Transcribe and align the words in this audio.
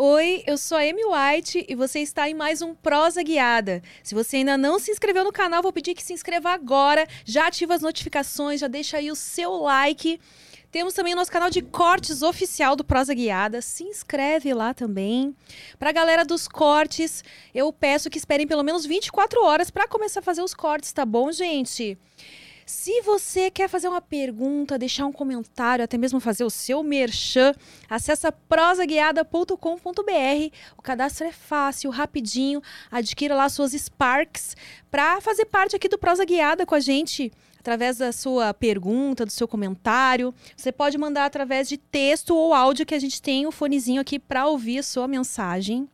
Oi, 0.00 0.44
eu 0.46 0.56
sou 0.56 0.78
a 0.78 0.82
Amy 0.82 1.02
White 1.04 1.66
e 1.68 1.74
você 1.74 1.98
está 1.98 2.30
em 2.30 2.32
mais 2.32 2.62
um 2.62 2.72
Prosa 2.72 3.20
Guiada. 3.20 3.82
Se 4.00 4.14
você 4.14 4.36
ainda 4.36 4.56
não 4.56 4.78
se 4.78 4.92
inscreveu 4.92 5.24
no 5.24 5.32
canal, 5.32 5.60
vou 5.60 5.72
pedir 5.72 5.92
que 5.92 6.04
se 6.04 6.12
inscreva 6.12 6.50
agora, 6.50 7.04
já 7.24 7.48
ativa 7.48 7.74
as 7.74 7.82
notificações, 7.82 8.60
já 8.60 8.68
deixa 8.68 8.98
aí 8.98 9.10
o 9.10 9.16
seu 9.16 9.56
like. 9.56 10.20
Temos 10.70 10.94
também 10.94 11.14
o 11.14 11.16
nosso 11.16 11.32
canal 11.32 11.50
de 11.50 11.62
cortes 11.62 12.22
oficial 12.22 12.76
do 12.76 12.84
Prosa 12.84 13.12
Guiada. 13.12 13.60
Se 13.60 13.82
inscreve 13.82 14.54
lá 14.54 14.72
também. 14.72 15.34
Para 15.80 15.90
a 15.90 15.92
galera 15.92 16.24
dos 16.24 16.46
cortes, 16.46 17.24
eu 17.52 17.72
peço 17.72 18.08
que 18.08 18.18
esperem 18.18 18.46
pelo 18.46 18.62
menos 18.62 18.86
24 18.86 19.42
horas 19.42 19.68
para 19.68 19.88
começar 19.88 20.20
a 20.20 20.22
fazer 20.22 20.42
os 20.42 20.54
cortes, 20.54 20.92
tá 20.92 21.04
bom, 21.04 21.32
gente? 21.32 21.98
Se 22.68 23.00
você 23.00 23.50
quer 23.50 23.66
fazer 23.66 23.88
uma 23.88 24.02
pergunta, 24.02 24.76
deixar 24.76 25.06
um 25.06 25.12
comentário, 25.12 25.82
até 25.82 25.96
mesmo 25.96 26.20
fazer 26.20 26.44
o 26.44 26.50
seu 26.50 26.82
merchan, 26.82 27.54
acessa 27.88 28.30
prosaguiada.com.br. 28.30 29.56
O 30.76 30.82
cadastro 30.82 31.26
é 31.26 31.32
fácil, 31.32 31.88
rapidinho. 31.88 32.60
Adquira 32.90 33.34
lá 33.34 33.48
suas 33.48 33.72
Sparks 33.72 34.54
para 34.90 35.18
fazer 35.22 35.46
parte 35.46 35.74
aqui 35.74 35.88
do 35.88 35.96
Prosa 35.96 36.26
Guiada 36.26 36.66
com 36.66 36.74
a 36.74 36.80
gente 36.80 37.32
através 37.58 37.96
da 37.96 38.12
sua 38.12 38.52
pergunta, 38.52 39.24
do 39.24 39.32
seu 39.32 39.48
comentário. 39.48 40.34
Você 40.54 40.70
pode 40.70 40.98
mandar 40.98 41.24
através 41.24 41.70
de 41.70 41.78
texto 41.78 42.36
ou 42.36 42.52
áudio 42.52 42.84
que 42.84 42.94
a 42.94 43.00
gente 43.00 43.22
tem 43.22 43.46
o 43.46 43.50
fonezinho 43.50 44.02
aqui 44.02 44.18
para 44.18 44.46
ouvir 44.46 44.80
a 44.80 44.82
sua 44.82 45.08
mensagem. 45.08 45.88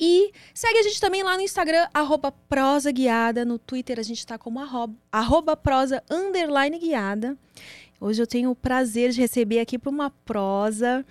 E 0.00 0.32
segue 0.54 0.78
a 0.78 0.82
gente 0.82 1.00
também 1.00 1.22
lá 1.22 1.36
no 1.36 1.42
Instagram, 1.42 1.88
arroba 1.92 2.30
prosa 2.30 2.92
guiada. 2.92 3.44
No 3.44 3.58
Twitter 3.58 3.98
a 3.98 4.02
gente 4.02 4.18
está 4.18 4.38
como 4.38 4.60
arroba, 4.60 4.94
arroba 5.10 5.56
prosa 5.56 6.02
underline 6.10 6.78
guiada. 6.78 7.36
Hoje 8.00 8.22
eu 8.22 8.26
tenho 8.26 8.50
o 8.50 8.54
prazer 8.54 9.10
de 9.10 9.20
receber 9.20 9.58
aqui 9.58 9.76
para 9.76 9.90
uma 9.90 10.10
prosa 10.24 11.04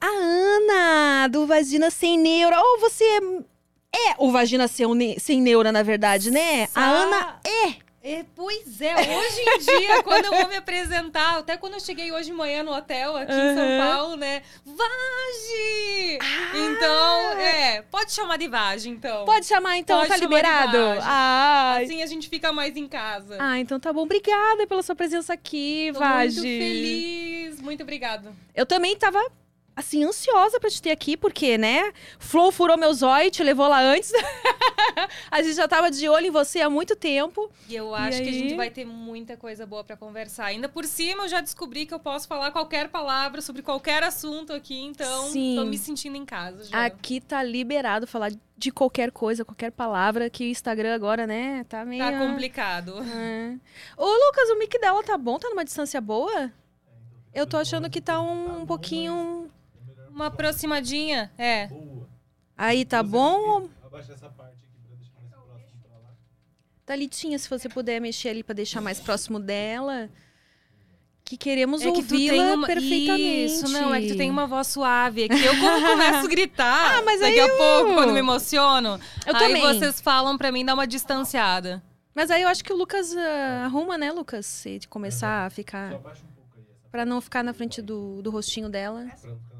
a 0.00 0.06
Ana, 0.06 1.28
do 1.28 1.46
Vagina 1.46 1.90
Sem 1.90 2.18
Neura. 2.18 2.58
Ou 2.58 2.74
oh, 2.74 2.80
você 2.80 3.04
é, 3.04 4.10
é 4.10 4.14
o 4.18 4.32
Vagina 4.32 4.66
Sem, 4.66 5.40
Neura, 5.40 5.70
na 5.70 5.84
verdade, 5.84 6.32
né? 6.32 6.68
A 6.74 6.90
Ana 6.90 7.40
é 7.44 7.83
é, 8.04 8.22
pois 8.36 8.82
é, 8.82 8.94
hoje 8.94 9.40
em 9.40 9.58
dia, 9.60 10.02
quando 10.02 10.26
eu 10.26 10.32
vou 10.32 10.46
me 10.46 10.56
apresentar, 10.56 11.38
até 11.38 11.56
quando 11.56 11.72
eu 11.72 11.80
cheguei 11.80 12.12
hoje 12.12 12.26
de 12.26 12.36
manhã 12.36 12.62
no 12.62 12.70
hotel 12.70 13.16
aqui 13.16 13.32
uhum. 13.32 13.50
em 13.50 13.54
São 13.54 13.88
Paulo, 13.88 14.16
né? 14.16 14.42
Vage! 14.62 16.18
Ah. 16.20 16.52
Então, 16.54 17.38
é, 17.38 17.82
pode 17.90 18.12
chamar 18.12 18.36
de 18.36 18.46
Vage, 18.46 18.90
então. 18.90 19.24
Pode 19.24 19.46
chamar, 19.46 19.78
então, 19.78 19.96
pode 20.00 20.10
tá 20.10 20.16
liberado? 20.18 20.76
Ah. 21.00 21.78
Assim 21.82 22.02
a 22.02 22.06
gente 22.06 22.28
fica 22.28 22.52
mais 22.52 22.76
em 22.76 22.86
casa. 22.86 23.38
Ah, 23.40 23.58
então 23.58 23.80
tá 23.80 23.90
bom. 23.90 24.02
Obrigada 24.02 24.66
pela 24.66 24.82
sua 24.82 24.94
presença 24.94 25.32
aqui, 25.32 25.90
Tô 25.94 25.98
Vage. 25.98 26.40
Muito 26.40 26.58
feliz, 26.58 27.60
muito 27.62 27.82
obrigada. 27.82 28.34
Eu 28.54 28.66
também 28.66 28.94
tava 28.98 29.18
assim, 29.76 30.04
ansiosa 30.04 30.60
para 30.60 30.70
te 30.70 30.80
ter 30.80 30.90
aqui, 30.90 31.16
porque, 31.16 31.58
né? 31.58 31.92
Flow 32.18 32.52
furou 32.52 32.76
meu 32.76 32.92
zóio, 32.94 33.30
te 33.30 33.42
levou 33.42 33.68
lá 33.68 33.80
antes. 33.80 34.12
a 35.30 35.42
gente 35.42 35.54
já 35.54 35.66
tava 35.66 35.90
de 35.90 36.08
olho 36.08 36.26
em 36.26 36.30
você 36.30 36.60
há 36.60 36.70
muito 36.70 36.94
tempo. 36.94 37.50
E 37.68 37.74
eu 37.74 37.94
acho 37.94 38.18
e 38.18 38.22
que 38.22 38.28
a 38.28 38.32
gente 38.32 38.54
vai 38.54 38.70
ter 38.70 38.84
muita 38.84 39.36
coisa 39.36 39.66
boa 39.66 39.82
para 39.82 39.96
conversar. 39.96 40.46
Ainda 40.46 40.68
por 40.68 40.84
cima, 40.84 41.24
eu 41.24 41.28
já 41.28 41.40
descobri 41.40 41.86
que 41.86 41.94
eu 41.94 41.98
posso 41.98 42.28
falar 42.28 42.50
qualquer 42.52 42.88
palavra 42.88 43.40
sobre 43.40 43.62
qualquer 43.62 44.02
assunto 44.02 44.52
aqui, 44.52 44.80
então 44.80 45.28
Sim. 45.28 45.56
tô 45.56 45.64
me 45.64 45.76
sentindo 45.76 46.16
em 46.16 46.24
casa 46.24 46.64
já. 46.64 46.84
Aqui 46.84 47.20
tá 47.20 47.42
liberado 47.42 48.06
falar 48.06 48.32
de 48.56 48.70
qualquer 48.70 49.10
coisa, 49.10 49.44
qualquer 49.44 49.72
palavra, 49.72 50.30
que 50.30 50.44
o 50.44 50.46
Instagram 50.46 50.94
agora, 50.94 51.26
né, 51.26 51.64
tá 51.68 51.84
meio... 51.84 52.02
Tá 52.02 52.16
complicado. 52.16 53.02
É. 53.02 53.56
Ô, 53.98 54.06
Lucas, 54.06 54.48
o 54.50 54.58
mic 54.58 54.78
dela 54.78 55.02
tá 55.02 55.18
bom? 55.18 55.38
Tá 55.38 55.48
numa 55.50 55.64
distância 55.64 56.00
boa? 56.00 56.52
Eu 57.34 57.46
tô 57.46 57.56
achando 57.56 57.90
que 57.90 58.00
tá 58.00 58.20
um, 58.20 58.60
um 58.60 58.66
pouquinho 58.66 59.50
uma 60.14 60.26
aproximadinha, 60.26 61.32
é. 61.36 61.68
Aí 62.56 62.84
tá 62.84 63.02
bom? 63.02 63.68
Abaixa 63.84 64.12
essa 64.12 64.28
parte 64.28 64.64
aqui 64.64 64.78
pra 64.86 64.94
deixar 64.96 65.18
mais 65.18 65.28
próximo 65.44 65.80
pra 65.82 65.98
lá. 65.98 66.14
Thalitinha, 66.86 67.38
se 67.38 67.50
você 67.50 67.68
puder 67.68 68.00
mexer 68.00 68.28
ali 68.28 68.44
pra 68.44 68.54
deixar 68.54 68.80
mais 68.80 69.00
próximo 69.00 69.40
dela. 69.40 70.08
Que 71.24 71.38
queremos 71.38 71.80
é 71.80 71.88
ouvi-la 71.88 72.52
uma... 72.52 72.66
perfeitamente. 72.66 73.46
Isso, 73.46 73.68
não, 73.70 73.94
é 73.94 74.00
que 74.02 74.08
tu 74.08 74.16
tem 74.16 74.30
uma 74.30 74.46
voz 74.46 74.66
suave. 74.66 75.24
É 75.24 75.28
que 75.28 75.42
eu, 75.42 75.58
quando 75.58 75.80
começo 75.88 76.26
a 76.26 76.28
gritar, 76.28 76.98
ah, 76.98 77.02
mas 77.02 77.20
daqui 77.20 77.40
a 77.40 77.46
eu... 77.46 77.56
pouco, 77.56 77.94
quando 77.94 78.12
me 78.12 78.18
emociono, 78.18 79.00
eu 79.26 79.34
aí 79.34 79.40
também. 79.40 79.62
vocês 79.62 80.02
falam 80.02 80.36
pra 80.36 80.52
mim 80.52 80.64
dar 80.64 80.74
uma 80.74 80.86
distanciada. 80.86 81.82
Mas 82.14 82.30
aí 82.30 82.42
eu 82.42 82.48
acho 82.48 82.62
que 82.62 82.72
o 82.72 82.76
Lucas 82.76 83.12
uh, 83.12 83.64
arruma, 83.64 83.96
né, 83.96 84.12
Lucas? 84.12 84.44
Se 84.44 84.80
começar 84.88 85.46
a 85.46 85.50
ficar. 85.50 85.92
Só 85.92 85.96
abaixa 85.96 86.22
um 86.22 86.34
pouco 86.34 86.58
aí. 86.58 86.64
Pra 86.90 87.06
não 87.06 87.22
ficar 87.22 87.42
na 87.42 87.54
frente 87.54 87.80
do, 87.80 88.20
do 88.20 88.30
rostinho 88.30 88.68
dela. 88.68 89.06
Pra 89.20 89.53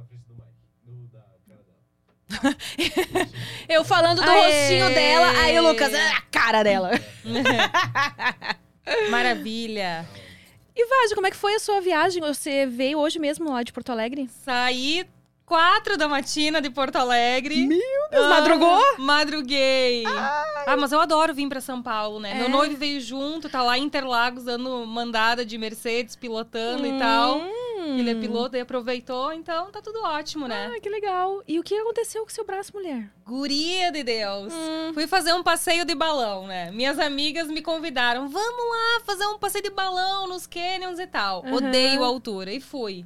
eu 3.69 3.85
falando 3.85 4.23
do 4.23 4.31
Aê. 4.31 4.45
rostinho 4.45 4.95
dela, 4.95 5.31
aí 5.41 5.59
o 5.59 5.63
Lucas, 5.63 5.93
ah, 5.95 6.19
a 6.19 6.21
cara 6.31 6.63
dela. 6.63 6.91
Maravilha. 9.11 10.07
E 10.77 10.87
Vade, 10.87 11.15
como 11.15 11.27
é 11.27 11.31
que 11.31 11.37
foi 11.37 11.55
a 11.55 11.61
sua 11.61 11.81
viagem? 11.81 12.21
Você 12.21 12.67
veio 12.67 12.99
hoje 12.99 13.19
mesmo 13.19 13.51
lá 13.51 13.63
de 13.63 13.73
Porto 13.73 13.91
Alegre? 13.93 14.29
Saí 14.45 15.07
quatro 15.47 15.97
da 15.97 16.09
matina 16.09 16.61
de 16.61 16.71
Porto 16.71 16.97
Alegre. 16.97 17.67
Meu 17.67 17.79
Deus, 18.11 18.25
ah, 18.25 18.29
madrugou? 18.29 18.83
Madruguei. 18.99 20.05
Ai. 20.07 20.65
Ah, 20.67 20.77
mas 20.77 20.93
eu 20.93 21.01
adoro 21.01 21.35
vir 21.35 21.49
para 21.49 21.61
São 21.61 21.83
Paulo, 21.83 22.19
né? 22.19 22.33
É. 22.33 22.35
Meu 22.35 22.49
noivo 22.49 22.77
veio 22.77 23.01
junto, 23.01 23.49
tá 23.49 23.63
lá 23.63 23.79
em 23.79 23.85
Interlagos 23.85 24.45
dando 24.45 24.87
mandada 24.87 25.45
de 25.45 25.57
Mercedes, 25.59 26.17
pilotando 26.17 26.83
hum. 26.85 26.97
e 26.97 26.99
tal. 26.99 27.41
Hum. 27.85 27.99
Ele 27.99 28.11
é 28.11 28.15
piloto 28.15 28.57
e 28.57 28.61
aproveitou, 28.61 29.33
então 29.33 29.71
tá 29.71 29.83
tudo 29.83 30.03
ótimo, 30.03 30.49
né? 30.49 30.73
Ah, 30.75 30.81
que 30.81 30.89
legal. 30.89 31.43
E 31.47 31.59
o 31.59 31.63
que 31.63 31.75
aconteceu 31.75 32.23
com 32.23 32.31
seu 32.31 32.45
braço, 32.45 32.73
mulher? 32.75 33.11
Guria 33.27 33.93
de 33.93 34.03
Deus. 34.03 34.53
Hum. 34.53 34.95
Fui 34.95 35.07
fazer 35.07 35.33
um 35.35 35.43
passeio 35.43 35.85
de 35.85 35.95
balão, 35.95 36.47
né? 36.47 36.71
Minhas 36.71 36.99
amigas 36.99 37.49
me 37.49 37.61
convidaram, 37.61 38.29
vamos 38.29 38.71
lá 38.71 39.01
fazer 39.05 39.27
um 39.27 39.39
passeio 39.39 39.65
de 39.65 39.71
balão 39.71 40.27
nos 40.27 40.47
canyons 40.47 40.99
e 40.99 41.07
tal. 41.07 41.45
Uhum. 41.45 41.55
Odeio 41.55 42.03
a 42.03 42.07
altura. 42.07 42.53
E 42.53 42.61
fui. 42.61 43.05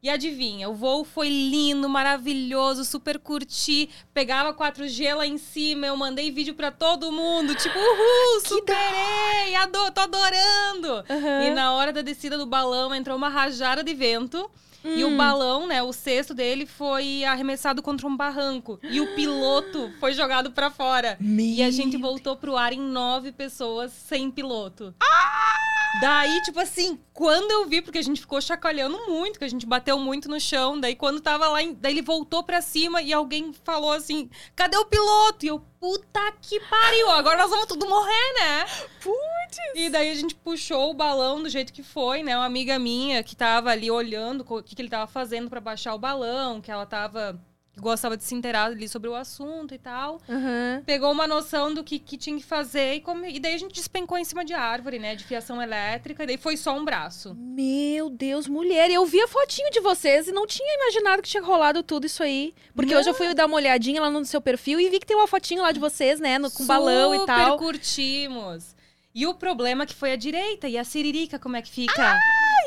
E 0.00 0.08
adivinha, 0.08 0.68
o 0.68 0.74
voo 0.74 1.02
foi 1.02 1.28
lindo, 1.28 1.88
maravilhoso, 1.88 2.84
super 2.84 3.18
curti. 3.18 3.90
Pegava 4.14 4.54
4G 4.54 5.12
lá 5.16 5.26
em 5.26 5.38
cima, 5.38 5.86
eu 5.86 5.96
mandei 5.96 6.30
vídeo 6.30 6.54
para 6.54 6.70
todo 6.70 7.10
mundo, 7.10 7.52
tipo, 7.56 7.76
uhul, 7.76 8.40
superei, 8.46 9.56
adoro, 9.56 9.90
tô 9.90 10.00
adorando. 10.00 11.04
Uhum. 11.10 11.42
E 11.42 11.50
na 11.50 11.72
hora 11.72 11.92
da 11.92 12.00
descida 12.00 12.38
do 12.38 12.46
balão 12.46 12.94
entrou 12.94 13.16
uma 13.16 13.28
rajada 13.28 13.82
de 13.82 13.92
vento. 13.92 14.48
Hum. 14.84 14.96
E 14.96 15.02
o 15.02 15.08
hum. 15.08 15.16
balão, 15.16 15.66
né, 15.66 15.82
o 15.82 15.92
cesto 15.92 16.32
dele 16.32 16.64
foi 16.64 17.24
arremessado 17.24 17.82
contra 17.82 18.06
um 18.06 18.16
barranco. 18.16 18.78
E 18.84 19.00
o 19.00 19.14
piloto 19.16 19.90
foi 19.98 20.12
jogado 20.12 20.52
para 20.52 20.70
fora. 20.70 21.16
Meu 21.18 21.44
e 21.44 21.60
a 21.60 21.72
gente 21.72 21.96
voltou 21.96 22.36
pro 22.36 22.56
ar 22.56 22.72
em 22.72 22.80
nove 22.80 23.32
pessoas 23.32 23.90
sem 23.90 24.30
piloto. 24.30 24.94
Ah! 25.02 25.77
Daí, 26.00 26.40
tipo 26.42 26.60
assim, 26.60 26.98
quando 27.12 27.50
eu 27.50 27.66
vi, 27.66 27.80
porque 27.80 27.98
a 27.98 28.02
gente 28.02 28.20
ficou 28.20 28.40
chacoalhando 28.40 28.98
muito, 29.08 29.38
que 29.38 29.44
a 29.44 29.48
gente 29.48 29.66
bateu 29.66 29.98
muito 29.98 30.28
no 30.28 30.38
chão, 30.38 30.78
daí 30.78 30.94
quando 30.94 31.20
tava 31.20 31.48
lá, 31.48 31.58
daí 31.76 31.92
ele 31.92 32.02
voltou 32.02 32.44
pra 32.44 32.60
cima 32.60 33.00
e 33.02 33.12
alguém 33.12 33.52
falou 33.64 33.92
assim: 33.92 34.30
cadê 34.54 34.76
o 34.76 34.84
piloto? 34.84 35.44
E 35.44 35.48
eu, 35.48 35.58
puta 35.80 36.20
que 36.40 36.60
pariu, 36.60 37.10
agora 37.10 37.38
nós 37.38 37.50
vamos 37.50 37.66
tudo 37.66 37.88
morrer, 37.88 38.34
né? 38.38 38.66
Putz! 39.02 39.58
E 39.74 39.88
daí 39.88 40.10
a 40.10 40.14
gente 40.14 40.34
puxou 40.34 40.90
o 40.90 40.94
balão 40.94 41.42
do 41.42 41.48
jeito 41.48 41.72
que 41.72 41.82
foi, 41.82 42.22
né? 42.22 42.36
Uma 42.36 42.46
amiga 42.46 42.78
minha 42.78 43.22
que 43.22 43.34
tava 43.34 43.70
ali 43.70 43.90
olhando 43.90 44.44
o 44.46 44.62
que, 44.62 44.76
que 44.76 44.82
ele 44.82 44.90
tava 44.90 45.06
fazendo 45.06 45.48
para 45.48 45.60
baixar 45.60 45.94
o 45.94 45.98
balão, 45.98 46.60
que 46.60 46.70
ela 46.70 46.86
tava 46.86 47.40
gostava 47.80 48.16
de 48.16 48.24
se 48.24 48.34
inteirar 48.34 48.66
ali 48.66 48.88
sobre 48.88 49.08
o 49.08 49.14
assunto 49.14 49.74
e 49.74 49.78
tal. 49.78 50.20
Uhum. 50.28 50.82
Pegou 50.84 51.10
uma 51.10 51.26
noção 51.26 51.72
do 51.72 51.82
que, 51.84 51.98
que 51.98 52.16
tinha 52.16 52.36
que 52.36 52.44
fazer 52.44 52.94
e, 52.94 53.00
come... 53.00 53.32
e 53.32 53.40
daí 53.40 53.54
a 53.54 53.58
gente 53.58 53.74
despencou 53.74 54.18
em 54.18 54.24
cima 54.24 54.44
de 54.44 54.54
árvore, 54.54 54.98
né? 54.98 55.14
De 55.14 55.24
fiação 55.24 55.60
elétrica, 55.60 56.24
e 56.24 56.26
daí 56.26 56.36
foi 56.36 56.56
só 56.56 56.76
um 56.76 56.84
braço. 56.84 57.34
Meu 57.34 58.10
Deus, 58.10 58.46
mulher! 58.46 58.90
Eu 58.90 59.04
vi 59.06 59.20
a 59.20 59.28
fotinho 59.28 59.70
de 59.70 59.80
vocês 59.80 60.28
e 60.28 60.32
não 60.32 60.46
tinha 60.46 60.74
imaginado 60.74 61.22
que 61.22 61.28
tinha 61.28 61.42
rolado 61.42 61.82
tudo 61.82 62.06
isso 62.06 62.22
aí. 62.22 62.54
Porque 62.74 62.92
não. 62.92 63.00
hoje 63.00 63.10
eu 63.10 63.14
fui 63.14 63.32
dar 63.34 63.46
uma 63.46 63.56
olhadinha 63.56 64.00
lá 64.00 64.10
no 64.10 64.24
seu 64.24 64.40
perfil 64.40 64.80
e 64.80 64.88
vi 64.88 65.00
que 65.00 65.06
tem 65.06 65.16
uma 65.16 65.26
fotinho 65.26 65.62
lá 65.62 65.72
de 65.72 65.80
vocês, 65.80 66.20
né? 66.20 66.38
No, 66.38 66.50
com 66.50 66.62
Super 66.62 66.66
balão 66.66 67.14
e 67.14 67.26
tal. 67.26 67.58
curtimos. 67.58 68.77
E 69.18 69.26
o 69.26 69.34
problema 69.34 69.82
é 69.82 69.86
que 69.86 69.96
foi 69.96 70.12
a 70.12 70.16
direita. 70.16 70.68
E 70.68 70.78
a 70.78 70.84
siririca, 70.84 71.40
como 71.40 71.56
é 71.56 71.60
que 71.60 71.68
fica? 71.68 72.16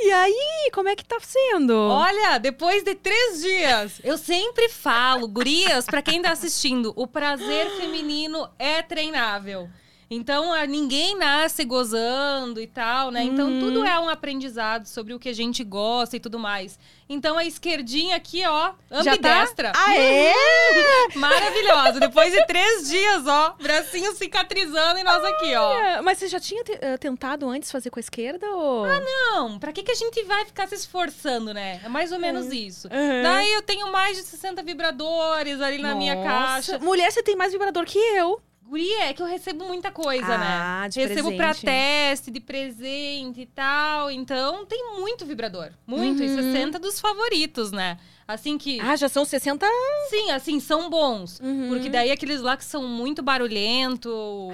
E 0.01 0.11
aí, 0.11 0.69
como 0.73 0.89
é 0.89 0.97
que 0.97 1.05
tá 1.05 1.17
sendo? 1.21 1.73
Olha, 1.73 2.37
depois 2.39 2.83
de 2.83 2.93
três 2.93 3.39
dias, 3.41 4.01
eu 4.03 4.17
sempre 4.17 4.67
falo, 4.67 5.29
gurias, 5.29 5.85
pra 5.85 6.01
quem 6.01 6.21
tá 6.21 6.33
assistindo, 6.33 6.91
o 6.97 7.07
prazer 7.07 7.69
feminino 7.77 8.49
é 8.59 8.81
treinável. 8.81 9.69
Então, 10.13 10.53
ninguém 10.67 11.17
nasce 11.17 11.63
gozando 11.63 12.59
e 12.59 12.67
tal, 12.67 13.11
né? 13.11 13.23
Então, 13.23 13.47
Uhum. 13.47 13.59
tudo 13.61 13.85
é 13.85 13.97
um 13.97 14.09
aprendizado 14.09 14.85
sobre 14.85 15.13
o 15.13 15.19
que 15.19 15.29
a 15.29 15.33
gente 15.33 15.63
gosta 15.63 16.17
e 16.17 16.19
tudo 16.19 16.37
mais. 16.37 16.77
Então, 17.07 17.37
a 17.37 17.45
esquerdinha 17.45 18.17
aqui, 18.17 18.45
ó, 18.45 18.73
Já 19.01 19.03
tá? 19.17 19.39
ambidestra. 19.39 19.71
Ah, 19.73 19.95
é? 19.97 20.33
Maravilhosa. 21.15 21.99
Depois 22.01 22.33
de 22.33 22.45
três 22.45 22.89
dias, 22.89 23.25
ó, 23.25 23.55
bracinho 23.61 24.13
cicatrizando 24.13 24.99
e 24.99 25.03
nós 25.03 25.23
aqui, 25.23 25.55
ó. 25.55 25.73
É, 25.79 26.01
Mas 26.01 26.17
você 26.17 26.27
já 26.27 26.41
tinha 26.41 26.61
eh, 26.67 26.97
tentado 26.97 27.47
antes 27.49 27.71
fazer 27.71 27.89
com 27.89 27.99
a 27.99 28.01
esquerda? 28.01 28.45
Ou... 28.51 28.83
Ah, 28.83 28.99
Não, 28.99 29.59
pra 29.59 29.71
que, 29.71 29.81
que 29.81 29.91
a 29.91 29.95
gente 29.95 30.23
vai 30.23 30.43
ficar 30.43 30.67
se 30.67 30.75
esforçando, 30.75 31.53
né? 31.53 31.79
É 31.85 31.87
mais 31.87 32.11
ou 32.11 32.19
menos 32.19 32.51
isso. 32.51 32.89
Uhum. 32.89 33.23
Daí 33.23 33.53
eu 33.53 33.61
tenho 33.61 33.89
mais 33.91 34.17
de 34.17 34.23
60 34.23 34.61
vibradores 34.61 35.61
ali 35.61 35.81
na 35.81 35.95
minha 35.95 36.15
Nossa. 36.15 36.27
caixa. 36.29 36.79
Mulher, 36.79 37.09
você 37.11 37.23
tem 37.23 37.35
mais 37.37 37.53
vibrador 37.53 37.85
que 37.85 37.97
eu. 37.97 38.41
Guria, 38.71 39.09
é 39.09 39.13
que 39.13 39.21
eu 39.21 39.25
recebo 39.25 39.65
muita 39.65 39.91
coisa, 39.91 40.33
Ah, 40.33 40.83
né? 40.83 40.89
de 40.89 41.01
recebo 41.05 41.35
pra 41.35 41.47
presente. 41.47 41.65
teste, 41.65 42.31
de 42.31 42.39
presente 42.39 43.41
e 43.41 43.45
tal. 43.45 44.09
Então 44.09 44.65
tem 44.65 44.95
muito 44.97 45.25
vibrador. 45.25 45.71
Muito. 45.85 46.23
E 46.23 46.27
Uhum. 46.29 46.53
60 46.53 46.79
dos 46.79 46.97
favoritos, 46.97 47.73
né? 47.73 47.97
Assim 48.25 48.57
que. 48.57 48.79
Ah, 48.79 48.95
já 48.95 49.09
são 49.09 49.25
60. 49.25 49.67
Sim, 50.09 50.31
assim, 50.31 50.61
são 50.61 50.89
bons. 50.89 51.37
Uhum. 51.41 51.67
Porque 51.67 51.89
daí 51.89 52.11
aqueles 52.11 52.39
lá 52.39 52.55
que 52.55 52.63
são 52.63 52.87
muito 52.87 53.21
barulhento, 53.21 54.49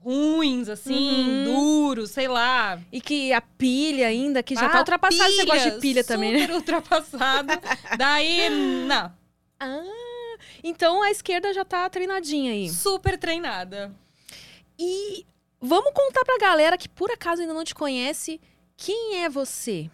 ruins, 0.00 0.68
assim, 0.68 0.94
Uhum. 1.28 1.44
duros, 1.44 2.12
sei 2.12 2.28
lá. 2.28 2.78
E 2.92 3.00
que 3.00 3.32
a 3.32 3.40
pilha 3.40 4.06
ainda, 4.06 4.44
que 4.44 4.54
já 4.54 4.68
tá 4.68 4.76
Ah, 4.76 4.78
ultrapassado 4.78 5.28
esse 5.28 5.38
negócio 5.38 5.72
de 5.72 5.80
pilha 5.80 6.04
também, 6.04 6.32
né? 6.34 6.40
Super 6.42 6.54
ultrapassado. 6.54 7.48
Daí, 7.98 8.48
não. 8.86 9.12
Ah, 9.58 9.82
então 10.62 11.02
a 11.02 11.10
esquerda 11.10 11.52
já 11.52 11.64
tá 11.64 11.88
treinadinha 11.88 12.52
aí. 12.52 12.68
Super 12.68 13.18
treinada. 13.18 13.94
E 14.78 15.26
vamos 15.60 15.92
contar 15.92 16.24
pra 16.24 16.38
galera 16.38 16.78
que 16.78 16.88
por 16.88 17.10
acaso 17.10 17.42
ainda 17.42 17.54
não 17.54 17.64
te 17.64 17.74
conhece, 17.74 18.40
quem 18.76 19.22
é 19.22 19.28
você? 19.28 19.90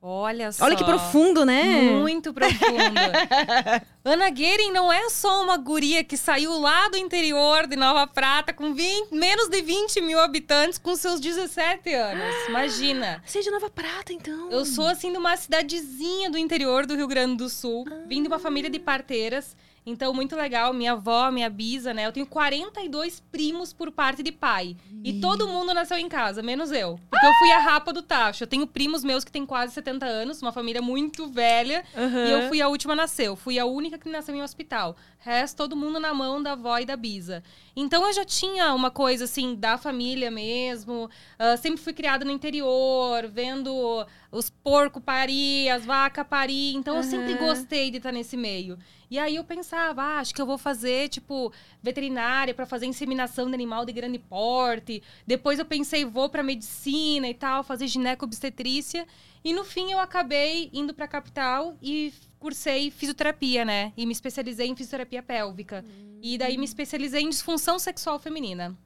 Olha 0.00 0.52
só. 0.52 0.64
Olha 0.64 0.76
que 0.76 0.84
profundo, 0.84 1.44
né? 1.44 1.90
Muito 1.90 2.32
profunda. 2.32 3.02
Ana 4.04 4.30
Guerin 4.30 4.70
não 4.70 4.92
é 4.92 5.10
só 5.10 5.42
uma 5.42 5.56
guria 5.56 6.04
que 6.04 6.16
saiu 6.16 6.56
lá 6.60 6.88
do 6.88 6.96
interior 6.96 7.66
de 7.66 7.74
Nova 7.74 8.06
Prata 8.06 8.52
com 8.52 8.72
20 8.72 9.12
menos 9.12 9.48
de 9.48 9.60
20 9.60 10.00
mil 10.00 10.20
habitantes 10.20 10.78
com 10.78 10.94
seus 10.94 11.18
17 11.18 11.92
anos. 11.92 12.34
Imagina. 12.48 13.20
Você 13.26 13.40
é 13.40 13.42
de 13.42 13.50
Nova 13.50 13.68
Prata, 13.68 14.12
então. 14.12 14.48
Eu 14.52 14.64
sou, 14.64 14.86
assim, 14.86 15.10
de 15.10 15.18
uma 15.18 15.36
cidadezinha 15.36 16.30
do 16.30 16.38
interior 16.38 16.86
do 16.86 16.94
Rio 16.94 17.08
Grande 17.08 17.36
do 17.36 17.48
Sul. 17.48 17.84
Vim 18.06 18.22
de 18.22 18.28
uma 18.28 18.38
família 18.38 18.70
de 18.70 18.78
parteiras. 18.78 19.56
Então, 19.88 20.12
muito 20.12 20.36
legal. 20.36 20.72
Minha 20.72 20.92
avó, 20.92 21.30
minha 21.30 21.48
bisa, 21.48 21.94
né? 21.94 22.06
Eu 22.06 22.12
tenho 22.12 22.26
42 22.26 23.20
primos 23.32 23.72
por 23.72 23.90
parte 23.90 24.22
de 24.22 24.30
pai. 24.30 24.76
E 25.04 25.20
todo 25.20 25.48
mundo 25.48 25.72
nasceu 25.72 25.96
em 25.96 26.08
casa, 26.08 26.42
menos 26.42 26.70
eu. 26.70 26.98
Porque 27.10 27.26
eu 27.26 27.32
fui 27.34 27.50
a 27.52 27.58
rapa 27.58 27.92
do 27.92 28.02
tacho. 28.02 28.44
Eu 28.44 28.48
tenho 28.48 28.66
primos 28.66 29.02
meus 29.02 29.24
que 29.24 29.32
têm 29.32 29.46
quase 29.46 29.72
70 29.72 30.04
anos, 30.04 30.42
uma 30.42 30.52
família 30.52 30.82
muito 30.82 31.26
velha. 31.28 31.84
Aham. 31.96 32.26
E 32.26 32.30
eu 32.30 32.48
fui 32.48 32.60
a 32.60 32.68
última 32.68 32.92
a 32.92 32.96
nascer. 32.96 33.28
Eu 33.28 33.36
fui 33.36 33.58
a 33.58 33.64
única 33.64 33.98
que 33.98 34.08
nasceu 34.08 34.34
em 34.34 34.42
hospital. 34.42 34.96
Resto, 35.18 35.56
todo 35.56 35.76
mundo 35.76 35.98
na 35.98 36.12
mão 36.14 36.42
da 36.42 36.52
avó 36.52 36.78
e 36.78 36.84
da 36.84 36.96
bisa. 36.96 37.42
Então 37.74 38.06
eu 38.06 38.12
já 38.12 38.24
tinha 38.24 38.74
uma 38.74 38.90
coisa 38.90 39.24
assim 39.24 39.54
da 39.54 39.78
família 39.78 40.30
mesmo. 40.30 41.08
Ah, 41.38 41.56
sempre 41.56 41.80
fui 41.80 41.92
criada 41.92 42.24
no 42.24 42.30
interior, 42.30 43.28
vendo 43.28 44.06
os 44.30 44.50
porcos 44.50 45.02
parir, 45.02 45.68
as 45.70 45.84
vacas 45.84 46.26
parir. 46.26 46.74
Então 46.74 46.96
eu 46.96 47.02
sempre 47.02 47.34
gostei 47.34 47.90
de 47.90 47.96
estar 47.98 48.12
nesse 48.12 48.36
meio. 48.36 48.78
E 49.10 49.18
aí 49.18 49.36
eu 49.36 49.44
pensava, 49.44 50.02
ah, 50.02 50.18
acho 50.18 50.34
que 50.34 50.40
eu 50.40 50.46
vou 50.46 50.58
fazer, 50.58 51.08
tipo, 51.08 51.52
veterinária 51.82 52.52
para 52.52 52.66
fazer 52.66 52.86
inseminação 52.86 53.48
de 53.48 53.54
animal 53.54 53.86
de 53.86 53.92
grande 53.92 54.18
porte. 54.18 55.02
Depois 55.26 55.58
eu 55.58 55.64
pensei, 55.64 56.04
vou 56.04 56.28
para 56.28 56.42
medicina 56.42 57.28
e 57.28 57.34
tal, 57.34 57.64
fazer 57.64 57.86
ginecobstetrícia. 57.86 59.06
E 59.42 59.52
no 59.54 59.64
fim 59.64 59.92
eu 59.92 59.98
acabei 59.98 60.68
indo 60.72 60.92
para 60.92 61.08
capital 61.08 61.76
e 61.80 62.12
cursei 62.38 62.90
fisioterapia, 62.90 63.64
né? 63.64 63.92
E 63.96 64.04
me 64.04 64.12
especializei 64.12 64.68
em 64.68 64.76
fisioterapia 64.76 65.22
pélvica. 65.22 65.84
E 66.20 66.36
daí 66.36 66.58
me 66.58 66.64
especializei 66.64 67.22
em 67.22 67.30
disfunção 67.30 67.78
sexual 67.78 68.18
feminina. 68.18 68.76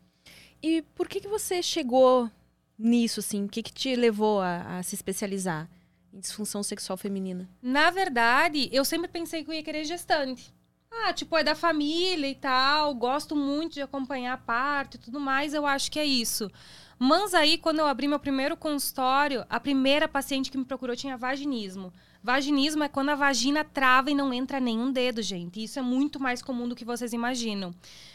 E 0.63 0.83
por 0.95 1.09
que, 1.09 1.21
que 1.21 1.29
você 1.29 1.63
chegou 1.63 2.31
nisso, 2.79 3.21
assim? 3.21 3.45
O 3.45 3.49
que, 3.49 3.63
que 3.63 3.73
te 3.73 3.97
levou 3.97 4.41
a, 4.41 4.79
a 4.79 4.83
se 4.83 4.95
especializar 4.95 5.69
em 6.13 6.21
disfunção 6.21 6.63
sexual 6.63 6.97
feminina? 6.97 7.49
Na 7.63 7.91
verdade, 7.91 8.69
eu 8.73 8.85
sempre 8.85 9.09
pensei 9.09 9.43
que 9.43 9.51
eu 9.51 9.55
ia 9.55 9.63
querer 9.63 9.85
gestante. 9.85 10.53
Ah, 10.91 11.13
tipo, 11.13 11.37
é 11.37 11.43
da 11.43 11.55
família 11.55 12.29
e 12.29 12.35
tal, 12.35 12.95
gosto 12.95 13.35
muito 13.35 13.75
de 13.75 13.83
acompanhar 13.83 14.37
parto 14.45 14.97
e 14.97 15.01
tudo 15.01 15.19
mais, 15.19 15.55
eu 15.55 15.67
acho 15.67 15.91
que 15.91 15.99
é 15.99 16.05
isso. 16.05 16.51
Mas 16.99 17.35
aí, 17.35 17.59
quando 17.59 17.79
eu 17.79 17.87
abri 17.87 18.07
meu 18.07 18.21
primeiro 18.21 18.57
consultório, 18.57 19.45
a 19.49 19.59
primeira 19.59 20.07
paciente 20.07 20.51
que 20.51 20.59
me 20.59 20.65
procurou 20.65 20.95
tinha 20.95 21.17
vaginismo. 21.17 21.93
Vaginismo 22.23 22.85
é 22.85 22.89
quando 22.89 23.09
a 23.09 23.17
vagina 23.17 23.65
trava 23.65 24.11
e 24.11 24.15
não 24.15 24.33
entra 24.33 24.61
nenhum 24.61 24.93
dedo, 24.93 25.21
gente. 25.21 25.65
Isso 25.65 25.79
é 25.79 25.83
muito 25.83 26.21
mais 26.21 26.41
comum 26.41 26.69
do 26.69 26.77
que 26.77 26.85
vocês 26.85 27.13
imaginam. 27.13 27.75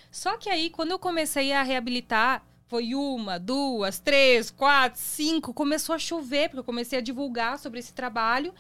Só 0.10 0.38
que 0.38 0.50
aí, 0.50 0.70
quando 0.70 0.92
eu 0.92 1.00
comecei 1.00 1.52
a 1.52 1.64
reabilitar, 1.64 2.42
foi 2.68 2.94
uma, 2.94 3.40
duas, 3.40 4.00
três, 4.00 4.52
quatro, 4.52 5.00
cinco, 5.00 5.54
começou 5.54 5.96
a 5.96 6.00
chover, 6.00 6.50
porque 6.50 6.60
eu 6.60 6.64
comecei 6.64 7.00
a 7.00 7.02
divulgar 7.02 7.58
sobre 7.58 7.80
esse 7.80 7.94
trabalho. 7.94 8.54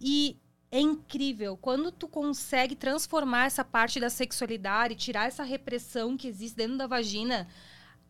E 0.00 0.36
é 0.70 0.80
incrível 0.80 1.56
quando 1.56 1.90
tu 1.90 2.06
consegue 2.06 2.74
transformar 2.74 3.46
essa 3.46 3.64
parte 3.64 3.98
da 3.98 4.10
sexualidade, 4.10 4.96
tirar 4.96 5.26
essa 5.26 5.42
repressão 5.42 6.16
que 6.16 6.28
existe 6.28 6.56
dentro 6.56 6.76
da 6.76 6.86
vagina. 6.86 7.48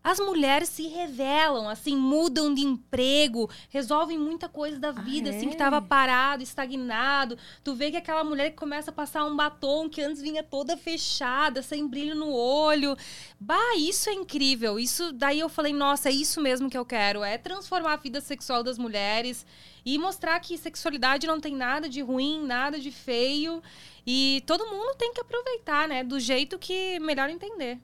As 0.05 0.21
mulheres 0.21 0.69
se 0.69 0.87
revelam, 0.87 1.67
assim, 1.67 1.97
mudam 1.97 2.53
de 2.53 2.61
emprego, 2.61 3.49
resolvem 3.71 4.19
muita 4.19 4.51
coisa 4.51 4.79
da 4.79 4.93
vida, 4.93 5.31
assim, 5.31 5.49
que 5.49 5.55
é? 5.55 5.59
tava 5.59 5.81
parado, 5.81 6.43
estagnado. 6.43 7.39
Tu 7.65 7.75
vê 7.75 7.91
que 7.91 7.97
aquela 7.97 8.23
mulher 8.23 8.51
que 8.51 8.57
começa 8.57 8.91
a 8.91 8.95
passar 8.95 9.25
um 9.25 9.35
batom 9.35 9.89
que 9.89 10.03
antes 10.03 10.21
vinha 10.21 10.43
toda 10.43 10.77
fechada, 10.77 11.63
sem 11.63 11.89
brilho 11.89 12.15
no 12.15 12.31
olho. 12.31 12.95
Bah, 13.41 13.77
isso 13.79 14.11
é 14.11 14.13
incrível. 14.13 14.79
Isso 14.79 15.11
daí 15.11 15.41
eu 15.41 15.49
falei, 15.49 15.73
nossa, 15.73 16.11
é 16.11 16.13
isso 16.13 16.39
mesmo 16.39 16.69
que 16.69 16.77
eu 16.77 16.85
quero, 16.85 17.25
é 17.25 17.39
transformar 17.39 17.95
a 17.95 17.97
vida 17.97 18.21
sexual 18.21 18.63
das 18.63 18.77
mulheres 18.77 19.47
e 19.87 19.99
mostrar 19.99 20.39
que 20.41 20.59
sexualidade 20.59 21.27
não 21.27 21.41
tem 21.41 21.57
nada 21.57 21.89
de 21.89 22.03
ruim, 22.03 22.45
nada 22.45 22.79
de 22.79 22.91
feio. 22.91 23.63
E 24.07 24.43
todo 24.47 24.67
mundo 24.67 24.95
tem 24.99 25.15
que 25.15 25.21
aproveitar, 25.21 25.89
né? 25.89 26.05
Do 26.05 26.21
jeito 26.21 26.59
que 26.59 26.99
melhor 27.01 27.31
entender. 27.31 27.79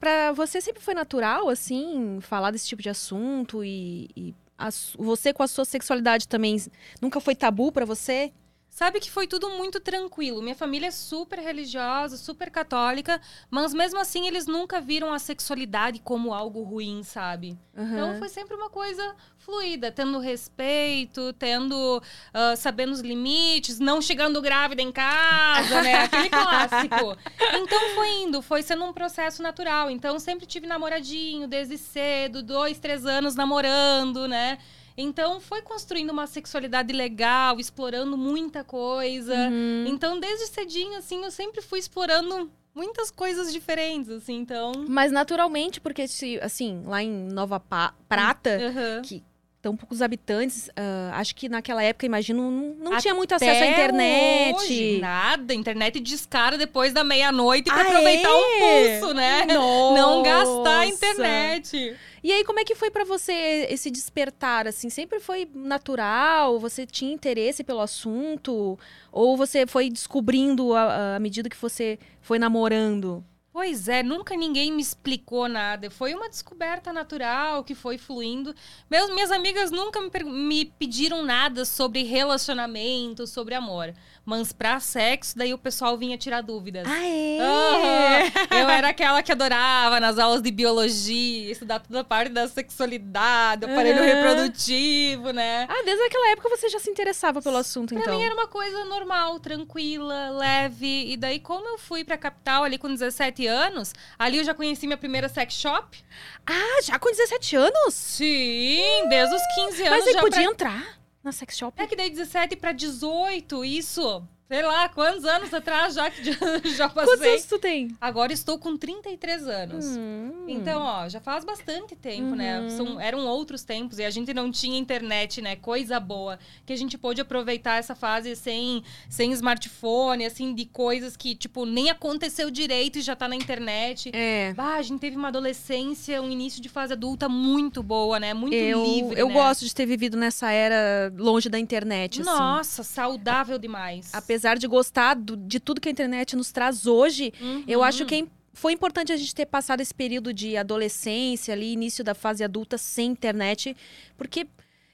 Pra 0.00 0.32
você 0.32 0.60
sempre 0.60 0.82
foi 0.82 0.94
natural, 0.94 1.48
assim, 1.48 2.18
falar 2.20 2.50
desse 2.50 2.66
tipo 2.66 2.80
de 2.82 2.88
assunto 2.88 3.62
e, 3.64 4.08
e 4.16 4.34
a 4.56 4.70
você 4.98 5.32
com 5.32 5.42
a 5.42 5.48
sua 5.48 5.64
sexualidade 5.64 6.26
também 6.26 6.56
nunca 7.00 7.20
foi 7.20 7.34
tabu 7.34 7.70
pra 7.70 7.84
você? 7.84 8.32
Sabe 8.78 9.00
que 9.00 9.10
foi 9.10 9.26
tudo 9.26 9.50
muito 9.50 9.80
tranquilo. 9.80 10.40
Minha 10.40 10.54
família 10.54 10.86
é 10.86 10.92
super 10.92 11.40
religiosa, 11.40 12.16
super 12.16 12.48
católica, 12.48 13.20
mas 13.50 13.74
mesmo 13.74 13.98
assim 13.98 14.28
eles 14.28 14.46
nunca 14.46 14.80
viram 14.80 15.12
a 15.12 15.18
sexualidade 15.18 15.98
como 15.98 16.32
algo 16.32 16.62
ruim, 16.62 17.02
sabe? 17.02 17.58
Então 17.74 18.10
Aham. 18.10 18.18
foi 18.20 18.28
sempre 18.28 18.54
uma 18.54 18.70
coisa 18.70 19.16
fluida, 19.36 19.90
tendo 19.90 20.20
respeito, 20.20 21.32
tendo 21.32 22.00
ah, 22.32 22.54
sabendo 22.54 22.92
os 22.92 23.00
limites, 23.00 23.80
não 23.80 24.00
chegando 24.00 24.40
grávida 24.40 24.80
em 24.80 24.92
casa, 24.92 25.82
né? 25.82 26.02
Aquele 26.06 26.30
clássico. 26.30 27.16
Então 27.50 27.88
foi 27.96 28.08
indo, 28.22 28.40
foi 28.40 28.62
sendo 28.62 28.84
um 28.84 28.92
processo 28.92 29.42
natural. 29.42 29.90
Então 29.90 30.20
sempre 30.20 30.46
tive 30.46 30.68
namoradinho 30.68 31.48
desde 31.48 31.76
cedo, 31.76 32.44
dois, 32.44 32.78
três 32.78 33.04
anos 33.04 33.34
namorando, 33.34 34.28
né? 34.28 34.56
Então 35.00 35.40
foi 35.40 35.62
construindo 35.62 36.10
uma 36.10 36.26
sexualidade 36.26 36.92
legal, 36.92 37.58
explorando 37.60 38.16
muita 38.18 38.64
coisa. 38.64 39.32
Uhum. 39.34 39.84
Então 39.86 40.18
desde 40.18 40.48
cedinho 40.48 40.98
assim 40.98 41.24
eu 41.24 41.30
sempre 41.30 41.62
fui 41.62 41.78
explorando 41.78 42.50
muitas 42.74 43.10
coisas 43.10 43.52
diferentes, 43.52 44.10
assim. 44.10 44.36
Então 44.36 44.72
Mas 44.88 45.10
naturalmente, 45.12 45.80
porque 45.80 46.06
se, 46.08 46.38
assim, 46.40 46.82
lá 46.84 47.02
em 47.02 47.10
Nova 47.32 47.58
Pa- 47.60 47.94
Prata, 48.08 48.50
Aham. 48.60 49.02
que 49.02 49.22
tão 49.60 49.76
poucos 49.76 50.00
habitantes, 50.02 50.70
ah, 50.76 51.10
acho 51.14 51.34
que 51.34 51.48
naquela 51.48 51.82
época, 51.82 52.06
imagino, 52.06 52.50
não, 52.50 52.90
não 52.92 52.98
tinha 52.98 53.12
muito 53.14 53.34
acesso 53.34 53.62
à 53.62 53.66
internet. 53.66 54.54
hoje, 54.56 54.98
nada, 55.00 55.52
internet 55.52 55.98
discara 56.00 56.56
depois 56.56 56.92
da 56.92 57.02
meia-noite 57.02 57.70
pra 57.70 57.80
Ah, 57.82 57.82
aproveitar 57.88 58.28
é? 58.28 58.32
um 58.36 59.00
pulso, 59.00 59.14
né? 59.14 59.46
Não 59.46 60.22
gastar 60.22 60.82
a 60.82 60.84
Nossa. 60.84 60.86
internet. 60.86 61.96
E 62.22 62.32
aí, 62.32 62.44
como 62.44 62.58
é 62.60 62.64
que 62.64 62.74
foi 62.74 62.90
pra 62.90 63.04
você 63.04 63.66
esse 63.70 63.90
despertar, 63.90 64.66
assim? 64.66 64.90
Sempre 64.90 65.20
foi 65.20 65.48
natural? 65.54 66.58
Você 66.58 66.84
tinha 66.86 67.12
interesse 67.12 67.62
pelo 67.64 67.80
assunto? 67.80 68.78
Ou 69.12 69.36
você 69.36 69.66
foi 69.66 69.88
descobrindo 69.90 70.74
à 70.74 71.18
medida 71.20 71.48
que 71.48 71.56
você 71.60 71.98
foi 72.20 72.38
namorando? 72.38 73.24
Pois 73.58 73.88
é, 73.88 74.04
nunca 74.04 74.36
ninguém 74.36 74.70
me 74.70 74.80
explicou 74.80 75.48
nada. 75.48 75.90
Foi 75.90 76.14
uma 76.14 76.28
descoberta 76.28 76.92
natural 76.92 77.64
que 77.64 77.74
foi 77.74 77.98
fluindo. 77.98 78.54
Meus, 78.88 79.10
minhas 79.10 79.32
amigas 79.32 79.72
nunca 79.72 80.00
me, 80.00 80.08
me 80.24 80.64
pediram 80.64 81.24
nada 81.24 81.64
sobre 81.64 82.04
relacionamento, 82.04 83.26
sobre 83.26 83.56
amor. 83.56 83.92
Mas 84.24 84.52
pra 84.52 84.78
sexo, 84.78 85.36
daí 85.36 85.52
o 85.54 85.58
pessoal 85.58 85.96
vinha 85.98 86.16
tirar 86.18 86.42
dúvidas. 86.42 86.86
Ah, 86.86 87.04
é? 87.04 87.38
Uhum. 87.40 88.28
Eu 88.60 88.68
era 88.68 88.90
aquela 88.90 89.22
que 89.24 89.32
adorava 89.32 89.98
nas 89.98 90.18
aulas 90.18 90.40
de 90.42 90.50
biologia, 90.52 91.50
estudar 91.50 91.80
toda 91.80 92.00
a 92.00 92.04
parte 92.04 92.30
da 92.30 92.46
sexualidade, 92.46 93.64
aparelho 93.64 93.98
Uhum. 94.00 94.04
reprodutivo, 94.04 95.30
né? 95.32 95.66
Ah, 95.68 95.82
desde 95.84 96.04
aquela 96.04 96.28
época 96.30 96.48
você 96.50 96.68
já 96.68 96.78
se 96.78 96.90
interessava 96.90 97.40
pelo 97.42 97.56
assunto, 97.56 97.94
Pra 97.94 98.02
então. 98.02 98.16
mim 98.18 98.22
era 98.22 98.34
uma 98.34 98.46
coisa 98.46 98.84
normal, 98.84 99.40
tranquila, 99.40 100.30
leve. 100.30 101.10
E 101.10 101.16
daí, 101.16 101.40
como 101.40 101.66
eu 101.66 101.78
fui 101.78 102.04
pra 102.04 102.16
capital 102.18 102.62
ali 102.64 102.76
com 102.78 102.88
17 102.92 103.47
anos, 103.48 103.94
ali 104.18 104.38
eu 104.38 104.44
já 104.44 104.54
conheci 104.54 104.86
minha 104.86 104.96
primeira 104.96 105.28
sex 105.28 105.54
shop. 105.54 105.98
Ah, 106.46 106.82
já 106.82 106.98
com 106.98 107.10
17 107.10 107.56
anos? 107.56 107.94
Sim, 107.94 109.08
desde 109.08 109.34
os 109.34 109.42
15 109.54 109.82
anos 109.84 110.04
Mas 110.04 110.06
aí 110.14 110.20
podia 110.20 110.42
pra... 110.42 110.50
entrar 110.52 110.98
na 111.22 111.32
sex 111.32 111.56
shop? 111.56 111.80
É 111.80 111.86
que 111.86 111.96
daí 111.96 112.10
17 112.10 112.56
pra 112.56 112.72
18, 112.72 113.64
isso. 113.64 114.22
Sei 114.48 114.62
lá, 114.62 114.88
quantos 114.88 115.26
anos 115.26 115.52
atrás 115.52 115.92
já, 115.94 116.08
já 116.74 116.88
Quantos 116.88 117.16
passei. 117.16 117.32
anos 117.32 117.44
tu 117.44 117.58
tem? 117.58 117.94
Agora 118.00 118.32
estou 118.32 118.58
com 118.58 118.78
33 118.78 119.46
anos. 119.46 119.84
Hum. 119.84 120.46
Então, 120.48 120.80
ó, 120.80 121.06
já 121.06 121.20
faz 121.20 121.44
bastante 121.44 121.94
tempo, 121.94 122.34
né? 122.34 122.60
Uhum. 122.60 122.70
São, 122.70 123.00
eram 123.00 123.26
outros 123.26 123.62
tempos 123.62 123.98
e 123.98 124.04
a 124.04 124.08
gente 124.10 124.32
não 124.32 124.50
tinha 124.50 124.78
internet, 124.78 125.42
né? 125.42 125.54
Coisa 125.56 126.00
boa. 126.00 126.38
Que 126.64 126.72
a 126.72 126.76
gente 126.76 126.96
pôde 126.96 127.20
aproveitar 127.20 127.76
essa 127.78 127.94
fase 127.94 128.34
sem, 128.34 128.82
sem 129.10 129.30
smartphone, 129.32 130.24
assim, 130.24 130.54
de 130.54 130.64
coisas 130.64 131.14
que, 131.14 131.34
tipo, 131.34 131.66
nem 131.66 131.90
aconteceu 131.90 132.50
direito 132.50 132.98
e 132.98 133.02
já 133.02 133.14
tá 133.14 133.28
na 133.28 133.36
internet. 133.36 134.10
É. 134.14 134.54
Bah, 134.54 134.76
a 134.76 134.82
gente 134.82 134.98
teve 135.00 135.16
uma 135.16 135.28
adolescência, 135.28 136.22
um 136.22 136.30
início 136.30 136.62
de 136.62 136.70
fase 136.70 136.94
adulta 136.94 137.28
muito 137.28 137.82
boa, 137.82 138.18
né? 138.18 138.32
Muito 138.32 138.54
Eu, 138.54 138.82
livre. 138.82 139.20
eu 139.20 139.28
né? 139.28 139.34
gosto 139.34 139.66
de 139.66 139.74
ter 139.74 139.84
vivido 139.84 140.16
nessa 140.16 140.50
era 140.50 141.12
longe 141.18 141.50
da 141.50 141.58
internet, 141.58 142.22
assim. 142.22 142.30
Nossa, 142.30 142.82
saudável 142.82 143.58
demais. 143.58 144.08
Apesar 144.14 144.37
de 144.58 144.66
gostar 144.66 145.14
do- 145.14 145.36
de 145.36 145.58
tudo 145.60 145.80
que 145.80 145.88
a 145.88 145.92
internet 145.92 146.34
nos 146.36 146.50
traz 146.52 146.86
hoje, 146.86 147.32
eu 147.66 147.80
Uhum. 147.80 147.84
acho 147.84 148.04
que 148.06 148.14
é 148.14 148.24
foi 148.54 148.72
importante 148.72 149.12
a 149.12 149.16
gente 149.16 149.32
ter 149.34 149.46
passado 149.46 149.80
esse 149.80 149.94
período 149.94 150.32
de 150.34 150.56
adolescência 150.56 151.54
ali, 151.54 151.72
início 151.72 152.02
da 152.02 152.12
fase 152.14 152.42
adulta 152.42 152.76
sem 152.76 153.08
internet, 153.10 153.76
porque 154.16 154.46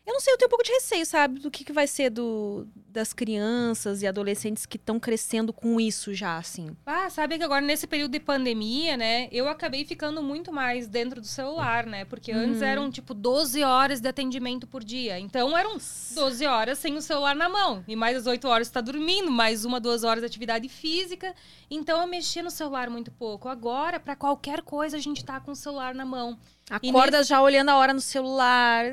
eu 0.06 0.12
não 0.12 0.20
sei, 0.20 0.32
eu 0.34 0.38
tenho 0.38 0.46
um 0.48 0.50
pouco 0.50 0.64
de 0.64 0.72
receio, 0.72 1.06
sabe, 1.06 1.40
do 1.40 1.50
que, 1.50 1.64
que 1.64 1.72
vai 1.72 1.86
ser 1.86 2.10
do, 2.10 2.66
das 2.88 3.12
crianças 3.12 4.02
e 4.02 4.06
adolescentes 4.06 4.66
que 4.66 4.76
estão 4.76 5.00
crescendo 5.00 5.52
com 5.52 5.80
isso 5.80 6.12
já, 6.14 6.36
assim. 6.36 6.76
Ah, 6.84 7.08
sabe 7.10 7.38
que 7.38 7.44
agora 7.44 7.60
nesse 7.64 7.86
período 7.86 8.12
de 8.12 8.20
pandemia, 8.20 8.96
né, 8.96 9.28
eu 9.32 9.48
acabei 9.48 9.84
ficando 9.84 10.22
muito 10.22 10.52
mais 10.52 10.86
dentro 10.86 11.20
do 11.20 11.26
celular, 11.26 11.86
né? 11.86 12.04
Porque 12.04 12.30
antes 12.32 12.60
Uhum. 12.60 12.66
eram 12.66 12.90
tipo 12.90 13.14
12 13.14 13.62
horas 13.62 14.00
de 14.00 14.08
atendimento 14.08 14.66
por 14.66 14.84
dia. 14.84 15.18
Então 15.18 15.56
eram 15.56 15.78
12 16.14 16.46
horas 16.46 16.78
sem 16.78 16.96
o 16.96 17.02
celular 17.02 17.34
na 17.34 17.48
mão. 17.48 17.82
E 17.88 17.96
mais 17.96 18.16
as 18.16 18.26
8 18.26 18.46
horas 18.46 18.68
tá 18.70 18.80
dormindo, 18.80 19.30
mais 19.30 19.64
uma, 19.64 19.80
duas 19.80 20.04
horas 20.04 20.20
de 20.20 20.26
atividade 20.26 20.68
física. 20.68 21.34
Então 21.70 22.00
eu 22.00 22.06
mexia 22.06 22.42
no 22.42 22.50
celular 22.50 22.90
muito 22.90 23.10
pouco. 23.10 23.48
Agora, 23.48 23.98
pra 23.98 24.14
qualquer 24.14 24.60
coisa, 24.62 24.96
a 24.96 25.00
gente 25.00 25.24
tá 25.24 25.40
com 25.40 25.52
o 25.52 25.56
celular 25.56 25.94
na 25.94 26.04
mão. 26.04 26.38
E 26.82 26.88
Acorda 26.88 27.22
já 27.22 27.42
olhando 27.42 27.68
a 27.68 27.76
hora 27.76 27.92
no 27.92 28.00
celular. 28.00 28.86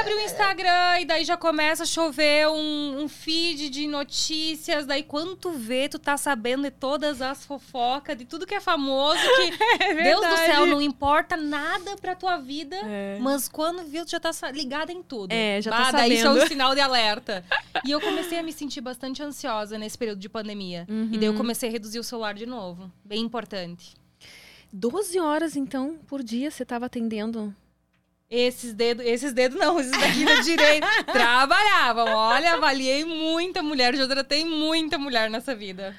Abre 0.00 0.14
o 0.14 0.20
Instagram 0.22 1.00
e 1.00 1.04
daí 1.04 1.22
já 1.22 1.36
começa 1.36 1.82
a 1.82 1.86
chover 1.86 2.48
um, 2.48 3.02
um 3.02 3.08
feed 3.08 3.68
de 3.68 3.86
notícias. 3.86 4.86
Daí 4.86 5.02
quando 5.02 5.36
tu 5.36 5.50
vê, 5.52 5.86
tu 5.86 5.98
tá 5.98 6.16
sabendo 6.16 6.62
de 6.62 6.70
todas 6.70 7.20
as 7.20 7.44
fofocas, 7.44 8.16
de 8.16 8.24
tudo 8.24 8.46
que 8.46 8.54
é 8.54 8.60
famoso, 8.60 9.20
que 9.36 9.50
Deus 10.02 10.26
do 10.26 10.36
céu, 10.38 10.64
não 10.64 10.80
importa 10.80 11.36
nada 11.36 11.94
pra 11.98 12.14
tua 12.14 12.38
vida. 12.38 12.76
É. 12.84 13.18
Mas 13.20 13.48
quando 13.48 13.84
viu, 13.84 14.04
tu 14.06 14.12
já 14.12 14.20
tá 14.20 14.30
ligada 14.50 14.90
em 14.90 15.02
tudo. 15.02 15.30
É, 15.30 15.60
já 15.60 15.70
tá 15.70 15.78
bah, 15.84 15.92
Daí 15.92 16.14
isso 16.14 16.26
é 16.26 16.30
um 16.30 16.32
sabendo. 16.34 16.48
sinal 16.48 16.74
de 16.74 16.80
alerta. 16.80 17.44
E 17.84 17.90
eu 17.92 18.00
comecei 18.00 18.38
a 18.38 18.42
me 18.42 18.52
sentir 18.52 18.80
bastante 18.80 19.22
ansiosa 19.22 19.78
nesse 19.78 19.96
período 19.96 20.18
de 20.18 20.28
pandemia. 20.28 20.86
E 20.88 21.16
daí 21.16 21.24
eu 21.26 21.32
Uhum. 21.32 21.38
comecei 21.38 21.68
a 21.68 21.72
reduzir 21.72 21.98
o 21.98 22.04
celular 22.04 22.34
de 22.34 22.44
novo. 22.44 22.90
Bem 23.04 23.20
importante. 23.22 23.94
12 24.72 25.18
horas, 25.18 25.56
então, 25.56 25.98
por 26.06 26.22
dia 26.22 26.50
você 26.50 26.64
tava 26.64 26.86
atendendo. 26.86 27.54
Esses 28.30 28.72
dedos, 28.72 29.04
esses 29.04 29.32
dedos 29.32 29.58
não, 29.58 29.80
esses 29.80 29.90
daqui 29.90 30.24
da 30.24 30.36
direita 30.40 30.86
trabalhavam. 31.12 32.06
Olha, 32.06 32.52
avaliei 32.54 33.04
muita 33.04 33.60
mulher, 33.62 33.96
já 33.96 34.06
tratei 34.06 34.44
muita 34.44 34.96
mulher 34.96 35.28
nessa 35.28 35.54
vida. 35.54 35.96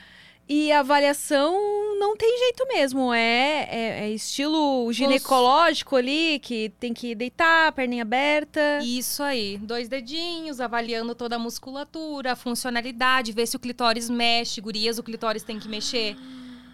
E 0.47 0.71
a 0.71 0.79
avaliação 0.79 1.53
não 1.99 2.15
tem 2.17 2.37
jeito 2.39 2.65
mesmo. 2.67 3.13
É, 3.13 3.67
é- 3.69 3.99
é 4.05 4.09
estilo 4.11 4.91
ginecológico 4.91 5.95
ali, 5.95 6.39
que 6.39 6.69
tem 6.79 6.93
que 6.93 7.13
deitar, 7.15 7.71
perninha 7.73 8.01
aberta. 8.03 8.79
Isso 8.81 9.21
aí, 9.23 9.57
dois 9.57 9.87
dedinhos, 9.87 10.59
avaliando 10.59 11.13
toda 11.13 11.35
a 11.35 11.39
musculatura, 11.39 12.31
a 12.31 12.35
funcionalidade, 12.35 13.31
ver 13.33 13.45
se 13.47 13.55
o 13.55 13.59
clitóris 13.59 14.09
mexe. 14.09 14.59
Gurias, 14.61 14.97
o 14.97 15.03
clitóris 15.03 15.43
tem 15.43 15.59
que 15.59 15.69
mexer. 15.69 16.15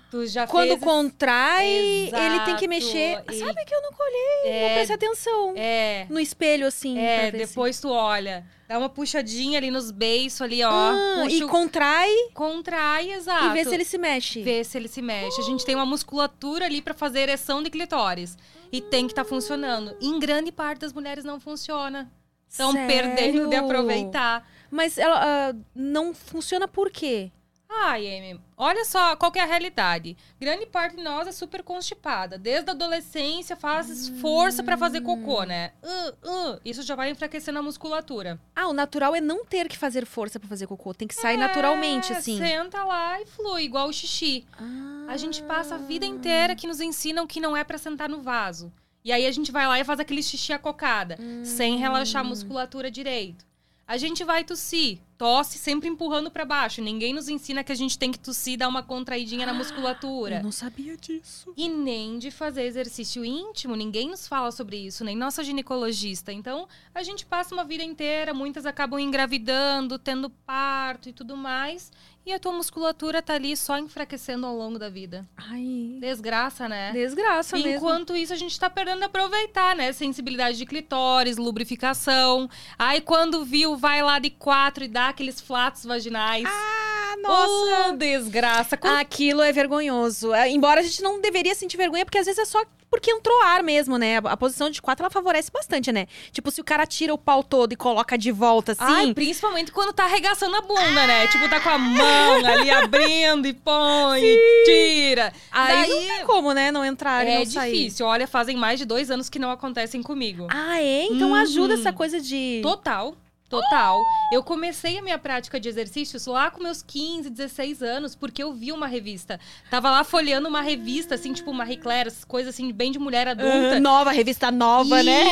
Tu 0.10 0.26
já 0.28 0.48
Quando 0.48 0.70
fez... 0.70 0.80
contrai, 0.80 1.68
ele 1.68 2.40
tem 2.46 2.56
que 2.56 2.66
Exato. 2.66 2.68
mexer. 2.70 3.24
E- 3.30 3.40
Sabe 3.40 3.66
que 3.66 3.76
eu 3.76 3.82
não 3.82 3.92
colhei, 3.92 4.44
não 4.46 4.52
É, 4.52 4.74
prestei 4.76 4.96
atenção. 4.96 5.54
é, 5.58 6.08
No 6.10 6.20
espelho, 6.20 6.66
assim. 6.66 6.98
é, 6.98 7.30
depois 7.32 7.80
tu 7.82 7.90
olha. 7.90 8.46
Dá 8.70 8.78
uma 8.78 8.90
puxadinha 8.90 9.58
ali 9.58 9.70
nos 9.72 9.92
beiços 9.92 10.42
ali, 10.42 10.64
ó. 10.64 10.70
Ah, 10.72 11.26
e 11.30 11.42
contrai 11.48 12.10
Contrai, 12.34 13.12
exato. 13.12 13.46
e 13.48 13.50
vê 13.54 13.64
se 13.66 13.74
ele 13.74 13.86
se 13.86 13.98
mexe. 13.98 14.42
Ver 14.44 14.64
se 14.66 14.78
ele 14.78 14.88
se 14.88 15.02
mexe. 15.02 15.40
A 15.42 15.44
gente 15.44 15.66
tem 15.66 15.76
uma 15.76 15.86
musculatura 15.86 16.66
ali 16.66 16.82
pra 16.82 16.94
fazer 16.94 17.22
ereção 17.22 17.62
de 17.64 17.70
clitóris. 17.70 18.38
E 18.72 18.82
tem 18.82 19.08
que 19.08 19.14
estar 19.14 19.24
funcionando. 19.24 19.96
Em 20.02 20.20
grande 20.20 20.52
parte 20.52 20.80
das 20.80 20.92
mulheres 20.92 21.24
não 21.24 21.40
funciona. 21.40 22.12
Estão 22.50 22.74
perdendo 22.74 23.48
de 23.50 23.56
aproveitar. 23.56 24.46
Mas 24.70 24.98
ela 24.98 25.22
ah, 25.52 25.56
não 25.74 26.14
funciona 26.14 26.68
por 26.68 26.90
quê? 26.92 27.32
Ai, 27.70 28.08
Amy, 28.08 28.40
olha 28.56 28.86
só 28.86 29.16
qual 29.16 29.32
que 29.32 29.40
é 29.40 29.44
a 29.44 29.46
realidade. 29.46 30.16
Grande 30.40 30.66
parte 30.66 30.96
de 30.96 31.04
nós 31.04 31.28
é 31.28 31.32
super 31.32 31.62
constipada. 31.62 32.38
Desde 32.38 32.70
a 32.70 32.74
adolescência 32.74 33.56
faz 33.56 34.10
força 34.22 34.64
pra 34.64 34.78
fazer 34.78 35.02
cocô, 35.02 35.44
né? 35.44 35.72
Uh, 35.84 36.30
uh, 36.30 36.62
isso 36.64 36.82
já 36.82 36.96
vai 36.96 37.10
enfraquecendo 37.10 37.60
a 37.60 37.62
musculatura. 37.62 38.40
Ah, 38.56 38.68
o 38.68 38.74
natural 38.74 39.16
é 39.16 39.22
não 39.22 39.46
ter 39.46 39.68
que 39.68 39.78
fazer 39.78 40.06
força 40.06 40.40
pra 40.40 40.48
fazer 40.48 40.66
cocô. 40.66 40.94
Tem 40.94 41.08
que 41.08 41.16
sair 41.16 41.38
naturalmente, 41.38 42.14
É, 42.14 42.18
assim. 42.18 42.38
Senta 42.38 42.84
lá 42.84 43.22
e 43.22 43.26
flui, 43.26 43.64
igual 43.64 43.90
o 43.90 43.94
xixi. 43.94 44.46
Ah. 44.54 45.06
A 45.10 45.18
gente 45.18 45.44
passa 45.44 45.76
a 45.76 45.78
vida 45.78 46.06
inteira 46.06 46.56
que 46.56 46.68
nos 46.68 46.80
ensinam 46.80 47.28
que 47.28 47.40
não 47.40 47.56
é 47.56 47.64
pra 47.64 47.78
sentar 47.78 48.10
no 48.10 48.22
vaso. 48.22 48.72
E 49.04 49.12
aí 49.12 49.26
a 49.26 49.32
gente 49.32 49.52
vai 49.54 49.66
lá 49.66 49.80
e 49.80 49.86
faz 49.86 50.02
aquele 50.02 50.22
xixi 50.22 50.52
acocada, 50.52 51.18
sem 51.42 51.78
relaxar 51.78 52.22
a 52.22 52.26
musculatura 52.26 52.92
direito. 52.92 53.47
A 53.88 53.96
gente 53.96 54.22
vai 54.26 54.44
tossir, 54.44 55.00
tosse 55.18 55.58
sempre 55.58 55.88
empurrando 55.88 56.30
pra 56.30 56.44
baixo. 56.44 56.82
Ninguém 56.82 57.14
nos 57.14 57.30
ensina 57.30 57.64
que 57.64 57.72
a 57.72 57.76
gente 57.76 57.98
tem 57.98 58.12
que 58.12 58.20
tossir 58.20 58.56
e 58.56 58.58
dar 58.58 58.68
uma 58.68 58.84
contraidinha 58.84 59.46
na 59.46 59.54
musculatura. 59.54 60.36
Eu 60.36 60.44
não 60.44 60.52
sabia 60.52 60.98
disso. 60.98 61.54
E 61.56 61.70
nem 61.70 62.20
de 62.20 62.30
fazer 62.30 62.64
exercício 62.64 63.24
íntimo, 63.24 63.78
ninguém 63.78 64.10
nos 64.10 64.28
fala 64.28 64.52
sobre 64.52 64.76
isso, 64.76 65.06
nem 65.06 65.16
nossa 65.16 65.42
ginecologista. 65.42 66.34
Então, 66.34 66.68
a 66.94 67.02
gente 67.02 67.26
passa 67.26 67.56
uma 67.56 67.64
vida 67.64 67.82
inteira, 67.82 68.34
muitas 68.34 68.66
acabam 68.66 69.00
engravidando, 69.00 69.98
tendo 69.98 70.30
parto 70.30 71.08
e 71.08 71.14
tudo 71.14 71.38
mais, 71.38 71.90
e 72.28 72.34
a 72.34 72.40
tua 72.40 72.52
musculatura 72.52 73.22
tá 73.22 73.36
ali 73.36 73.56
só 73.56 73.78
enfraquecendo 73.78 74.46
ao 74.46 74.56
longo 74.56 74.78
da 74.78 74.90
vida. 74.90 75.26
Ai, 75.38 75.98
Desgraça, 76.00 76.68
né? 76.68 76.92
desgraça 76.92 77.56
mesmo. 77.58 77.72
Enquanto 77.72 78.16
isso, 78.16 78.34
a 78.34 78.36
gente 78.36 78.60
tá 78.60 78.70
perdendo 78.70 79.04
a 79.04 79.06
aproveitar, 79.06 79.76
né? 79.76 79.94
Sensibilidade 79.94 80.58
de 80.58 80.66
clitóris, 80.66 81.38
lubrificação. 81.38 82.50
Aí, 82.78 83.00
quando 83.02 83.46
viu, 83.46 83.78
vai 83.78 84.02
lá 84.04 84.20
de 84.20 84.30
quatro 84.30 84.84
e 84.84 84.88
dá 84.88 85.10
aqueles 85.10 85.40
flatos 85.40 85.86
vaginais. 85.86 86.46
Ah, 86.46 86.87
nossa! 87.22 87.90
Oh, 87.90 87.94
desgraça. 87.98 88.78
Aquilo 89.00 89.42
é 89.42 89.52
vergonhoso. 89.52 90.34
É, 90.34 90.50
Embora 90.50 90.82
a 90.82 90.84
gente 90.84 91.02
não 91.02 91.20
deveria 91.22 91.54
sentir 91.56 91.78
vergonha, 91.78 92.06
porque 92.06 92.18
às 92.18 92.26
vezes 92.26 92.40
é 92.40 92.46
só 92.46 92.64
porque 92.90 93.12
entrou 93.12 93.38
ar 93.44 93.62
mesmo, 93.64 93.98
né? 93.98 94.16
A 94.24 94.38
posição 94.38 94.70
de 94.70 94.82
quatro, 94.82 95.04
ela 95.04 95.10
favorece 95.12 95.52
bastante, 95.52 95.92
né? 95.92 96.08
Tipo, 96.32 96.50
se 96.50 96.62
o 96.62 96.64
cara 96.64 96.86
tira 96.86 97.14
o 97.14 97.18
pau 97.18 97.44
todo 97.44 97.74
e 97.74 97.76
coloca 97.76 98.18
de 98.18 98.32
volta, 98.32 98.72
assim... 98.72 98.82
Ai, 98.86 99.14
principalmente 99.14 99.74
quando 99.74 99.92
tá 99.92 100.06
arregaçando 100.06 100.56
a 100.56 100.62
bunda, 100.62 101.06
né? 101.06 101.28
Tipo, 101.28 101.50
tá 101.50 101.60
com 101.60 101.68
a 101.68 101.78
mão 101.78 102.46
ali 102.46 102.72
abrindo 102.72 103.46
e 103.46 103.54
põe, 103.54 104.22
e 104.24 104.64
tira. 104.66 105.34
aí 105.52 105.82
Daí 105.82 105.90
não 106.08 106.16
tem 106.16 106.26
como, 106.26 106.54
né? 106.54 106.72
Não 106.72 106.86
entrar 106.86 107.26
e 107.26 107.30
é 107.30 107.40
não 107.40 107.46
sair. 107.46 107.72
difícil. 107.74 108.06
Olha, 108.06 108.26
fazem 108.26 108.56
mais 108.56 108.80
de 108.80 108.86
dois 108.86 109.12
anos 109.12 109.30
que 109.30 109.38
não 109.38 109.52
acontecem 109.52 110.02
comigo. 110.02 110.48
Ah, 110.50 110.82
é? 110.82 111.08
Então 111.12 111.36
ajuda 111.36 111.74
Uhum. 111.74 111.80
essa 111.82 111.92
coisa 111.92 112.22
de... 112.22 112.62
Total. 112.64 113.14
Total. 113.50 114.02
Eu 114.32 114.44
comecei 114.44 114.98
a 114.98 115.02
minha 115.02 115.18
prática 115.18 115.60
de 115.60 115.70
exercícios 115.70 116.26
lá 116.26 116.52
com 116.52 116.62
meus 116.62 116.82
15, 116.82 117.30
16 117.30 117.82
anos, 117.82 118.16
porque 118.16 118.44
eu 118.44 118.54
vi 118.54 118.72
uma 118.72 118.88
revista. 118.88 119.40
Tava 119.70 119.90
lá 119.90 120.04
folheando 120.04 120.50
uma 120.50 120.62
revista, 120.62 121.16
assim, 121.16 121.32
tipo 121.34 121.54
Marie 121.54 121.78
Claire, 121.78 122.12
coisas 122.28 122.54
assim, 122.54 122.72
bem 122.74 122.92
de 122.92 123.00
mulher 123.00 123.28
adulta. 123.28 123.78
Ah, 123.78 123.80
nova, 123.80 124.12
revista 124.12 124.52
nova, 124.52 125.02
né? 125.02 125.24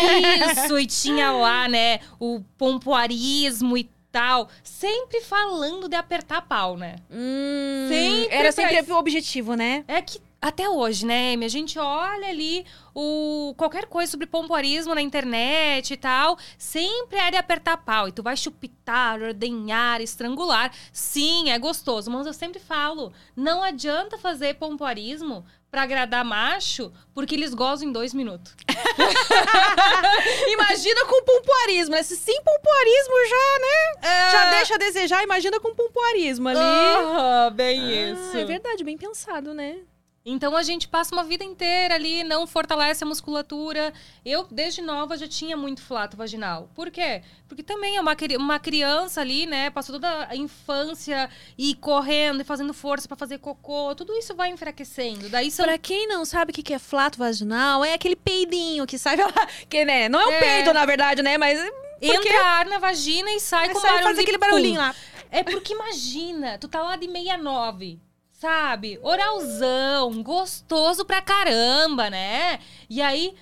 Isso, 0.52 0.80
e 0.80 0.86
tinha 0.88 1.32
lá, 1.32 1.68
né, 1.68 2.00
o 2.20 2.42
pompoarismo 2.58 3.78
e 3.78 3.90
tal. 4.12 4.48
Sempre 4.64 5.20
falando 5.22 5.90
de 5.90 5.96
apertar 5.96 6.42
pau, 6.44 6.78
né? 6.78 6.96
Hum, 7.12 7.88
Sempre 7.90 8.34
era 8.36 8.52
sempre 8.52 8.80
isso. 8.80 8.94
o 8.94 8.98
objetivo, 8.98 9.56
né? 9.56 9.84
É 9.88 10.02
que 10.02 10.20
até 10.48 10.70
hoje, 10.70 11.08
né, 11.08 11.34
Amy? 11.34 11.44
A 11.46 11.50
gente 11.50 11.80
olha 11.80 12.28
ali 12.30 12.66
o 12.94 13.56
qualquer 13.58 13.88
coisa 13.88 14.12
sobre 14.12 14.28
pompoarismo 14.28 14.94
na 14.94 15.02
internet 15.02 15.92
e 15.94 15.98
tal, 15.98 16.38
sempre 16.56 17.18
é 17.18 17.32
de 17.32 17.38
apertar 17.38 17.78
pau. 17.78 18.08
E 18.08 18.12
tu 18.12 18.22
vai 18.22 18.38
chupitar, 18.38 19.20
ordenhar, 19.20 20.02
estrangular. 20.02 20.72
Sim, 20.94 21.50
é 21.50 21.58
gostoso, 21.58 22.12
mas 22.12 22.28
eu 22.28 22.34
sempre 22.34 22.60
falo, 22.60 23.12
não 23.36 23.64
adianta 23.64 24.20
fazer 24.20 24.54
pompoarismo 24.56 25.44
para 25.72 25.82
agradar 25.82 26.24
macho, 26.24 26.94
porque 27.14 27.34
eles 27.34 27.54
gozam 27.54 27.90
em 27.90 27.92
dois 27.92 28.14
minutos. 28.14 28.56
imagina 30.48 31.06
com 31.06 31.24
pompoarismo, 31.24 31.96
né? 31.96 32.04
Se 32.04 32.16
sim 32.16 32.40
pompoarismo 32.44 33.16
já, 33.30 33.60
né? 33.60 34.10
É... 34.10 34.32
Já 34.32 34.50
deixa 34.52 34.76
a 34.76 34.78
desejar, 34.78 35.24
imagina 35.24 35.60
com 35.60 35.74
pompoarismo 35.74 36.50
ali. 36.50 36.60
Ah, 36.60 37.50
bem 37.52 37.82
Ah, 37.82 38.12
isso. 38.12 38.38
é 38.38 38.46
verdade, 38.46 38.84
bem 38.84 38.96
pensado, 38.98 39.52
né? 39.54 39.80
Então 40.28 40.58
a 40.58 40.64
gente 40.64 40.88
passa 40.88 41.14
uma 41.14 41.24
vida 41.24 41.44
inteira 41.44 41.94
ali, 41.94 42.24
não 42.24 42.48
fortalece 42.48 43.04
a 43.04 43.08
musculatura. 43.08 43.94
Eu, 44.26 44.48
desde 44.50 44.82
nova, 44.82 45.16
já 45.16 45.28
tinha 45.28 45.56
muito 45.56 45.84
flato 45.84 46.18
vaginal. 46.18 46.68
Por 46.74 46.90
quê? 46.90 47.22
Porque 47.48 47.62
também 47.62 47.96
é 47.96 48.02
uma, 48.02 48.18
uma 48.40 48.60
criança 48.60 49.22
ali, 49.22 49.46
né? 49.46 49.70
Passou 49.70 49.94
toda 49.94 50.28
a 50.28 50.36
infância 50.36 51.30
e 51.56 51.76
correndo 51.76 52.42
e 52.42 52.44
fazendo 52.44 52.74
força 52.74 53.08
pra 53.08 53.16
fazer 53.16 53.38
cocô. 53.38 53.94
Tudo 53.94 54.14
isso 54.18 54.34
vai 54.34 54.50
enfraquecendo. 54.50 55.30
Daí 55.30 55.52
são. 55.52 55.64
Pra 55.64 55.78
quem 55.78 56.08
não 56.08 56.26
sabe 56.26 56.52
o 56.52 56.56
que 56.56 56.74
é 56.74 56.80
flato 56.80 57.20
vaginal, 57.20 57.86
é 57.86 57.94
aquele 57.94 58.16
peidinho 58.16 58.88
que 58.88 58.98
sai. 58.98 59.18
Que, 59.70 59.86
né? 59.86 60.10
Não 60.10 60.20
é 60.20 60.26
um 60.26 60.32
É. 60.32 60.40
peido, 60.40 60.74
na 60.74 60.86
verdade, 60.88 61.22
né? 61.22 61.38
Mas. 61.38 61.60
porque 62.00 62.28
Entra 62.30 62.44
ar 62.44 62.66
na 62.66 62.80
vagina 62.80 63.30
e 63.30 63.40
sai 63.40 63.70
com 63.70 63.80
sai 63.80 63.92
barulho 63.92 64.04
faz 64.06 64.20
aquele 64.20 64.38
barulhinho 64.40 64.80
lá. 64.80 64.96
É 65.30 65.44
porque 65.44 65.74
imagina, 65.74 66.58
tu 66.58 66.68
tá 66.68 66.82
lá 66.82 66.96
de 66.96 67.06
69, 67.06 68.00
sabe? 68.40 69.00
Oralzão, 69.02 70.22
gostoso 70.24 71.06
pra 71.06 71.22
caramba, 71.22 72.10
né? 72.10 72.60
E 72.90 73.02
aí. 73.02 73.34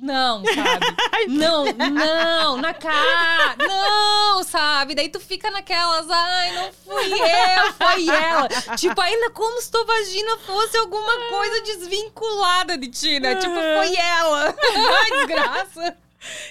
Não, 0.00 0.44
sabe? 0.44 0.86
Não, 1.26 1.64
não, 1.74 2.56
na 2.58 2.72
cara, 2.72 3.56
não, 3.58 4.44
sabe? 4.44 4.94
Daí 4.94 5.08
tu 5.08 5.18
fica 5.18 5.50
naquelas, 5.50 6.08
ai, 6.08 6.52
não 6.54 6.72
fui 6.72 7.12
eu, 7.14 7.72
foi 7.72 8.08
ela. 8.08 8.48
Tipo, 8.76 9.00
ainda 9.00 9.30
como 9.30 9.60
se 9.60 9.68
tua 9.68 9.84
vagina 9.84 10.38
fosse 10.46 10.76
alguma 10.76 11.28
coisa 11.28 11.60
desvinculada 11.62 12.78
de 12.78 12.86
ti, 12.86 13.18
né? 13.18 13.34
Tipo, 13.34 13.54
foi 13.54 13.96
ela. 13.96 14.54
Ai, 14.94 15.10
desgraça. 15.26 15.96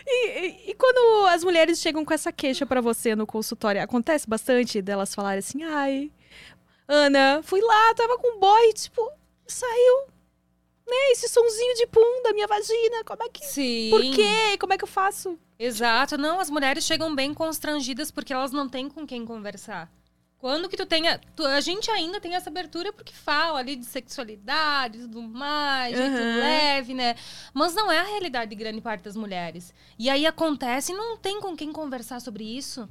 E, 0.06 0.28
e- 0.40 0.72
e 0.72 0.74
quando 0.76 1.28
as 1.28 1.42
mulheres 1.44 1.80
chegam 1.80 2.04
com 2.04 2.14
essa 2.14 2.32
queixa 2.34 2.66
pra 2.66 2.82
você 2.82 3.16
no 3.16 3.26
consultório, 3.26 3.82
acontece 3.82 4.28
bastante 4.30 4.82
delas 4.82 5.16
falarem 5.16 5.40
assim: 5.40 5.64
ai, 5.64 6.12
Ana, 6.88 7.42
fui 7.44 7.62
lá, 7.62 7.94
tava 7.96 8.18
com 8.18 8.40
boy, 8.40 8.74
tipo, 8.74 9.12
saiu, 9.46 10.08
né, 10.88 11.12
esse 11.12 11.28
sonzinho 11.28 11.76
de 11.76 11.88
pum 11.88 12.24
da 12.24 12.32
minha 12.34 12.48
vagina, 12.48 13.04
como 13.06 13.24
é 13.24 13.30
que. 13.30 13.46
Sim. 13.46 13.90
Por 13.92 14.02
quê? 14.02 14.58
Como 14.60 14.74
é 14.74 14.78
que 14.78 14.84
eu 14.84 14.88
faço? 14.88 15.38
Exato, 15.60 16.18
não, 16.18 16.40
as 16.40 16.50
mulheres 16.50 16.86
chegam 16.86 17.14
bem 17.14 17.34
constrangidas 17.34 18.10
porque 18.12 18.32
elas 18.32 18.52
não 18.52 18.70
têm 18.70 18.88
com 18.90 19.06
quem 19.06 19.26
conversar. 19.26 19.92
Quando 20.40 20.70
que 20.70 20.78
tu 20.78 20.86
tenha. 20.86 21.20
tu- 21.36 21.44
a 21.48 21.60
gente 21.60 21.90
ainda 21.90 22.22
tem 22.22 22.36
essa 22.36 22.48
abertura 22.52 22.94
porque 22.94 23.12
fala 23.12 23.58
ali 23.58 23.76
de 23.76 23.86
sexualidade 23.88 25.00
e 25.00 25.02
tudo 25.02 25.24
mais, 25.24 25.98
jeito 25.98 26.12
Uhum. 26.16 26.40
leve, 26.40 26.94
né? 26.94 27.16
Mas 27.56 27.74
não 27.74 27.92
é 27.92 27.98
a 27.98 28.04
realidade 28.04 28.52
de 28.52 28.56
grande 28.56 28.80
parte 28.80 29.02
das 29.02 29.16
mulheres. 29.16 29.74
E 29.98 30.08
aí 30.12 30.28
acontece 30.28 30.92
e 30.92 30.96
não 30.96 31.18
tem 31.18 31.42
com 31.42 31.58
quem 31.58 31.72
conversar 31.74 32.22
sobre 32.22 32.44
isso. 32.44 32.88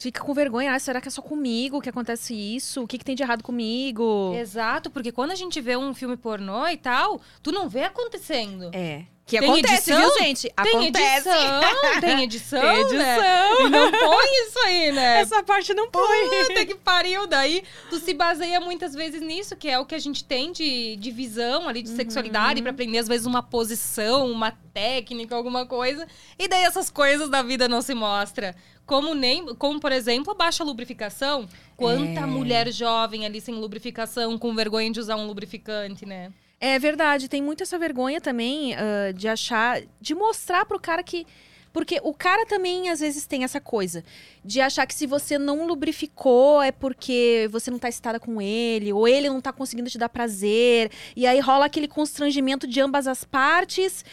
Fica 0.00 0.22
com 0.22 0.32
vergonha, 0.32 0.72
ah, 0.72 0.78
será 0.78 0.98
que 0.98 1.08
é 1.08 1.10
só 1.10 1.20
comigo 1.20 1.78
que 1.78 1.90
acontece 1.90 2.34
isso? 2.34 2.82
O 2.82 2.86
que, 2.86 2.96
que 2.96 3.04
tem 3.04 3.14
de 3.14 3.22
errado 3.22 3.44
comigo? 3.44 4.32
Exato, 4.34 4.90
porque 4.90 5.12
quando 5.12 5.32
a 5.32 5.34
gente 5.34 5.60
vê 5.60 5.76
um 5.76 5.92
filme 5.92 6.16
pornô 6.16 6.66
e 6.68 6.78
tal, 6.78 7.20
tu 7.42 7.52
não 7.52 7.68
vê 7.68 7.84
acontecendo. 7.84 8.70
É. 8.72 9.04
Que 9.30 9.38
Tem 9.38 9.48
acontece, 9.48 9.92
edição? 9.92 10.00
viu, 10.00 10.18
gente? 10.18 10.42
Tem 10.62 10.76
acontece. 10.76 11.28
edição, 11.28 12.00
tem 12.00 12.22
edição, 12.24 12.60
Tem 12.60 12.98
né? 12.98 13.16
edição. 13.16 13.66
E 13.66 13.70
não 13.70 13.92
põe 13.92 14.26
isso 14.46 14.58
aí, 14.66 14.90
né? 14.92 15.20
Essa 15.20 15.40
parte 15.44 15.72
não 15.72 15.88
põe. 15.88 16.28
Puta 16.48 16.66
que 16.66 16.74
pariu! 16.74 17.28
Daí 17.28 17.62
tu 17.88 18.00
se 18.00 18.12
baseia 18.12 18.58
muitas 18.60 18.92
vezes 18.92 19.22
nisso, 19.22 19.54
que 19.54 19.68
é 19.68 19.78
o 19.78 19.86
que 19.86 19.94
a 19.94 19.98
gente 20.00 20.24
tem 20.24 20.50
de, 20.50 20.96
de 20.96 21.10
visão 21.12 21.68
ali, 21.68 21.80
de 21.80 21.90
sexualidade, 21.90 22.60
pra 22.60 22.72
aprender 22.72 22.98
às 22.98 23.06
vezes 23.06 23.24
uma 23.24 23.40
posição, 23.42 24.28
uma 24.28 24.50
técnica, 24.74 25.36
alguma 25.36 25.64
coisa. 25.64 26.08
E 26.36 26.48
daí 26.48 26.64
essas 26.64 26.90
coisas 26.90 27.28
da 27.28 27.40
vida 27.40 27.68
não 27.68 27.80
se 27.82 27.94
mostra. 27.94 28.56
Como 28.84 29.14
nem, 29.14 29.54
como 29.54 29.78
por 29.78 29.92
exemplo, 29.92 30.32
a 30.32 30.34
baixa 30.34 30.64
lubrificação. 30.64 31.48
Quanta 31.76 32.22
É. 32.22 32.26
mulher 32.26 32.72
jovem 32.72 33.24
ali 33.24 33.40
sem 33.40 33.54
lubrificação, 33.54 34.36
com 34.36 34.52
vergonha 34.56 34.90
de 34.90 34.98
usar 34.98 35.14
um 35.14 35.26
lubrificante, 35.28 36.04
né? 36.04 36.32
É 36.62 36.78
verdade, 36.78 37.26
tem 37.26 37.40
muito 37.40 37.62
essa 37.62 37.78
vergonha 37.78 38.20
também 38.20 38.74
ah, 38.74 39.12
de 39.12 39.26
achar, 39.26 39.80
de 39.98 40.14
mostrar 40.14 40.66
pro 40.66 40.78
cara 40.78 41.02
que. 41.02 41.26
Porque 41.72 42.00
o 42.02 42.12
cara 42.12 42.44
também, 42.46 42.90
às 42.90 42.98
vezes, 42.98 43.26
tem 43.26 43.44
essa 43.44 43.60
coisa 43.60 44.04
de 44.44 44.60
achar 44.60 44.84
que 44.86 44.94
se 44.94 45.06
você 45.06 45.38
não 45.38 45.66
lubrificou 45.66 46.60
é 46.60 46.72
porque 46.72 47.48
você 47.52 47.70
não 47.70 47.78
tá 47.78 47.88
excitada 47.88 48.18
com 48.18 48.42
ele, 48.42 48.92
ou 48.92 49.06
ele 49.06 49.28
não 49.28 49.40
tá 49.40 49.52
conseguindo 49.52 49.88
te 49.88 49.96
dar 49.96 50.08
prazer. 50.08 50.90
E 51.14 51.26
aí 51.28 51.38
rola 51.38 51.66
aquele 51.66 51.86
constrangimento 51.86 52.66
de 52.66 52.80
ambas 52.80 53.06
as 53.06 53.24
partes. 53.24 54.04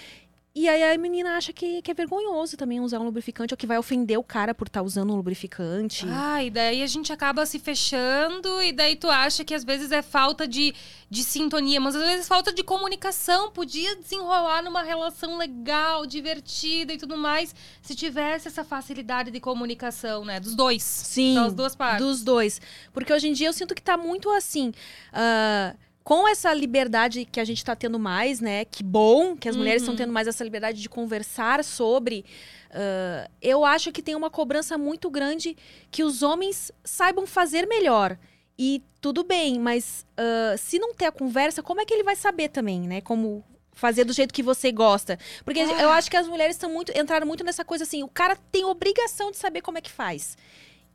E 0.58 0.68
aí 0.68 0.84
a 0.84 0.98
menina 0.98 1.38
acha 1.38 1.54
que, 1.54 1.84
que 1.84 1.92
é 1.92 1.94
vergonhoso 1.94 2.58
também 2.58 2.80
usar 2.80 3.00
um 3.00 3.04
lubrificante, 3.04 3.54
ou 3.54 3.58
que 3.58 3.68
vai 3.68 3.78
ofender 3.78 4.18
o 4.18 4.24
cara 4.24 4.56
por 4.56 4.66
estar 4.66 4.82
usando 4.82 5.14
um 5.14 5.16
lubrificante. 5.16 6.08
Ah, 6.10 6.44
e 6.44 6.50
daí 6.50 6.82
a 6.82 6.88
gente 6.88 7.14
acaba 7.14 7.46
se 7.46 7.60
fechando, 7.60 8.60
e 8.64 8.72
daí 8.72 8.96
tu 8.96 9.08
acha 9.08 9.46
que 9.46 9.54
às 9.54 9.64
vezes 9.64 9.92
é 9.92 10.02
falta 10.02 10.48
de, 10.48 10.74
de 11.12 11.24
sintonia, 11.24 11.80
mas 11.80 11.96
às 11.96 12.02
vezes 12.02 12.28
falta 12.28 12.52
de 12.52 12.64
comunicação. 12.64 13.52
Podia 13.52 13.96
desenrolar 13.98 14.64
numa 14.64 14.82
relação 14.82 15.38
legal, 15.38 16.08
divertida 16.08 16.92
e 16.92 16.98
tudo 16.98 17.16
mais, 17.16 17.54
se 17.80 17.94
tivesse 17.94 18.48
essa 18.48 18.64
facilidade 18.64 19.30
de 19.30 19.40
comunicação, 19.40 20.26
né? 20.26 20.40
Dos 20.40 20.56
dois. 20.56 20.82
Sim. 20.82 21.36
Das 21.36 21.54
duas 21.54 21.76
partes. 21.76 22.04
Dos 22.04 22.24
dois. 22.24 22.60
Porque 22.92 23.14
hoje 23.14 23.28
em 23.28 23.34
dia 23.34 23.48
eu 23.50 23.54
sinto 23.54 23.76
que 23.76 23.82
tá 23.82 23.96
muito 23.96 24.28
assim. 24.32 24.74
ah, 25.14 25.76
com 26.08 26.26
essa 26.26 26.54
liberdade 26.54 27.26
que 27.26 27.38
a 27.38 27.44
gente 27.44 27.66
tá 27.66 27.76
tendo 27.76 28.00
mais, 28.00 28.40
né? 28.40 28.64
Que 28.64 28.82
bom 28.82 29.36
que 29.36 29.50
as 29.50 29.58
mulheres 29.58 29.82
estão 29.82 29.92
Uhum. 29.94 29.98
tendo 29.98 30.14
mais 30.14 30.26
essa 30.26 30.42
liberdade 30.42 30.82
de 30.82 30.88
conversar 30.88 31.62
sobre. 31.66 32.24
ah, 32.72 33.30
eu 33.42 33.66
acho 33.66 33.92
que 33.92 34.02
tem 34.02 34.16
uma 34.16 34.30
cobrança 34.30 34.78
muito 34.78 35.10
grande 35.10 35.56
que 35.92 36.04
os 36.06 36.24
homens 36.24 36.72
saibam 36.82 37.26
fazer 37.28 37.66
melhor. 37.68 38.18
E 38.58 38.82
tudo 39.02 39.22
bem, 39.26 39.60
mas 39.60 40.06
ah, 40.16 40.56
se 40.58 40.80
não 40.80 40.94
ter 40.94 41.08
a 41.08 41.12
conversa, 41.12 41.62
como 41.62 41.82
é 41.82 41.86
que 41.86 41.94
ele 41.94 42.04
vai 42.04 42.16
saber 42.16 42.48
também, 42.50 42.80
né? 42.88 43.02
Como 43.02 43.44
fazer 43.74 44.06
do 44.06 44.14
jeito 44.14 44.34
que 44.34 44.42
você 44.42 44.72
gosta. 44.72 45.20
Porque 45.44 45.60
Ah. 45.60 45.82
eu 45.82 45.90
acho 45.90 46.10
que 46.10 46.16
as 46.18 46.28
mulheres 46.28 46.56
estão 46.56 46.72
muito 46.72 46.90
entraram 46.98 47.28
muito 47.28 47.44
nessa 47.44 47.66
coisa 47.66 47.84
assim, 47.84 48.02
o 48.02 48.08
cara 48.08 48.36
tem 48.52 48.64
obrigação 48.64 49.30
de 49.30 49.36
saber 49.38 49.60
como 49.62 49.78
é 49.78 49.82
que 49.82 49.92
faz. 49.92 50.38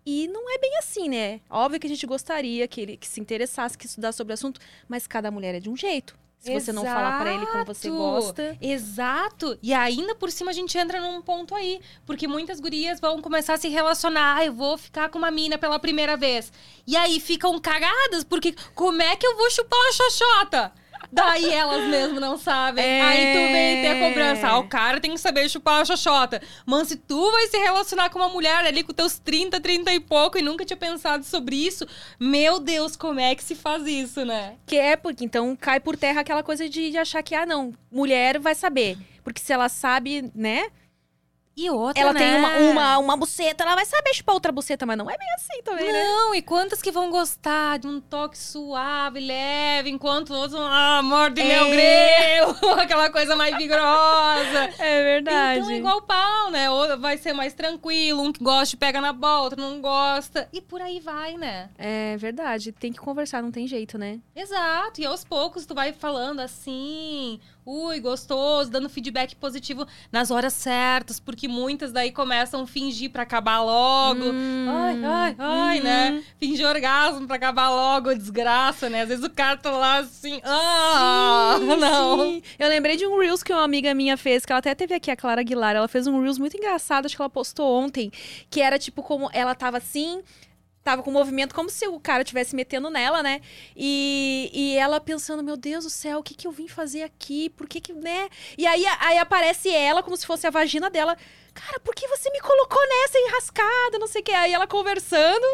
E 0.04 0.26
não 0.28 0.52
é 0.52 0.58
bem 0.58 0.78
assim, 0.78 1.08
né? 1.08 1.40
Óbvio 1.48 1.78
que 1.78 1.86
a 1.86 1.90
gente 1.90 2.06
gostaria 2.06 2.66
que 2.66 2.80
ele 2.80 2.96
que 2.96 3.06
se 3.06 3.20
interessasse, 3.20 3.78
que 3.78 3.86
estudasse 3.86 4.16
sobre 4.16 4.32
o 4.32 4.34
assunto, 4.34 4.60
mas 4.88 5.06
cada 5.06 5.30
mulher 5.30 5.54
é 5.54 5.60
de 5.60 5.70
um 5.70 5.76
jeito. 5.76 6.16
Se 6.42 6.52
você 6.52 6.72
não 6.72 6.82
falar 6.82 7.20
pra 7.20 7.32
ele 7.32 7.46
como 7.46 7.64
você 7.64 7.86
Exato. 7.86 8.02
gosta. 8.02 8.58
Exato. 8.60 9.58
E 9.62 9.72
ainda 9.72 10.12
por 10.16 10.28
cima 10.28 10.50
a 10.50 10.54
gente 10.54 10.76
entra 10.76 11.00
num 11.00 11.22
ponto 11.22 11.54
aí. 11.54 11.80
Porque 12.04 12.26
muitas 12.26 12.58
gurias 12.58 12.98
vão 12.98 13.22
começar 13.22 13.54
a 13.54 13.56
se 13.56 13.68
relacionar. 13.68 14.38
Ah, 14.38 14.44
eu 14.44 14.52
vou 14.52 14.76
ficar 14.76 15.08
com 15.08 15.18
uma 15.18 15.30
mina 15.30 15.56
pela 15.56 15.78
primeira 15.78 16.16
vez. 16.16 16.52
E 16.84 16.96
aí 16.96 17.20
ficam 17.20 17.56
cagadas, 17.60 18.24
porque 18.24 18.56
como 18.74 19.00
é 19.00 19.14
que 19.14 19.24
eu 19.24 19.36
vou 19.36 19.48
chupar 19.52 19.78
uma 19.78 19.92
xoxota? 19.92 20.72
Daí 21.10 21.50
elas 21.50 21.88
mesmo 21.88 22.20
não 22.20 22.38
sabem. 22.38 22.84
É. 22.84 23.00
Aí 23.00 23.32
tu 23.32 23.52
vem 23.52 23.82
ter 23.82 23.88
a 23.88 24.08
cobrança. 24.08 24.48
Ah, 24.48 24.58
o 24.58 24.68
cara 24.68 25.00
tem 25.00 25.12
que 25.12 25.18
saber 25.18 25.48
chupar 25.48 25.80
a 25.80 25.84
xoxota. 25.84 26.40
Mas 26.66 26.88
se 26.88 26.96
tu 26.96 27.30
vai 27.30 27.46
se 27.48 27.56
relacionar 27.58 28.10
com 28.10 28.18
uma 28.18 28.28
mulher 28.28 28.64
ali 28.64 28.82
com 28.82 28.92
teus 28.92 29.18
30, 29.18 29.60
30 29.60 29.92
e 29.92 30.00
pouco 30.00 30.38
e 30.38 30.42
nunca 30.42 30.64
tinha 30.64 30.76
pensado 30.76 31.24
sobre 31.24 31.56
isso, 31.56 31.86
meu 32.18 32.60
Deus, 32.60 32.96
como 32.96 33.20
é 33.20 33.34
que 33.34 33.44
se 33.44 33.54
faz 33.54 33.86
isso, 33.86 34.24
né? 34.24 34.56
Que 34.66 34.76
é 34.76 34.96
porque 34.96 35.24
então 35.24 35.56
cai 35.56 35.80
por 35.80 35.96
terra 35.96 36.20
aquela 36.20 36.42
coisa 36.42 36.68
de, 36.68 36.90
de 36.90 36.98
achar 36.98 37.22
que, 37.22 37.34
ah, 37.34 37.46
não, 37.46 37.72
mulher 37.90 38.38
vai 38.38 38.54
saber. 38.54 38.96
Porque 39.24 39.40
se 39.40 39.52
ela 39.52 39.68
sabe, 39.68 40.30
né? 40.34 40.68
E 41.56 41.68
outra, 41.70 42.02
Ela 42.02 42.14
tem 42.14 42.32
né? 42.32 42.38
uma, 42.38 42.56
uma, 42.70 42.98
uma 42.98 43.16
buceta, 43.16 43.62
ela 43.64 43.74
vai 43.74 43.84
saber 43.84 44.14
chupar 44.14 44.34
outra 44.34 44.50
buceta, 44.50 44.86
mas 44.86 44.96
não 44.96 45.10
é 45.10 45.16
bem 45.18 45.28
assim 45.34 45.62
também, 45.62 45.92
né? 45.92 46.02
Não, 46.04 46.34
e 46.34 46.40
quantas 46.42 46.80
que 46.80 46.90
vão 46.90 47.10
gostar 47.10 47.78
de 47.78 47.86
um 47.86 48.00
toque 48.00 48.38
suave, 48.38 49.20
leve, 49.20 49.90
enquanto 49.90 50.32
outros 50.32 50.52
vão, 50.52 50.66
ah, 50.66 51.02
morde 51.02 51.42
meu 51.44 51.66
É. 51.66 51.70
grelo, 51.70 52.56
aquela 52.80 53.10
coisa 53.10 53.36
mais 53.36 53.56
vigorosa. 53.56 54.70
É 54.78 55.02
verdade. 55.02 55.60
Então 55.60 55.70
é 55.70 55.76
igual 55.76 56.02
pau, 56.02 56.50
né? 56.50 56.70
Ou 56.70 56.98
vai 56.98 57.18
ser 57.18 57.32
mais 57.32 57.52
tranquilo, 57.54 58.22
um 58.22 58.32
que 58.32 58.42
gosta 58.42 58.76
pega 58.76 59.00
na 59.00 59.12
bola, 59.12 59.42
outro 59.44 59.60
não 59.60 59.80
gosta. 59.80 60.48
E 60.52 60.60
por 60.60 60.80
aí 60.80 61.00
vai, 61.00 61.36
né? 61.36 61.68
É 61.78 62.16
verdade. 62.16 62.72
Tem 62.72 62.92
que 62.92 62.98
conversar, 62.98 63.42
não 63.42 63.50
tem 63.52 63.66
jeito, 63.66 63.98
né? 63.98 64.18
Exato. 64.34 65.00
E 65.00 65.06
aos 65.06 65.22
poucos 65.24 65.66
tu 65.66 65.74
vai 65.74 65.92
falando 65.92 66.40
assim, 66.40 67.38
ui, 67.64 68.00
gostoso, 68.00 68.70
dando 68.70 68.88
feedback 68.88 69.36
positivo 69.36 69.86
nas 70.10 70.30
horas 70.30 70.52
certas, 70.52 71.20
porque 71.20 71.46
muitas 71.46 71.92
daí 71.92 72.10
começam 72.10 72.62
a 72.62 72.66
fingir 72.66 73.10
pra 73.10 73.22
acabar 73.22 73.60
logo. 73.62 74.24
Hum, 74.24 74.66
Ai, 74.68 75.04
ai, 75.04 75.36
ai, 75.38 75.78
uhum. 75.78 75.84
né? 75.84 76.24
Fingir 76.38 76.66
orgasmo 76.66 77.26
pra 77.26 77.36
acabar 77.36 77.68
logo, 77.70 78.12
desgraça, 78.14 78.88
né? 78.90 79.02
Às 79.02 79.08
vezes 79.08 79.24
o 79.24 79.30
cara 79.30 79.56
tá 79.56 79.70
lá 79.70 79.98
assim, 79.98 80.40
ah, 80.44 81.56
Sim, 81.58 81.66
não. 81.78 82.20
sim. 82.20 82.42
Eu 82.58 82.68
lembrei 82.68 82.96
de 82.96 83.06
um 83.06 83.18
Reels 83.18 83.42
que 83.42 83.52
uma 83.52 83.62
amiga 83.64 83.94
minha 83.94 84.16
fez, 84.16 84.44
que 84.44 84.52
ela 84.52 84.58
até 84.58 84.74
teve 84.74 84.94
aqui, 84.94 85.10
a 85.10 85.16
Clara 85.16 85.40
Aguilar. 85.40 85.76
Ela 85.76 85.88
fez 85.88 86.06
um 86.06 86.20
Reels 86.20 86.38
muito 86.38 86.56
engraçado, 86.56 87.06
acho 87.06 87.14
que 87.16 87.22
ela 87.22 87.30
postou 87.30 87.70
ontem. 87.80 88.10
Que 88.50 88.60
era 88.60 88.78
tipo 88.78 89.02
como 89.02 89.30
ela 89.32 89.54
tava 89.54 89.76
assim. 89.78 90.20
Tava 90.82 91.02
com 91.02 91.12
movimento 91.12 91.54
como 91.54 91.70
se 91.70 91.86
o 91.86 92.00
cara 92.00 92.22
estivesse 92.22 92.56
metendo 92.56 92.90
nela, 92.90 93.22
né? 93.22 93.40
E, 93.76 94.50
e 94.52 94.76
ela 94.76 95.00
pensando, 95.00 95.42
meu 95.42 95.56
Deus 95.56 95.84
do 95.84 95.90
céu, 95.90 96.18
o 96.18 96.22
que, 96.22 96.34
que 96.34 96.46
eu 96.46 96.50
vim 96.50 96.66
fazer 96.66 97.04
aqui? 97.04 97.50
Por 97.50 97.68
que 97.68 97.80
que, 97.80 97.92
né? 97.92 98.28
E 98.58 98.66
aí, 98.66 98.84
aí 98.98 99.16
aparece 99.18 99.70
ela 99.70 100.02
como 100.02 100.16
se 100.16 100.26
fosse 100.26 100.44
a 100.44 100.50
vagina 100.50 100.90
dela. 100.90 101.16
Cara, 101.54 101.78
por 101.80 101.94
que 101.94 102.08
você 102.08 102.30
me 102.30 102.40
colocou 102.40 102.80
nessa 102.88 103.18
enrascada? 103.18 103.98
Não 104.00 104.08
sei 104.08 104.22
o 104.22 104.24
que. 104.24 104.32
Aí 104.32 104.52
ela 104.52 104.66
conversando 104.66 105.46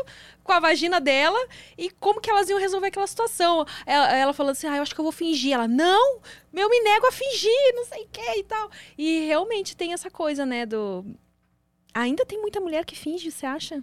com 0.43 0.53
a 0.53 0.61
vagina 0.61 0.99
dela 0.99 1.39
e 1.77 1.91
como 1.91 2.23
que 2.23 2.31
elas 2.31 2.49
iam 2.49 2.59
resolver 2.59 2.87
aquela 2.87 3.07
situação. 3.07 3.67
Ela, 3.85 4.17
ela 4.17 4.33
falando 4.33 4.53
assim, 4.53 4.67
ah, 4.67 4.77
eu 4.77 4.83
acho 4.83 4.95
que 4.95 5.01
eu 5.01 5.05
vou 5.05 5.13
fingir. 5.13 5.53
Ela, 5.53 5.69
não, 5.69 6.23
eu 6.55 6.71
me 6.71 6.81
nego 6.81 7.07
a 7.07 7.13
fingir, 7.13 7.75
não 7.75 7.85
sei 7.85 8.05
o 8.05 8.09
que 8.09 8.39
e 8.39 8.45
tal. 8.45 8.71
E 8.97 9.27
realmente 9.27 9.77
tem 9.77 9.93
essa 9.93 10.11
coisa, 10.11 10.47
né, 10.47 10.65
do... 10.65 11.05
Ainda 11.93 12.25
tem 12.25 12.41
muita 12.41 12.61
mulher 12.61 12.87
que 12.87 12.97
finge, 12.97 13.31
você 13.31 13.45
acha? 13.45 13.83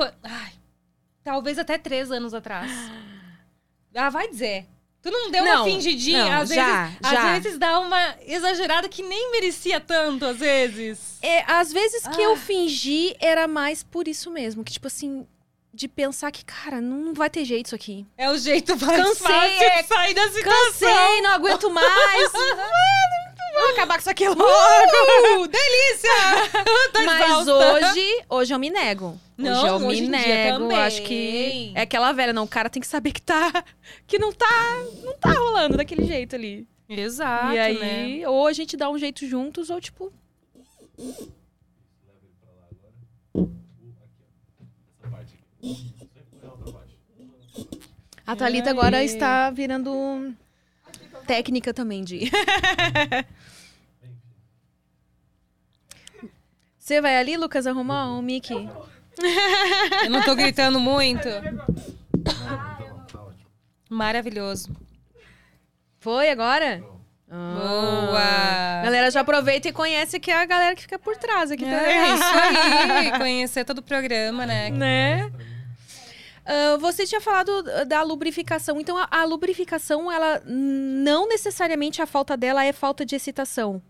An- 0.00 0.14
ai, 0.22 0.52
talvez 1.24 1.58
até 1.58 1.78
três 1.78 2.10
anos 2.10 2.34
atrás. 2.34 2.70
Ah, 3.94 4.10
vai 4.10 4.28
dizer. 4.28 4.66
Tu 5.02 5.10
não 5.10 5.30
deu 5.30 5.42
Não, 5.44 5.54
uma 5.56 5.64
fingidinha? 5.64 6.24
não, 6.24 6.42
às, 6.42 6.48
já, 6.50 6.84
vezes, 6.86 6.98
já. 7.10 7.32
às 7.36 7.42
vezes 7.42 7.58
dá 7.58 7.78
uma 7.80 8.14
exagerada 8.26 8.86
que 8.88 9.02
nem 9.02 9.32
merecia 9.32 9.80
tanto, 9.80 10.26
às 10.26 10.36
vezes. 10.36 11.18
É, 11.22 11.42
às 11.50 11.72
vezes 11.72 12.06
que 12.08 12.20
eu 12.20 12.34
Ah. 12.34 12.36
fingi 12.36 13.16
era 13.18 13.48
mais 13.48 13.82
por 13.82 14.06
isso 14.06 14.30
mesmo. 14.30 14.62
Que, 14.62 14.72
tipo 14.72 14.86
assim, 14.86 15.26
de 15.72 15.88
pensar 15.88 16.30
que, 16.30 16.44
cara, 16.44 16.82
não 16.82 17.14
vai 17.14 17.30
ter 17.30 17.46
jeito 17.46 17.66
isso 17.66 17.74
aqui. 17.74 18.04
É 18.18 18.30
o 18.30 18.36
jeito 18.36 18.76
mais 18.76 19.02
Cansei, 19.02 19.26
fácil 19.26 19.62
é, 19.62 19.82
de 19.82 19.88
sair 19.88 20.14
da 20.14 20.28
situação. 20.30 20.88
Cansei, 20.94 21.22
não 21.22 21.30
aguento 21.30 21.70
mais. 21.70 22.32
Vamos 23.70 23.78
acabar 23.78 23.94
com 23.94 24.00
isso 24.00 24.10
aqui 24.10 24.28
logo. 24.28 24.42
Uh, 24.42 25.46
delícia! 25.46 26.10
Mas 27.06 27.46
hoje, 27.46 28.24
hoje 28.28 28.54
eu 28.54 28.58
me 28.58 28.68
nego. 28.68 29.18
Não, 29.36 29.52
hoje 29.52 29.66
eu 29.68 29.86
hoje 29.88 30.02
me 30.02 30.08
nego. 30.08 30.72
Acho 30.74 31.02
que 31.02 31.72
é 31.74 31.82
aquela 31.82 32.12
velha, 32.12 32.32
não. 32.32 32.44
O 32.44 32.48
cara 32.48 32.68
tem 32.68 32.80
que 32.80 32.86
saber 32.86 33.12
que 33.12 33.22
tá. 33.22 33.64
Que 34.06 34.18
não 34.18 34.32
tá. 34.32 34.46
Não 35.04 35.16
tá 35.16 35.32
rolando 35.32 35.76
daquele 35.76 36.04
jeito 36.04 36.34
ali. 36.34 36.66
Exato, 36.88 37.54
e 37.54 37.58
aí, 37.58 38.18
né? 38.18 38.28
ou 38.28 38.48
a 38.48 38.52
gente 38.52 38.76
dá 38.76 38.90
um 38.90 38.98
jeito 38.98 39.24
juntos, 39.24 39.70
ou 39.70 39.80
tipo. 39.80 40.12
A 48.26 48.34
Thalita 48.34 48.70
agora 48.70 49.04
está 49.04 49.48
virando 49.50 50.34
técnica 51.24 51.72
também 51.72 52.02
de. 52.02 52.28
Você 56.90 57.00
vai 57.00 57.16
ali, 57.16 57.36
Lucas, 57.36 57.68
arrumar 57.68 58.12
um 58.12 58.20
Mickey? 58.20 58.68
Eu 60.02 60.10
não 60.10 60.24
tô 60.24 60.34
gritando 60.34 60.80
muito. 60.80 61.28
Maravilhoso. 63.88 64.74
Foi 66.00 66.30
agora? 66.30 66.82
Boa! 67.28 68.82
Galera, 68.82 69.08
já 69.08 69.20
aproveita 69.20 69.68
e 69.68 69.72
conhece 69.72 70.18
que 70.18 70.32
é 70.32 70.42
a 70.42 70.44
galera 70.44 70.74
que 70.74 70.82
fica 70.82 70.98
por 70.98 71.16
trás 71.16 71.52
aqui 71.52 71.62
também. 71.62 71.78
É 71.78 72.12
isso 72.12 72.24
aí, 72.24 73.18
conhecer 73.18 73.64
todo 73.64 73.78
o 73.78 73.82
programa, 73.82 74.44
né? 74.44 74.70
né? 74.70 75.32
Ah, 76.44 76.76
você 76.80 77.06
tinha 77.06 77.20
falado 77.20 77.62
da 77.86 78.02
lubrificação. 78.02 78.80
Então, 78.80 78.98
a, 78.98 79.06
a 79.12 79.24
lubrificação, 79.24 80.10
ela 80.10 80.42
não 80.44 81.28
necessariamente 81.28 82.02
a 82.02 82.06
falta 82.06 82.36
dela 82.36 82.64
é 82.64 82.72
falta 82.72 83.06
de 83.06 83.14
excitação. 83.14 83.80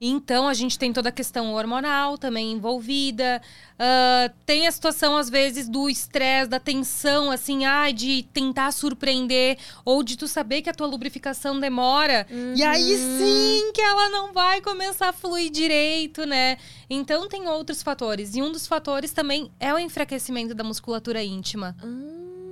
Então, 0.00 0.46
a 0.46 0.54
gente 0.54 0.78
tem 0.78 0.92
toda 0.92 1.08
a 1.08 1.12
questão 1.12 1.52
hormonal 1.54 2.16
também 2.16 2.52
envolvida. 2.52 3.42
Ah, 3.76 4.30
tem 4.46 4.68
a 4.68 4.72
situação, 4.72 5.16
às 5.16 5.28
vezes, 5.28 5.68
do 5.68 5.90
estresse, 5.90 6.48
da 6.48 6.60
tensão, 6.60 7.30
assim, 7.30 7.64
ai, 7.64 7.92
de 7.92 8.22
tentar 8.32 8.70
surpreender. 8.70 9.58
Ou 9.84 10.04
de 10.04 10.16
tu 10.16 10.28
saber 10.28 10.62
que 10.62 10.70
a 10.70 10.74
tua 10.74 10.86
lubrificação 10.86 11.58
demora. 11.58 12.26
E 12.54 12.62
aí 12.62 12.96
sim 12.96 13.72
que 13.72 13.80
ela 13.80 14.08
não 14.08 14.32
vai 14.32 14.60
começar 14.60 15.08
a 15.08 15.12
fluir 15.12 15.50
direito, 15.50 16.24
né? 16.24 16.58
Então, 16.88 17.28
tem 17.28 17.48
outros 17.48 17.82
fatores. 17.82 18.36
E 18.36 18.42
um 18.42 18.52
dos 18.52 18.66
fatores 18.66 19.12
também 19.12 19.50
é 19.58 19.74
o 19.74 19.78
enfraquecimento 19.78 20.54
da 20.54 20.62
musculatura 20.62 21.22
íntima. 21.24 21.76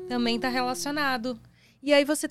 Também 0.09 0.39
tá 0.39 0.49
relacionado. 0.49 1.39
E 1.83 1.93
aí 1.93 2.05
você 2.05 2.29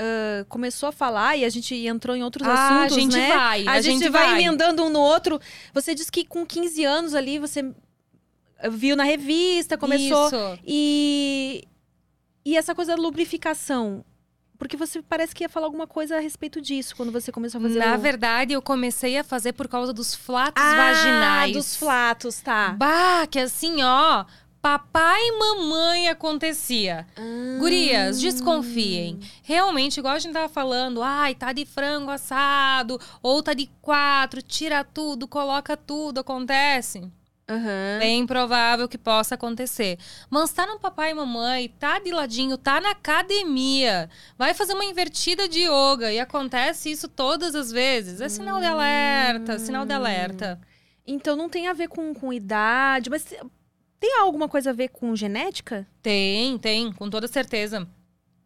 ah, 0.00 0.44
começou 0.48 0.88
a 0.88 0.92
falar 0.92 1.36
e 1.36 1.44
a 1.44 1.48
gente 1.50 1.74
entrou 1.86 2.16
em 2.16 2.22
outros 2.22 2.48
Ah, 2.48 2.84
assuntos, 2.84 2.96
a 2.96 3.00
gente 3.00 3.16
né? 3.16 3.28
vai, 3.28 3.66
A, 3.66 3.72
a 3.72 3.80
gente, 3.82 3.98
gente 3.98 4.08
vai, 4.08 4.26
vai. 4.28 4.40
emendando 4.40 4.82
um 4.82 4.88
no 4.88 5.00
outro. 5.00 5.38
Você 5.74 5.94
disse 5.94 6.10
que 6.10 6.24
com 6.24 6.46
15 6.46 6.82
anos 6.84 7.14
ali 7.14 7.38
você 7.38 7.70
viu 8.70 8.96
na 8.96 9.04
revista, 9.04 9.76
começou 9.76 10.26
Isso. 10.28 10.58
E, 10.66 11.64
e 12.44 12.56
essa 12.56 12.74
coisa 12.74 12.96
da 12.96 13.02
lubrificação. 13.02 14.04
Porque 14.58 14.76
você 14.76 15.00
parece 15.00 15.34
que 15.34 15.44
ia 15.44 15.48
falar 15.48 15.66
alguma 15.66 15.86
coisa 15.86 16.16
a 16.16 16.20
respeito 16.20 16.60
disso 16.60 16.94
quando 16.94 17.10
você 17.10 17.32
começou 17.32 17.58
a 17.58 17.62
fazer 17.62 17.78
Na 17.78 17.94
o... 17.94 17.98
verdade, 17.98 18.52
eu 18.52 18.60
comecei 18.60 19.16
a 19.16 19.24
fazer 19.24 19.52
por 19.54 19.66
causa 19.68 19.90
dos 19.92 20.14
flatos 20.14 20.62
ah, 20.62 20.76
vaginais. 20.76 21.52
dos 21.54 21.76
flatos, 21.76 22.40
tá. 22.42 22.74
Bah, 22.78 23.26
que 23.26 23.38
assim, 23.38 23.82
ó, 23.82 24.24
papai 24.60 25.20
e 25.20 25.38
mamãe 25.38 26.08
acontecia. 26.08 27.06
Gurias, 27.58 28.20
desconfiem. 28.20 29.20
Realmente, 29.42 29.98
igual 29.98 30.14
a 30.14 30.18
gente 30.18 30.32
tava 30.32 30.48
falando, 30.48 31.02
ai, 31.02 31.34
tá 31.34 31.52
de 31.52 31.64
frango 31.64 32.10
assado, 32.10 33.00
ou 33.22 33.42
tá 33.42 33.54
de 33.54 33.70
quatro, 33.80 34.42
tira 34.42 34.84
tudo, 34.84 35.26
coloca 35.26 35.76
tudo, 35.76 36.20
acontece. 36.20 37.10
Aham. 37.50 37.98
Bem 37.98 38.24
provável 38.26 38.88
que 38.88 38.96
possa 38.96 39.34
acontecer. 39.34 39.98
Mas 40.28 40.52
tá 40.52 40.64
no 40.66 40.78
papai 40.78 41.10
e 41.10 41.14
mamãe, 41.14 41.68
tá 41.80 41.98
de 41.98 42.12
ladinho, 42.12 42.56
tá 42.56 42.80
na 42.80 42.90
academia, 42.90 44.08
vai 44.38 44.54
fazer 44.54 44.74
uma 44.74 44.84
invertida 44.84 45.48
de 45.48 45.64
yoga 45.64 46.12
e 46.12 46.20
acontece 46.20 46.92
isso 46.92 47.08
todas 47.08 47.56
as 47.56 47.72
vezes. 47.72 48.20
É 48.20 48.28
sinal 48.28 48.60
de 48.60 48.66
alerta, 48.66 49.58
sinal 49.58 49.84
de 49.84 49.92
alerta. 49.92 50.60
Então 51.04 51.34
não 51.34 51.48
tem 51.48 51.66
a 51.66 51.72
ver 51.72 51.88
com, 51.88 52.14
com 52.14 52.32
idade, 52.32 53.10
mas 53.10 53.34
tem 54.00 54.18
alguma 54.18 54.48
coisa 54.48 54.70
a 54.70 54.72
ver 54.72 54.88
com 54.88 55.14
genética? 55.14 55.86
Tem, 56.02 56.56
tem, 56.56 56.90
com 56.90 57.10
toda 57.10 57.28
certeza. 57.28 57.86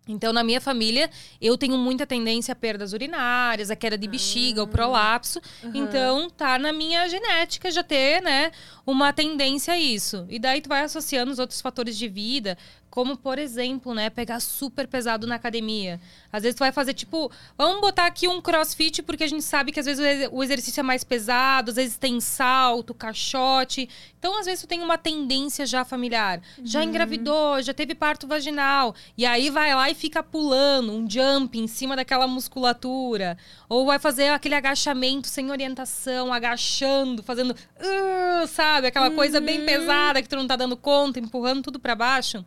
Então, 0.06 0.34
na 0.34 0.44
minha 0.44 0.60
família, 0.60 1.10
eu 1.40 1.56
tenho 1.56 1.78
muita 1.78 2.06
tendência 2.06 2.52
a 2.52 2.54
perdas 2.54 2.92
urinárias, 2.92 3.70
a 3.70 3.76
queda 3.76 3.96
de 3.96 4.06
bexiga, 4.06 4.62
o 4.62 4.66
prolapso. 4.66 5.40
Então, 5.72 6.28
tá 6.28 6.58
na 6.58 6.74
minha 6.74 7.08
genética 7.08 7.70
já 7.70 7.82
ter, 7.82 8.20
né, 8.20 8.52
uma 8.86 9.14
tendência 9.14 9.72
a 9.72 9.78
isso. 9.78 10.26
E 10.28 10.38
daí 10.38 10.60
tu 10.60 10.68
vai 10.68 10.82
associando 10.82 11.32
os 11.32 11.38
outros 11.38 11.60
fatores 11.60 11.96
de 11.96 12.06
vida, 12.06 12.58
como, 12.94 13.16
por 13.16 13.40
exemplo, 13.40 13.92
né, 13.92 14.08
pegar 14.08 14.38
super 14.38 14.86
pesado 14.86 15.26
na 15.26 15.34
academia. 15.34 16.00
Às 16.32 16.44
vezes 16.44 16.54
tu 16.54 16.60
vai 16.60 16.70
fazer, 16.70 16.94
tipo, 16.94 17.28
vamos 17.58 17.80
botar 17.80 18.06
aqui 18.06 18.28
um 18.28 18.40
crossfit, 18.40 19.02
porque 19.02 19.24
a 19.24 19.26
gente 19.26 19.42
sabe 19.42 19.72
que 19.72 19.80
às 19.80 19.86
vezes 19.86 20.00
o 20.00 20.06
ex- 20.06 20.28
o 20.30 20.44
exercício 20.44 20.78
é 20.78 20.82
mais 20.84 21.02
pesado, 21.02 21.70
às 21.70 21.76
vezes 21.76 21.96
tem 21.96 22.20
salto, 22.20 22.94
caixote. 22.94 23.88
Então, 24.16 24.38
às 24.38 24.46
vezes 24.46 24.60
tu 24.60 24.68
tem 24.68 24.80
uma 24.80 24.96
tendência 24.96 25.66
já 25.66 25.84
familiar. 25.84 26.40
Já 26.62 26.84
engravidou, 26.84 27.60
já 27.62 27.74
teve 27.74 27.96
parto 27.96 28.28
vaginal. 28.28 28.94
E 29.18 29.26
aí 29.26 29.50
vai 29.50 29.74
lá 29.74 29.90
e 29.90 29.94
fica 29.96 30.22
pulando, 30.22 30.92
um 30.92 31.10
jump 31.10 31.58
em 31.58 31.66
cima 31.66 31.96
daquela 31.96 32.28
musculatura. 32.28 33.36
Ou 33.68 33.84
vai 33.86 33.98
fazer 33.98 34.28
aquele 34.28 34.54
agachamento 34.54 35.26
sem 35.26 35.50
orientação, 35.50 36.32
agachando, 36.32 37.24
fazendo, 37.24 37.56
"Uh", 37.80 38.46
sabe? 38.46 38.86
Aquela 38.86 39.10
coisa 39.10 39.40
bem 39.40 39.64
pesada 39.66 40.22
que 40.22 40.28
tu 40.28 40.36
não 40.36 40.46
tá 40.46 40.54
dando 40.54 40.76
conta, 40.76 41.18
empurrando 41.18 41.60
tudo 41.62 41.80
pra 41.80 41.96
baixo. 41.96 42.44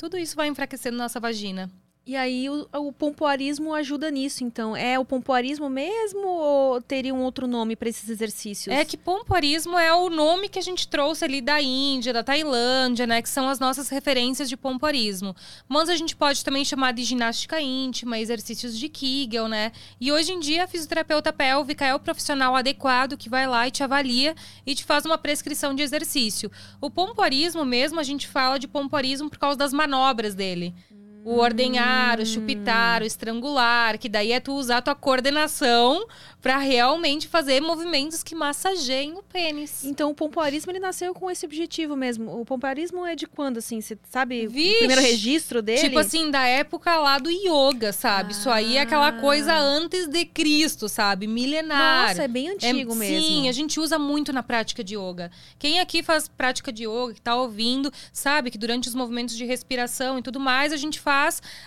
Tudo 0.00 0.16
isso 0.16 0.34
vai 0.34 0.48
enfraquecendo 0.48 0.96
nossa 0.96 1.20
vagina. 1.20 1.70
E 2.06 2.16
aí 2.16 2.48
o, 2.48 2.66
o 2.72 2.92
pompoarismo 2.92 3.74
ajuda 3.74 4.10
nisso, 4.10 4.42
então. 4.42 4.74
É 4.74 4.98
o 4.98 5.04
pompoarismo 5.04 5.68
mesmo 5.68 6.26
ou 6.26 6.80
teria 6.80 7.14
um 7.14 7.22
outro 7.22 7.46
nome 7.46 7.76
para 7.76 7.88
esses 7.88 8.08
exercícios? 8.08 8.74
É 8.74 8.84
que 8.84 8.96
pompoarismo 8.96 9.78
é 9.78 9.92
o 9.94 10.08
nome 10.08 10.48
que 10.48 10.58
a 10.58 10.62
gente 10.62 10.88
trouxe 10.88 11.24
ali 11.24 11.40
da 11.40 11.60
Índia, 11.60 12.12
da 12.12 12.24
Tailândia, 12.24 13.06
né? 13.06 13.20
Que 13.20 13.28
são 13.28 13.48
as 13.48 13.60
nossas 13.60 13.90
referências 13.90 14.48
de 14.48 14.56
pompoarismo. 14.56 15.36
Mas 15.68 15.88
a 15.88 15.94
gente 15.94 16.16
pode 16.16 16.44
também 16.44 16.64
chamar 16.64 16.92
de 16.92 17.04
ginástica 17.04 17.60
íntima, 17.60 18.18
exercícios 18.18 18.78
de 18.78 18.88
Kegel, 18.88 19.46
né? 19.46 19.70
E 20.00 20.10
hoje 20.10 20.32
em 20.32 20.40
dia 20.40 20.64
a 20.64 20.66
fisioterapeuta 20.66 21.32
pélvica 21.32 21.84
é 21.84 21.94
o 21.94 22.00
profissional 22.00 22.56
adequado 22.56 23.16
que 23.16 23.28
vai 23.28 23.46
lá 23.46 23.68
e 23.68 23.70
te 23.70 23.84
avalia 23.84 24.34
e 24.66 24.74
te 24.74 24.84
faz 24.84 25.04
uma 25.04 25.18
prescrição 25.18 25.74
de 25.74 25.82
exercício. 25.82 26.50
O 26.80 26.90
pompoarismo 26.90 27.64
mesmo, 27.64 28.00
a 28.00 28.04
gente 28.04 28.26
fala 28.26 28.58
de 28.58 28.66
pompoarismo 28.66 29.28
por 29.28 29.38
causa 29.38 29.56
das 29.56 29.72
manobras 29.72 30.34
dele. 30.34 30.74
O 31.24 31.36
ordenhar, 31.38 32.18
o 32.18 32.24
chupitar, 32.24 33.02
o 33.02 33.06
estrangular, 33.06 33.98
que 33.98 34.08
daí 34.08 34.32
é 34.32 34.40
tu 34.40 34.54
usar 34.54 34.78
a 34.78 34.82
tua 34.82 34.94
coordenação 34.94 36.06
para 36.40 36.56
realmente 36.56 37.28
fazer 37.28 37.60
movimentos 37.60 38.22
que 38.22 38.34
massageiem 38.34 39.12
o 39.12 39.22
pênis. 39.22 39.84
Então 39.84 40.10
o 40.10 40.14
pompoarismo 40.14 40.72
ele 40.72 40.78
nasceu 40.78 41.12
com 41.12 41.30
esse 41.30 41.44
objetivo 41.44 41.94
mesmo. 41.94 42.40
O 42.40 42.44
pompoarismo 42.46 43.04
é 43.04 43.14
de 43.14 43.26
quando, 43.26 43.58
assim? 43.58 43.82
Você 43.82 43.98
sabe 44.08 44.46
Vixe! 44.46 44.76
o 44.76 44.78
primeiro 44.78 45.02
registro 45.02 45.60
dele? 45.60 45.80
Tipo 45.80 45.98
assim, 45.98 46.30
da 46.30 46.46
época 46.46 46.96
lá 46.96 47.18
do 47.18 47.28
yoga, 47.30 47.92
sabe? 47.92 48.32
Isso 48.32 48.48
aí 48.48 48.78
é 48.78 48.80
aquela 48.80 49.12
coisa 49.12 49.54
antes 49.54 50.06
de 50.06 50.24
Cristo, 50.24 50.88
sabe? 50.88 51.26
Milenar. 51.26 52.08
Nossa, 52.08 52.22
é 52.22 52.28
bem 52.28 52.48
antigo 52.48 52.92
É- 52.92 52.96
mesmo. 52.96 53.26
Sim, 53.26 53.48
a 53.48 53.52
gente 53.52 53.78
usa 53.78 53.98
muito 53.98 54.32
na 54.32 54.42
prática 54.42 54.82
de 54.82 54.96
yoga. 54.96 55.30
Quem 55.58 55.80
aqui 55.80 56.02
faz 56.02 56.26
prática 56.28 56.72
de 56.72 56.84
yoga, 56.86 57.12
que 57.12 57.20
tá 57.20 57.36
ouvindo, 57.36 57.92
sabe 58.10 58.50
que 58.50 58.56
durante 58.56 58.88
os 58.88 58.94
movimentos 58.94 59.36
de 59.36 59.44
respiração 59.44 60.18
e 60.18 60.22
tudo 60.22 60.40
mais, 60.40 60.72
a 60.72 60.78
gente 60.78 60.98
faz 60.98 61.09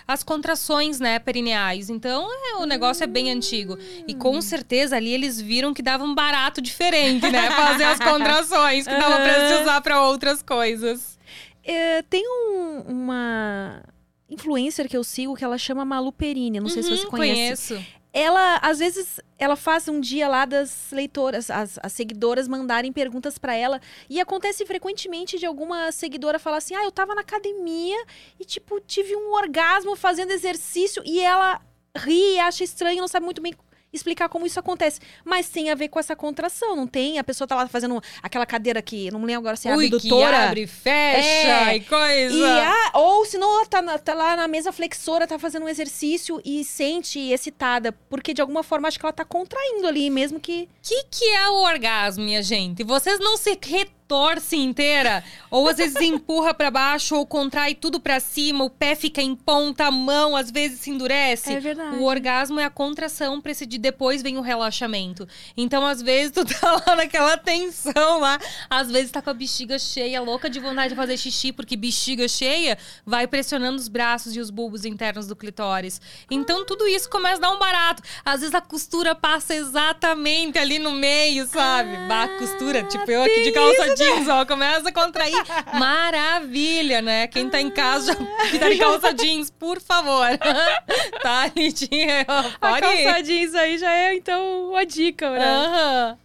as 0.06 0.22
contrações, 0.22 0.98
né, 1.00 1.18
perineais. 1.18 1.90
Então, 1.90 2.26
é, 2.32 2.56
o 2.56 2.66
negócio 2.66 3.04
é 3.04 3.06
bem 3.06 3.30
antigo. 3.30 3.76
E 4.08 4.14
com 4.14 4.40
certeza 4.40 4.96
ali 4.96 5.12
eles 5.12 5.40
viram 5.40 5.72
que 5.74 5.82
dava 5.82 6.04
um 6.04 6.14
barato 6.14 6.60
diferente, 6.60 7.28
né? 7.30 7.50
Fazer 7.52 7.84
as 7.84 7.98
contrações, 8.00 8.86
que 8.86 8.94
dava 8.94 9.16
pra 9.16 9.48
se 9.48 9.62
usar 9.62 9.80
pra 9.80 10.02
outras 10.02 10.42
coisas. 10.42 11.18
É, 11.62 12.02
tem 12.02 12.22
um- 12.28 12.80
uma 12.88 13.82
influencer 14.28 14.88
que 14.88 14.96
eu 14.96 15.04
sigo 15.04 15.36
que 15.36 15.44
ela 15.44 15.56
chama 15.58 15.84
Malu 15.84 16.12
Perini. 16.12 16.60
Não 16.60 16.68
sei 16.68 16.82
se 16.82 16.90
você 16.90 17.04
Uhum, 17.04 17.10
conhece. 17.10 17.74
Conheço. 17.74 17.86
Ela, 18.16 18.60
às 18.62 18.78
vezes, 18.78 19.18
ela 19.36 19.56
faz 19.56 19.88
um 19.88 19.98
dia 20.00 20.28
lá 20.28 20.44
das 20.44 20.92
leitoras, 20.92 21.50
as, 21.50 21.80
as 21.82 21.92
seguidoras 21.92 22.46
mandarem 22.46 22.92
perguntas 22.92 23.38
pra 23.38 23.56
ela. 23.56 23.80
E 24.08 24.20
acontece 24.20 24.64
frequentemente 24.64 25.36
de 25.36 25.44
alguma 25.44 25.90
seguidora 25.90 26.38
falar 26.38 26.58
assim: 26.58 26.76
ah, 26.76 26.84
eu 26.84 26.92
tava 26.92 27.12
na 27.12 27.22
academia 27.22 28.00
e, 28.38 28.44
tipo, 28.44 28.80
tive 28.80 29.16
um 29.16 29.32
orgasmo 29.32 29.96
fazendo 29.96 30.30
exercício. 30.30 31.02
E 31.04 31.20
ela 31.20 31.60
ri, 31.96 32.38
acha 32.38 32.62
estranho, 32.62 33.00
não 33.00 33.08
sabe 33.08 33.24
muito 33.24 33.42
bem 33.42 33.52
explicar 33.94 34.28
como 34.28 34.44
isso 34.46 34.58
acontece. 34.60 35.00
Mas 35.24 35.48
tem 35.48 35.70
a 35.70 35.74
ver 35.74 35.88
com 35.88 35.98
essa 35.98 36.14
contração, 36.16 36.74
não 36.76 36.86
tem? 36.86 37.18
A 37.18 37.24
pessoa 37.24 37.46
tá 37.48 37.54
lá 37.54 37.66
fazendo 37.68 38.02
aquela 38.22 38.44
cadeira 38.44 38.82
que, 38.82 39.10
não 39.10 39.20
me 39.20 39.26
lembro 39.26 39.40
agora 39.40 39.56
se 39.56 39.68
é 39.68 39.76
Ui, 39.76 39.86
abdutora. 39.86 40.30
que 40.36 40.42
abre, 40.42 40.66
fecha 40.66 41.70
É. 41.70 41.76
e 41.76 41.80
coisa. 41.80 42.34
E 42.36 42.44
a- 42.44 42.90
ou 42.94 43.24
se 43.24 43.38
não, 43.38 43.56
ela 43.56 43.66
tá, 43.66 43.80
na- 43.80 43.98
tá 43.98 44.14
lá 44.14 44.36
na 44.36 44.48
mesa 44.48 44.72
flexora, 44.72 45.26
tá 45.26 45.38
fazendo 45.38 45.64
um 45.64 45.68
exercício 45.68 46.40
e 46.44 46.64
sente 46.64 47.18
excitada. 47.18 47.92
Porque 48.10 48.34
de 48.34 48.40
alguma 48.40 48.62
forma 48.62 48.88
acho 48.88 48.98
que 48.98 49.06
ela 49.06 49.12
tá 49.12 49.24
contraindo 49.24 49.86
ali, 49.86 50.10
mesmo 50.10 50.40
que. 50.40 50.62
O 50.64 50.68
que, 50.82 51.04
que 51.10 51.24
é 51.30 51.48
o 51.48 51.62
orgasmo, 51.62 52.24
minha 52.24 52.42
gente? 52.42 52.82
Vocês 52.84 53.18
não 53.20 53.36
se 53.36 53.56
retorcem 54.04 54.64
inteira? 54.64 55.24
Ou 55.50 55.68
às 55.68 55.76
vezes 55.76 56.00
empurra 56.00 56.52
pra 56.52 56.70
baixo, 56.70 57.16
ou 57.16 57.26
contrai 57.26 57.74
tudo 57.74 57.98
pra 57.98 58.20
cima, 58.20 58.64
o 58.64 58.70
pé 58.70 58.94
fica 58.94 59.22
em 59.22 59.34
ponta, 59.34 59.86
a 59.86 59.90
mão 59.90 60.36
às 60.36 60.50
vezes 60.50 60.80
se 60.80 60.90
endurece. 60.90 61.52
É 61.52 61.60
verdade. 61.60 61.96
O 61.96 62.04
orgasmo 62.04 62.60
é 62.60 62.64
a 62.64 62.70
contração 62.70 63.40
precede 63.40 63.78
depois 63.78 64.22
vem 64.22 64.36
o 64.36 64.40
relaxamento. 64.40 65.26
Então, 65.56 65.86
às 65.86 66.02
vezes, 66.02 66.32
tu 66.32 66.44
tá 66.44 66.82
lá 66.86 66.96
naquela 66.96 67.36
tensão 67.36 68.20
lá. 68.20 68.38
Às 68.68 68.90
vezes 68.90 69.10
tá 69.10 69.22
com 69.22 69.30
a 69.30 69.34
bexiga 69.34 69.78
cheia, 69.78 70.20
louca 70.20 70.50
de 70.50 70.60
vontade 70.60 70.90
de 70.90 70.96
fazer 70.96 71.16
xixi, 71.16 71.52
porque 71.52 71.76
bexiga 71.76 72.28
cheia 72.28 72.76
vai 73.06 73.26
pressionando 73.26 73.76
os 73.78 73.88
braços 73.88 74.36
e 74.36 74.40
os 74.40 74.50
bulbos 74.50 74.84
internos 74.84 75.26
do 75.26 75.36
clitóris. 75.36 76.00
Então, 76.30 76.64
tudo 76.64 76.86
isso 76.86 77.08
começa 77.08 77.36
a 77.36 77.40
dar 77.40 77.52
um 77.52 77.58
barato. 77.58 78.02
Às 78.24 78.40
vezes 78.40 78.54
a 78.54 78.60
costura 78.60 79.14
passa 79.14 79.54
exatamente 79.54 80.58
ali 80.58 80.78
no 80.78 80.92
meio, 80.92 81.46
sabe? 81.46 81.94
bah, 82.08 82.28
costura, 82.38 82.82
tipo 82.82 83.10
eu 83.10 83.22
aqui 83.22 83.44
de 83.44 83.52
calça 83.52 83.93
jeans, 83.94 84.28
ó, 84.28 84.44
começa 84.44 84.88
a 84.88 84.92
contrair. 84.92 85.34
Maravilha, 85.78 87.00
né? 87.02 87.26
Quem 87.26 87.48
tá 87.48 87.60
em 87.60 87.70
casa 87.70 88.12
já 88.12 88.50
que 88.50 88.58
tá 88.58 88.68
de 88.68 88.76
calça 88.78 89.12
jeans, 89.12 89.50
por 89.50 89.80
favor. 89.80 90.26
tá, 91.22 91.50
Litinha? 91.56 92.24
ó, 92.28 92.38
A 92.66 92.80
Pode 92.80 92.86
ir. 92.86 93.04
calça 93.04 93.22
jeans 93.22 93.54
aí 93.54 93.78
já 93.78 93.90
é, 93.92 94.14
então, 94.14 94.70
uma 94.70 94.84
dica, 94.84 95.30
né? 95.30 95.44
Aham. 95.44 96.18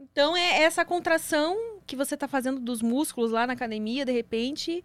Então 0.00 0.36
é 0.36 0.62
essa 0.62 0.84
contração 0.84 1.56
que 1.86 1.96
você 1.96 2.16
tá 2.16 2.28
fazendo 2.28 2.60
dos 2.60 2.80
músculos 2.82 3.30
lá 3.32 3.46
na 3.46 3.52
academia, 3.52 4.04
de 4.04 4.12
repente. 4.12 4.84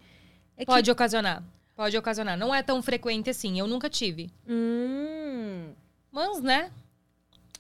É 0.58 0.62
que- 0.62 0.66
Pode 0.66 0.90
ocasionar. 0.92 1.44
Pode 1.76 1.98
ocasionar. 1.98 2.38
Não 2.38 2.54
é 2.54 2.62
tão 2.62 2.82
frequente 2.82 3.30
assim. 3.30 3.58
Eu 3.60 3.68
nunca 3.68 3.90
tive. 3.90 4.30
Hum. 4.48 5.70
Mas, 6.12 6.42
né? 6.42 6.72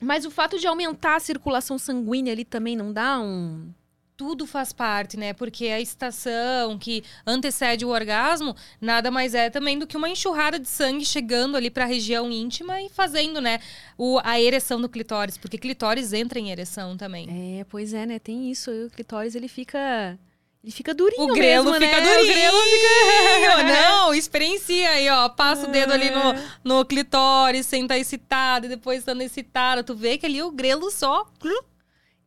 Mas 0.01 0.25
o 0.25 0.31
fato 0.31 0.57
de 0.59 0.67
aumentar 0.67 1.15
a 1.15 1.19
circulação 1.19 1.77
sanguínea 1.77 2.33
ali 2.33 2.43
também 2.43 2.75
não 2.75 2.91
dá 2.91 3.19
um. 3.19 3.71
Tudo 4.19 4.45
faz 4.45 4.73
parte, 4.73 5.15
né? 5.15 5.31
Porque 5.31 5.67
a 5.67 5.79
estação 5.79 6.77
que 6.77 7.05
antecede 7.25 7.85
o 7.85 7.87
orgasmo 7.87 8.53
nada 8.81 9.09
mais 9.09 9.33
é 9.33 9.49
também 9.49 9.79
do 9.79 9.87
que 9.87 9.95
uma 9.95 10.09
enxurrada 10.09 10.59
de 10.59 10.67
sangue 10.67 11.05
chegando 11.05 11.55
ali 11.55 11.69
para 11.69 11.85
a 11.85 11.87
região 11.87 12.29
íntima 12.29 12.81
e 12.81 12.89
fazendo, 12.89 13.39
né, 13.39 13.59
o, 13.97 14.19
a 14.21 14.37
ereção 14.37 14.81
do 14.81 14.89
clitóris, 14.89 15.37
porque 15.37 15.57
clitóris 15.57 16.11
entra 16.11 16.37
em 16.37 16.51
ereção 16.51 16.97
também. 16.97 17.59
É, 17.61 17.63
pois 17.69 17.93
é, 17.93 18.05
né? 18.05 18.19
Tem 18.19 18.51
isso. 18.51 18.69
O 18.69 18.89
clitóris 18.89 19.35
ele 19.35 19.47
fica. 19.47 20.19
Ele 20.61 20.73
fica 20.73 20.93
durinho. 20.93 21.23
O 21.23 21.33
grelo 21.33 21.71
mesmo, 21.71 21.87
fica 21.87 22.01
né? 22.01 22.05
durinho. 22.05 22.21
O 22.21 22.33
grelo 22.35 22.57
fica. 22.61 23.63
Não, 23.71 24.13
experiencia 24.13 24.89
aí, 24.89 25.09
ó. 25.09 25.29
Passa 25.29 25.65
o 25.65 25.71
dedo 25.71 25.93
ali 25.93 26.09
É. 26.09 26.11
no, 26.11 26.33
no 26.61 26.85
clitóris, 26.85 27.65
senta 27.65 27.97
excitado, 27.97 28.65
e 28.65 28.69
depois 28.69 28.99
estando 28.99 29.21
excitado, 29.21 29.81
tu 29.81 29.95
vê 29.95 30.17
que 30.17 30.25
ali 30.25 30.43
o 30.43 30.51
grelo 30.51 30.91
só. 30.91 31.25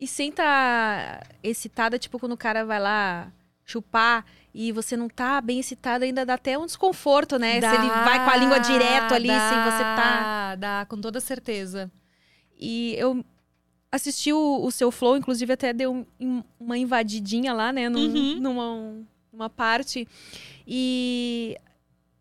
E 0.03 0.07
senta 0.09 0.43
excitada, 1.45 1.97
tipo, 1.99 2.19
quando 2.19 2.33
o 2.33 2.37
cara 2.37 2.65
vai 2.65 2.81
lá 2.81 3.31
chupar 3.65 4.27
e 4.53 4.73
você 4.73 4.97
não 4.97 5.09
tá 5.09 5.41
bem 5.41 5.61
excitada, 5.61 6.05
ainda 6.05 6.27
dá 6.27 6.35
até 6.35 6.59
um 6.59 6.67
desconforto, 6.67 7.39
né? 7.39 7.61
Se 7.61 7.67
ele 7.67 7.89
vai 7.89 8.25
com 8.25 8.31
a 8.31 8.37
língua 8.37 8.59
direto 8.59 9.15
ali, 9.15 9.29
dá, 9.29 9.49
sem 9.49 9.59
você 9.63 9.83
tá. 9.85 10.55
Dá, 10.57 10.87
com 10.89 11.01
toda 11.01 11.21
certeza. 11.21 11.89
E 12.59 12.95
eu 12.99 13.25
assisti 13.93 14.33
o, 14.33 14.65
o 14.65 14.71
seu 14.73 14.91
flow, 14.91 15.17
inclusive 15.17 15.53
até 15.53 15.73
deu 15.73 16.05
um- 16.21 16.43
uma 16.59 16.77
invadidinha 16.77 17.53
lá, 17.53 17.73
né? 17.73 17.89
Num- 17.89 18.01
Uhum. 18.01 18.41
numa, 18.41 19.05
numa 19.33 19.49
parte. 19.51 20.09
E 20.67 21.57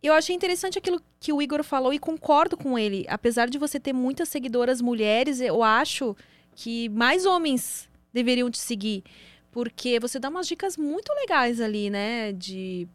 eu 0.03 0.13
achei 0.13 0.35
interessante 0.35 0.77
aquilo 0.77 1.01
que 1.19 1.33
o 1.33 1.41
Igor 1.41 1.63
falou 1.63 1.91
e 1.93 1.99
concordo 1.99 2.55
com 2.55 2.77
ele. 2.77 3.05
Apesar 3.09 3.49
de 3.49 3.57
você 3.57 3.79
ter 3.79 3.93
muitas 3.93 4.29
seguidoras 4.29 4.81
mulheres, 4.81 5.41
eu 5.41 5.63
acho 5.63 6.15
que 6.55 6.89
mais 6.89 7.25
homens 7.25 7.89
deveriam 8.13 8.49
te 8.49 8.57
seguir. 8.57 9.03
Porque 9.51 9.99
você 9.99 10.19
dá 10.19 10.29
umas 10.29 10.47
dicas 10.47 10.77
muito 10.77 11.11
legais 11.13 11.59
ali, 11.59 11.89
né? 11.89 12.31
De. 12.31 12.87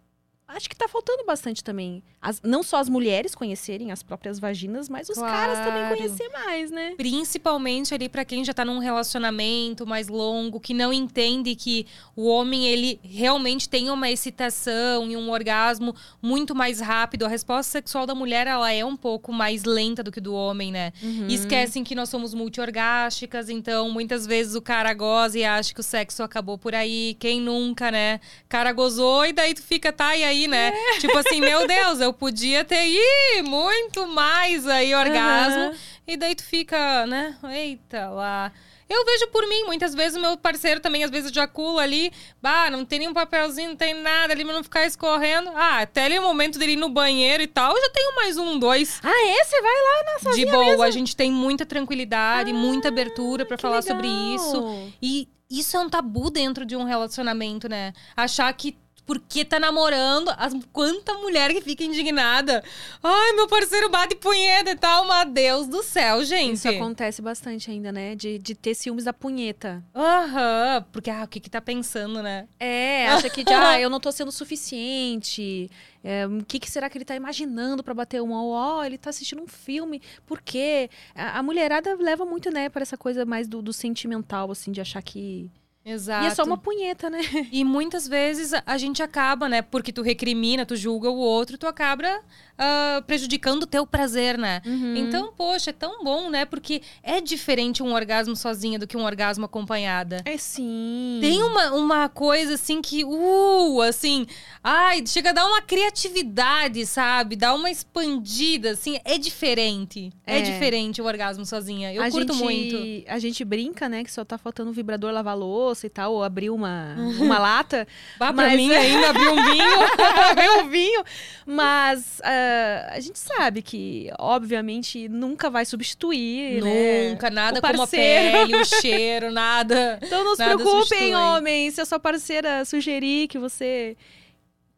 Acho 0.48 0.68
que 0.68 0.76
tá 0.76 0.88
faltando 0.88 1.24
bastante 1.24 1.62
também. 1.62 2.02
As- 2.26 2.40
não 2.42 2.60
só 2.64 2.78
as 2.78 2.88
mulheres 2.88 3.36
conhecerem 3.36 3.92
as 3.92 4.02
próprias 4.02 4.40
vaginas, 4.40 4.88
mas 4.88 5.08
os 5.08 5.16
caras 5.16 5.58
também 5.58 5.82
Claro. 5.82 5.96
conhecer 5.96 6.28
mais, 6.30 6.70
né? 6.72 6.94
Principalmente 6.96 7.94
ali 7.94 8.08
pra 8.08 8.24
quem 8.24 8.44
já 8.44 8.52
tá 8.52 8.64
num 8.64 8.78
relacionamento 8.80 9.86
mais 9.86 10.08
longo, 10.08 10.58
que 10.58 10.74
não 10.74 10.92
entende 10.92 11.54
que 11.54 11.86
o 12.16 12.26
homem 12.26 12.66
ele 12.66 12.98
realmente 13.04 13.68
tem 13.68 13.90
uma 13.90 14.10
excitação 14.10 15.08
e 15.08 15.16
um 15.16 15.30
orgasmo 15.30 15.94
muito 16.20 16.52
mais 16.54 16.80
rápido. 16.80 17.24
A 17.24 17.28
resposta 17.28 17.70
sexual 17.70 18.06
da 18.06 18.14
mulher 18.14 18.48
ela 18.48 18.72
é 18.72 18.84
um 18.84 18.96
pouco 18.96 19.32
mais 19.32 19.62
lenta 19.64 20.02
do 20.02 20.10
que 20.10 20.20
do 20.20 20.34
homem, 20.34 20.72
né? 20.72 20.92
Uhum. 21.02 21.26
E 21.28 21.34
esquecem 21.34 21.84
que 21.84 21.94
nós 21.94 22.08
somos 22.08 22.34
multiorgásticas, 22.34 23.48
então 23.48 23.88
muitas 23.90 24.26
vezes 24.26 24.54
o 24.54 24.62
cara 24.62 24.92
goza 24.94 25.38
e 25.38 25.44
acha 25.44 25.72
que 25.72 25.80
o 25.80 25.82
sexo 25.82 26.22
acabou 26.22 26.58
por 26.58 26.74
aí. 26.74 27.16
Quem 27.20 27.40
nunca, 27.40 27.90
né? 27.90 28.20
cara 28.48 28.72
gozou 28.72 29.24
e 29.26 29.32
daí 29.32 29.54
tu 29.54 29.62
fica, 29.62 29.92
tá, 29.92 30.16
e 30.16 30.24
aí, 30.24 30.48
né? 30.48 30.72
Tipo 31.00 31.16
assim, 31.18 31.40
meu 31.40 31.66
Deus, 31.66 32.00
eu 32.00 32.12
podia 32.16 32.64
ter 32.64 32.84
ih, 32.86 33.42
muito 33.42 34.06
mais 34.08 34.66
aí 34.66 34.94
orgasmo. 34.94 35.60
Aham. 35.64 35.74
E 36.06 36.16
daí 36.16 36.34
tu 36.34 36.44
fica, 36.44 37.06
né? 37.06 37.36
Eita 37.52 38.08
lá. 38.10 38.52
Eu 38.88 39.04
vejo 39.04 39.26
por 39.32 39.44
mim, 39.48 39.64
muitas 39.64 39.92
vezes 39.96 40.16
o 40.16 40.20
meu 40.20 40.36
parceiro 40.36 40.78
também, 40.78 41.02
às 41.02 41.10
vezes, 41.10 41.32
jacula 41.32 41.82
ali. 41.82 42.12
Bah, 42.40 42.70
não 42.70 42.84
tem 42.84 43.00
nenhum 43.00 43.12
papelzinho, 43.12 43.70
não 43.70 43.76
tem 43.76 43.92
nada 44.00 44.32
ali, 44.32 44.44
mas 44.44 44.54
não 44.54 44.62
ficar 44.62 44.86
escorrendo. 44.86 45.50
Ah, 45.56 45.80
até 45.80 46.04
ali 46.04 46.16
o 46.18 46.22
momento 46.22 46.56
dele 46.56 46.72
ir 46.74 46.76
no 46.76 46.88
banheiro 46.88 47.42
e 47.42 47.48
tal, 47.48 47.74
eu 47.74 47.82
já 47.82 47.90
tenho 47.90 48.14
mais 48.14 48.38
um, 48.38 48.56
dois. 48.56 49.00
Ah? 49.02 49.10
Você 49.44 49.60
vai 49.60 49.72
lá 49.74 50.04
na 50.12 50.16
De 50.18 50.22
sozinha 50.22 50.52
boa, 50.52 50.64
mesmo? 50.66 50.82
a 50.84 50.90
gente 50.92 51.16
tem 51.16 51.32
muita 51.32 51.66
tranquilidade, 51.66 52.52
muita 52.52 52.86
abertura 52.86 53.44
Que 53.44 53.56
falar 53.56 53.80
legal. 53.80 53.96
sobre 53.96 54.06
isso. 54.06 54.92
E 55.02 55.28
isso 55.50 55.76
é 55.76 55.80
um 55.80 55.88
tabu 55.90 56.30
dentro 56.30 56.64
de 56.64 56.76
um 56.76 56.84
relacionamento, 56.84 57.68
né? 57.68 57.92
Achar 58.16 58.52
que 58.52 58.76
porque 59.06 59.44
tá 59.44 59.60
namorando. 59.60 60.28
As, 60.36 60.52
quanta 60.72 61.14
mulher 61.14 61.52
que 61.52 61.60
fica 61.60 61.84
indignada. 61.84 62.62
Ai, 63.02 63.32
meu 63.34 63.46
parceiro 63.46 63.88
bate 63.88 64.16
punheta 64.16 64.70
e 64.70 64.76
tal. 64.76 65.06
Mas 65.06 65.30
Deus 65.30 65.68
do 65.68 65.82
céu, 65.82 66.24
gente. 66.24 66.54
Isso 66.54 66.68
acontece 66.68 67.22
bastante 67.22 67.70
ainda, 67.70 67.92
né? 67.92 68.14
De, 68.16 68.38
de 68.38 68.54
ter 68.54 68.74
ciúmes 68.74 69.04
da 69.04 69.12
punheta. 69.12 69.82
Aham, 69.94 70.84
porque 70.90 71.08
ah, 71.08 71.22
o 71.24 71.28
que 71.28 71.38
que 71.38 71.48
tá 71.48 71.60
pensando, 71.60 72.22
né? 72.22 72.48
É, 72.58 73.08
acha 73.08 73.30
que 73.30 73.44
já 73.48 73.80
eu 73.80 73.88
não 73.88 74.00
tô 74.00 74.10
sendo 74.10 74.32
suficiente. 74.32 75.70
É, 76.02 76.26
o 76.26 76.44
que, 76.44 76.60
que 76.60 76.70
será 76.70 76.88
que 76.88 76.98
ele 76.98 77.04
tá 77.04 77.16
imaginando 77.16 77.82
pra 77.82 77.94
bater 77.94 78.22
uma? 78.22 78.44
Ó, 78.44 78.84
ele 78.84 78.98
tá 78.98 79.10
assistindo 79.10 79.42
um 79.42 79.48
filme. 79.48 80.00
Por 80.24 80.40
quê? 80.40 80.88
A, 81.14 81.38
a 81.40 81.42
mulherada 81.42 81.94
leva 81.96 82.24
muito, 82.24 82.50
né, 82.50 82.68
pra 82.68 82.82
essa 82.82 82.96
coisa 82.96 83.24
mais 83.24 83.48
do, 83.48 83.60
do 83.60 83.72
sentimental, 83.72 84.50
assim, 84.50 84.72
de 84.72 84.80
achar 84.80 85.02
que. 85.02 85.50
Exato. 85.88 86.24
E 86.24 86.26
é 86.26 86.34
só 86.34 86.42
uma 86.42 86.58
punheta, 86.58 87.08
né? 87.08 87.20
E 87.52 87.62
muitas 87.64 88.08
vezes 88.08 88.52
a- 88.66 88.76
gente 88.76 89.02
acaba, 89.04 89.48
né? 89.48 89.62
Porque 89.62 89.92
tu 89.92 90.02
recrimina, 90.02 90.66
tu 90.66 90.74
julga 90.74 91.08
o 91.08 91.16
outro, 91.16 91.56
tu 91.56 91.66
acaba 91.66 92.20
ah, 92.58 93.02
prejudicando 93.06 93.62
o 93.62 93.66
teu 93.66 93.86
prazer, 93.86 94.36
né? 94.36 94.62
Uhum. 94.66 94.96
Então, 94.96 95.32
poxa, 95.36 95.70
é 95.70 95.72
tão 95.72 96.02
bom, 96.02 96.28
né? 96.28 96.44
Porque 96.44 96.82
é 97.02 97.20
diferente 97.20 97.82
um 97.82 97.94
orgasmo 97.94 98.34
sozinha 98.34 98.78
do 98.78 98.86
que 98.86 98.96
um 98.96 99.04
orgasmo 99.04 99.44
acompanhada. 99.44 100.22
É 100.24 100.36
sim. 100.36 101.18
Tem 101.20 101.40
uma, 101.42 101.72
uma 101.74 102.08
coisa 102.08 102.54
assim 102.54 102.82
que, 102.82 103.04
uh, 103.04 103.80
assim, 103.82 104.26
ai, 104.64 105.06
chega 105.06 105.30
a 105.30 105.32
dar 105.34 105.46
uma 105.46 105.62
criatividade, 105.62 106.84
sabe? 106.86 107.36
Dá 107.36 107.54
uma 107.54 107.70
expandida, 107.70 108.70
assim, 108.70 108.98
é 109.04 109.18
diferente. 109.18 110.10
É, 110.26 110.38
É. 110.38 110.40
diferente 110.42 111.00
o 111.00 111.04
orgasmo 111.04 111.44
sozinha. 111.44 111.92
Eu 111.92 112.02
a 112.02 112.10
curto 112.10 112.32
gente, 112.32 112.42
muito. 112.42 113.04
A 113.10 113.18
gente 113.18 113.44
brinca, 113.44 113.88
né, 113.88 114.02
que 114.02 114.10
só 114.10 114.24
tá 114.24 114.38
faltando 114.38 114.70
um 114.70 114.72
vibrador 114.72 115.12
lavar 115.12 115.36
louça 115.36 115.75
e 115.84 115.90
tal, 115.90 116.12
ou 116.14 116.22
abrir 116.22 116.50
uma, 116.50 116.94
uma 117.20 117.38
lata. 117.38 117.86
Vá 118.18 118.32
pra 118.32 118.46
Mas- 118.46 118.56
mim 118.56 118.72
ainda 118.72 119.10
abrir 119.10 119.28
um 119.28 119.34
vinho. 119.44 119.80
abrir 120.30 120.50
um 120.50 120.68
vinho. 120.70 121.04
Mas 121.44 122.20
ah, 122.24 122.90
a 122.92 123.00
gente 123.00 123.18
sabe 123.18 123.62
que, 123.62 124.10
obviamente, 124.18 125.08
nunca 125.08 125.50
vai 125.50 125.64
substituir, 125.64 126.62
né? 126.62 127.10
Nunca, 127.10 127.30
nada 127.30 127.58
o 127.58 127.62
como 127.62 127.82
a 127.82 127.86
pele, 127.86 128.56
o 128.56 128.64
cheiro, 128.64 129.30
nada. 129.30 129.98
Então 130.02 130.24
não 130.24 130.34
se 130.34 130.40
Nada 130.42 130.54
preocupem, 130.54 130.80
substitui. 130.82 131.14
homens. 131.14 131.74
Se 131.74 131.80
a 131.80 131.84
sua 131.84 131.98
parceira 131.98 132.64
sugerir 132.64 133.28
que 133.28 133.38
você. 133.38 133.96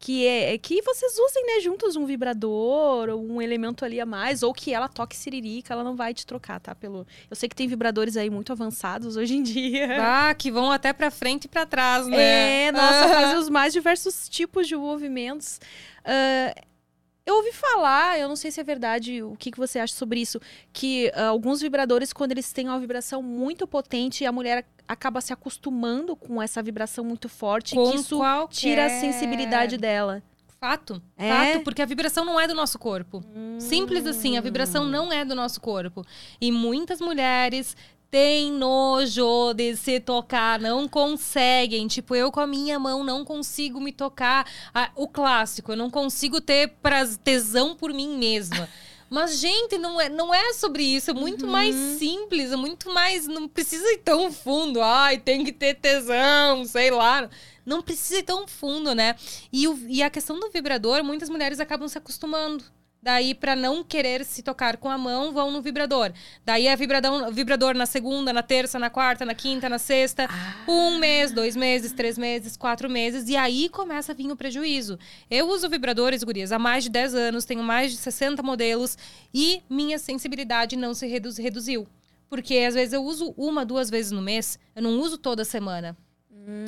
Que, 0.01 0.25
é, 0.25 0.57
que 0.57 0.81
vocês 0.81 1.11
usem, 1.19 1.45
né, 1.45 1.59
juntos 1.59 1.97
um 1.97 2.05
vibrador 2.05 3.09
ou 3.09 3.21
um 3.21 3.41
elemento 3.41 3.83
ali 3.83 3.99
a 3.99 4.05
mais, 4.05 4.41
ou 4.41 4.53
que 4.53 4.73
ela 4.73 4.87
toque 4.87 5.13
siririca, 5.13 5.73
ela 5.73 5.83
não 5.83 5.93
vai 5.93 6.13
te 6.13 6.25
trocar, 6.25 6.57
tá? 6.57 6.73
Pelo... 6.73 7.05
Eu 7.29 7.35
sei 7.35 7.49
que 7.49 7.55
tem 7.55 7.67
vibradores 7.67 8.15
aí 8.15 8.29
muito 8.29 8.53
avançados 8.53 9.17
hoje 9.17 9.35
em 9.35 9.43
dia. 9.43 9.97
Ah, 9.99 10.33
que 10.33 10.49
vão 10.49 10.71
até 10.71 10.93
pra 10.93 11.11
frente 11.11 11.45
e 11.45 11.47
pra 11.49 11.65
trás, 11.65 12.07
né? 12.07 12.67
É, 12.67 12.71
nossa, 12.71 13.09
faz 13.09 13.39
os 13.39 13.49
mais 13.49 13.73
diversos 13.73 14.29
tipos 14.29 14.69
de 14.69 14.75
movimentos. 14.77 15.59
Ah, 16.05 16.55
eu 17.29 17.35
ouvi 17.37 17.51
falar, 17.53 18.19
eu 18.19 18.27
não 18.27 18.35
sei 18.35 18.51
se 18.51 18.59
é 18.59 18.63
verdade, 18.63 19.21
o 19.23 19.35
que, 19.37 19.51
que 19.51 19.57
você 19.57 19.79
acha 19.79 19.93
sobre 19.93 20.19
isso, 20.19 20.39
que 20.73 21.11
ah, 21.15 21.27
alguns 21.27 21.61
vibradores, 21.61 22.11
quando 22.11 22.31
eles 22.31 22.51
têm 22.51 22.67
uma 22.67 22.79
vibração 22.79 23.21
muito 23.21 23.67
potente, 23.67 24.25
a 24.25 24.31
mulher 24.31 24.65
acaba 24.87 25.21
se 25.21 25.31
acostumando 25.31 26.15
com 26.15 26.41
essa 26.41 26.61
vibração 26.63 27.03
muito 27.03 27.29
forte, 27.29 27.75
Com 27.75 27.91
que 27.91 27.97
isso 27.97 28.17
qualquer- 28.17 28.55
tira 28.55 28.85
a 28.85 28.89
sensibilidade 28.89 29.77
dela. 29.77 30.21
Fato, 30.59 31.01
É? 31.17 31.53
fato, 31.53 31.63
porque 31.63 31.81
a 31.81 31.85
vibração 31.85 32.25
não 32.25 32.37
é 32.37 32.45
do 32.45 32.53
nosso 32.53 32.77
corpo. 32.77 33.23
Simples 33.59 34.05
assim, 34.05 34.37
a 34.37 34.41
vibração 34.41 34.83
não 34.83 35.09
é 35.13 35.23
do 35.23 35.33
nosso 35.33 35.61
corpo. 35.61 36.03
E 36.41 36.51
muitas 36.51 36.99
mulheres 36.99 37.77
têm 38.11 38.51
nojo 38.51 39.53
de 39.53 39.75
se 39.75 39.99
tocar, 39.99 40.59
não 40.59 40.87
conseguem. 40.87 41.87
Tipo, 41.87 42.15
eu 42.15 42.31
com 42.31 42.39
a 42.39 42.47
minha 42.47 42.79
mão 42.79 43.03
não 43.03 43.23
consigo 43.23 43.79
me 43.79 43.91
tocar. 43.91 44.45
Ah, 44.73 44.91
o 44.95 45.07
clássico, 45.07 45.71
eu 45.71 45.75
não 45.77 45.89
consigo 45.89 46.41
ter 46.41 46.73
tesão 47.23 47.75
por 47.75 47.93
mim 47.93 48.17
mesma. 48.17 48.67
Mas, 49.09 49.39
gente, 49.39 49.75
não 49.79 49.99
é, 49.99 50.07
não 50.07 50.31
é 50.31 50.53
sobre 50.53 50.83
isso. 50.83 51.09
É 51.09 51.13
muito 51.15 51.47
mais 51.47 51.73
simples, 51.97 52.51
é 52.51 52.55
muito 52.55 52.93
mais. 52.93 53.25
Não 53.25 53.47
precisa 53.47 53.83
ir 53.93 53.97
tão 53.99 54.31
fundo. 54.31 54.81
Ai, 54.83 55.17
tem 55.17 55.43
que 55.43 55.51
ter 55.51 55.73
tesão, 55.75 56.63
sei 56.63 56.91
lá. 56.91 57.27
Não 57.65 57.81
precisa 57.81 58.19
ir 58.19 58.23
tão 58.23 58.47
fundo, 58.47 58.93
né? 58.93 59.15
E, 59.51 59.67
o- 59.67 59.79
e 59.87 60.03
a 60.03 60.11
questão 60.11 60.39
do 60.39 60.51
vibrador, 60.51 61.03
muitas 61.03 61.27
mulheres 61.27 61.59
acabam 61.59 61.87
se 61.87 61.97
acostumando. 61.97 62.63
Daí, 63.01 63.33
pra 63.33 63.55
não 63.55 63.81
querer 63.81 64.25
se 64.25 64.43
tocar 64.43 64.75
com 64.75 64.89
a 64.89 64.97
mão, 64.97 65.31
vão 65.31 65.51
no 65.51 65.61
vibrador. 65.61 66.11
Daí 66.45 66.67
é 66.67 66.75
vibradão, 66.75 67.31
vibrador 67.31 67.73
na 67.73 67.85
segunda, 67.85 68.33
na 68.33 68.43
terça, 68.43 68.77
na 68.77 68.89
quarta, 68.89 69.25
na 69.25 69.33
quinta, 69.33 69.69
na 69.69 69.79
sexta. 69.79 70.27
Um 70.67 70.97
mês, 70.97 71.31
dois 71.31 71.55
meses, 71.55 71.93
três 71.93 72.17
meses, 72.17 72.57
quatro 72.57 72.89
meses. 72.89 73.29
E 73.29 73.37
aí 73.37 73.69
começa 73.69 74.11
a 74.11 74.15
vir 74.15 74.29
o 74.29 74.35
prejuízo. 74.35 74.99
Eu 75.31 75.47
uso 75.47 75.69
vibradores, 75.69 76.23
gurias, 76.25 76.51
há 76.51 76.59
mais 76.59 76.83
de 76.83 76.89
10 76.89 77.15
anos. 77.15 77.45
Tenho 77.45 77.63
mais 77.63 77.91
de 77.91 77.97
60 77.97 78.43
modelos. 78.43 78.97
E 79.33 79.61
minha 79.69 79.97
sensibilidade 79.97 80.75
não 80.75 80.93
se 80.93 81.07
redu- 81.07 81.31
reduziu. 81.41 81.87
Porque 82.29 82.57
às 82.57 82.73
vezes 82.75 82.93
eu 82.93 83.01
uso 83.03 83.33
uma, 83.37 83.65
duas 83.65 83.89
vezes 83.89 84.11
no 84.11 84.21
mês. 84.21 84.59
Eu 84.75 84.83
não 84.83 84.99
uso 84.99 85.17
toda 85.17 85.45
semana. 85.45 85.95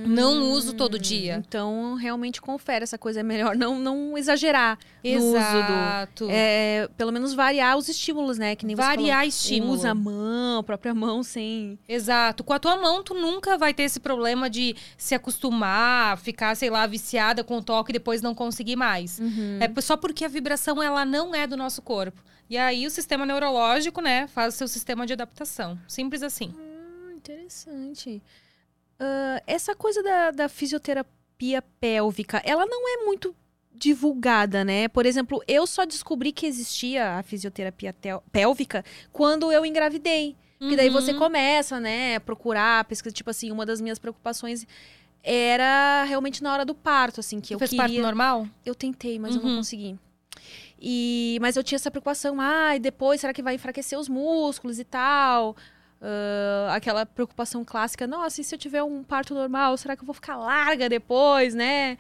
Não 0.06 0.52
uso 0.52 0.74
todo 0.74 1.00
dia. 1.00 1.44
Então, 1.48 1.96
realmente 1.96 2.42
confere 2.42 2.84
essa 2.84 2.98
coisa. 2.98 3.22
É 3.22 3.24
melhor 3.24 3.56
não, 3.56 3.80
não 3.80 4.18
exagerar 4.18 4.78
no 5.04 5.12
uso 5.18 5.32
do. 5.32 5.38
Exato. 5.38 6.28
É, 6.30 6.90
pelo 6.98 7.12
menos 7.12 7.34
variar 7.34 7.78
os 7.78 7.88
estímulos, 7.88 8.38
né? 8.38 8.56
Que 8.56 8.66
nem 8.66 8.76
você 8.76 8.82
Variar 8.82 9.18
falou. 9.18 9.30
estímulo. 9.30 9.74
Usa 9.74 9.92
a 9.92 9.96
mão, 9.96 10.60
a 10.60 10.64
própria 10.64 10.94
mão, 10.94 11.24
sem. 11.24 11.80
Exato. 11.88 12.44
Com 12.44 12.54
a 12.54 12.60
tua 12.60 12.78
mão, 12.78 13.04
tu 13.04 13.14
nunca 13.14 13.58
vai 13.58 13.74
ter 13.74 13.84
esse 13.84 14.00
problema 14.00 14.50
de 14.50 14.76
se 14.98 15.16
acostumar, 15.16 16.18
ficar, 16.18 16.56
sei 16.56 16.70
lá, 16.70 16.86
viciada 16.86 17.44
com 17.44 17.58
o 17.58 17.64
toque 17.64 17.92
e 17.92 17.94
depois 17.94 18.22
não 18.22 18.36
conseguir 18.36 18.76
mais. 18.76 19.20
É 19.60 19.82
só 19.82 19.96
porque 19.98 20.26
a 20.26 20.28
vibração, 20.28 20.82
ela 20.82 21.06
não 21.06 21.34
é 21.34 21.48
do 21.48 21.58
nosso 21.58 21.82
corpo. 21.82 22.22
E 22.50 22.58
aí, 22.58 22.86
o 22.86 22.90
sistema 22.90 23.26
neurológico, 23.26 24.02
né, 24.02 24.28
faz 24.28 24.54
o 24.54 24.58
seu 24.58 24.68
sistema 24.68 25.08
de 25.08 25.14
adaptação. 25.14 25.80
Simples 25.88 26.22
assim. 26.22 26.54
Hum, 26.54 27.16
interessante. 27.16 28.22
Ah, 29.04 29.42
essa 29.48 29.76
coisa 29.76 30.04
da, 30.04 30.30
da 30.32 30.48
fisioterapia 30.48 31.62
pélvica, 31.80 32.40
ela 32.46 32.66
não 32.68 32.88
é 32.88 33.04
muito 33.06 33.36
divulgada, 33.74 34.64
né? 34.64 34.88
Por 34.88 35.06
exemplo, 35.08 35.42
eu 35.48 35.66
só 35.66 35.86
descobri 35.86 36.32
que 36.32 36.46
existia 36.46 37.18
a 37.18 37.24
fisioterapia 37.24 37.96
pélvica 38.32 38.86
quando 39.12 39.52
eu 39.52 39.66
engravidei. 39.66 40.36
Porque 40.60 40.76
daí 40.76 40.90
você 40.92 41.14
Uhum. 41.14 41.18
começa, 41.18 41.80
né, 41.80 42.18
a 42.18 42.20
procurar, 42.20 42.86
pesquisa, 42.86 43.12
tipo 43.12 43.32
assim, 43.32 43.52
uma 43.52 43.66
das 43.66 43.82
minhas 43.82 43.98
preocupações 43.98 44.68
era 45.24 46.04
realmente 46.04 46.44
na 46.44 46.54
hora 46.54 46.64
do 46.64 46.76
parto, 46.76 47.20
assim, 47.20 47.42
que 47.42 47.48
Tu 47.50 47.54
eu 47.54 47.60
fez 47.60 47.72
queria... 47.72 47.86
parto 47.88 48.00
normal? 48.02 48.48
Eu 48.64 48.76
tentei, 48.76 49.18
mas 49.18 49.36
eu 49.36 49.42
não 49.42 49.50
Uhum. 49.50 49.56
consegui. 49.58 49.98
E, 50.80 51.38
mas 51.42 51.56
eu 51.56 51.64
tinha 51.64 51.78
essa 51.78 51.90
preocupação, 51.92 52.40
ah, 52.40 52.76
e 52.76 52.80
depois 52.80 53.22
será 53.22 53.34
que 53.34 53.42
vai 53.42 53.56
enfraquecer 53.56 53.98
os 53.98 54.08
músculos 54.08 54.78
e 54.80 54.84
tal? 54.84 55.56
Ah, 56.02 56.74
aquela 56.76 57.06
preocupação 57.06 57.64
clássica, 57.64 58.08
nossa, 58.08 58.42
e 58.42 58.44
se 58.44 58.56
eu 58.56 58.60
tiver 58.60 58.82
um 58.82 59.04
parto 59.04 59.36
normal, 59.36 59.78
será 59.78 59.96
que 59.96 60.02
eu 60.02 60.06
vou 60.06 60.16
ficar 60.16 60.36
larga 60.36 60.90
depois, 60.90 61.54
né? 61.54 61.98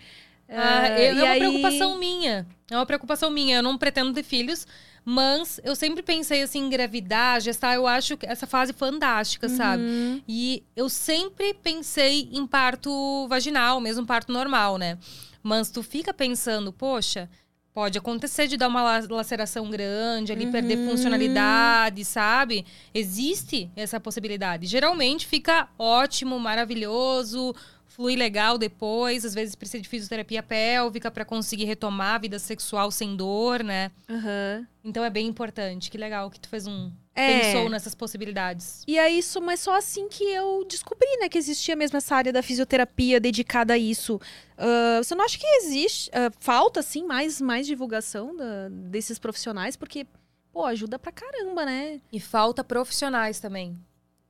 Ah, 0.49 0.87
e 0.99 1.05
é 1.05 1.13
uma 1.13 1.27
aí- 1.29 1.39
preocupação 1.39 1.97
minha. 1.97 2.45
É 2.69 2.75
uma 2.75 2.85
preocupação 2.85 3.29
minha. 3.29 3.57
Eu 3.57 3.63
não 3.63 3.77
pretendo 3.77 4.11
ter 4.11 4.23
filhos, 4.23 4.67
mas 5.05 5.61
eu 5.63 5.75
sempre 5.75 6.01
pensei 6.03 6.41
assim, 6.41 6.59
engravidar, 6.59 7.39
gestar, 7.39 7.75
eu 7.75 7.87
acho 7.87 8.17
que 8.17 8.25
essa 8.25 8.45
fase 8.47 8.73
fantástica, 8.73 9.47
sabe? 9.47 9.83
Uhum. 9.83 10.21
E 10.27 10.63
eu 10.75 10.89
sempre 10.89 11.53
pensei 11.53 12.27
em 12.33 12.45
parto 12.45 13.27
vaginal, 13.29 13.79
mesmo 13.79 14.05
parto 14.05 14.31
normal, 14.33 14.77
né? 14.77 14.97
Mas 15.43 15.69
tu 15.71 15.81
fica 15.81 16.13
pensando, 16.13 16.73
poxa, 16.73 17.29
pode 17.73 17.97
acontecer 17.97 18.47
de 18.47 18.57
dar 18.57 18.67
uma 18.67 18.81
la- 18.83 19.07
laceração 19.09 19.69
grande, 19.69 20.31
ali 20.31 20.47
perder 20.51 20.77
Uhum. 20.77 20.89
funcionalidade, 20.89 22.03
sabe? 22.03 22.65
Existe 22.93 23.69
essa 23.75 23.99
possibilidade. 23.99 24.67
Geralmente 24.67 25.25
fica 25.25 25.69
ótimo, 25.79 26.37
maravilhoso, 26.39 27.55
flui 27.87 28.15
legal 28.15 28.57
depois, 28.57 29.25
às 29.25 29.33
vezes 29.33 29.55
precisa 29.55 29.81
de 29.81 29.87
fisioterapia 29.89 30.41
pélvica 30.43 31.09
para 31.11 31.25
conseguir 31.25 31.65
retomar 31.65 32.15
a 32.15 32.17
vida 32.17 32.39
sexual 32.39 32.89
sem 32.91 33.15
dor, 33.15 33.63
né? 33.63 33.91
Aham. 34.09 34.67
Então 34.83 35.03
é 35.03 35.09
bem 35.09 35.27
importante. 35.27 35.89
Que 35.91 35.97
legal 35.97 36.29
que 36.29 36.39
tu 36.39 36.49
fez 36.49 36.67
um 36.67 36.91
É. 37.13 37.39
pensou 37.53 37.69
nessas 37.69 37.93
possibilidades. 37.93 38.83
E 38.87 38.97
aí, 38.97 39.19
isso, 39.19 39.41
mas 39.41 39.59
só 39.59 39.75
assim 39.75 40.07
que 40.07 40.23
eu 40.23 40.63
descobri, 40.65 41.07
né, 41.19 41.27
que 41.27 41.37
existia 41.37 41.75
mesmo 41.75 41.97
essa 41.97 42.15
área 42.15 42.31
da 42.31 42.41
fisioterapia 42.41 43.19
dedicada 43.19 43.73
a 43.73 43.77
isso. 43.77 44.19
Ah, 44.57 44.99
você 45.03 45.13
não 45.13 45.25
acha 45.25 45.37
que 45.37 45.45
existe, 45.45 46.09
ah, 46.13 46.31
falta, 46.39 46.79
assim, 46.79 47.03
mais, 47.05 47.41
mais 47.41 47.67
divulgação 47.67 48.35
da- 48.35 48.69
desses 48.69 49.19
profissionais? 49.19 49.75
Porque, 49.75 50.07
pô, 50.53 50.63
ajuda 50.65 50.97
pra 50.97 51.11
caramba, 51.11 51.65
né? 51.65 51.99
E 52.13 52.19
falta 52.19 52.63
profissionais 52.63 53.39
também. 53.41 53.77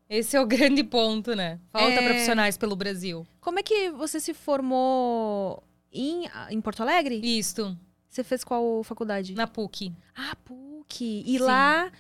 Esse 0.10 0.36
é 0.36 0.42
o 0.42 0.46
grande 0.48 0.84
ponto, 0.84 1.36
né? 1.36 1.60
Falta 1.70 2.02
É. 2.02 2.04
profissionais 2.06 2.58
pelo 2.58 2.76
Brasil. 2.76 3.26
Como 3.40 3.60
é 3.60 3.64
que 3.64 3.92
você 3.92 4.20
se 4.20 4.34
formou 4.34 5.64
em, 5.94 6.28
em 6.50 6.60
Porto 6.62 6.82
Alegre? 6.82 7.22
Isto, 7.24 7.78
Você 8.10 8.24
fez 8.24 8.44
qual 8.44 8.84
faculdade? 8.84 9.34
na 9.36 9.48
PUC. 9.48 9.94
Ah, 10.16 10.36
PUC. 10.44 11.24
E 11.26 11.38
Sim. 11.38 11.44
lá... 11.44 11.92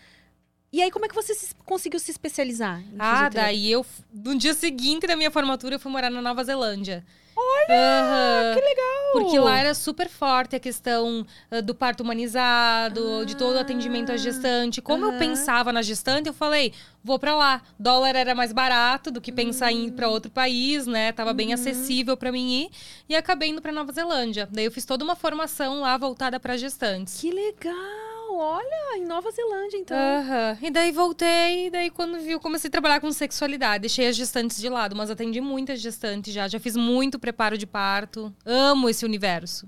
E 0.73 0.81
aí, 0.81 0.89
como 0.89 1.05
é 1.05 1.09
que 1.09 1.15
você 1.15 1.33
se- 1.33 1.53
conseguiu 1.65 1.99
se 1.99 2.11
especializar 2.11 2.81
Ah, 2.97 3.27
daí 3.27 3.69
eu, 3.71 3.85
no 4.13 4.37
dia 4.37 4.53
seguinte 4.53 5.05
da 5.05 5.15
minha 5.17 5.29
formatura, 5.29 5.75
eu 5.75 5.79
fui 5.79 5.91
morar 5.91 6.09
na 6.09 6.21
Nova 6.21 6.43
Zelândia. 6.43 7.03
Olha! 7.35 8.53
Que 8.53 8.61
legal! 8.61 9.11
Porque 9.13 9.39
lá 9.39 9.57
era 9.59 9.73
super 9.73 10.07
forte 10.07 10.55
a 10.55 10.59
questão 10.59 11.25
uh, 11.51 11.61
do 11.61 11.73
parto 11.75 12.01
humanizado, 12.03 13.25
de 13.25 13.35
todo 13.35 13.55
o 13.55 13.59
atendimento 13.59 14.11
à 14.11 14.17
gestante. 14.17 14.81
Como 14.81 15.05
eu 15.05 15.09
aham. 15.09 15.19
pensava 15.19 15.73
na 15.73 15.81
gestante, 15.81 16.27
eu 16.27 16.33
falei, 16.33 16.73
vou 17.03 17.17
pra 17.19 17.35
lá. 17.35 17.61
Dólar 17.79 18.15
era 18.15 18.33
mais 18.35 18.53
barato 18.53 19.11
do 19.11 19.19
que 19.21 19.31
pensar 19.31 19.71
em 19.71 19.87
ir 19.87 19.91
pra 19.91 20.07
outro 20.09 20.31
país, 20.31 20.85
né? 20.87 21.11
Tava 21.11 21.33
bem 21.33 21.53
acessível 21.53 22.15
pra 22.15 22.31
mim 22.31 22.63
ir. 22.63 22.69
E 23.09 23.15
acabei 23.15 23.49
indo 23.49 23.61
pra 23.61 23.71
Nova 23.71 23.91
Zelândia. 23.91 24.47
Daí 24.51 24.65
eu 24.65 24.71
fiz 24.71 24.85
toda 24.85 25.03
uma 25.03 25.15
formação 25.15 25.81
lá 25.81 25.97
voltada 25.97 26.39
pra 26.39 26.55
gestantes. 26.57 27.19
Que 27.19 27.31
legal! 27.31 28.10
Olha, 28.37 28.97
em 28.97 29.05
Nova 29.05 29.29
Zelândia, 29.31 29.77
então. 29.77 29.97
Aham. 29.97 30.57
E 30.61 30.71
daí 30.71 30.91
voltei, 30.91 31.67
e 31.67 31.69
daí 31.69 31.89
quando 31.89 32.19
vi, 32.19 32.31
eu 32.31 32.39
comecei 32.39 32.67
a 32.67 32.71
trabalhar 32.71 32.99
com 32.99 33.11
sexualidade. 33.11 33.81
Deixei 33.81 34.07
as 34.07 34.15
gestantes 34.15 34.57
de 34.59 34.69
lado, 34.69 34.95
mas 34.95 35.09
atendi 35.09 35.39
muitas 35.41 35.79
gestantes 35.81 36.33
já. 36.33 36.47
Já 36.47 36.59
fiz 36.59 36.75
muito 36.75 37.19
preparo 37.19 37.57
de 37.57 37.65
parto. 37.67 38.33
Amo 38.45 38.89
esse 38.89 39.05
universo. 39.05 39.67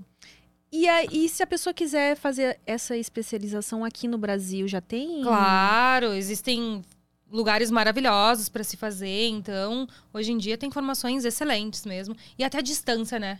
E 0.72 0.88
aí, 0.88 1.28
se 1.28 1.42
a 1.42 1.46
pessoa 1.46 1.72
quiser 1.72 2.16
fazer 2.16 2.58
essa 2.66 2.96
especialização 2.96 3.84
aqui 3.84 4.08
no 4.08 4.18
Brasil, 4.18 4.66
já 4.66 4.80
tem? 4.80 5.22
Claro, 5.22 6.12
existem 6.14 6.82
lugares 7.30 7.70
maravilhosos 7.70 8.48
para 8.48 8.64
se 8.64 8.76
fazer. 8.76 9.28
Então, 9.28 9.86
hoje 10.12 10.32
em 10.32 10.38
dia 10.38 10.58
tem 10.58 10.70
formações 10.70 11.24
excelentes 11.24 11.86
mesmo. 11.86 12.16
E 12.36 12.42
até 12.44 12.58
a 12.58 12.60
distância, 12.60 13.18
né? 13.20 13.38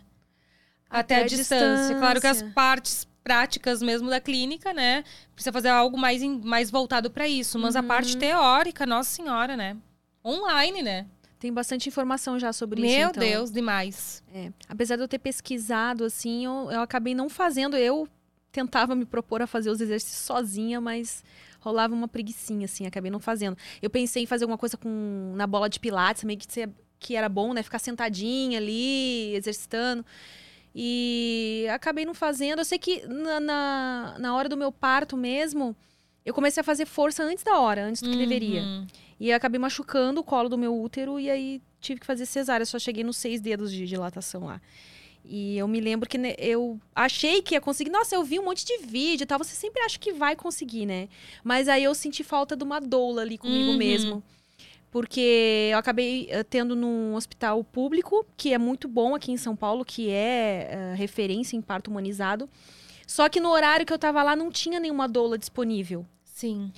Até, 0.89 1.15
Até 1.15 1.15
a 1.15 1.25
a 1.25 1.27
distância. 1.27 1.95
Claro 1.97 2.21
que 2.21 2.27
as 2.27 2.37
distância. 2.37 2.53
partes 2.55 3.07
práticas 3.35 3.81
mesmo 3.81 4.07
da 4.07 4.21
clínica, 4.21 4.71
né? 4.71 5.03
Precisa 5.33 5.51
fazer 5.51 5.69
algo 5.69 5.97
mais, 5.97 6.21
em- 6.21 6.39
mais 6.41 6.69
voltado 6.69 7.09
para 7.09 7.27
isso. 7.27 7.57
Mas 7.57 7.75
a 7.75 7.81
Uhum. 7.81 7.87
parte 7.87 8.15
teórica, 8.17 8.85
nossa 8.85 9.09
senhora, 9.09 9.57
né? 9.57 9.75
Online, 10.23 10.83
né? 10.83 11.07
Tem 11.39 11.51
bastante 11.51 11.89
informação 11.89 12.37
já 12.39 12.53
sobre 12.53 12.81
isso. 12.85 12.95
Meu 12.97 13.09
então. 13.09 13.23
Deus, 13.23 13.51
demais. 13.51 14.23
É. 14.31 14.51
Apesar 14.69 14.95
de 14.95 15.01
eu 15.01 15.07
ter 15.07 15.17
pesquisado, 15.17 16.03
assim, 16.05 16.45
eu, 16.45 16.69
eu 16.71 16.81
acabei 16.81 17.15
não 17.15 17.27
fazendo. 17.27 17.75
Eu 17.75 18.07
tentava 18.51 18.93
me 18.95 19.05
propor 19.05 19.41
a 19.41 19.47
fazer 19.47 19.71
os 19.71 19.81
exercícios 19.81 20.21
sozinha, 20.23 20.79
mas 20.79 21.23
rolava 21.59 21.95
uma 21.95 22.07
preguiçinha, 22.07 22.65
assim, 22.65 22.85
acabei 22.85 23.09
não 23.09 23.19
fazendo. 23.19 23.57
Eu 23.81 23.89
pensei 23.89 24.21
em 24.21 24.27
fazer 24.27 24.43
alguma 24.43 24.57
coisa 24.57 24.77
com 24.77 25.33
na 25.35 25.47
bola 25.47 25.67
de 25.67 25.79
pilates, 25.79 26.23
meio 26.23 26.37
que, 26.37 26.47
que 26.99 27.15
era 27.15 27.27
bom, 27.27 27.53
né? 27.53 27.63
Ficar 27.63 27.79
sentadinha 27.79 28.59
ali, 28.59 29.33
exercitando. 29.35 30.05
E 30.77 31.65
acabei 31.71 32.03
não 32.05 32.13
fazendo. 32.13 32.59
Eu 32.59 32.65
sei 32.65 32.77
que 32.77 33.07
na, 33.07 33.39
na, 33.39 34.15
na 34.19 34.35
hora 34.35 34.49
do 34.49 34.57
meu 34.57 34.71
parto 34.73 35.15
mesmo, 35.15 35.73
eu 36.25 36.33
comecei 36.33 36.59
a 36.59 36.63
fazer 36.65 36.85
força 36.85 37.23
antes 37.23 37.43
da 37.45 37.57
hora, 37.59 37.85
antes 37.85 38.01
do 38.01 38.09
que 38.11 38.17
deveria. 38.17 38.61
Uhum. 38.61 38.85
E 39.17 39.29
eu 39.29 39.35
acabei 39.37 39.57
machucando 39.57 40.19
o 40.19 40.23
colo 40.23 40.49
do 40.49 40.57
meu 40.57 40.77
útero 40.77 41.17
e 41.17 41.29
aí 41.31 41.61
tive 41.79 42.01
que 42.01 42.05
fazer 42.05 42.25
cesárea. 42.25 42.65
Só 42.65 42.77
cheguei 42.77 43.05
nos 43.05 43.15
seis 43.15 43.39
dedos 43.39 43.71
de 43.71 43.87
dilatação 43.87 44.43
lá. 44.45 44.61
E 45.23 45.57
eu 45.57 45.67
me 45.67 45.79
lembro 45.79 46.07
que 46.09 46.17
né, 46.17 46.35
eu 46.37 46.77
achei 46.93 47.41
que 47.41 47.55
ia 47.55 47.61
conseguir. 47.61 47.89
Nossa, 47.89 48.13
eu 48.13 48.23
vi 48.23 48.37
um 48.37 48.43
monte 48.43 48.65
de 48.65 48.77
vídeo 48.85 49.23
e 49.23 49.25
tal. 49.25 49.39
Você 49.39 49.55
sempre 49.55 49.81
acha 49.81 49.97
que 49.97 50.11
vai 50.11 50.35
conseguir, 50.35 50.85
né? 50.85 51.07
Mas 51.43 51.69
aí 51.69 51.83
eu 51.85 51.95
senti 51.95 52.21
falta 52.23 52.55
de 52.55 52.63
uma 52.65 52.81
doula 52.81 53.21
ali 53.21 53.37
comigo 53.37 53.71
Uhum. 53.71 53.77
mesmo. 53.77 54.23
Porque 54.95 55.71
eu 55.73 55.77
acabei 55.77 56.25
eh, 56.29 56.41
tendo 56.41 56.73
num 56.73 57.15
hospital 57.15 57.61
público, 57.65 58.25
que 58.37 58.53
é 58.53 58.57
muito 58.57 58.87
bom 58.87 59.13
aqui 59.13 59.29
em 59.29 59.35
São 59.35 59.53
Paulo, 59.53 59.83
que 59.83 60.09
é 60.09 60.69
eh, 60.71 60.95
referência 60.95 61.57
em 61.57 61.61
parto 61.61 61.91
humanizado. 61.91 62.49
Só 63.05 63.27
que 63.27 63.41
no 63.41 63.49
horário 63.49 63.85
que 63.85 63.91
eu 63.91 63.99
tava 63.99 64.23
lá 64.23 64.37
não 64.37 64.49
tinha 64.49 64.79
nenhuma 64.79 65.05
doula 65.05 65.37
disponível. 65.37 66.05
Sim. 66.23 66.71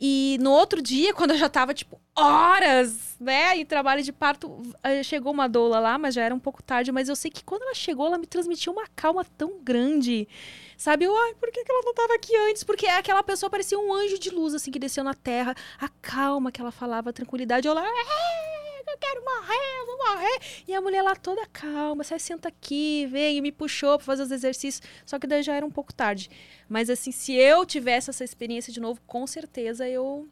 E 0.00 0.38
no 0.40 0.52
outro 0.52 0.80
dia, 0.80 1.12
quando 1.12 1.32
eu 1.32 1.38
já 1.38 1.48
tava, 1.48 1.74
tipo, 1.74 2.00
horas, 2.14 3.16
né, 3.18 3.56
em 3.56 3.66
trabalho 3.66 4.04
de 4.04 4.12
parto, 4.12 4.62
eh, 4.84 5.02
chegou 5.02 5.32
uma 5.32 5.48
doula 5.48 5.80
lá, 5.80 5.98
mas 5.98 6.14
já 6.14 6.22
era 6.22 6.32
um 6.32 6.38
pouco 6.38 6.62
tarde. 6.62 6.92
Mas 6.92 7.08
eu 7.08 7.16
sei 7.16 7.32
que 7.32 7.42
quando 7.42 7.62
ela 7.62 7.74
chegou, 7.74 8.06
ela 8.06 8.16
me 8.16 8.28
transmitiu 8.28 8.74
uma 8.74 8.86
calma 8.94 9.24
tão 9.36 9.58
grande. 9.60 10.28
Sabe? 10.76 11.04
Eu, 11.04 11.16
ai, 11.16 11.34
por 11.34 11.50
que, 11.50 11.64
que 11.64 11.70
ela 11.72 11.82
não 11.84 11.94
tava 11.94 12.14
aqui 12.14 12.34
antes? 12.36 12.62
Porque 12.64 12.86
aquela 12.86 13.22
pessoa 13.22 13.48
parecia 13.50 13.78
um 13.78 13.92
anjo 13.92 14.18
de 14.18 14.30
luz, 14.30 14.54
assim, 14.54 14.70
que 14.70 14.78
desceu 14.78 15.02
na 15.02 15.14
terra. 15.14 15.54
A 15.80 15.88
calma 15.88 16.52
que 16.52 16.60
ela 16.60 16.70
falava, 16.72 17.10
a 17.10 17.12
tranquilidade. 17.12 17.66
Eu 17.66 17.74
lá, 17.74 17.82
"É, 17.84 18.80
eu 18.92 18.98
quero 18.98 19.24
morrer, 19.24 19.80
eu 19.80 19.86
vou 19.86 19.98
morrer. 19.98 20.38
E 20.68 20.74
a 20.74 20.80
mulher 20.80 21.02
lá 21.02 21.14
toda 21.16 21.44
calma, 21.46 22.04
sai, 22.04 22.18
senta 22.18 22.48
aqui, 22.48 23.06
vem, 23.06 23.38
e 23.38 23.40
me 23.40 23.50
puxou 23.52 23.96
pra 23.96 24.04
fazer 24.04 24.22
os 24.22 24.30
exercícios. 24.30 24.86
Só 25.04 25.18
que 25.18 25.26
daí 25.26 25.42
já 25.42 25.54
era 25.54 25.64
um 25.66 25.70
pouco 25.70 25.92
tarde. 25.94 26.30
Mas 26.68 26.90
assim, 26.90 27.10
se 27.12 27.34
eu 27.34 27.64
tivesse 27.66 28.10
essa 28.10 28.24
experiência 28.24 28.72
de 28.72 28.80
novo, 28.80 29.00
com 29.06 29.26
certeza 29.26 29.88
eu 29.88 30.28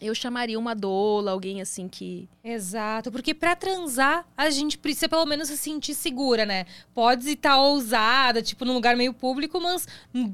eu 0.00 0.14
chamaria 0.14 0.58
uma 0.58 0.74
doula, 0.74 1.32
alguém 1.32 1.60
assim 1.60 1.88
que 1.88 2.28
Exato, 2.42 3.12
porque 3.12 3.34
pra 3.34 3.54
transar 3.54 4.24
a 4.34 4.48
gente 4.48 4.78
precisa 4.78 5.06
pelo 5.06 5.26
menos 5.26 5.48
se 5.48 5.56
sentir 5.56 5.92
segura, 5.94 6.46
né? 6.46 6.64
Pode 6.94 7.28
estar 7.28 7.58
ousada, 7.58 8.40
tipo 8.40 8.64
num 8.64 8.72
lugar 8.72 8.96
meio 8.96 9.12
público, 9.12 9.60
mas 9.60 9.86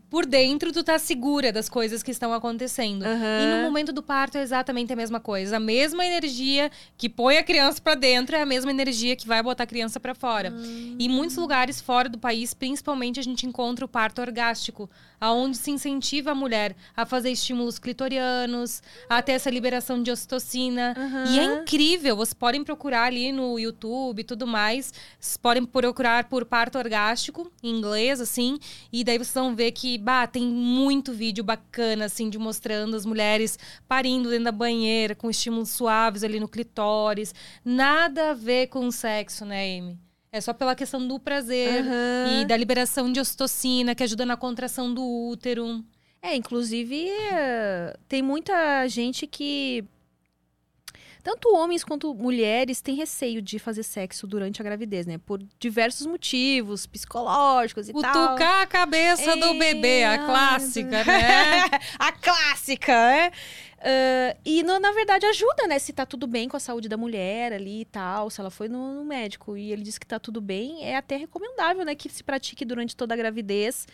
por 0.08 0.24
dentro 0.24 0.72
tu 0.72 0.84
tá 0.84 0.96
segura 0.96 1.50
das 1.50 1.68
coisas 1.68 2.04
que 2.04 2.12
estão 2.12 2.32
acontecendo. 2.32 3.04
E 3.04 3.56
no 3.56 3.62
momento 3.62 3.92
do 3.92 4.02
parto 4.02 4.38
é 4.38 4.42
exatamente 4.42 4.92
a 4.92 4.96
mesma 4.96 5.18
coisa, 5.18 5.56
a 5.56 5.60
mesma 5.60 6.06
energia 6.06 6.70
que 6.96 7.08
põe 7.08 7.36
a 7.36 7.42
criança 7.42 7.80
pra 7.82 7.96
dentro 7.96 8.36
é 8.36 8.42
a 8.42 8.46
mesma 8.46 8.70
energia 8.70 9.16
que 9.16 9.26
vai 9.26 9.42
botar 9.42 9.64
a 9.64 9.66
criança 9.66 9.98
pra 9.98 10.14
fora. 10.14 10.54
E 10.98 11.06
em 11.06 11.08
muitos 11.08 11.36
lugares 11.36 11.80
fora 11.80 12.08
do 12.08 12.18
país, 12.18 12.54
principalmente 12.54 13.18
a 13.18 13.24
gente 13.24 13.44
encontra 13.44 13.84
o 13.84 13.88
parto 13.88 14.20
orgástico, 14.20 14.88
aonde 15.24 15.56
se 15.56 15.70
incentiva 15.70 16.32
a 16.32 16.34
mulher 16.34 16.76
a 16.94 17.06
fazer 17.06 17.30
estímulos 17.30 17.78
clitorianos, 17.78 18.82
a 19.08 19.22
ter 19.22 19.32
essa 19.32 19.48
liberação 19.48 20.02
de 20.02 20.10
ocitocina. 20.10 20.94
E 21.30 21.38
é 21.38 21.44
incrível, 21.44 22.16
vocês 22.16 22.34
podem 22.34 22.62
procurar 22.62 23.04
ali 23.04 23.32
no 23.32 23.58
YouTube 23.58 24.20
e 24.20 24.24
tudo 24.24 24.46
mais. 24.46 24.92
Vocês 25.18 25.38
podem 25.38 25.64
procurar 25.64 26.24
por 26.24 26.44
parto 26.44 26.76
orgástico, 26.76 27.50
em 27.62 27.70
inglês, 27.70 28.20
assim. 28.20 28.58
E 28.92 29.02
daí 29.02 29.16
vocês 29.16 29.32
vão 29.32 29.56
ver 29.56 29.72
que, 29.72 29.96
bah, 29.96 30.26
tem 30.26 30.44
muito 30.44 31.10
vídeo 31.10 31.42
bacana, 31.42 32.04
assim, 32.04 32.28
de 32.28 32.38
mostrando 32.38 32.94
as 32.94 33.06
mulheres 33.06 33.58
parindo 33.88 34.28
dentro 34.28 34.44
da 34.44 34.52
banheira, 34.52 35.14
com 35.14 35.30
estímulos 35.30 35.70
suaves 35.70 36.22
ali 36.22 36.38
no 36.38 36.48
clitóris. 36.48 37.34
Nada 37.64 38.32
a 38.32 38.34
ver 38.34 38.66
com 38.66 38.90
sexo, 38.90 39.46
né, 39.46 39.78
Amy? 39.78 40.03
É 40.34 40.40
só 40.40 40.52
pela 40.52 40.74
questão 40.74 41.06
do 41.06 41.16
prazer 41.20 41.84
Aham. 41.84 42.40
e 42.40 42.44
da 42.44 42.56
liberação 42.56 43.12
de 43.12 43.20
ocitocina, 43.20 43.94
que 43.94 44.02
ajuda 44.02 44.26
na 44.26 44.36
contração 44.36 44.92
do 44.92 45.00
útero. 45.30 45.80
É, 46.20 46.34
inclusive, 46.34 47.08
tem 48.08 48.20
muita 48.20 48.88
gente 48.88 49.28
que. 49.28 49.84
Tanto 51.22 51.54
homens 51.54 51.84
quanto 51.84 52.12
mulheres 52.12 52.80
têm 52.80 52.96
receio 52.96 53.40
de 53.40 53.60
fazer 53.60 53.84
sexo 53.84 54.26
durante 54.26 54.60
a 54.60 54.64
gravidez, 54.64 55.06
né? 55.06 55.18
Por 55.18 55.40
diversos 55.60 56.04
motivos, 56.04 56.84
psicológicos 56.84 57.88
e 57.88 57.92
tal. 57.92 58.30
Cutucar 58.30 58.62
a 58.62 58.66
cabeça 58.66 59.36
do 59.36 59.46
Ei, 59.46 59.58
bebê, 59.58 60.02
a 60.02 60.10
ai, 60.10 60.26
clássica, 60.26 61.04
né? 61.04 61.62
a 61.96 62.10
clássica, 62.10 62.92
né? 62.92 63.30
Ah, 63.86 64.34
e 64.44 64.62
no- 64.62 64.80
na 64.80 64.92
verdade 64.92 65.26
ajuda, 65.26 65.66
né? 65.66 65.78
Se 65.78 65.92
tá 65.92 66.06
tudo 66.06 66.26
bem 66.26 66.48
com 66.48 66.56
a 66.56 66.60
saúde 66.60 66.88
da 66.88 66.96
mulher 66.96 67.52
ali 67.52 67.82
e 67.82 67.84
tal, 67.84 68.30
se 68.30 68.40
ela 68.40 68.50
foi 68.50 68.66
no, 68.68 68.94
no 68.94 69.04
médico 69.04 69.56
e 69.58 69.70
ele 69.72 69.82
disse 69.82 70.00
que 70.00 70.06
tá 70.06 70.18
tudo 70.18 70.40
bem, 70.40 70.82
é 70.84 70.96
até 70.96 71.16
recomendável, 71.16 71.84
né? 71.84 71.94
Que 71.94 72.08
se 72.08 72.24
pratique 72.24 72.64
durante 72.64 72.96
toda 72.96 73.12
a 73.12 73.16
gravidez, 73.16 73.86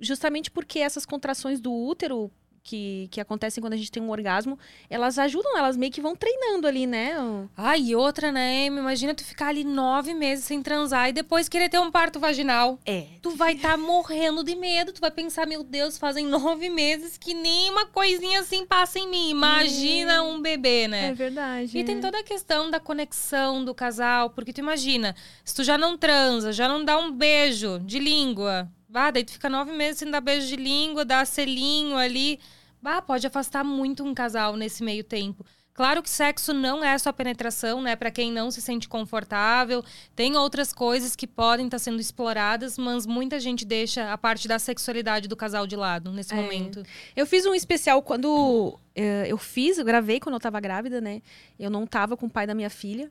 justamente 0.00 0.50
porque 0.50 0.80
essas 0.80 1.06
contrações 1.06 1.60
do 1.60 1.72
útero 1.72 2.32
que, 2.62 3.08
que 3.10 3.20
acontecem 3.20 3.60
quando 3.60 3.72
a 3.72 3.76
gente 3.76 3.90
tem 3.90 4.02
um 4.02 4.10
orgasmo, 4.10 4.58
elas 4.88 5.18
ajudam, 5.18 5.56
elas 5.56 5.76
meio 5.76 5.90
que 5.90 6.00
vão 6.00 6.14
treinando 6.14 6.66
ali, 6.66 6.86
né? 6.86 7.14
Ai, 7.56 7.80
e 7.80 7.96
outra, 7.96 8.30
né, 8.30 8.66
Amy? 8.66 8.78
Imagina 8.78 9.14
tu 9.14 9.24
ficar 9.24 9.48
ali 9.48 9.64
nove 9.64 10.14
meses 10.14 10.44
sem 10.44 10.62
transar 10.62 11.08
e 11.08 11.12
depois 11.12 11.48
querer 11.48 11.68
ter 11.68 11.80
um 11.80 11.90
parto 11.90 12.20
vaginal. 12.20 12.78
É. 12.86 13.06
Tu 13.20 13.30
vai 13.30 13.54
estar 13.54 13.76
morrendo 13.76 14.44
de 14.44 14.54
medo. 14.54 14.92
Tu 14.92 15.00
vai 15.00 15.10
pensar, 15.10 15.46
meu 15.46 15.64
Deus, 15.64 15.98
fazem 15.98 16.26
nove 16.26 16.68
meses 16.68 17.18
que 17.18 17.34
nem 17.34 17.70
uma 17.70 17.86
coisinha 17.86 18.40
assim 18.40 18.64
passa 18.64 18.98
em 18.98 19.08
mim. 19.08 19.30
Imagina 19.30 20.22
um 20.22 20.40
bebê, 20.40 20.86
né? 20.86 21.08
É 21.08 21.14
verdade. 21.14 21.76
E 21.76 21.84
tem 21.84 22.00
toda 22.00 22.18
a 22.18 22.22
questão 22.22 22.70
da 22.70 22.78
conexão 22.78 23.64
do 23.64 23.74
casal, 23.74 24.30
porque 24.30 24.52
tu 24.52 24.58
imagina, 24.58 25.14
se 25.44 25.54
tu 25.54 25.64
já 25.64 25.76
não 25.76 25.96
transa, 25.98 26.52
já 26.52 26.68
não 26.68 26.84
dá 26.84 26.96
um 26.98 27.10
beijo 27.10 27.80
de 27.80 27.98
língua, 27.98 28.70
bah, 28.92 29.10
daí 29.10 29.24
tu 29.24 29.32
fica 29.32 29.48
nove 29.48 29.72
meses 29.72 29.98
sem 29.98 30.10
dar 30.10 30.20
beijo 30.20 30.46
de 30.46 30.56
língua, 30.56 31.04
dá 31.04 31.24
selinho 31.24 31.96
ali, 31.96 32.38
bah, 32.80 33.00
pode 33.00 33.26
afastar 33.26 33.64
muito 33.64 34.04
um 34.04 34.12
casal 34.14 34.56
nesse 34.56 34.82
meio 34.84 35.02
tempo. 35.02 35.44
Claro 35.74 36.02
que 36.02 36.10
sexo 36.10 36.52
não 36.52 36.84
é 36.84 36.98
só 36.98 37.10
penetração, 37.12 37.80
né? 37.80 37.96
Pra 37.96 38.10
quem 38.10 38.30
não 38.30 38.50
se 38.50 38.60
sente 38.60 38.86
confortável, 38.86 39.82
tem 40.14 40.36
outras 40.36 40.70
coisas 40.70 41.16
que 41.16 41.26
podem 41.26 41.64
estar 41.64 41.78
sendo 41.78 41.98
exploradas, 41.98 42.76
mas 42.76 43.06
muita 43.06 43.40
gente 43.40 43.64
deixa 43.64 44.12
a 44.12 44.18
parte 44.18 44.46
da 44.46 44.58
sexualidade 44.58 45.28
do 45.28 45.34
casal 45.36 45.66
de 45.66 45.74
lado 45.74 46.12
nesse 46.12 46.34
É. 46.34 46.36
momento. 46.36 46.82
Eu 47.16 47.24
fiz 47.26 47.46
um 47.46 47.54
especial 47.54 48.02
quando 48.02 48.78
eh, 48.94 49.24
eu 49.26 49.38
fiz, 49.38 49.78
eu 49.78 49.84
gravei 49.86 50.20
quando 50.20 50.34
eu 50.34 50.40
tava 50.40 50.60
grávida, 50.60 51.00
né? 51.00 51.22
Eu 51.58 51.70
não 51.70 51.86
tava 51.86 52.18
com 52.18 52.26
o 52.26 52.30
pai 52.30 52.46
da 52.46 52.54
minha 52.54 52.68
filha. 52.68 53.10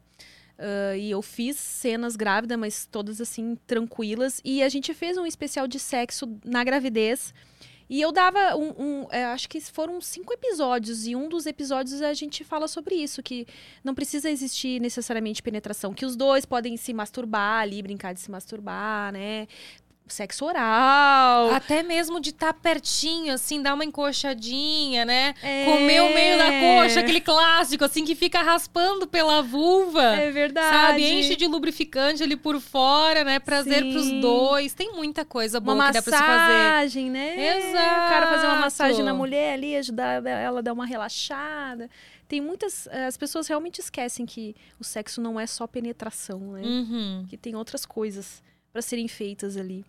Ah, 0.57 0.95
e 0.95 1.09
eu 1.09 1.21
fiz 1.21 1.57
cenas 1.57 2.15
grávida, 2.15 2.55
mas 2.57 2.85
todas 2.85 3.19
assim, 3.19 3.57
tranquilas. 3.65 4.39
E 4.43 4.61
a 4.61 4.69
gente 4.69 4.93
fez 4.93 5.17
um 5.17 5.25
especial 5.25 5.67
de 5.67 5.79
sexo 5.79 6.37
na 6.45 6.63
gravidez. 6.63 7.33
E 7.89 7.99
eu 7.99 8.09
dava 8.13 8.55
um. 8.55 8.69
um 8.79 9.07
é, 9.11 9.25
acho 9.25 9.49
que 9.49 9.59
foram 9.59 9.99
cinco 9.99 10.31
episódios, 10.31 11.05
e 11.05 11.13
um 11.13 11.27
dos 11.27 11.45
episódios 11.45 12.01
a 12.01 12.13
gente 12.13 12.41
fala 12.41 12.65
sobre 12.65 12.95
isso, 12.95 13.21
que 13.21 13.45
não 13.83 13.93
precisa 13.93 14.29
existir 14.29 14.79
necessariamente 14.79 15.43
penetração, 15.43 15.93
que 15.93 16.05
os 16.05 16.15
dois 16.15 16.45
podem 16.45 16.77
se 16.77 16.93
masturbar 16.93 17.63
ali, 17.63 17.81
brincar 17.81 18.13
de 18.13 18.21
se 18.21 18.31
masturbar, 18.31 19.11
né? 19.11 19.45
Sexo 20.11 20.45
oral. 20.45 21.51
Até 21.53 21.81
mesmo 21.83 22.19
de 22.19 22.29
estar 22.31 22.53
tá 22.53 22.59
pertinho, 22.59 23.33
assim, 23.33 23.61
dar 23.61 23.73
uma 23.73 23.85
encoxadinha, 23.85 25.05
né? 25.05 25.33
É. 25.41 25.65
Comer 25.65 26.01
o 26.01 26.13
meio 26.13 26.37
da 26.37 26.45
coxa, 26.81 26.99
aquele 26.99 27.21
clássico, 27.21 27.83
assim, 27.85 28.03
que 28.05 28.15
fica 28.15 28.41
raspando 28.41 29.07
pela 29.07 29.41
vulva. 29.41 30.15
É 30.15 30.31
verdade. 30.31 30.75
Sabe? 30.75 31.03
Enche 31.03 31.35
de 31.35 31.47
lubrificante 31.47 32.21
ali 32.23 32.35
por 32.35 32.59
fora, 32.59 33.23
né? 33.23 33.39
Prazer 33.39 33.83
Sim. 33.83 33.91
pros 33.91 34.11
dois. 34.21 34.73
Tem 34.73 34.91
muita 34.93 35.23
coisa 35.25 35.59
boa 35.59 35.75
uma 35.75 35.87
que 35.87 35.93
dá 35.93 36.01
pra 36.01 36.17
se 36.17 36.23
fazer. 36.23 36.33
massagem, 36.33 37.09
né? 37.09 37.57
Exato. 37.57 38.05
O 38.05 38.09
cara 38.09 38.27
fazer 38.27 38.47
uma 38.47 38.55
massagem 38.57 39.03
na 39.03 39.13
mulher 39.13 39.53
ali, 39.53 39.75
ajudar 39.75 40.25
ela 40.25 40.59
a 40.59 40.61
dar 40.61 40.73
uma 40.73 40.85
relaxada. 40.85 41.89
Tem 42.27 42.39
muitas. 42.39 42.87
eh, 42.87 43.05
As 43.05 43.17
pessoas 43.17 43.47
realmente 43.47 43.79
esquecem 43.79 44.25
que 44.25 44.55
o 44.79 44.83
sexo 44.83 45.19
não 45.21 45.39
é 45.39 45.45
só 45.45 45.67
penetração, 45.67 46.39
né? 46.53 46.61
Uhum. 46.63 47.25
Que 47.29 47.35
tem 47.37 47.55
outras 47.55 47.85
coisas 47.85 48.41
para 48.71 48.81
serem 48.81 49.07
feitas 49.07 49.57
ali. 49.57 49.83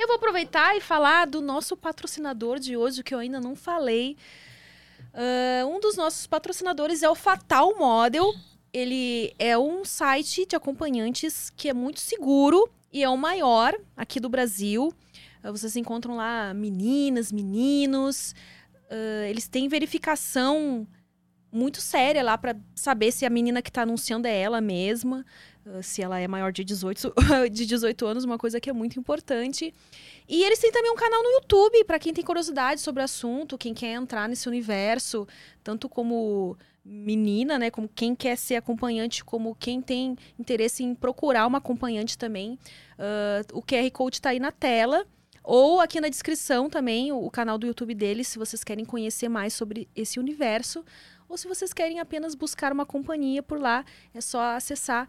Eu 0.00 0.06
vou 0.06 0.16
aproveitar 0.16 0.74
e 0.74 0.80
falar 0.80 1.26
do 1.26 1.42
nosso 1.42 1.76
patrocinador 1.76 2.58
de 2.58 2.74
hoje, 2.74 3.02
que 3.02 3.14
eu 3.14 3.18
ainda 3.18 3.38
não 3.38 3.54
falei. 3.54 4.16
Ah, 5.12 5.66
um 5.66 5.78
dos 5.78 5.94
nossos 5.94 6.26
patrocinadores 6.26 7.02
é 7.02 7.10
o 7.10 7.14
Fatal 7.14 7.76
Model. 7.76 8.32
Ele 8.72 9.34
é 9.38 9.58
um 9.58 9.84
site 9.84 10.46
de 10.46 10.56
acompanhantes 10.56 11.50
que 11.54 11.68
é 11.68 11.74
muito 11.74 12.00
seguro 12.00 12.66
e 12.90 13.02
é 13.02 13.10
o 13.10 13.16
maior 13.18 13.78
aqui 13.94 14.18
do 14.18 14.30
Brasil. 14.30 14.90
Ah, 15.42 15.50
Vocês 15.50 15.76
encontram 15.76 16.16
lá 16.16 16.54
meninas, 16.54 17.30
meninos. 17.30 18.34
Ah, 18.90 19.28
eles 19.28 19.48
têm 19.48 19.68
verificação 19.68 20.88
muito 21.52 21.82
séria 21.82 22.22
lá 22.22 22.38
para 22.38 22.56
saber 22.74 23.12
se 23.12 23.26
a 23.26 23.30
menina 23.30 23.60
que 23.60 23.68
está 23.68 23.82
anunciando 23.82 24.26
é 24.26 24.40
ela 24.40 24.62
mesma, 24.62 25.26
se 25.82 26.02
ela 26.02 26.18
é 26.18 26.26
maior 26.26 26.52
de 26.52 26.64
18, 26.64 27.14
de 27.50 27.66
18 27.66 28.06
anos, 28.06 28.24
uma 28.24 28.38
coisa 28.38 28.60
que 28.60 28.70
é 28.70 28.72
muito 28.72 28.98
importante. 28.98 29.72
E 30.28 30.42
eles 30.42 30.58
têm 30.58 30.72
também 30.72 30.90
um 30.90 30.96
canal 30.96 31.22
no 31.22 31.30
YouTube 31.30 31.84
para 31.84 31.98
quem 31.98 32.12
tem 32.12 32.24
curiosidade 32.24 32.80
sobre 32.80 33.02
o 33.02 33.04
assunto, 33.04 33.58
quem 33.58 33.74
quer 33.74 33.94
entrar 33.94 34.28
nesse 34.28 34.48
universo, 34.48 35.26
tanto 35.62 35.88
como 35.88 36.56
menina, 36.84 37.58
né, 37.58 37.70
como 37.70 37.88
quem 37.88 38.14
quer 38.14 38.36
ser 38.36 38.56
acompanhante, 38.56 39.24
como 39.24 39.54
quem 39.54 39.82
tem 39.82 40.16
interesse 40.38 40.82
em 40.82 40.94
procurar 40.94 41.46
uma 41.46 41.58
acompanhante 41.58 42.16
também. 42.16 42.58
Ah, 42.98 43.42
o 43.52 43.62
QR 43.62 43.90
Code 43.92 44.16
está 44.16 44.30
aí 44.30 44.40
na 44.40 44.52
tela. 44.52 45.06
Ou 45.42 45.80
aqui 45.80 46.00
na 46.00 46.08
descrição 46.08 46.68
também, 46.68 47.12
o, 47.12 47.24
o 47.24 47.30
canal 47.30 47.56
do 47.56 47.66
YouTube 47.66 47.94
deles, 47.94 48.28
se 48.28 48.38
vocês 48.38 48.62
querem 48.62 48.84
conhecer 48.84 49.28
mais 49.28 49.54
sobre 49.54 49.88
esse 49.96 50.20
universo. 50.20 50.84
Ou 51.28 51.38
se 51.38 51.48
vocês 51.48 51.72
querem 51.72 51.98
apenas 51.98 52.34
buscar 52.34 52.72
uma 52.72 52.84
companhia 52.84 53.42
por 53.42 53.58
lá, 53.58 53.84
é 54.12 54.20
só 54.20 54.56
acessar 54.56 55.08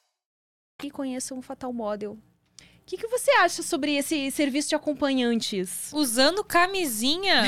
E 0.83 0.91
conheçam 0.91 1.37
o 1.37 1.41
Fatal 1.41 1.71
Model. 1.71 2.13
O 2.13 2.17
que, 2.85 2.97
que 2.97 3.07
você 3.07 3.31
acha 3.31 3.61
sobre 3.63 3.95
esse 3.95 4.31
serviço 4.31 4.69
de 4.69 4.75
acompanhantes? 4.75 5.91
Usando 5.93 6.43
camisinha, 6.43 7.43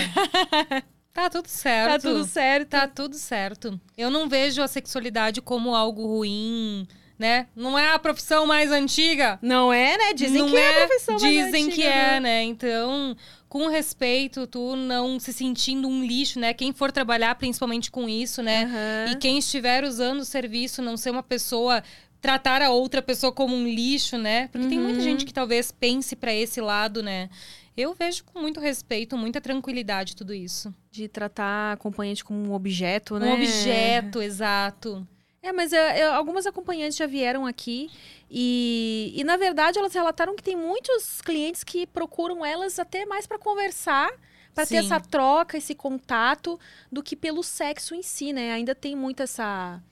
tá 1.12 1.30
tudo 1.30 1.48
certo. 1.48 1.92
Tá 1.92 2.00
tudo 2.00 2.24
certo? 2.24 2.70
Tá 2.70 2.88
tudo 2.88 3.16
certo. 3.16 3.82
Eu 3.98 4.10
não 4.10 4.30
vejo 4.30 4.62
a 4.62 4.68
sexualidade 4.68 5.42
como 5.42 5.76
algo 5.76 6.06
ruim, 6.06 6.88
né? 7.18 7.48
Não 7.56 7.78
é 7.78 7.94
a 7.94 8.00
profissão 8.00 8.46
mais 8.46 8.72
antiga. 8.72 9.38
Não 9.42 9.74
é, 9.74 9.98
né? 9.98 10.14
Dizem 10.14 10.42
não 10.42 10.50
que 10.50 10.56
é, 10.56 10.62
é, 10.62 10.84
a 10.84 10.88
profissão 10.88 11.20
mais 11.20 11.24
Dizem 11.24 11.66
antiga, 11.66 11.76
que 11.76 11.84
é, 11.84 12.20
né? 12.20 12.44
Então, 12.44 13.16
com 13.50 13.68
respeito, 13.68 14.48
tu 14.48 14.76
não 14.76 15.20
se 15.20 15.34
sentindo 15.34 15.88
um 15.88 16.06
lixo, 16.06 16.40
né? 16.40 16.54
Quem 16.54 16.72
for 16.72 16.92
trabalhar 16.92 17.36
principalmente 17.36 17.92
com 17.92 18.08
isso, 18.08 18.42
né? 18.42 18.64
Aham. 18.64 19.12
E 19.12 19.16
quem 19.18 19.38
estiver 19.38 19.84
usando 19.84 20.22
o 20.22 20.26
serviço, 20.26 20.82
não 20.82 20.96
ser 20.96 21.10
uma 21.10 21.24
pessoa 21.24 21.84
tratar 22.24 22.62
a 22.62 22.70
outra 22.70 23.02
pessoa 23.02 23.34
como 23.34 23.54
um 23.54 23.68
lixo, 23.68 24.18
né? 24.18 24.48
Porque 24.48 24.66
tem 24.66 24.80
muita 24.80 25.00
Uhum. 25.00 25.04
gente 25.04 25.26
que 25.26 25.34
talvez 25.34 25.74
pense 25.74 26.16
pra 26.16 26.34
esse 26.34 26.62
lado, 26.62 27.04
né? 27.04 27.30
Eu 27.76 27.94
vejo 27.94 28.24
com 28.24 28.40
muito 28.40 28.62
respeito, 28.62 29.18
muita 29.18 29.42
tranquilidade 29.42 30.16
tudo 30.16 30.34
isso. 30.34 30.74
De 30.90 31.10
tratar 31.10 31.74
acompanhante 31.74 32.24
como 32.24 32.40
um 32.40 32.54
objeto, 32.54 33.20
né? 33.20 33.28
Um 33.28 33.34
objeto, 33.34 34.22
exato. 34.22 35.06
É, 35.42 35.52
mas 35.52 35.74
é, 35.74 36.00
é, 36.00 36.04
algumas 36.08 36.46
acompanhantes 36.48 36.96
já 36.98 37.06
vieram 37.06 37.46
aqui 37.46 37.90
e, 38.32 39.12
e, 39.14 39.24
na 39.26 39.36
verdade, 39.36 39.78
elas 39.78 39.94
relataram 39.94 40.34
que 40.34 40.42
tem 40.44 40.56
muitos 40.56 41.20
clientes 41.22 41.62
que 41.66 41.86
procuram 41.86 42.46
elas 42.46 42.80
até 42.80 43.06
mais 43.06 43.28
para 43.28 43.38
conversar, 43.38 44.10
para 44.56 44.66
ter 44.66 44.78
essa 44.78 44.98
troca, 45.02 45.58
esse 45.58 45.76
contato, 45.76 46.58
do 46.90 47.04
que 47.04 47.18
pelo 47.18 47.44
sexo 47.44 47.94
em 47.94 48.02
si, 48.02 48.32
né? 48.32 48.54
Ainda 48.54 48.74
tem 48.74 48.96
muito 48.96 49.22
essa. 49.22 49.84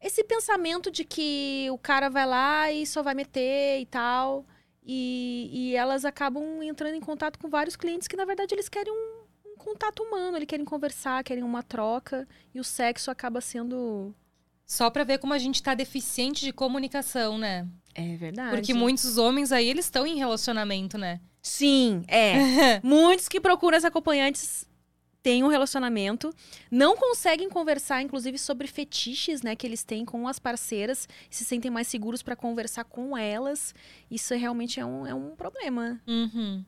Esse 0.00 0.22
pensamento 0.22 0.90
de 0.90 1.04
que 1.04 1.68
o 1.72 1.78
cara 1.78 2.08
vai 2.08 2.26
lá 2.26 2.70
e 2.70 2.86
só 2.86 3.02
vai 3.02 3.14
meter 3.14 3.80
e 3.80 3.86
tal. 3.86 4.46
E, 4.84 5.50
e 5.52 5.76
elas 5.76 6.04
acabam 6.04 6.62
entrando 6.62 6.94
em 6.94 7.00
contato 7.00 7.38
com 7.38 7.48
vários 7.48 7.76
clientes 7.76 8.08
que, 8.08 8.16
na 8.16 8.24
verdade, 8.24 8.54
eles 8.54 8.68
querem 8.68 8.92
um, 8.92 9.50
um 9.52 9.56
contato 9.56 10.02
humano, 10.02 10.36
eles 10.36 10.46
querem 10.46 10.64
conversar, 10.64 11.24
querem 11.24 11.42
uma 11.42 11.62
troca. 11.62 12.26
E 12.54 12.60
o 12.60 12.64
sexo 12.64 13.10
acaba 13.10 13.40
sendo 13.40 14.14
Só 14.64 14.88
pra 14.88 15.04
ver 15.04 15.18
como 15.18 15.34
a 15.34 15.38
gente 15.38 15.62
tá 15.62 15.74
deficiente 15.74 16.44
de 16.44 16.52
comunicação, 16.52 17.36
né? 17.36 17.66
É 17.94 18.16
verdade. 18.16 18.50
Porque 18.50 18.72
muitos 18.72 19.18
homens 19.18 19.50
aí, 19.50 19.68
eles 19.68 19.86
estão 19.86 20.06
em 20.06 20.16
relacionamento, 20.16 20.96
né? 20.96 21.20
Sim, 21.42 22.04
é. 22.06 22.80
Muitos 22.84 23.26
que 23.26 23.40
procuram 23.40 23.76
as 23.76 23.84
acompanhantes 23.84 24.67
têm 25.28 25.44
um 25.44 25.48
relacionamento, 25.48 26.32
não 26.70 26.96
conseguem 26.96 27.50
conversar, 27.50 28.00
inclusive, 28.00 28.38
sobre 28.38 28.66
fetiches, 28.66 29.42
né, 29.42 29.54
que 29.54 29.66
eles 29.66 29.84
têm 29.84 30.02
com 30.02 30.26
as 30.26 30.38
parceiras, 30.38 31.06
se 31.28 31.44
sentem 31.44 31.70
mais 31.70 31.86
seguros 31.86 32.22
para 32.22 32.34
conversar 32.34 32.84
com 32.84 33.14
elas. 33.14 33.74
Isso 34.10 34.34
realmente 34.34 34.80
é 34.80 34.86
um, 34.86 35.06
é 35.06 35.12
um 35.12 35.36
problema. 35.36 36.00
Uhum. 36.06 36.64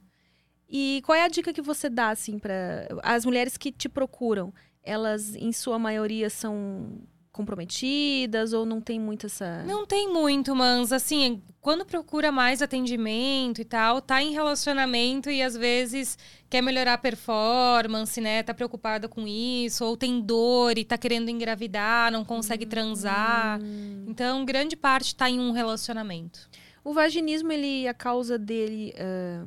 E 0.68 1.00
qual 1.06 1.16
é 1.16 1.22
a 1.22 1.28
dica 1.28 1.54
que 1.54 1.62
você 1.62 1.88
dá, 1.88 2.11
assim, 2.11 2.38
para 2.38 2.86
as 3.02 3.24
mulheres 3.24 3.56
que 3.56 3.72
te 3.72 3.88
procuram? 3.88 4.52
Elas, 4.82 5.34
em 5.34 5.52
sua 5.52 5.78
maioria, 5.78 6.28
são 6.28 7.00
comprometidas 7.33 8.53
ou 8.53 8.66
não 8.66 8.81
tem 8.81 8.99
muito 8.99 9.26
essa. 9.26 9.62
Não 9.64 9.87
tem 9.87 10.12
muito, 10.12 10.55
mas 10.55 10.93
assim, 10.93 11.43
quando 11.61 11.85
procura 11.85 12.33
mais 12.33 12.61
atendimento 12.61 13.61
e 13.61 13.64
tal, 13.64 14.01
tá 14.01 14.22
em 14.22 14.33
relacionamento 14.33 15.31
e 15.31 15.43
às 15.43 15.57
vezes 15.57 16.18
quer 16.49 16.61
melhorar 16.61 16.95
a 16.95 16.99
performance, 16.99 18.20
né? 18.20 18.43
Tá 18.43 18.53
preocupada 18.53 19.09
com 19.09 19.26
isso, 19.26 19.85
ou 19.85 19.97
tem 19.97 20.20
dor 20.20 20.76
e 20.76 20.85
tá 20.85 20.99
querendo 20.99 21.28
engravidar, 21.28 22.11
não 22.11 22.24
consegue 22.24 22.66
transar. 22.66 23.61
Então, 24.07 24.45
grande 24.45 24.76
parte 24.76 25.14
tá 25.14 25.31
em 25.31 25.39
um 25.39 25.53
relacionamento. 25.53 26.49
O 26.83 26.93
vaginismo, 26.93 27.53
ele, 27.53 27.87
a 27.87 27.95
causa 27.95 28.39
dele. 28.39 28.95
ah, 28.99 29.45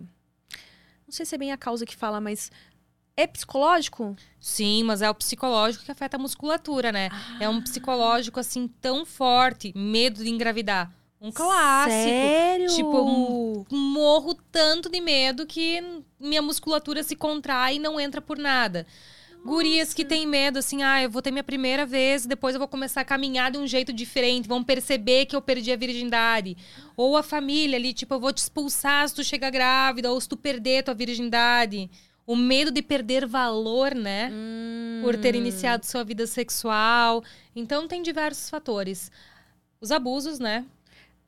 não 1.06 1.12
sei 1.12 1.26
se 1.26 1.36
é 1.36 1.38
bem 1.38 1.52
a 1.52 1.58
causa 1.58 1.86
que 1.86 1.96
fala, 1.96 2.22
mas. 2.22 2.52
É 3.16 3.28
psicológico? 3.28 4.16
Sim, 4.40 4.84
mas 4.84 5.02
é 5.02 5.10
o 5.10 5.14
psicológico 5.14 5.86
que 5.86 5.92
afeta 5.92 6.18
a 6.18 6.20
musculatura, 6.20 6.92
né? 6.92 7.10
É 7.40 7.48
um 7.48 7.62
psicológico 7.62 8.40
assim 8.40 8.68
tão 8.68 9.06
forte, 9.06 9.72
medo 9.76 10.24
de 10.24 10.30
engravidar. 10.30 10.92
Um 11.22 11.32
clássico. 11.32 11.92
Sério? 11.92 12.68
Tipo, 12.76 13.66
morro 13.72 14.34
tanto 14.52 14.90
de 14.90 15.00
medo 15.00 15.46
que 15.46 15.82
minha 16.20 16.42
musculatura 16.42 17.04
se 17.04 17.16
contrai 17.16 17.76
e 17.76 17.80
não 17.80 18.00
entra 18.00 18.20
por 18.20 18.38
nada. 18.38 18.86
Gurias 19.46 19.94
que 19.94 20.06
têm 20.06 20.26
medo, 20.26 20.58
assim, 20.58 20.84
ah, 20.84 21.04
eu 21.04 21.10
vou 21.10 21.22
ter 21.22 21.30
minha 21.30 21.44
primeira 21.44 21.86
vez, 21.86 22.26
depois 22.26 22.56
eu 22.56 22.60
vou 22.60 22.68
começar 22.68 23.02
a 23.02 23.06
caminhar 23.06 23.52
de 23.52 23.58
um 23.58 23.68
jeito 23.68 23.92
diferente, 23.92 24.48
vão 24.48 24.64
perceber 24.64 25.26
que 25.26 25.36
eu 25.36 25.42
perdi 25.42 25.72
a 25.72 25.76
virgindade. 25.76 26.58
Ou 26.96 27.18
a 27.18 27.24
família 27.24 27.78
ali, 27.78 27.94
tipo, 27.94 28.14
eu 28.14 28.20
vou 28.22 28.32
te 28.32 28.38
expulsar 28.38 29.08
se 29.08 29.16
tu 29.16 29.24
chegar 29.24 29.50
grávida, 29.50 30.12
ou 30.12 30.20
se 30.20 30.30
tu 30.30 30.38
perder 30.38 30.84
tua 30.84 30.94
virgindade. 30.94 31.92
O 32.26 32.36
medo 32.36 32.72
de 32.72 32.82
perder 32.82 33.26
valor, 33.26 33.94
né? 33.94 34.32
Por 35.02 35.18
ter 35.18 35.36
iniciado 35.36 35.86
sua 35.86 36.04
vida 36.04 36.26
sexual. 36.26 37.24
Então, 37.56 37.88
tem 37.88 38.02
diversos 38.02 38.50
fatores. 38.50 39.12
Os 39.82 39.92
abusos, 39.92 40.40
né? 40.40 40.66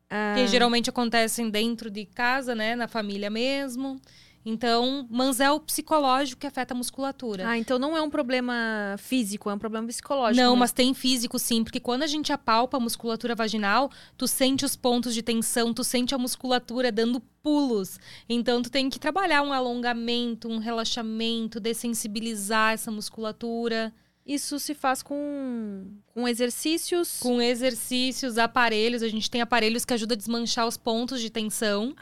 Ah, 0.09 0.35
que 0.37 0.47
geralmente 0.47 0.89
acontecem 0.89 1.49
dentro 1.49 1.89
de 1.89 2.05
casa, 2.05 2.53
né, 2.53 2.75
na 2.75 2.87
família 2.87 3.29
mesmo. 3.29 3.99
Então, 4.45 5.07
mas 5.09 5.39
é 5.39 5.49
o 5.49 5.59
psicológico 5.59 6.41
que 6.41 6.45
afeta 6.45 6.75
a 6.75 6.77
musculatura. 6.77 7.49
Ah, 7.49 7.57
então 7.57 7.79
não 7.79 7.97
é 7.97 8.01
um 8.01 8.11
problema 8.11 8.53
físico, 8.99 9.49
é 9.49 9.53
um 9.55 9.57
problema 9.57 9.87
psicológico. 9.87 10.39
Não, 10.39 10.51
mesmo. 10.51 10.59
mas 10.59 10.71
tem 10.71 10.93
físico 10.93 11.39
sim, 11.39 11.63
porque 11.63 11.79
quando 11.79 12.03
a 12.03 12.07
gente 12.07 12.31
apalpa 12.31 12.77
a 12.77 12.79
musculatura 12.79 13.33
vaginal, 13.33 13.89
tu 14.15 14.27
sente 14.27 14.63
os 14.63 14.75
pontos 14.75 15.15
de 15.15 15.23
tensão, 15.23 15.73
tu 15.73 15.83
sente 15.83 16.13
a 16.13 16.17
musculatura 16.19 16.91
dando 16.91 17.19
pulos. 17.41 17.99
Então 18.29 18.61
tu 18.61 18.69
tem 18.69 18.87
que 18.87 18.99
trabalhar 18.99 19.41
um 19.41 19.51
alongamento, 19.51 20.47
um 20.47 20.59
relaxamento, 20.59 21.59
dessensibilizar 21.59 22.73
essa 22.73 22.91
musculatura. 22.91 23.91
Isso 24.23 24.59
se 24.59 24.75
faz 24.75 25.01
com, 25.01 25.87
com 26.13 26.27
exercícios. 26.27 27.17
Com 27.19 27.41
exercícios, 27.41 28.37
aparelhos, 28.37 29.01
a 29.01 29.07
gente 29.07 29.29
tem 29.29 29.41
aparelhos 29.41 29.85
que 29.85 29.93
ajudam 29.93 30.13
a 30.13 30.17
desmanchar 30.17 30.67
os 30.67 30.77
pontos 30.77 31.19
de 31.19 31.31
tensão. 31.31 31.95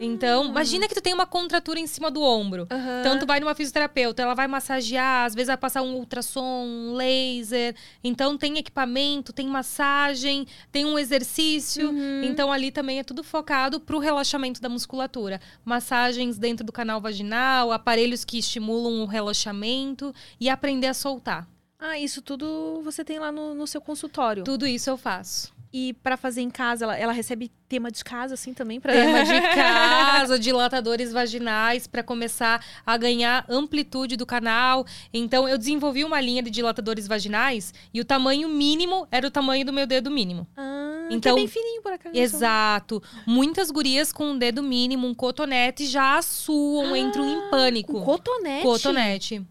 Então, 0.00 0.46
imagina 0.46 0.88
que 0.88 0.94
tu 0.94 1.02
tem 1.02 1.12
uma 1.12 1.26
contratura 1.26 1.78
em 1.78 1.86
cima 1.86 2.10
do 2.10 2.22
ombro. 2.22 2.66
Aham. 2.70 3.00
Então, 3.00 3.18
tu 3.18 3.26
vai 3.26 3.38
numa 3.38 3.54
fisioterapeuta, 3.54 4.22
ela 4.22 4.34
vai 4.34 4.48
massagear, 4.48 5.26
às 5.26 5.34
vezes 5.34 5.48
vai 5.48 5.58
passar 5.58 5.82
um 5.82 5.94
ultrassom, 5.94 6.64
um 6.64 6.94
laser. 6.94 7.76
Então, 8.02 8.38
tem 8.38 8.56
equipamento, 8.56 9.32
tem 9.32 9.46
massagem, 9.46 10.46
tem 10.72 10.86
um 10.86 10.98
exercício. 10.98 11.92
Então, 12.24 12.50
ali 12.50 12.70
também 12.70 12.98
é 12.98 13.04
tudo 13.04 13.22
focado 13.22 13.78
pro 13.78 13.98
relaxamento 13.98 14.60
da 14.60 14.70
musculatura. 14.70 15.38
Massagens 15.64 16.38
dentro 16.38 16.64
do 16.64 16.72
canal 16.72 17.00
vaginal, 17.00 17.70
aparelhos 17.70 18.24
que 18.24 18.38
estimulam 18.38 19.02
o 19.02 19.06
relaxamento 19.06 20.14
e 20.40 20.48
aprender 20.48 20.86
a 20.86 20.94
soltar. 20.94 21.46
Ah, 21.78 21.98
isso 21.98 22.20
tudo 22.20 22.80
você 22.82 23.04
tem 23.04 23.18
lá 23.18 23.30
no, 23.32 23.54
no 23.54 23.66
seu 23.66 23.80
consultório. 23.80 24.44
Tudo 24.44 24.66
isso 24.66 24.88
eu 24.88 24.96
faço. 24.96 25.52
E 25.72 25.92
pra 26.02 26.16
fazer 26.16 26.40
em 26.40 26.50
casa, 26.50 26.84
ela, 26.84 26.96
ela 26.98 27.12
recebe 27.12 27.48
tema 27.68 27.92
de 27.92 28.02
casa, 28.02 28.34
assim, 28.34 28.52
também? 28.52 28.80
Pra... 28.80 28.92
Tema 28.92 29.22
de 29.22 29.40
casa, 29.54 30.36
dilatadores 30.36 31.12
vaginais, 31.12 31.86
para 31.86 32.02
começar 32.02 32.64
a 32.84 32.96
ganhar 32.96 33.44
amplitude 33.48 34.16
do 34.16 34.26
canal. 34.26 34.84
Então, 35.14 35.48
eu 35.48 35.56
desenvolvi 35.56 36.04
uma 36.04 36.20
linha 36.20 36.42
de 36.42 36.50
dilatadores 36.50 37.06
vaginais 37.06 37.72
e 37.94 38.00
o 38.00 38.04
tamanho 38.04 38.48
mínimo 38.48 39.06
era 39.12 39.24
o 39.26 39.30
tamanho 39.30 39.64
do 39.64 39.72
meu 39.72 39.86
dedo 39.86 40.10
mínimo. 40.10 40.44
Ah, 40.56 41.06
Então- 41.10 41.34
que 41.36 41.40
é 41.40 41.44
bem 41.44 41.48
fininho 41.48 41.82
por 41.82 41.92
acaso. 41.92 42.16
Exato. 42.16 43.02
Muitas 43.24 43.70
gurias 43.70 44.12
com 44.12 44.32
um 44.32 44.38
dedo 44.38 44.64
mínimo, 44.64 45.06
um 45.06 45.14
cotonete, 45.14 45.86
já 45.86 46.20
suam, 46.20 46.96
entram 46.96 47.24
em 47.28 47.48
pânico. 47.50 47.92
Com 47.92 48.04
cotonete? 48.04 48.62
Cotonete. 48.62 49.46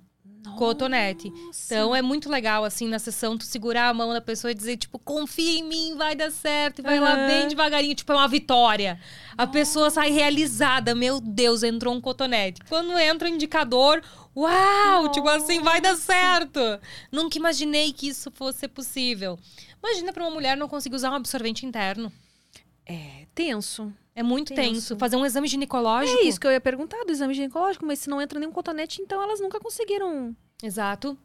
Nossa. 0.50 0.58
Cotonete. 0.58 1.32
Então 1.66 1.95
é 1.95 2.02
muito 2.02 2.30
legal, 2.30 2.64
assim, 2.64 2.88
na 2.88 3.00
sessão, 3.00 3.38
tu 3.38 3.45
segurar 3.45 3.89
a 3.89 3.93
mão 3.93 4.14
da 4.14 4.22
pessoa 4.22 4.52
e 4.52 4.56
dizer, 4.56 4.78
tipo, 4.78 5.00
confia 5.00 5.60
em 5.60 5.64
mim, 5.64 5.95
vai 5.95 6.16
dar 6.16 6.32
certo. 6.32 6.80
E 6.80 6.82
vai 6.82 7.00
lá 7.00 7.14
Aham. 7.14 7.28
bem 7.28 7.47
devagarinho, 7.47 7.95
tipo, 7.95 8.12
é 8.12 8.16
uma 8.16 8.28
vitória. 8.28 9.00
A 9.38 9.47
pessoa 9.47 9.89
sai 9.89 10.10
realizada. 10.12 10.93
Meu 10.93 11.20
Deus, 11.22 11.64
entrou 11.64 11.93
um 11.93 12.02
cotonete. 12.02 12.62
Quando 12.68 12.97
entra 12.97 13.30
o 13.30 13.32
indicador, 13.32 14.02
uau! 14.36 15.10
Tipo 15.12 15.30
assim, 15.30 15.62
vai 15.62 15.80
dar 15.80 15.95
certo. 15.95 16.60
Nunca 17.12 17.38
imaginei 17.38 17.93
que 17.93 18.10
isso 18.10 18.30
fosse 18.32 18.68
possível. 18.68 19.39
Imagina 19.82 20.12
pra 20.12 20.24
uma 20.24 20.32
mulher 20.32 20.58
não 20.58 20.68
conseguir 20.68 20.95
usar 20.95 21.12
um 21.12 21.16
absorvente 21.16 21.66
interno. 21.66 22.12
É 22.86 23.26
tenso. 23.34 23.93
É 24.20 24.24
muito 24.24 24.54
tenso. 24.54 24.72
Tenso. 24.72 24.98
Fazer 24.98 25.16
um 25.16 25.26
exame 25.26 25.48
ginecológico. 25.48 26.20
É 26.20 26.24
isso 26.24 26.38
que 26.38 26.46
eu 26.46 26.52
ia 26.52 26.60
perguntar 26.60 27.06
do 27.06 27.12
exame 27.12 27.34
ginecológico, 27.34 27.86
mas 27.86 28.00
se 28.00 28.10
não 28.10 28.22
entra 28.22 28.38
nenhum 28.38 28.52
cotonete, 28.52 29.02
então 29.02 29.24
elas 29.24 29.40
nunca 29.40 29.62
conseguiram 29.62 30.36
Exato. 30.62 31.18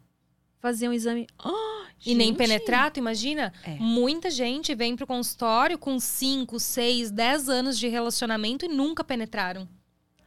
fazer 0.60 0.88
um 0.88 0.92
exame. 0.92 1.26
Ah, 1.36 1.86
E 2.06 2.14
nem 2.14 2.32
tu 2.32 2.98
imagina? 2.98 3.52
É. 3.64 3.74
Muita 3.80 4.30
gente 4.30 4.72
vem 4.76 4.94
pro 4.94 5.08
consultório 5.08 5.76
com 5.76 5.98
5, 5.98 6.60
6, 6.60 7.10
10 7.10 7.48
anos 7.48 7.80
de 7.80 7.88
relacionamento 7.88 8.64
e 8.64 8.68
nunca 8.68 9.02
penetraram. 9.02 9.68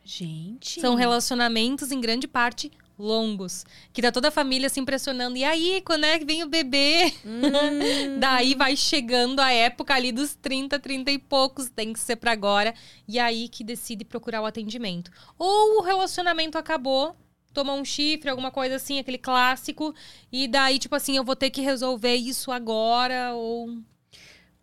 Gente. 0.03 0.81
São 0.81 0.95
relacionamentos, 0.95 1.89
em 1.89 2.01
grande 2.01 2.27
parte, 2.27 2.69
longos. 2.97 3.65
Que 3.93 4.01
tá 4.01 4.11
toda 4.11 4.29
a 4.29 4.31
família 4.31 4.69
se 4.69 4.79
impressionando. 4.79 5.37
E 5.37 5.43
aí, 5.43 5.81
quando 5.85 6.05
é 6.05 6.17
que 6.17 6.25
vem 6.25 6.43
o 6.43 6.47
bebê? 6.47 7.13
Hum. 7.25 8.19
Daí 8.19 8.55
vai 8.55 8.75
chegando 8.75 9.39
a 9.39 9.51
época 9.51 9.93
ali 9.93 10.11
dos 10.11 10.35
30, 10.35 10.79
30 10.79 11.11
e 11.11 11.19
poucos. 11.19 11.69
Tem 11.69 11.93
que 11.93 11.99
ser 11.99 12.15
pra 12.15 12.31
agora. 12.31 12.73
E 13.07 13.19
aí 13.19 13.47
que 13.47 13.63
decide 13.63 14.03
procurar 14.03 14.41
o 14.41 14.45
atendimento. 14.45 15.11
Ou 15.37 15.79
o 15.79 15.81
relacionamento 15.81 16.57
acabou. 16.57 17.15
Toma 17.53 17.73
um 17.73 17.83
chifre, 17.83 18.29
alguma 18.29 18.51
coisa 18.51 18.75
assim, 18.75 18.99
aquele 18.99 19.17
clássico. 19.17 19.93
E 20.31 20.47
daí, 20.47 20.77
tipo 20.77 20.95
assim, 20.95 21.17
eu 21.17 21.23
vou 21.23 21.35
ter 21.35 21.49
que 21.49 21.61
resolver 21.61 22.15
isso 22.15 22.51
agora. 22.51 23.33
Ou 23.33 23.77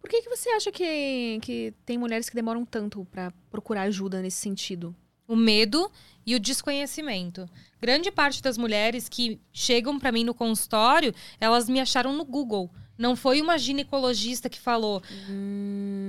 Por 0.01 0.09
que, 0.09 0.23
que 0.23 0.29
você 0.29 0.49
acha 0.51 0.71
que, 0.71 1.39
que 1.43 1.75
tem 1.85 1.99
mulheres 1.99 2.29
que 2.29 2.37
demoram 2.37 2.65
tanto 2.65 3.05
pra 3.11 3.33
procurar 3.51 3.83
ajuda 3.83 4.23
nesse 4.23 4.37
sentido? 4.37 4.95
o 5.27 5.37
medo 5.37 5.91
e 6.27 6.35
o 6.35 6.41
desconhecimento. 6.41 7.49
Grande 7.85 8.11
parte 8.11 8.41
das 8.41 8.57
mulheres 8.57 9.11
que 9.11 9.39
chegam 9.53 9.99
pra 9.99 10.11
mim 10.11 10.25
no 10.25 10.33
consultório, 10.33 11.15
elas 11.39 11.69
me 11.69 11.79
acharam 11.79 12.15
no 12.15 12.25
Google. 12.25 12.71
Não 12.97 13.15
foi 13.15 13.43
uma 13.43 13.59
ginecologista 13.59 14.49
que 14.49 14.59
falou. 14.59 15.03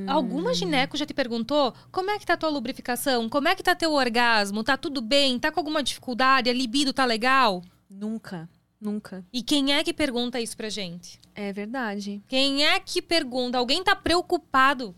Alguma 0.08 0.54
gineco 0.54 0.96
já 0.96 1.06
te 1.06 1.14
perguntou 1.14 1.74
como 1.92 2.12
é 2.12 2.18
que 2.18 2.26
tá 2.26 2.38
tua 2.38 2.48
lubrificação? 2.48 3.28
Como 3.28 3.50
é 3.50 3.56
que 3.56 3.62
tá 3.62 3.76
teu 3.76 3.92
orgasmo? 3.92 4.64
Tá 4.64 4.78
tudo 4.78 5.02
bem? 5.02 5.38
Tá 5.38 5.52
com 5.52 5.60
alguma 5.60 5.84
dificuldade? 5.84 6.50
A 6.50 6.54
libido 6.54 6.94
tá 6.94 7.04
legal? 7.04 7.62
Nunca. 7.90 8.48
Nunca. 8.80 9.26
E 9.34 9.44
quem 9.44 9.74
é 9.74 9.84
que 9.84 9.92
pergunta 9.92 10.40
isso 10.40 10.56
pra 10.56 10.70
gente? 10.70 11.20
É 11.36 11.52
verdade. 11.52 12.24
Quem 12.30 12.66
é 12.66 12.80
que 12.80 13.02
pergunta? 13.02 13.58
Alguém 13.58 13.84
tá 13.84 13.98
preocupado? 13.98 14.96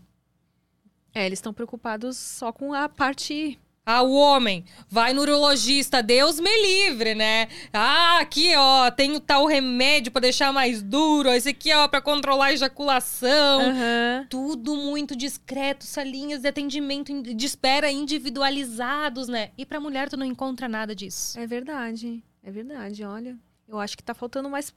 É, 1.12 1.26
eles 1.26 1.40
estão 1.40 1.52
preocupados 1.52 2.16
só 2.16 2.52
com 2.52 2.72
a 2.72 2.88
parte. 2.88 3.58
Ah, 3.90 4.02
o 4.02 4.12
homem 4.12 4.66
vai 4.86 5.14
no 5.14 5.22
urologista, 5.22 6.02
Deus 6.02 6.38
me 6.38 6.50
livre, 6.60 7.14
né? 7.14 7.48
Ah, 7.72 8.18
aqui, 8.20 8.54
ó, 8.54 8.90
tem 8.90 9.16
o 9.16 9.20
tal 9.20 9.46
remédio 9.46 10.12
pra 10.12 10.20
deixar 10.20 10.52
mais 10.52 10.82
duro, 10.82 11.30
esse 11.30 11.48
aqui, 11.48 11.72
ó, 11.72 11.88
pra 11.88 12.02
controlar 12.02 12.48
a 12.48 12.52
ejaculação. 12.52 13.62
Aham. 13.62 14.26
Tudo 14.28 14.76
muito 14.76 15.16
discreto, 15.16 15.86
salinhas 15.86 16.42
de 16.42 16.48
atendimento 16.48 17.22
de 17.22 17.46
espera 17.46 17.90
individualizados, 17.90 19.26
né? 19.26 19.52
E 19.56 19.64
pra 19.64 19.80
mulher 19.80 20.10
tu 20.10 20.18
não 20.18 20.26
encontra 20.26 20.68
nada 20.68 20.94
disso. 20.94 21.40
É 21.40 21.46
verdade. 21.46 22.22
É 22.42 22.50
verdade, 22.50 23.02
olha. 23.04 23.38
Eu 23.66 23.80
acho 23.80 23.96
que 23.96 24.02
tá 24.02 24.12
faltando 24.12 24.50
mais, 24.50 24.70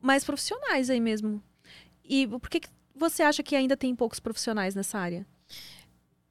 mais 0.00 0.24
profissionais 0.24 0.90
aí 0.90 0.98
mesmo. 0.98 1.40
E 2.04 2.26
por 2.26 2.50
que, 2.50 2.58
que 2.58 2.68
você 2.96 3.22
acha 3.22 3.44
que 3.44 3.54
ainda 3.54 3.76
tem 3.76 3.94
poucos 3.94 4.18
profissionais 4.18 4.74
nessa 4.74 4.98
área? 4.98 5.24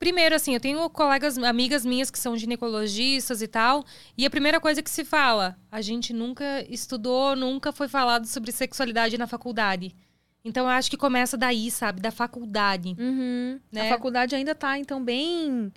Primeiro, 0.03 0.35
assim, 0.35 0.53
eu 0.53 0.59
tenho 0.59 0.89
colegas, 0.89 1.37
amigas 1.37 1.85
minhas 1.85 2.11
que 2.11 2.19
são 2.19 2.35
ginecologistas 2.35 3.41
e 3.41 3.47
tal, 3.47 3.85
e 4.17 4.25
a 4.25 4.29
primeira 4.29 4.59
coisa 4.59 4.83
que 4.83 4.89
se 4.89 5.05
fala, 5.05 5.57
a 5.71 5.79
gente 5.79 6.11
nunca 6.11 6.65
estudou, 6.69 7.37
nunca 7.37 7.71
foi 7.71 7.87
falado 7.87 8.27
sobre 8.27 8.51
sexualidade 8.51 9.17
na 9.17 9.27
faculdade. 9.27 9.95
Então 10.43 10.65
eu 10.65 10.71
acho 10.71 10.91
que 10.91 10.97
começa 10.97 11.37
daí, 11.37 11.71
sabe? 11.71 12.01
Da 12.01 12.11
faculdade. 12.11 12.97
Uhum. 12.99 13.61
Né? 13.71 13.87
A 13.87 13.89
faculdade 13.91 14.35
ainda 14.35 14.53
tá, 14.53 14.77
então, 14.77 15.01
bem 15.01 15.71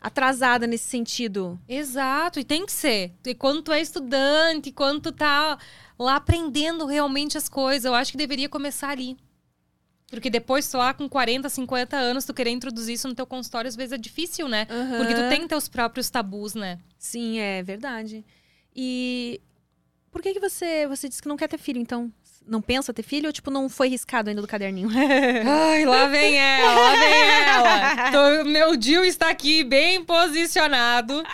atrasada 0.00 0.66
nesse 0.66 0.88
sentido. 0.88 1.60
Exato, 1.68 2.40
e 2.40 2.44
tem 2.44 2.64
que 2.64 2.72
ser. 2.72 3.12
E 3.26 3.34
quando 3.34 3.60
tu 3.60 3.72
é 3.72 3.80
estudante, 3.82 4.72
quando 4.72 5.02
tu 5.02 5.12
tá 5.12 5.58
lá 5.98 6.16
aprendendo 6.16 6.86
realmente 6.86 7.36
as 7.36 7.46
coisas, 7.46 7.84
eu 7.84 7.94
acho 7.94 8.12
que 8.12 8.16
deveria 8.16 8.48
começar 8.48 8.88
ali. 8.88 9.18
Porque 10.10 10.30
depois, 10.30 10.68
tu 10.70 10.78
lá 10.78 10.94
com 10.94 11.08
40, 11.08 11.48
50 11.48 11.96
anos, 11.96 12.24
tu 12.24 12.32
querer 12.32 12.50
introduzir 12.50 12.94
isso 12.94 13.08
no 13.08 13.14
teu 13.14 13.26
consultório, 13.26 13.68
às 13.68 13.74
vezes 13.74 13.92
é 13.92 13.98
difícil, 13.98 14.46
né? 14.48 14.66
Porque 14.98 15.14
tu 15.14 15.28
tem 15.28 15.46
teus 15.48 15.68
próprios 15.68 16.08
tabus, 16.08 16.54
né? 16.54 16.78
Sim, 16.98 17.40
é 17.40 17.62
verdade. 17.62 18.24
E 18.74 19.40
por 20.12 20.22
que 20.22 20.32
que 20.34 20.40
você, 20.40 20.86
você 20.86 21.08
disse 21.08 21.20
que 21.20 21.28
não 21.28 21.36
quer 21.36 21.48
ter 21.48 21.58
filho, 21.58 21.80
então? 21.80 22.12
Não 22.46 22.62
pensa 22.62 22.94
ter 22.94 23.02
filho 23.02 23.26
ou, 23.26 23.32
tipo, 23.32 23.50
não 23.50 23.68
foi 23.68 23.88
riscado 23.88 24.28
ainda 24.30 24.40
do 24.40 24.46
caderninho? 24.46 24.88
Ai, 24.94 25.84
lá 25.84 26.06
vem 26.06 26.38
ela, 26.38 26.74
lá 26.80 26.92
vem 26.92 27.22
ela. 27.48 28.10
Tô- 28.12 28.44
meu 28.44 28.76
Dil 28.76 29.04
está 29.04 29.28
aqui 29.30 29.64
bem 29.64 30.04
posicionado. 30.04 31.24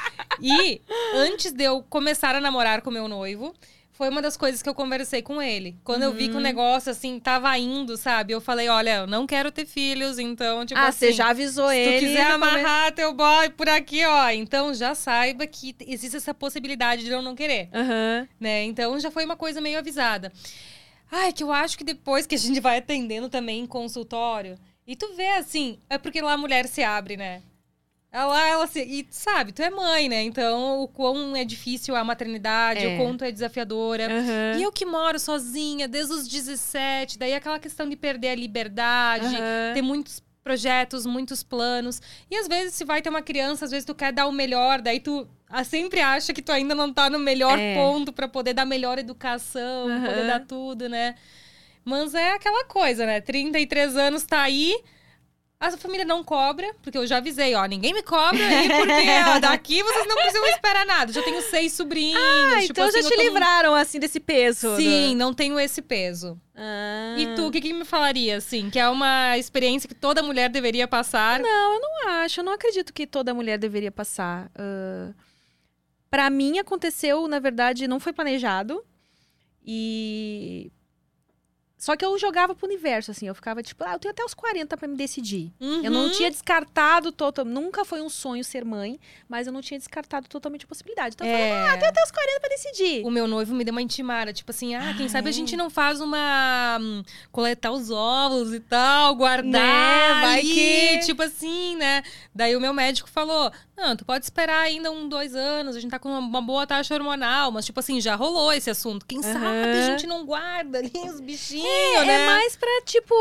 E 0.40 0.80
antes 1.14 1.52
de 1.52 1.64
eu 1.64 1.82
começar 1.90 2.34
a 2.34 2.40
namorar 2.40 2.80
com 2.80 2.90
meu 2.90 3.06
noivo, 3.08 3.52
foi 3.92 4.08
uma 4.08 4.22
das 4.22 4.36
coisas 4.36 4.62
que 4.62 4.68
eu 4.68 4.74
conversei 4.74 5.22
com 5.22 5.40
ele. 5.40 5.76
Quando 5.84 6.02
eu 6.02 6.12
vi 6.12 6.28
que 6.28 6.36
o 6.36 6.40
negócio, 6.40 6.90
assim, 6.90 7.20
tava 7.20 7.56
indo, 7.58 7.96
sabe? 7.96 8.32
Eu 8.32 8.40
falei, 8.40 8.68
olha, 8.68 8.96
eu 8.96 9.06
não 9.06 9.26
quero 9.26 9.52
ter 9.52 9.66
filhos, 9.66 10.18
então, 10.18 10.64
tipo 10.64 10.80
ah, 10.80 10.88
assim... 10.88 11.06
você 11.06 11.12
já 11.12 11.28
avisou 11.28 11.68
Se 11.68 11.76
ele. 11.76 11.98
tu 11.98 12.06
quiser 12.06 12.30
amarrar 12.30 12.92
teu 12.92 13.12
boy 13.12 13.50
por 13.50 13.68
aqui, 13.68 14.04
ó. 14.04 14.30
Então 14.30 14.72
já 14.72 14.94
saiba 14.94 15.46
que 15.46 15.76
existe 15.86 16.16
essa 16.16 16.32
possibilidade 16.32 17.04
de 17.04 17.10
eu 17.10 17.22
não 17.22 17.34
querer 17.34 17.68
Aham. 17.72 18.26
né? 18.40 18.64
Então 18.64 18.98
já 18.98 19.10
foi 19.10 19.24
uma 19.24 19.36
coisa 19.36 19.60
meio 19.60 19.78
avisada. 19.78 20.32
Ai, 21.10 21.30
que 21.30 21.44
eu 21.44 21.52
acho 21.52 21.76
que 21.76 21.84
depois 21.84 22.26
que 22.26 22.34
a 22.34 22.38
gente 22.38 22.58
vai 22.60 22.78
atendendo 22.78 23.28
também 23.28 23.60
em 23.60 23.66
consultório, 23.66 24.58
e 24.86 24.96
tu 24.96 25.14
vê 25.14 25.28
assim, 25.32 25.78
é 25.90 25.98
porque 25.98 26.22
lá 26.22 26.32
a 26.32 26.38
mulher 26.38 26.66
se 26.66 26.82
abre, 26.82 27.16
né? 27.16 27.42
Ela, 28.12 28.46
ela 28.46 28.66
se. 28.66 28.80
E 28.82 29.06
sabe, 29.10 29.52
tu 29.52 29.62
é 29.62 29.70
mãe, 29.70 30.06
né? 30.06 30.22
Então, 30.22 30.82
o 30.82 30.86
quão 30.88 31.34
é 31.34 31.44
difícil 31.44 31.96
a 31.96 32.04
maternidade, 32.04 32.84
É. 32.84 32.94
o 32.94 32.98
quanto 32.98 33.24
é 33.24 33.32
desafiadora. 33.32 34.04
Aham. 34.06 34.58
E 34.58 34.62
eu 34.62 34.70
que 34.70 34.84
moro 34.84 35.18
sozinha 35.18 35.88
desde 35.88 36.12
os 36.12 36.28
17, 36.28 37.18
daí 37.18 37.32
aquela 37.32 37.58
questão 37.58 37.88
de 37.88 37.96
perder 37.96 38.28
a 38.28 38.34
liberdade, 38.34 39.24
Aham. 39.34 39.72
ter 39.74 39.80
muitos 39.80 40.22
projetos, 40.44 41.06
muitos 41.06 41.42
planos. 41.42 42.02
E 42.30 42.36
às 42.36 42.46
vezes, 42.48 42.74
se 42.74 42.84
vai 42.84 43.00
ter 43.00 43.08
uma 43.08 43.22
criança, 43.22 43.64
às 43.64 43.70
vezes 43.70 43.86
tu 43.86 43.94
quer 43.94 44.12
dar 44.12 44.26
o 44.26 44.32
melhor, 44.32 44.82
daí 44.82 45.00
tu 45.00 45.26
a- 45.48 45.64
sempre 45.64 46.00
acha 46.00 46.34
que 46.34 46.42
tu 46.42 46.52
ainda 46.52 46.74
não 46.74 46.92
tá 46.92 47.08
no 47.08 47.18
melhor 47.18 47.58
É. 47.58 47.74
ponto 47.76 48.12
pra 48.12 48.28
poder 48.28 48.52
dar 48.52 48.66
melhor 48.66 48.98
educação, 48.98 49.86
pra 49.86 50.10
poder 50.10 50.26
dar 50.26 50.40
tudo, 50.40 50.86
né? 50.88 51.14
Mas 51.84 52.12
é 52.14 52.32
aquela 52.32 52.64
coisa, 52.66 53.06
né? 53.06 53.20
33 53.22 53.96
anos 53.96 54.24
tá 54.24 54.42
aí. 54.42 54.76
A 55.66 55.76
família 55.76 56.04
não 56.04 56.24
cobra, 56.24 56.74
porque 56.82 56.98
eu 56.98 57.06
já 57.06 57.18
avisei, 57.18 57.54
ó, 57.54 57.64
ninguém 57.66 57.94
me 57.94 58.02
cobra 58.02 58.44
aí, 58.44 58.68
porque 58.68 59.08
ó, 59.28 59.38
daqui 59.40 59.82
vocês 59.82 60.06
não 60.08 60.16
precisam 60.16 60.46
esperar 60.48 60.84
nada. 60.84 61.12
Já 61.12 61.22
tenho 61.22 61.40
seis 61.42 61.72
sobrinhos. 61.72 62.20
Ah, 62.20 62.60
tipo 62.60 62.72
então 62.72 62.86
assim, 62.86 63.02
já 63.02 63.08
te 63.08 63.16
livraram, 63.16 63.74
assim, 63.74 64.00
desse 64.00 64.18
peso. 64.18 64.76
Sim, 64.76 65.14
não 65.14 65.32
tenho 65.32 65.58
esse 65.60 65.80
peso. 65.80 66.36
Ah. 66.56 67.14
E 67.16 67.34
tu, 67.34 67.46
o 67.46 67.50
que, 67.50 67.60
que 67.60 67.72
me 67.72 67.84
falaria, 67.84 68.36
assim? 68.36 68.70
Que 68.70 68.78
é 68.78 68.88
uma 68.88 69.38
experiência 69.38 69.88
que 69.88 69.94
toda 69.94 70.22
mulher 70.22 70.50
deveria 70.50 70.88
passar? 70.88 71.38
Não, 71.38 71.74
eu 71.74 71.80
não 71.80 72.08
acho. 72.22 72.40
Eu 72.40 72.44
não 72.44 72.52
acredito 72.52 72.92
que 72.92 73.06
toda 73.06 73.32
mulher 73.32 73.56
deveria 73.58 73.92
passar. 73.92 74.50
Ah, 74.56 75.12
Pra 76.12 76.28
mim, 76.28 76.58
aconteceu, 76.58 77.26
na 77.26 77.38
verdade, 77.38 77.88
não 77.88 77.98
foi 77.98 78.12
planejado. 78.12 78.84
E. 79.64 80.70
Só 81.82 81.96
que 81.96 82.04
eu 82.04 82.16
jogava 82.16 82.54
pro 82.54 82.64
universo, 82.68 83.10
assim. 83.10 83.26
Eu 83.26 83.34
ficava 83.34 83.60
tipo, 83.60 83.82
ah, 83.82 83.94
eu 83.94 83.98
tenho 83.98 84.12
até 84.12 84.22
os 84.24 84.34
40 84.34 84.76
pra 84.76 84.86
me 84.86 84.96
decidir. 84.96 85.52
Eu 85.60 85.90
não 85.90 86.04
Uhum. 86.04 86.10
tinha 86.12 86.30
descartado 86.30 87.10
totalmente. 87.10 87.52
Nunca 87.54 87.84
foi 87.84 88.00
um 88.00 88.08
sonho 88.08 88.44
ser 88.44 88.64
mãe, 88.64 89.00
mas 89.28 89.48
eu 89.48 89.52
não 89.52 89.60
tinha 89.60 89.78
descartado 89.78 90.28
totalmente 90.28 90.64
a 90.64 90.68
possibilidade. 90.68 91.16
Então 91.16 91.26
eu 91.26 91.32
falei, 91.32 91.50
É. 91.50 91.68
ah, 91.70 91.76
tenho 91.76 91.90
até 91.90 92.00
os 92.04 92.12
40 92.12 92.38
pra 92.38 92.48
decidir. 92.50 93.04
O 93.04 93.10
meu 93.10 93.26
noivo 93.26 93.52
me 93.52 93.64
deu 93.64 93.72
uma 93.72 93.82
intimada, 93.82 94.32
tipo 94.32 94.52
assim, 94.52 94.76
ah, 94.76 94.94
quem 94.96 95.06
Ah, 95.06 95.08
sabe 95.08 95.26
a 95.26 95.30
é? 95.30 95.32
gente 95.32 95.56
não 95.56 95.68
faz 95.68 96.00
uma. 96.00 96.78
hum, 96.80 97.02
coletar 97.32 97.72
os 97.72 97.90
ovos 97.90 98.54
e 98.54 98.60
tal, 98.60 99.16
guardar. 99.16 99.44
Né, 99.50 100.20
vai 100.20 100.42
que- 100.42 100.98
Tipo 101.04 101.22
assim, 101.24 101.74
né? 101.74 102.04
Daí 102.32 102.54
o 102.54 102.60
meu 102.60 102.72
médico 102.72 103.08
falou: 103.10 103.50
não, 103.82 103.96
tu 103.96 104.04
pode 104.04 104.24
esperar 104.24 104.60
ainda 104.60 104.90
um, 104.90 105.08
dois 105.08 105.34
anos, 105.34 105.76
a 105.76 105.80
gente 105.80 105.90
tá 105.90 105.98
com 105.98 106.08
uma, 106.08 106.18
uma 106.18 106.40
boa 106.42 106.66
taxa 106.66 106.94
hormonal, 106.94 107.50
mas, 107.52 107.66
tipo 107.66 107.78
assim, 107.80 108.00
já 108.00 108.14
rolou 108.14 108.52
esse 108.52 108.70
assunto. 108.70 109.04
Quem 109.04 109.22
sabe 109.22 109.44
a 109.46 109.86
gente 109.86 110.06
não 110.06 110.24
guarda 110.24 110.78
ali 110.78 110.92
os 110.94 111.20
bichinhos, 111.20 111.66
É, 111.66 112.04
né? 112.04 112.22
é 112.22 112.26
mais 112.26 112.56
pra, 112.56 112.68
tipo. 112.84 113.14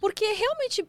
Porque 0.00 0.24
realmente. 0.24 0.84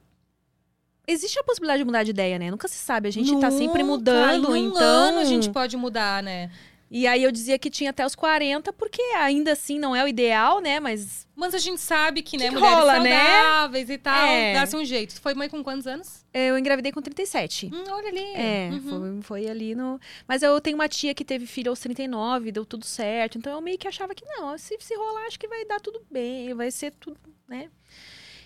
Existe 1.08 1.38
a 1.40 1.44
possibilidade 1.44 1.80
de 1.80 1.86
mudar 1.86 2.04
de 2.04 2.12
ideia, 2.12 2.40
né? 2.40 2.50
Nunca 2.52 2.68
se 2.68 2.78
sabe. 2.78 3.10
A 3.10 3.12
gente 3.12 3.38
tá 3.40 3.50
sempre 3.52 3.84
Nunca, 3.84 3.98
mudando, 3.98 4.56
em 4.56 4.68
um 4.68 4.70
então. 4.70 4.82
ano 4.82 5.20
a 5.20 5.26
gente 5.26 5.50
pode 5.50 5.76
mudar, 5.76 6.22
né? 6.24 6.50
E 6.94 7.08
aí 7.08 7.24
eu 7.24 7.32
dizia 7.32 7.58
que 7.58 7.70
tinha 7.70 7.92
até 7.92 8.06
os 8.06 8.16
40, 8.16 8.74
porque 8.74 9.02
ainda 9.16 9.54
assim 9.54 9.80
não 9.80 9.96
é 9.96 10.04
o 10.04 10.08
ideal, 10.10 10.60
né? 10.60 10.78
Mas 10.78 11.26
Mas 11.34 11.56
a 11.56 11.58
gente 11.58 11.80
sabe 11.80 12.22
que, 12.22 12.38
né, 12.38 12.50
Que 12.50 12.52
mulheres 12.52 12.76
rola, 12.78 13.00
né? 13.00 13.18
saudáveis 13.18 13.90
e 13.90 13.98
tal, 13.98 14.28
É. 14.28 14.54
dá-se 14.56 14.76
um 14.76 14.84
jeito. 14.84 15.16
Tu 15.16 15.22
foi 15.22 15.34
mãe 15.34 15.48
com 15.48 15.64
quantos 15.64 15.88
anos? 15.88 16.26
eu 16.34 16.58
engravidei 16.60 16.92
com 16.92 17.02
37. 17.02 17.72
Hum, 17.74 17.84
olha 17.90 18.10
ali. 18.10 18.34
É, 18.36 18.70
Uhum. 18.74 18.82
foi, 18.82 19.22
foi 19.22 19.50
ali 19.50 19.74
no. 19.74 20.00
Mas 20.28 20.44
eu 20.44 20.60
tenho 20.60 20.76
uma 20.76 20.90
tia 20.90 21.14
que 21.14 21.24
teve 21.24 21.46
filho 21.48 21.70
aos 21.72 21.80
39, 21.80 22.52
deu 22.52 22.66
tudo 22.66 22.86
certo. 22.86 23.38
Então 23.38 23.54
eu 23.54 23.62
meio 23.62 23.78
que 23.78 23.88
achava 23.88 24.14
que 24.14 24.26
não, 24.26 24.58
se, 24.58 24.76
se 24.80 24.94
rolar, 24.94 25.28
acho 25.28 25.40
que 25.40 25.48
vai 25.48 25.64
dar 25.64 25.80
tudo 25.80 26.02
bem, 26.12 26.54
vai 26.54 26.70
ser 26.72 26.92
tudo, 26.92 27.18
né? 27.48 27.70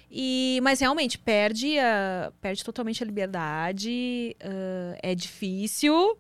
E, 0.10 0.60
mas 0.62 0.80
realmente, 0.80 1.18
perde, 1.18 1.80
a, 1.80 2.32
perde 2.40 2.64
totalmente 2.64 3.02
a 3.04 3.06
liberdade, 3.08 4.36
ah, 4.40 4.98
é 5.02 5.16
difícil. 5.16 6.16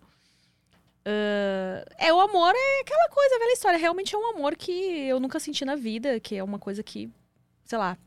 Ah, 1.05 1.85
é 1.97 2.11
o 2.11 2.19
amor, 2.19 2.53
é 2.55 2.81
aquela 2.81 3.09
coisa, 3.09 3.39
velha 3.39 3.53
história. 3.53 3.77
Realmente 3.79 4.15
é 4.15 4.17
um 4.17 4.35
amor 4.35 4.55
que 4.55 4.71
eu 4.71 5.19
nunca 5.19 5.39
senti 5.39 5.63
na 5.63 5.75
vida, 5.75 6.19
que 6.19 6.35
é 6.35 6.43
uma 6.43 6.59
coisa 6.59 6.81
que, 6.83 7.09
sei 7.63 7.77
lá, 7.77 7.97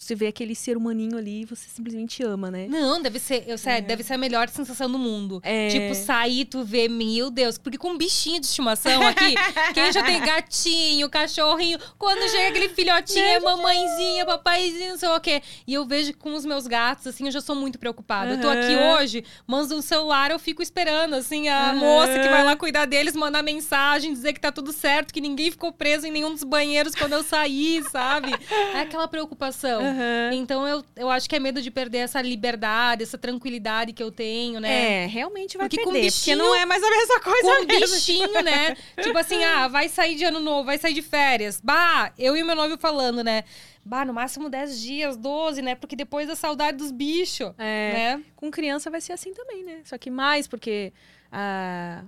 você 0.00 0.14
vê 0.14 0.28
aquele 0.28 0.54
ser 0.54 0.78
humaninho 0.78 1.18
ali 1.18 1.42
e 1.42 1.44
você 1.44 1.68
simplesmente 1.68 2.22
ama, 2.22 2.50
né? 2.50 2.66
Não, 2.70 3.02
deve 3.02 3.18
ser, 3.18 3.44
eu 3.46 3.58
sério, 3.58 3.86
deve 3.86 4.02
ser 4.02 4.14
a 4.14 4.18
melhor 4.18 4.48
sensação 4.48 4.90
do 4.90 4.98
mundo. 4.98 5.42
É. 5.44 5.68
Tipo, 5.68 5.94
sair, 5.94 6.46
tu 6.46 6.64
ver, 6.64 6.88
meu 6.88 7.30
Deus, 7.30 7.58
porque 7.58 7.76
com 7.76 7.90
um 7.90 7.98
bichinho 7.98 8.40
de 8.40 8.46
estimação 8.46 9.06
aqui, 9.06 9.34
quem 9.74 9.92
já 9.92 10.02
tem 10.02 10.18
gatinho, 10.18 11.10
cachorrinho, 11.10 11.78
quando 11.98 12.26
chega 12.30 12.48
aquele 12.48 12.70
filhotinho, 12.70 13.22
é 13.22 13.40
mamãezinha, 13.40 14.24
papaizinho, 14.24 14.92
não 14.92 14.98
sei 14.98 15.08
o 15.10 15.20
quê. 15.20 15.42
E 15.66 15.74
eu 15.74 15.84
vejo 15.84 16.16
com 16.16 16.32
os 16.32 16.46
meus 16.46 16.66
gatos, 16.66 17.06
assim, 17.06 17.26
eu 17.26 17.30
já 17.30 17.42
sou 17.42 17.54
muito 17.54 17.78
preocupada. 17.78 18.32
Eu 18.32 18.40
tô 18.40 18.48
aqui 18.48 18.74
hoje, 18.74 19.22
mando 19.46 19.76
um 19.76 19.82
celular, 19.82 20.30
eu 20.30 20.38
fico 20.38 20.62
esperando, 20.62 21.12
assim, 21.12 21.48
a 21.50 21.72
Aham. 21.72 21.74
moça 21.74 22.18
que 22.18 22.28
vai 22.30 22.42
lá 22.42 22.56
cuidar 22.56 22.86
deles, 22.86 23.14
mandar 23.14 23.42
mensagem, 23.42 24.14
dizer 24.14 24.32
que 24.32 24.40
tá 24.40 24.50
tudo 24.50 24.72
certo, 24.72 25.12
que 25.12 25.20
ninguém 25.20 25.50
ficou 25.50 25.70
preso 25.74 26.06
em 26.06 26.10
nenhum 26.10 26.32
dos 26.32 26.42
banheiros 26.42 26.94
quando 26.94 27.12
eu 27.12 27.22
saí, 27.22 27.84
sabe? 27.92 28.32
É 28.74 28.80
aquela 28.80 29.06
preocupação. 29.06 29.89
Aham. 29.90 30.30
Então 30.34 30.66
eu, 30.66 30.84
eu 30.96 31.10
acho 31.10 31.28
que 31.28 31.36
é 31.36 31.38
medo 31.38 31.60
de 31.62 31.70
perder 31.70 31.98
essa 31.98 32.20
liberdade, 32.22 33.02
essa 33.02 33.18
tranquilidade 33.18 33.92
que 33.92 34.02
eu 34.02 34.10
tenho, 34.10 34.60
né? 34.60 35.04
É, 35.04 35.06
realmente 35.06 35.56
vai 35.58 35.68
Porque 35.68 35.82
com 35.82 35.90
perder, 35.92 36.06
bichinho- 36.06 36.36
porque 36.38 36.48
não 36.50 36.54
é 36.54 36.64
mais 36.66 36.82
a 36.82 36.90
mesma 36.90 37.20
coisa 37.20 37.42
Com 37.56 37.62
um 37.62 37.66
mesmo. 37.66 37.94
bichinho, 37.96 38.42
né? 38.42 38.76
tipo 39.02 39.18
assim, 39.18 39.42
ah, 39.44 39.68
vai 39.68 39.88
sair 39.88 40.14
de 40.16 40.24
ano 40.24 40.40
novo, 40.40 40.64
vai 40.64 40.78
sair 40.78 40.94
de 40.94 41.02
férias. 41.02 41.60
Bah, 41.62 42.12
eu 42.18 42.36
e 42.36 42.42
meu 42.44 42.54
noivo 42.56 42.78
falando, 42.78 43.22
né? 43.24 43.44
Bah, 43.84 44.04
no 44.04 44.12
máximo 44.12 44.48
10 44.50 44.80
dias, 44.80 45.16
12, 45.16 45.62
né? 45.62 45.74
Porque 45.74 45.96
depois 45.96 46.28
da 46.28 46.36
saudade 46.36 46.76
dos 46.76 46.90
bichos, 46.90 47.52
É, 47.58 47.92
né? 48.16 48.22
com 48.36 48.50
criança 48.50 48.90
vai 48.90 49.00
ser 49.00 49.12
assim 49.14 49.32
também, 49.32 49.64
né? 49.64 49.80
Só 49.84 49.96
que 49.98 50.10
mais, 50.10 50.46
porque 50.46 50.92
ah, 51.32 52.02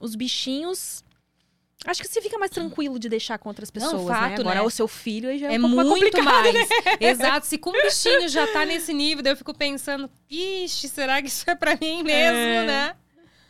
os 0.00 0.14
bichinhos... 0.14 1.04
Acho 1.86 2.02
que 2.02 2.08
você 2.08 2.20
fica 2.22 2.38
mais 2.38 2.50
tranquilo 2.50 2.98
de 2.98 3.08
deixar 3.08 3.38
com 3.38 3.48
outras 3.48 3.70
Não, 3.74 3.80
pessoas, 3.82 4.08
fato, 4.08 4.28
né? 4.30 4.34
Agora 4.40 4.60
né? 4.60 4.62
o 4.62 4.70
seu 4.70 4.88
filho 4.88 5.28
aí 5.28 5.38
já 5.38 5.50
é, 5.50 5.54
É 5.54 5.58
um 5.58 5.60
pouco 5.62 5.76
mais 5.76 5.88
muito 5.88 6.16
complicado, 6.16 6.44
né? 6.44 6.52
mais. 6.52 6.68
Exato. 7.00 7.46
Se 7.46 7.58
com 7.58 7.70
o 7.70 7.72
bichinho 7.72 8.28
já 8.28 8.46
tá 8.46 8.64
nesse 8.64 8.92
nível, 8.94 9.22
daí 9.22 9.32
eu 9.32 9.36
fico 9.36 9.52
pensando, 9.52 10.10
ixi, 10.30 10.88
será 10.88 11.20
que 11.20 11.28
isso 11.28 11.48
é 11.48 11.54
pra 11.54 11.76
mim 11.80 12.02
mesmo, 12.02 12.38
É. 12.38 12.66
né? 12.66 12.96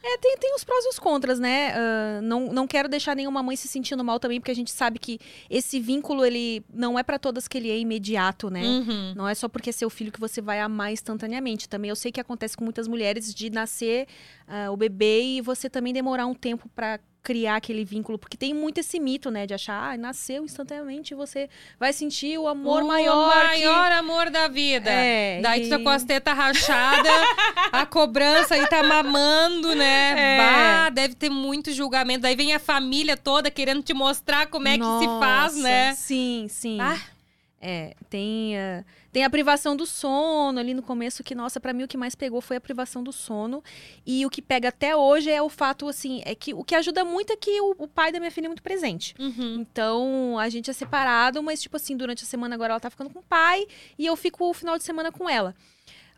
É, 0.07 0.19
tem, 0.19 0.37
tem 0.37 0.55
os 0.55 0.63
prós 0.63 0.85
e 0.85 0.89
os 0.89 0.99
contras, 0.99 1.39
né? 1.39 1.73
Ah, 1.75 2.21
não, 2.23 2.53
não 2.53 2.67
quero 2.67 2.91
deixar 2.91 3.17
nenhuma 3.17 3.43
mãe 3.43 3.57
se 3.57 3.67
sentindo 3.67 4.05
mal 4.05 4.21
também, 4.21 4.39
porque 4.39 4.51
a 4.51 4.55
gente 4.55 4.71
sabe 4.71 4.99
que 4.99 5.19
esse 5.49 5.81
vínculo, 5.81 6.27
ele 6.27 6.63
não 6.71 6.99
é 6.99 7.03
pra 7.03 7.19
todas 7.19 7.49
que 7.49 7.57
ele 7.57 7.71
é 7.71 7.79
imediato, 7.79 8.51
né? 8.51 8.63
Uhum. 8.63 9.15
Não 9.17 9.27
é 9.27 9.35
só 9.35 9.49
porque 9.49 9.71
é 9.71 9.73
seu 9.73 9.89
filho 9.89 10.13
que 10.13 10.21
você 10.21 10.43
vai 10.43 10.61
amar 10.61 10.93
instantaneamente. 10.93 11.67
Também 11.71 11.89
eu 11.89 11.97
sei 11.97 12.13
que 12.13 12.21
acontece 12.21 12.55
com 12.55 12.65
muitas 12.65 12.87
mulheres 12.87 13.35
de 13.35 13.49
nascer 13.49 14.07
ah, 14.47 14.71
o 14.71 14.77
bebê 14.77 15.23
e 15.23 15.41
você 15.41 15.71
também 15.71 15.95
demorar 15.95 16.27
um 16.27 16.35
tempo 16.35 16.69
pra 16.75 17.01
criar 17.25 17.57
aquele 17.57 17.85
vínculo, 17.87 18.19
porque 18.19 18.37
tem 18.37 18.53
muito 18.55 18.79
esse 18.79 19.01
mito, 19.01 19.31
né, 19.31 19.47
de 19.47 19.55
achar, 19.55 19.93
ah, 19.95 19.97
nasceu 19.97 20.45
instantaneamente, 20.45 21.15
você 21.15 21.49
vai 21.81 21.91
sentir 21.93 22.39
o 22.39 22.47
amor 22.47 22.83
o 22.83 22.87
maior. 22.87 23.33
que- 23.41 23.47
maior 23.47 23.91
amor 23.93 24.31
da 24.31 24.47
vida. 24.47 24.91
É, 24.91 25.41
Daí 25.43 25.63
tu 25.63 25.71
tá 25.71 25.81
e- 25.81 25.83
com 25.83 25.89
as 25.89 26.05
tetas 26.05 26.37
rachadas, 26.37 27.11
a 27.73 27.87
cobrança 27.87 28.55
aí 28.55 28.67
tá 28.69 28.83
mamando, 28.83 29.75
né? 29.75 30.35
É. 30.35 30.37
Bah, 30.39 30.91
deve 30.91 31.15
ter 31.15 31.31
muito 31.31 31.73
julgamento. 31.73 32.21
Daí 32.21 32.37
vem 32.37 32.53
a 32.55 32.59
família 32.61 33.17
toda 33.17 33.51
querendo 33.51 33.83
te 33.83 33.95
mostrar 33.95 34.47
como 34.49 34.69
é 34.69 34.77
que 34.77 34.85
se 34.85 35.07
faz, 35.19 35.55
Nossa, 35.57 35.63
né? 35.63 35.95
Sim, 35.95 36.47
sim. 36.51 36.79
Ah. 36.81 36.99
É, 37.67 37.95
tem, 38.11 38.59
ah, 38.59 38.85
tem 39.11 39.25
a 39.25 39.31
privação 39.31 39.75
do 39.75 39.87
sono 39.87 40.61
ali 40.61 40.75
no 40.75 40.83
começo, 40.83 41.25
que, 41.25 41.35
nossa, 41.35 41.59
pra 41.59 41.73
mim 41.73 41.85
o 41.85 41.89
que 41.89 41.97
mais 41.97 42.15
pegou 42.15 42.43
foi 42.43 42.57
a 42.57 42.61
privação 42.61 43.03
do 43.03 43.11
sono. 43.11 43.65
E 44.05 44.27
o 44.27 44.29
que 44.29 44.43
pega 44.43 44.69
até 44.69 44.95
hoje 44.95 45.31
é 45.31 45.41
o 45.41 45.49
fato, 45.49 45.89
assim, 45.89 46.21
é 46.27 46.35
que 46.35 46.53
o 46.53 46.63
que 46.63 46.75
ajuda 46.75 47.07
muito 47.07 47.33
é 47.33 47.37
que 47.37 47.59
o, 47.63 47.75
o 47.79 47.89
pai 47.89 48.13
da 48.13 48.19
minha 48.19 48.31
filha 48.31 48.47
é 48.47 48.49
muito 48.49 48.63
presente. 48.63 49.15
Uhum. 49.19 49.55
Então, 49.61 50.39
a 50.39 50.51
gente 50.51 50.69
é 50.69 50.75
separado, 50.75 51.43
mas, 51.43 51.63
tipo 51.63 51.77
assim, 51.77 51.97
durante 51.97 52.23
a 52.23 52.27
semana 52.27 52.55
agora 52.55 52.75
ela 52.75 52.81
tá 52.81 52.91
ficando 52.91 53.09
com 53.09 53.21
o 53.21 53.23
pai 53.23 53.67
e 53.99 54.05
eu 54.05 54.15
fico 54.15 54.45
o 54.45 54.53
final 54.53 54.77
de 54.77 54.85
semana 54.85 55.11
com 55.11 55.27
ela. 55.27 55.55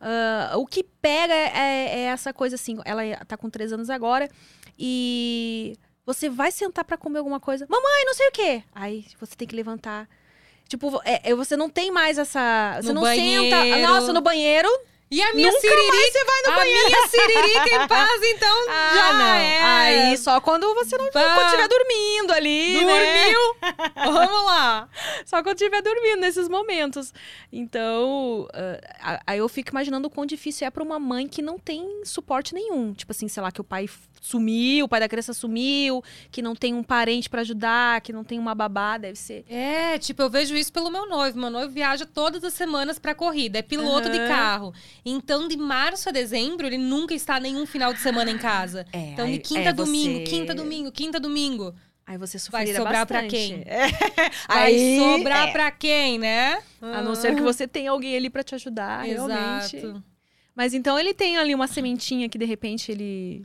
Ah, 0.01 0.55
o 0.57 0.67
que 0.67 0.83
pega 0.83 1.33
é, 1.33 2.01
é 2.01 2.01
essa 2.07 2.33
coisa 2.33 2.57
assim, 2.57 2.77
ela 2.85 3.03
tá 3.25 3.37
com 3.37 3.49
três 3.49 3.73
anos 3.73 3.89
agora 3.89 4.29
e 4.77 5.79
você 6.05 6.29
vai 6.29 6.51
sentar 6.51 6.85
pra 6.85 6.97
comer 6.97 7.19
alguma 7.19 7.41
coisa, 7.41 7.67
mamãe, 7.69 8.05
não 8.05 8.15
sei 8.15 8.29
o 8.29 8.33
quê. 8.33 8.63
Aí 8.75 9.07
você 9.19 9.35
tem 9.37 9.47
que 9.47 9.57
levantar. 9.57 10.09
Tipo, 10.69 11.01
é, 11.05 11.31
é, 11.31 11.35
você 11.35 11.57
não 11.57 11.69
tem 11.71 11.91
mais 11.91 12.19
essa. 12.19 12.79
Você 12.81 12.89
No 12.89 12.95
não 12.95 13.03
banheiro. 13.03 13.43
senta. 13.45 13.87
Nossa, 13.87 14.13
no 14.13 14.21
banheiro. 14.21 14.69
E 15.09 15.23
a 15.23 15.33
minha 15.35 15.47
Nunca 15.53 15.61
siririca, 15.61 16.13
você 16.13 16.25
vai 16.25 16.43
no 16.43 16.51
a 16.51 16.57
banheiro. 16.57 16.87
minha 16.87 17.07
siririca 17.09 17.77
em 17.85 17.87
paz, 17.89 18.21
então 18.35 18.65
Ah, 18.69 18.93
já 18.95 19.13
não. 19.13 19.25
era. 19.35 19.79
Aí 20.11 20.17
só 20.19 20.41
quando 20.41 20.75
você 20.75 20.97
não 20.99 21.05
Bah. 21.13 21.35
quando 21.35 21.47
estiver 21.47 21.69
dormindo 21.69 22.33
ali. 22.33 22.85
né? 22.85 23.25
Dormiu? 23.33 23.57
Vamos 24.13 24.45
lá. 24.47 24.89
Só 25.25 25.43
quando 25.45 25.57
estiver 25.57 25.81
dormindo 25.81 26.21
nesses 26.21 26.49
momentos. 26.49 27.15
Então, 27.53 28.49
ah, 29.01 29.21
aí 29.27 29.39
eu 29.39 29.49
fico 29.49 29.71
imaginando 29.71 30.09
o 30.09 30.11
quão 30.11 30.27
difícil 30.27 30.67
é 30.67 30.71
pra 30.71 30.83
uma 30.83 30.99
mãe 30.99 31.29
que 31.29 31.41
não 31.41 31.59
tem 31.59 32.05
suporte 32.05 32.53
nenhum. 32.53 32.93
Tipo 32.93 33.13
assim, 33.13 33.29
sei 33.29 33.43
lá, 33.43 33.53
que 33.53 33.61
o 33.61 33.65
pai 33.65 33.89
sumiu, 34.21 34.87
o 34.87 34.89
pai 34.89 34.99
da 34.99 35.09
criança 35.09 35.33
sumiu, 35.33 36.03
que 36.33 36.43
não 36.43 36.57
tem 36.57 36.75
um 36.75 36.83
parente 36.83 37.31
pra 37.31 37.43
ajudar, 37.43 38.01
que 38.01 38.13
não 38.13 38.25
tem 38.25 38.41
uma 38.41 38.57
babá, 38.57 38.99
deve 38.99 39.17
ser. 39.17 39.45
É, 39.49 39.99
tipo, 39.99 40.21
eu 40.21 40.29
vejo 40.29 40.57
isso 40.57 40.73
pelo 40.73 40.91
meu 40.91 41.09
noivo. 41.09 41.39
Meu 41.39 41.51
noivo 41.51 41.73
viaja 41.73 42.05
todas 42.05 42.43
as 42.43 42.53
semanas 42.55 42.99
pra 42.99 43.15
corrida, 43.15 43.61
é 43.61 43.63
piloto 43.63 44.11
de 44.11 44.19
Aham. 44.19 44.29
carro. 44.29 44.75
Então, 45.09 45.47
de 45.47 45.57
março 45.57 46.09
a 46.09 46.13
dezembro, 46.13 46.67
ele 46.67 46.79
nunca 46.79 47.15
está 47.15 47.39
nenhum 47.39 47.65
final 47.65 47.95
de 47.95 48.01
semana 48.01 48.29
em 48.31 48.37
casa. 48.39 48.85
É, 48.93 48.99
Então, 49.13 49.25
de 49.27 49.33
aí- 49.35 49.39
quinta 49.39 49.69
a 49.69 49.71
é, 49.71 49.73
domingo, 49.73 50.19
você- 50.19 50.25
quinta 50.25 50.55
domingo, 50.55 50.91
quinta 50.93 51.21
domingo. 51.21 51.73
Aí 52.05 52.19
você 52.19 52.39
Vai 52.39 52.41
sofreria 52.67 52.77
sobrar 52.77 53.07
pra 53.07 53.23
bastante. 53.23 53.37
quem? 53.49 53.63
É. 53.67 53.89
Vai 54.49 54.65
Aí, 54.75 54.99
sobrar 54.99 55.49
é. 55.49 55.53
pra 55.53 55.71
quem, 55.71 56.19
né? 56.19 56.59
A 56.83 57.01
não 57.03 57.15
ser 57.15 57.35
que 57.37 57.43
você 57.43 57.67
tenha 57.69 57.91
alguém 57.93 58.17
ali 58.17 58.29
pra 58.31 58.43
te 58.45 58.55
ajudar, 58.55 59.03
realmente. 59.03 59.77
Exato. 59.77 60.03
Mas 60.55 60.73
então 60.75 60.99
ele 60.99 61.13
tem 61.15 61.37
ali 61.37 61.55
uma 61.55 61.67
sementinha 61.67 62.29
que 62.29 62.39
de 62.39 62.45
repente 62.45 62.91
ele 62.91 63.45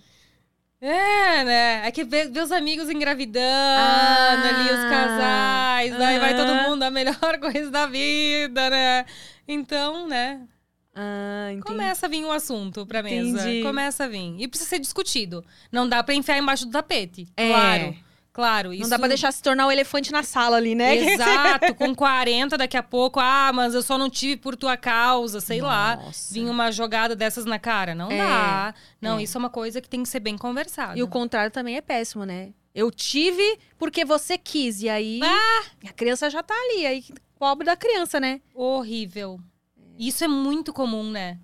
É, 0.80 1.44
né? 1.44 1.88
É 1.88 1.92
que 1.92 2.04
ver, 2.04 2.30
ver 2.32 2.42
os 2.42 2.52
amigos 2.52 2.90
engravidando 2.90 3.40
Ah. 3.44 4.50
ali, 4.50 4.64
os 4.74 4.90
casais, 4.90 5.96
daí 5.98 6.18
vai 6.20 6.36
todo 6.36 6.56
mundo 6.56 6.82
a 6.84 6.90
melhor 6.90 7.14
coisa 7.40 7.70
da 7.70 7.86
vida, 7.86 8.68
né? 8.70 9.06
Então, 9.48 10.08
né? 10.08 10.42
Ah, 10.94 11.48
entendi. 11.52 11.64
Começa 11.66 12.06
a 12.06 12.10
vir 12.10 12.24
um 12.26 12.32
assunto 12.32 12.86
pra 12.86 13.02
mesa. 13.02 13.42
Entendi. 13.42 13.64
Começa 13.64 14.04
a 14.04 14.08
vir. 14.08 14.36
E 14.40 14.48
precisa 14.48 14.70
ser 14.70 14.80
discutido. 14.80 15.44
Não 15.72 15.88
dá 15.88 16.04
pra 16.04 16.14
enfiar 16.14 16.38
embaixo 16.38 16.66
do 16.66 16.72
tapete. 16.72 17.28
É. 17.38 17.48
Claro. 17.50 17.96
Claro. 18.34 18.74
Isso... 18.74 18.84
Não 18.84 18.90
dá 18.90 18.98
pra 19.00 19.08
deixar 19.10 19.32
se 19.34 19.42
tornar 19.44 19.68
o 19.68 19.72
elefante 19.72 20.10
na 20.12 20.24
sala 20.24 20.56
ali, 20.58 20.74
né? 20.74 20.96
Exato, 20.96 21.76
com 21.76 21.94
40 21.96 22.58
daqui 22.58 22.78
a 22.78 22.84
pouco, 22.84 23.20
ah, 23.20 23.52
mas 23.54 23.74
eu 23.74 23.82
só 23.82 23.98
não 23.98 24.10
tive 24.10 24.38
por 24.38 24.56
tua 24.56 24.78
causa, 24.78 25.42
sei 25.42 25.62
lá. 25.62 25.98
Nossa. 25.98 26.34
Vinha 26.34 26.50
uma 26.50 26.72
jogada 26.72 27.14
dessas 27.14 27.44
na 27.46 27.60
cara. 27.60 27.94
Não 27.94 28.10
É, 28.10 28.18
dá. 28.18 28.74
Não, 29.02 29.20
é. 29.20 29.24
isso 29.24 29.38
é 29.38 29.40
uma 29.40 29.50
coisa 29.50 29.82
que 29.82 29.90
tem 29.90 30.02
que 30.04 30.08
ser 30.10 30.22
bem 30.22 30.38
conversada. 30.38 30.98
E 30.98 31.04
o 31.04 31.08
contrário 31.10 31.52
também 31.52 31.76
é 31.76 31.82
péssimo, 31.82 32.26
né? 32.26 32.52
Eu 32.74 32.90
tive 32.90 33.60
porque 33.78 34.06
você 34.06 34.38
quis. 34.38 34.82
E 34.82 34.88
aí 34.88 35.20
Ah! 35.22 35.64
a 35.90 35.92
criança 35.94 36.30
já 36.30 36.42
tá 36.42 36.54
ali. 36.54 36.86
Aí 36.86 37.04
pobre 37.38 37.66
da 37.66 37.76
criança, 37.76 38.18
né? 38.18 38.40
Horrível. 38.56 39.42
Isso 40.02 40.24
é 40.24 40.28
muito 40.28 40.74
comum, 40.74 41.12
né? 41.12 41.38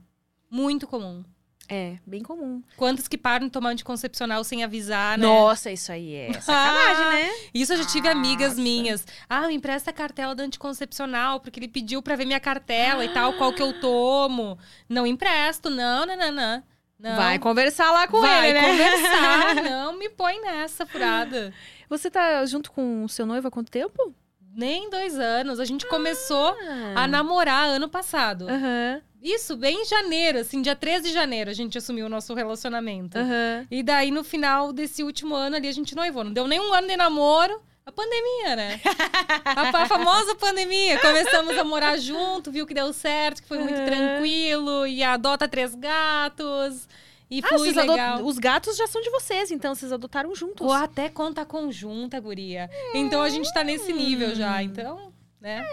Muito 0.49 0.87
comum. 0.87 1.23
É, 1.69 1.97
bem 2.05 2.23
comum. 2.23 2.63
Quantas 2.77 3.07
que 3.09 3.17
param 3.17 3.45
de 3.47 3.51
tomar 3.51 3.69
anticoncepcional 3.71 4.43
sem 4.43 4.63
avisar, 4.63 5.17
né? 5.17 5.25
Nossa, 5.27 5.69
isso 5.69 5.91
aí 5.91 6.15
é 6.15 6.33
sacanagem, 6.41 7.03
Ah, 7.05 7.09
né? 7.11 7.29
Isso 7.53 7.73
eu 7.73 7.77
já 7.77 7.85
tive 7.85 8.07
amigas 8.07 8.51
Nossa. 8.51 8.61
minhas. 8.61 9.05
Ah, 9.29 9.47
me 9.47 9.53
empresta 9.53 9.91
a 9.91 9.93
cartela 9.93 10.33
do 10.33 10.39
anticoncepcional, 10.41 11.39
porque 11.41 11.59
ele 11.59 11.67
pediu 11.67 12.01
pra 12.01 12.15
ver 12.15 12.25
minha 12.25 12.39
cartela 12.39 13.03
e 13.05 13.09
tal, 13.09 13.33
qual 13.33 13.53
que 13.53 13.61
eu 13.61 13.79
tomo. 13.79 14.57
Não 14.89 15.05
empresto, 15.05 15.69
não, 15.69 16.05
não, 16.05 16.15
não, 16.17 16.31
não. 16.31 16.63
não. 16.97 17.15
Vai 17.17 17.37
conversar 17.37 17.91
lá 17.91 18.07
com 18.07 18.21
Vai 18.21 18.49
ele, 18.49 18.59
né? 18.61 18.67
conversar, 18.69 19.55
não 19.69 19.99
me 19.99 20.09
põe 20.09 20.41
nessa 20.41 20.85
furada. 20.85 21.53
Você 21.89 22.09
tá 22.09 22.45
junto 22.45 22.71
com 22.71 23.03
o 23.03 23.09
seu 23.09 23.25
noivo 23.25 23.49
há 23.49 23.51
quanto 23.51 23.69
tempo? 23.69 24.15
Nem 24.57 24.89
dois 24.89 25.17
anos. 25.19 25.59
A 25.59 25.65
gente 25.65 25.85
começou 25.87 26.47
Ah. 26.95 27.03
a 27.03 27.07
namorar 27.07 27.69
ano 27.69 27.87
passado. 27.87 28.49
Aham, 28.49 29.01
Isso, 29.21 29.55
bem 29.57 29.81
em 29.81 29.85
janeiro, 29.85 30.39
assim, 30.39 30.61
dia 30.61 30.75
13 30.75 31.07
de 31.09 31.13
janeiro, 31.13 31.49
a 31.49 31.53
gente 31.53 31.77
assumiu 31.77 32.05
o 32.05 32.09
nosso 32.09 32.33
relacionamento. 32.33 33.17
aham. 33.17 33.65
E 33.69 33.81
daí, 33.83 34.09
no 34.11 34.23
final 34.23 34.71
desse 34.73 35.03
último 35.03 35.35
ano 35.35 35.55
ali, 35.55 35.67
a 35.67 35.71
gente 35.71 35.95
noivou. 35.95 36.23
Não 36.23 36.31
deu 36.33 36.47
nem 36.47 36.59
um 36.59 36.73
ano 36.73 36.87
de 36.87 36.95
namoro. 36.97 37.61
A 37.85 37.91
pandemia, 37.91 38.55
né? 38.55 38.81
a, 39.45 39.71
fa- 39.71 39.85
famosa 39.85 40.35
pandemia. 40.35 40.99
Começamos 40.99 41.57
a 41.57 41.63
morar 41.63 41.97
junto, 41.97 42.51
viu 42.51 42.65
que 42.67 42.73
deu 42.73 42.91
certo, 42.91 43.41
que 43.41 43.47
foi 43.47 43.59
muito 43.59 43.79
Uhum. 43.79 43.85
tranquilo. 43.85 44.85
E 44.87 45.01
adota 45.03 45.47
três 45.47 45.73
gatos. 45.73 46.87
E 47.29 47.41
Ah, 47.43 47.47
flui 47.49 47.71
legal. 47.71 48.23
os 48.23 48.37
gatos 48.39 48.77
já 48.77 48.87
são 48.87 49.01
de 49.01 49.09
vocês, 49.09 49.51
então 49.51 49.75
vocês 49.75 49.91
adotaram 49.91 50.33
juntos. 50.33 50.65
Ou 50.65 50.71
até 50.73 51.09
conta 51.09 51.45
conjunta, 51.45 52.19
guria. 52.19 52.69
Então 52.93 53.21
a 53.21 53.29
gente 53.29 53.51
tá 53.53 53.63
nesse 53.63 53.91
nível 53.91 54.29
Hum. 54.29 54.35
já. 54.35 54.63
Então, 54.63 55.11
né? 55.41 55.67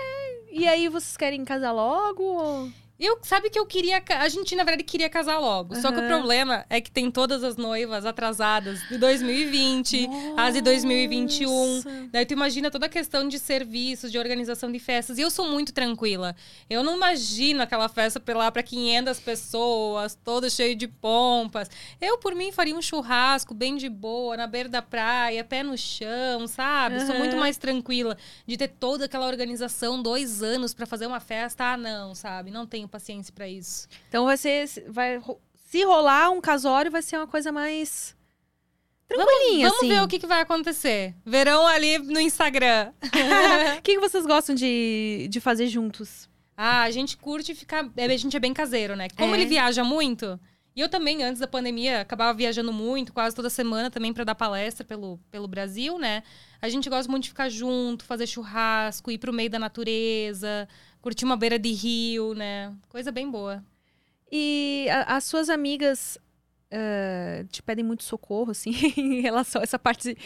E 0.50 0.66
aí 0.68 0.88
vocês 0.88 1.16
querem 1.16 1.44
casar 1.44 1.72
logo? 1.72 2.22
ou- 2.22 2.70
Eu, 2.98 3.18
sabe 3.22 3.50
que 3.50 3.58
eu 3.58 3.66
queria. 3.66 4.00
A 4.20 4.28
gente, 4.28 4.54
na 4.54 4.62
verdade, 4.62 4.84
queria 4.84 5.10
casar 5.10 5.38
logo. 5.38 5.74
Só 5.74 5.90
que 5.90 5.98
o 5.98 6.06
problema 6.06 6.64
é 6.70 6.80
que 6.80 6.90
tem 6.90 7.10
todas 7.10 7.42
as 7.42 7.56
noivas 7.56 8.06
atrasadas 8.06 8.80
de 8.88 8.96
2020, 8.98 10.08
as 10.36 10.54
de 10.54 10.60
2021. 10.60 11.74
Nossa. 11.76 11.90
Daí 12.12 12.24
tu 12.24 12.32
imagina 12.34 12.70
toda 12.70 12.86
a 12.86 12.88
questão 12.88 13.26
de 13.26 13.38
serviços, 13.40 14.12
de 14.12 14.18
organização 14.18 14.70
de 14.70 14.78
festas. 14.78 15.18
E 15.18 15.22
eu 15.22 15.30
sou 15.30 15.50
muito 15.50 15.72
tranquila. 15.72 16.36
Eu 16.70 16.84
não 16.84 16.94
imagino 16.96 17.62
aquela 17.62 17.88
festa 17.88 18.22
lá 18.32 18.50
pra 18.52 18.62
500 18.62 19.18
pessoas, 19.18 20.16
toda 20.22 20.48
cheia 20.48 20.76
de 20.76 20.86
pompas. 20.86 21.68
Eu, 22.00 22.18
por 22.18 22.32
mim, 22.34 22.52
faria 22.52 22.76
um 22.76 22.82
churrasco 22.82 23.52
bem 23.54 23.76
de 23.76 23.88
boa, 23.88 24.36
na 24.36 24.46
beira 24.46 24.68
da 24.68 24.80
praia, 24.80 25.42
pé 25.42 25.64
no 25.64 25.76
chão, 25.76 26.46
sabe? 26.46 27.00
Sou 27.00 27.10
Aham. 27.10 27.18
muito 27.18 27.36
mais 27.36 27.56
tranquila 27.56 28.16
de 28.46 28.56
ter 28.56 28.68
toda 28.68 29.06
aquela 29.06 29.26
organização, 29.26 30.00
dois 30.00 30.44
anos 30.44 30.72
pra 30.72 30.86
fazer 30.86 31.06
uma 31.06 31.18
festa. 31.18 31.64
Ah, 31.72 31.76
não, 31.76 32.14
sabe? 32.14 32.52
Não 32.52 32.64
tenho 32.64 32.84
paciência 32.94 33.32
pra 33.34 33.48
isso. 33.48 33.88
Então 34.08 34.24
vai 34.24 34.36
ser. 34.36 34.66
Vai, 34.88 35.20
se 35.70 35.82
rolar 35.84 36.30
um 36.30 36.40
casório, 36.40 36.90
vai 36.90 37.02
ser 37.02 37.16
uma 37.16 37.26
coisa 37.26 37.50
mais. 37.50 38.16
Tranquilinha, 39.08 39.68
Vamos 39.68 39.78
assim. 39.84 39.88
ver 39.88 40.02
o 40.02 40.08
que, 40.08 40.18
que 40.18 40.26
vai 40.26 40.40
acontecer. 40.40 41.14
Verão 41.26 41.66
ali 41.66 41.98
no 41.98 42.18
Instagram. 42.20 42.92
O 43.78 43.82
que, 43.82 43.94
que 43.94 44.00
vocês 44.00 44.24
gostam 44.26 44.54
de, 44.54 45.26
de 45.30 45.40
fazer 45.40 45.66
juntos? 45.66 46.28
Ah, 46.56 46.82
a 46.82 46.90
gente 46.90 47.16
curte 47.16 47.54
ficar. 47.54 47.88
é, 47.96 48.04
A 48.06 48.16
gente 48.16 48.36
é 48.36 48.40
bem 48.40 48.54
caseiro, 48.54 48.96
né? 48.96 49.08
Como 49.16 49.34
É. 49.34 49.38
ele 49.38 49.46
viaja 49.46 49.84
muito. 49.84 50.38
E 50.74 50.80
eu 50.80 50.88
também, 50.88 51.22
antes 51.22 51.38
da 51.40 51.46
pandemia, 51.46 52.00
acabava 52.00 52.32
viajando 52.36 52.72
muito, 52.72 53.12
quase 53.12 53.36
toda 53.36 53.48
semana 53.50 53.90
também 53.90 54.12
pra 54.12 54.24
dar 54.24 54.34
palestra 54.34 54.84
pelo, 54.84 55.18
pelo 55.30 55.46
Brasil, 55.46 55.98
né? 55.98 56.22
A 56.62 56.68
gente 56.68 56.88
gosta 56.88 57.08
muito 57.10 57.24
de 57.24 57.28
ficar 57.28 57.48
junto, 57.48 58.04
fazer 58.04 58.26
churrasco, 58.26 59.10
ir 59.10 59.18
pro 59.18 59.32
meio 59.32 59.50
da 59.50 59.58
natureza, 59.58 60.66
curtir 61.04 61.26
uma 61.26 61.36
beira 61.36 61.58
de 61.58 61.70
rio, 61.70 62.32
né? 62.32 62.72
Coisa 62.88 63.12
bem 63.12 63.30
boa. 63.30 63.62
E 64.32 64.86
a- 64.90 65.16
as 65.16 65.24
suas 65.24 65.50
amigas 65.50 66.16
eh, 66.70 67.44
te 67.50 67.62
pedem 67.62 67.84
muito 67.84 68.02
socorro, 68.04 68.52
assim, 68.52 68.70
em 68.96 69.20
relação 69.20 69.60
a 69.60 69.64
essa 69.64 69.78
parte 69.78 70.16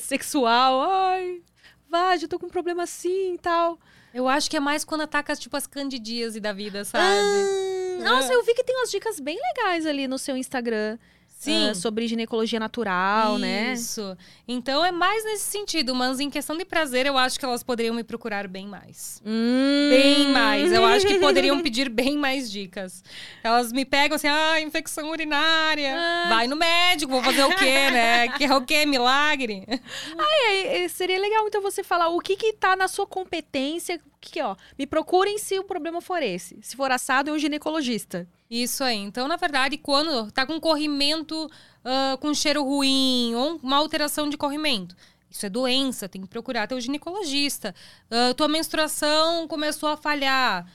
sexual. 0.00 0.82
Ai, 0.90 1.40
vai, 1.88 2.18
eu 2.20 2.26
tô 2.28 2.36
com 2.36 2.46
um 2.46 2.50
problema 2.50 2.82
assim 2.82 3.34
e 3.34 3.38
tal. 3.38 3.78
Eu 4.12 4.26
acho 4.28 4.50
que 4.50 4.56
é 4.56 4.60
mais 4.60 4.84
quando 4.84 5.02
ataca, 5.02 5.36
tipo, 5.36 5.56
as 5.56 5.68
candidíase 5.68 6.40
da 6.40 6.52
vida, 6.52 6.84
sabe? 6.84 7.04
Ah, 7.04 8.02
nossa, 8.02 8.32
eu 8.32 8.44
vi 8.44 8.54
que 8.54 8.64
tem 8.64 8.76
umas 8.76 8.90
dicas 8.90 9.20
bem 9.20 9.38
legais 9.40 9.86
ali 9.86 10.08
no 10.08 10.18
seu 10.18 10.36
Instagram. 10.36 10.98
Sim. 11.44 11.68
ah, 11.70 11.74
sobre 11.74 12.06
ginecologia 12.06 12.58
natural, 12.58 13.38
né? 13.38 13.72
Isso. 13.72 14.16
Então 14.46 14.84
é 14.84 14.90
mais 14.90 15.24
nesse 15.24 15.44
sentido, 15.44 15.94
mas 15.94 16.20
em 16.20 16.30
questão 16.30 16.56
de 16.56 16.64
prazer, 16.64 17.06
eu 17.06 17.18
acho 17.18 17.38
que 17.38 17.44
elas 17.44 17.62
poderiam 17.62 17.94
me 17.94 18.02
procurar 18.04 18.48
bem 18.48 18.66
mais. 18.66 19.20
Hum. 19.24 19.88
Bem 19.90 20.28
mais. 20.28 20.72
Eu 20.72 20.84
acho 20.84 21.06
que 21.06 21.18
poderiam 21.18 21.60
pedir 21.62 21.88
bem 21.88 22.16
mais 22.16 22.50
dicas. 22.50 23.02
Elas 23.42 23.72
me 23.72 23.84
pegam 23.84 24.16
assim, 24.16 24.28
ah, 24.28 24.60
infecção 24.60 25.10
urinária. 25.10 25.94
Ah. 25.96 26.26
Vai 26.28 26.46
no 26.46 26.56
médico, 26.56 27.12
vou 27.12 27.22
fazer 27.22 27.44
o 27.44 27.56
quê, 27.56 27.90
né? 27.90 28.28
Que 28.34 28.44
é 28.44 28.54
o 28.54 28.62
quê? 28.62 28.84
Milagre? 28.86 29.64
É, 30.18 30.84
é, 30.84 30.88
seria 30.88 31.18
legal, 31.18 31.46
então, 31.46 31.62
você 31.62 31.82
falar 31.82 32.08
o 32.08 32.20
que 32.20 32.36
que 32.36 32.52
tá 32.52 32.74
na 32.74 32.88
sua 32.88 33.06
competência. 33.06 34.00
Que, 34.20 34.40
ó, 34.40 34.56
me 34.78 34.86
procurem 34.86 35.36
se 35.38 35.58
o 35.58 35.64
problema 35.64 36.00
for 36.00 36.22
esse. 36.22 36.58
Se 36.62 36.74
for 36.74 36.90
assado, 36.90 37.30
é 37.30 37.32
um 37.32 37.38
ginecologista. 37.38 38.26
Isso 38.62 38.84
aí. 38.84 38.98
Então, 38.98 39.26
na 39.26 39.36
verdade, 39.36 39.76
quando 39.76 40.30
tá 40.30 40.46
com 40.46 40.60
corrimento 40.60 41.50
ah, 41.84 42.16
com 42.20 42.32
cheiro 42.32 42.62
ruim 42.64 43.34
ou 43.34 43.56
uma 43.62 43.76
alteração 43.76 44.28
de 44.28 44.36
corrimento. 44.36 44.96
Isso 45.28 45.44
é 45.44 45.50
doença, 45.50 46.08
tem 46.08 46.22
que 46.22 46.28
procurar 46.28 46.68
teu 46.68 46.80
ginecologista. 46.80 47.74
Ah, 48.10 48.32
tua 48.34 48.46
menstruação 48.48 49.48
começou 49.48 49.88
a 49.88 49.96
falhar. 49.96 50.66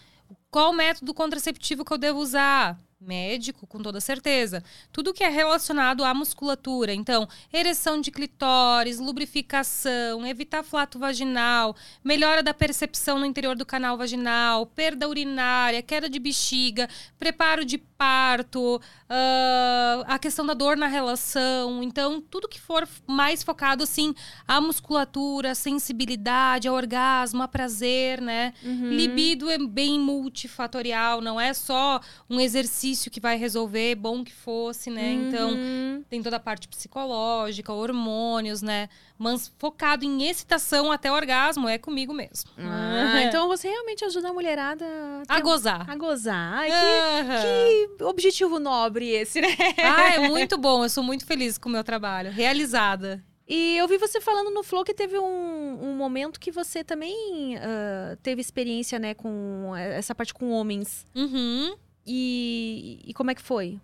Qual 0.51 0.73
método 0.73 1.13
contraceptivo 1.13 1.85
que 1.85 1.93
eu 1.93 1.97
devo 1.97 2.19
usar? 2.19 2.77
Médico, 2.99 3.65
com 3.65 3.81
toda 3.81 4.01
certeza. 4.01 4.61
Tudo 4.91 5.13
que 5.13 5.23
é 5.23 5.29
relacionado 5.29 6.03
à 6.03 6.13
musculatura. 6.13 6.93
Então, 6.93 7.29
ereção 7.51 8.01
de 8.01 8.11
clitóris, 8.11 8.99
lubrificação, 8.99 10.25
evitar 10.27 10.63
flato 10.63 10.99
vaginal, 10.99 11.75
melhora 12.03 12.43
da 12.43 12.53
percepção 12.53 13.17
no 13.17 13.25
interior 13.25 13.55
do 13.55 13.65
canal 13.65 13.97
vaginal, 13.97 14.65
perda 14.65 15.07
urinária, 15.07 15.81
queda 15.81 16.09
de 16.09 16.19
bexiga, 16.19 16.89
preparo 17.17 17.63
de 17.63 17.77
parto, 17.99 18.81
ah, 19.09 20.03
a 20.07 20.17
questão 20.17 20.45
da 20.45 20.53
dor 20.53 20.77
na 20.77 20.87
relação. 20.87 21.83
Então, 21.83 22.21
tudo 22.21 22.47
que 22.47 22.59
for 22.59 22.87
mais 23.05 23.43
focado, 23.43 23.83
assim, 23.83 24.15
à 24.47 24.61
musculatura, 24.61 25.51
à 25.51 25.55
sensibilidade, 25.55 26.67
ao 26.69 26.75
orgasmo, 26.75 27.43
a 27.43 27.47
prazer, 27.47 28.21
né? 28.21 28.53
Libido 28.63 29.49
é 29.49 29.57
bem 29.57 29.99
multifatorial, 29.99 31.19
não 31.21 31.39
é 31.39 31.53
só 31.53 31.99
um 32.29 32.39
exercício 32.39 33.11
que 33.11 33.19
vai 33.19 33.37
resolver, 33.37 33.95
bom 33.95 34.23
que 34.23 34.33
fosse, 34.33 34.89
né? 34.89 35.11
Então, 35.11 35.49
Uhum. 35.51 36.03
tem 36.09 36.23
toda 36.23 36.37
a 36.37 36.39
parte 36.39 36.67
psicológica, 36.69 37.73
hormônios, 37.73 38.61
né? 38.61 38.87
Mas 39.17 39.51
focado 39.57 40.05
em 40.05 40.23
excitação 40.29 40.89
até 40.93 41.11
orgasmo 41.11 41.67
é 41.67 41.77
comigo 41.77 42.13
mesmo. 42.13 42.49
Ah, 42.57 43.21
então 43.23 43.47
você 43.49 43.67
realmente 43.67 44.05
ajuda 44.05 44.29
a 44.29 44.33
mulherada 44.33 44.85
a 45.27 45.35
ter- 45.35 45.41
gozar. 45.41 45.89
a 45.89 45.95
gozar. 45.95 46.53
Ai, 46.53 46.69
que, 46.69 47.41
que 47.41 47.88
objetivo 48.01 48.59
nobre 48.59 49.09
esse, 49.09 49.41
né? 49.41 49.55
Ah, 49.77 50.13
é 50.15 50.19
muito 50.29 50.57
bom. 50.57 50.83
Eu 50.83 50.89
sou 50.89 51.03
muito 51.03 51.25
feliz 51.25 51.57
com 51.57 51.69
o 51.69 51.71
meu 51.71 51.83
trabalho. 51.83 52.31
Realizada. 52.31 53.23
E 53.47 53.77
eu 53.77 53.87
vi 53.87 53.97
você 53.97 54.21
falando 54.21 54.51
no 54.51 54.61
Flow 54.63 54.83
que 54.83 54.93
teve 54.93 55.17
um, 55.17 55.79
um 55.81 55.95
momento 55.95 56.39
que 56.39 56.51
você 56.51 56.83
também 56.83 57.57
ah, 57.57 58.15
teve 58.21 58.39
experiência, 58.41 58.99
né, 58.99 59.13
com 59.15 59.73
essa 59.75 60.13
parte 60.13 60.33
com 60.33 60.51
homens. 60.51 61.05
Uhum. 61.15 61.75
E, 62.05 62.99
e 63.05 63.13
como 63.13 63.31
é 63.31 63.35
que 63.35 63.41
foi? 63.41 63.79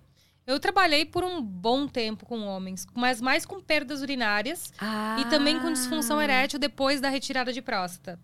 Eu 0.48 0.60
trabalhei 0.60 1.06
por 1.06 1.24
um 1.24 1.42
bom 1.42 1.88
tempo 1.88 2.24
com 2.26 2.42
homens, 2.46 2.86
mas 2.94 3.20
mais 3.20 3.46
com 3.46 3.60
perdas 3.60 4.02
urinárias 4.02 4.72
Ah. 4.80 5.18
e 5.20 5.26
também 5.26 5.60
com 5.60 5.74
disfunção 5.74 6.22
erétil 6.22 6.60
depois 6.60 7.02
da 7.02 7.10
retirada 7.10 7.52
de 7.52 7.64
próstata. 7.64 8.20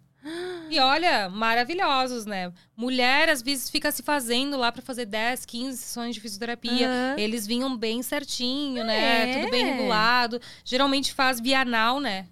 E 0.69 0.79
olha, 0.79 1.29
maravilhosos, 1.29 2.25
né? 2.25 2.51
Mulher, 2.77 3.29
às 3.29 3.41
vezes, 3.41 3.69
fica 3.69 3.91
se 3.91 4.03
fazendo 4.03 4.57
lá 4.57 4.71
pra 4.71 4.81
fazer 4.81 5.05
10, 5.05 5.45
15 5.45 5.77
sessões 5.77 6.15
de 6.15 6.21
fisioterapia. 6.21 6.87
Aham. 6.87 7.15
Eles 7.17 7.47
vinham 7.47 7.75
bem 7.75 8.01
certinho, 8.03 8.83
né? 8.83 9.31
É. 9.31 9.39
Tudo 9.39 9.51
bem 9.51 9.65
regulado. 9.65 10.39
Geralmente 10.63 11.13
faz 11.13 11.39
via 11.39 11.61
anal, 11.61 11.99
né? 11.99 12.27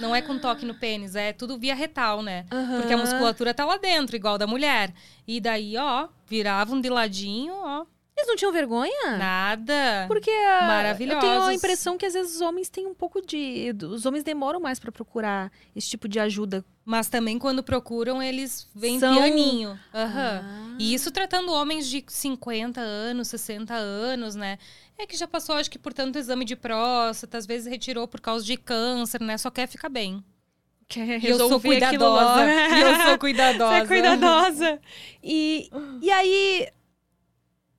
Não 0.00 0.14
é 0.14 0.20
com 0.20 0.38
toque 0.38 0.66
no 0.66 0.74
pênis, 0.74 1.14
é 1.14 1.32
tudo 1.32 1.56
via 1.56 1.74
retal, 1.74 2.20
né? 2.22 2.46
Porque 2.80 2.92
a 2.92 2.96
musculatura 2.96 3.54
tá 3.54 3.64
lá 3.64 3.76
dentro, 3.76 4.16
igual 4.16 4.36
da 4.36 4.46
mulher. 4.46 4.92
E 5.26 5.40
daí, 5.40 5.76
ó, 5.76 6.08
viravam 6.26 6.80
de 6.80 6.88
ladinho, 6.88 7.54
ó. 7.54 7.86
Eles 8.16 8.28
não 8.28 8.36
tinham 8.36 8.52
vergonha? 8.52 9.16
Nada. 9.18 10.04
Porque 10.06 10.30
ah, 10.30 10.94
eu 11.00 11.18
tenho 11.18 11.42
a 11.42 11.52
impressão 11.52 11.98
que 11.98 12.06
às 12.06 12.14
vezes 12.14 12.36
os 12.36 12.40
homens 12.40 12.68
têm 12.68 12.86
um 12.86 12.94
pouco 12.94 13.20
de. 13.20 13.74
Os 13.82 14.06
homens 14.06 14.22
demoram 14.22 14.60
mais 14.60 14.78
pra 14.78 14.92
procurar 14.92 15.50
esse 15.74 15.88
tipo 15.88 16.06
de 16.06 16.20
ajuda. 16.20 16.64
Mas 16.84 17.08
também 17.08 17.38
quando 17.38 17.62
procuram, 17.62 18.22
eles 18.22 18.68
vêm 18.74 19.00
São- 19.00 19.14
pianinho. 19.14 19.78
Aham. 19.92 20.42
Ah. 20.44 20.76
E 20.78 20.94
isso 20.94 21.10
tratando 21.10 21.52
homens 21.52 21.88
de 21.88 22.04
50 22.06 22.80
anos, 22.80 23.28
60 23.28 23.74
anos, 23.74 24.36
né? 24.36 24.58
É 24.96 25.06
que 25.06 25.16
já 25.16 25.26
passou, 25.26 25.56
acho 25.56 25.70
que, 25.70 25.78
por 25.78 25.92
tanto 25.92 26.18
exame 26.18 26.44
de 26.44 26.54
próstata, 26.54 27.36
às 27.36 27.46
vezes 27.46 27.66
retirou 27.66 28.06
por 28.06 28.20
causa 28.20 28.44
de 28.44 28.56
câncer, 28.56 29.20
né? 29.20 29.36
Só 29.38 29.50
quer 29.50 29.66
ficar 29.66 29.88
bem. 29.88 30.22
Quer 30.86 31.24
eu 31.24 31.36
sou 31.38 31.60
cuidadosa. 31.60 32.44
eu 32.78 33.06
sou 33.06 33.18
cuidadosa. 33.18 33.74
Você 33.74 33.82
é 33.82 33.86
cuidadosa. 33.86 34.78
E, 35.22 35.70
e 36.00 36.10
aí, 36.10 36.68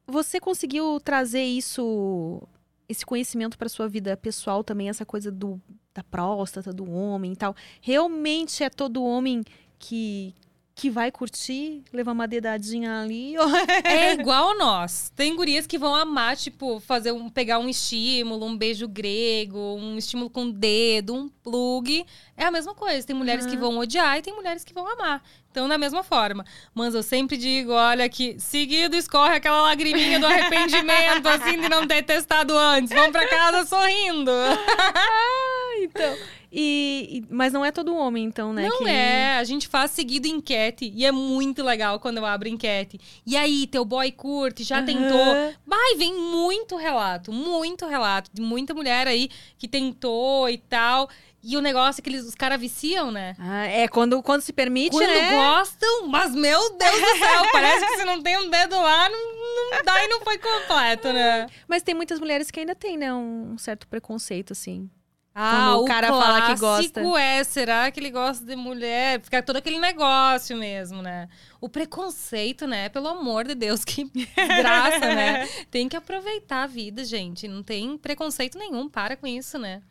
você 0.08 0.39
conseguiu 0.39 0.99
trazer 0.99 1.43
isso, 1.43 2.41
esse 2.88 3.06
conhecimento 3.06 3.58
para 3.58 3.70
sua 3.70 3.88
vida 3.88 4.16
pessoal 4.16 4.64
também, 4.64 4.89
essa 4.89 5.06
coisa 5.06 5.32
do, 5.32 5.60
da 5.93 6.03
próstata, 6.03 6.72
do 6.72 6.89
homem 6.91 7.34
e 7.34 7.36
tal. 7.36 7.56
Realmente 7.82 8.64
é 8.64 8.70
todo 8.70 9.03
homem 9.03 9.43
que, 9.80 10.34
que 10.76 10.89
vai 10.89 11.09
curtir, 11.09 11.82
levar 11.93 12.11
uma 12.11 12.28
dedadinha 12.28 13.01
ali? 13.01 13.36
É 13.86 14.11
igual 14.13 14.57
nós. 14.57 15.11
Tem 15.15 15.34
gurias 15.34 15.65
que 15.65 15.78
vão 15.78 15.95
amar, 15.95 16.36
tipo, 16.36 16.82
fazer 16.82 17.13
um, 17.13 17.30
pegar 17.30 17.59
um 17.59 17.69
estímulo, 17.69 18.45
um 18.45 18.57
beijo 18.57 18.88
grego, 18.88 19.57
um 19.57 19.97
estímulo 19.97 20.30
com 20.30 20.51
dedo, 20.51 21.15
um 21.15 21.30
plug. 21.30 22.05
É 22.36 22.43
a 22.43 22.51
mesma 22.51 22.76
coisa. 22.76 23.07
Tem 23.07 23.15
mulheres 23.15 23.45
que 23.45 23.55
vão 23.55 23.78
odiar 23.78 24.17
e 24.17 24.21
tem 24.21 24.36
mulheres 24.36 24.65
que 24.65 24.73
vão 24.73 24.86
amar. 24.88 25.23
Então, 25.49 25.69
da 25.69 25.78
mesma 25.78 26.03
forma. 26.03 26.45
Mas 26.73 26.93
eu 26.93 27.01
sempre 27.01 27.38
digo, 27.38 27.71
olha 27.71 28.09
que 28.09 28.38
seguido 28.38 28.97
escorre 28.97 29.36
aquela 29.36 29.61
lagriminha 29.61 30.19
do 30.19 30.26
arrependimento, 30.26 31.26
assim, 31.28 31.61
de 31.61 31.69
não 31.69 31.88
ter 31.88 32.03
testado 32.03 32.57
antes. 32.57 32.89
Vamos 32.93 33.11
pra 33.11 33.26
casa 33.30 33.65
sorrindo. 33.65 34.32
então. 35.80 36.17
E, 36.58 37.18
e- 37.18 37.34
mas 37.34 37.51
não 37.51 37.66
é 37.66 37.72
todo 37.72 37.93
homem, 37.93 38.24
então, 38.24 38.53
né? 38.53 38.66
Não 38.70 38.78
que- 38.84 38.89
é, 38.89 39.36
a 39.38 39.43
gente 39.43 39.68
faz 39.68 39.91
seguido 39.91 40.26
enquete 40.26 40.89
e 40.95 41.03
é 41.06 41.12
muito 41.12 41.62
legal 41.62 41.99
quando 41.99 42.18
eu 42.20 42.26
abro 42.26 42.47
enquete. 42.47 42.97
E 43.26 43.36
aí, 43.36 43.68
teu 43.68 43.84
boy 43.84 44.10
curte, 44.14 44.64
já 44.64 44.78
Aham. 44.78 44.86
tentou? 44.86 45.36
Vai, 45.68 45.95
vem 45.97 46.14
muito 46.14 46.78
relato, 46.78 47.30
muito 47.34 47.86
relato 47.86 48.32
de 48.34 48.41
muita 48.41 48.74
mulher 48.74 49.06
aí 49.06 49.30
que 49.58 49.68
tentou 49.68 50.49
e 50.49 50.58
tal. 50.58 51.10
E 51.43 51.58
o 51.58 51.62
negócio 51.62 51.99
é 51.99 52.01
que 52.01 52.10
eles, 52.10 52.24
os 52.26 52.34
caras 52.36 52.60
viciam, 52.60 53.12
né? 53.12 53.36
Ah, 53.38 53.66
é, 53.68 53.88
quando, 53.89 54.24
quando 54.24 54.41
se 54.41 54.53
permite, 54.53 54.91
Quando 54.91 55.06
né? 55.08 55.30
gostam, 55.30 56.08
mas 56.08 56.34
meu 56.34 56.78
Deus 56.78 56.99
do 57.01 57.18
céu, 57.20 57.41
parece 57.51 57.86
que 57.86 57.97
se 57.97 58.06
não 58.06 58.22
tem 58.24 58.38
um 58.38 58.49
dedo 58.49 58.76
lá, 58.80 59.10
não, 59.10 59.72
não 59.72 59.84
dá 59.84 60.03
e 60.03 60.08
não 60.08 60.22
foi 60.22 60.38
completo, 60.38 61.12
né? 61.12 61.45
Mas 61.68 61.84
tem 61.84 61.93
muitas 61.93 62.18
mulheres 62.20 62.49
que 62.49 62.62
ainda 62.62 62.74
têm, 62.74 62.97
né? 62.97 63.14
Um 63.14 63.58
certo 63.60 63.88
preconceito, 63.88 64.53
assim. 64.53 64.89
Ah, 65.38 65.72
Quando 65.74 65.84
o 65.84 65.86
cara 65.86 66.08
fala 66.08 66.48
que 66.48 66.60
gosta. 66.62 67.02
é, 67.18 67.44
será 67.44 67.92
que 67.92 68.00
ele 68.00 68.10
gosta 68.10 68.46
de 68.46 68.56
mulher? 68.56 69.20
Fica 69.20 69.44
todo 69.44 69.58
aquele 69.58 69.78
negócio 69.78 70.56
mesmo, 70.56 71.02
né? 71.02 71.28
O 71.60 71.68
preconceito, 71.68 72.66
né? 72.66 72.88
Pelo 72.88 73.10
amor 73.10 73.44
de 73.44 73.54
Deus, 73.54 73.84
que 73.86 74.06
desgraça, 74.06 75.14
né? 75.14 75.46
Tem 75.70 75.90
que 75.90 75.98
aproveitar 75.98 76.64
a 76.64 76.68
vida, 76.68 77.04
gente. 77.04 77.50
Não 77.50 77.62
tem 77.62 77.98
preconceito 77.98 78.58
nenhum, 78.58 78.88
para 78.88 79.18
com 79.18 79.28
isso, 79.28 79.60
né? 79.60 79.82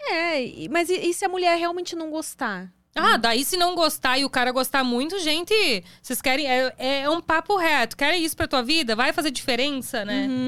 É, 0.00 0.40
mas 0.68 0.90
e, 0.90 0.94
e 0.94 1.14
se 1.14 1.24
a 1.24 1.28
mulher 1.28 1.56
realmente 1.56 1.94
não 1.94 2.10
gostar? 2.10 2.68
Ah, 2.96 3.16
daí 3.16 3.44
se 3.44 3.56
não 3.56 3.76
gostar 3.76 4.18
e 4.18 4.24
o 4.24 4.30
cara 4.30 4.50
gostar 4.50 4.82
muito, 4.82 5.20
gente, 5.20 5.54
vocês 6.02 6.20
querem. 6.20 6.48
É, 6.48 6.72
é 7.02 7.08
um 7.10 7.20
papo 7.20 7.56
reto. 7.56 7.96
Querem 7.96 8.24
isso 8.24 8.36
pra 8.36 8.48
tua 8.48 8.62
vida? 8.62 8.96
Vai 8.96 9.12
fazer 9.12 9.30
diferença, 9.30 10.04
né? 10.04 10.47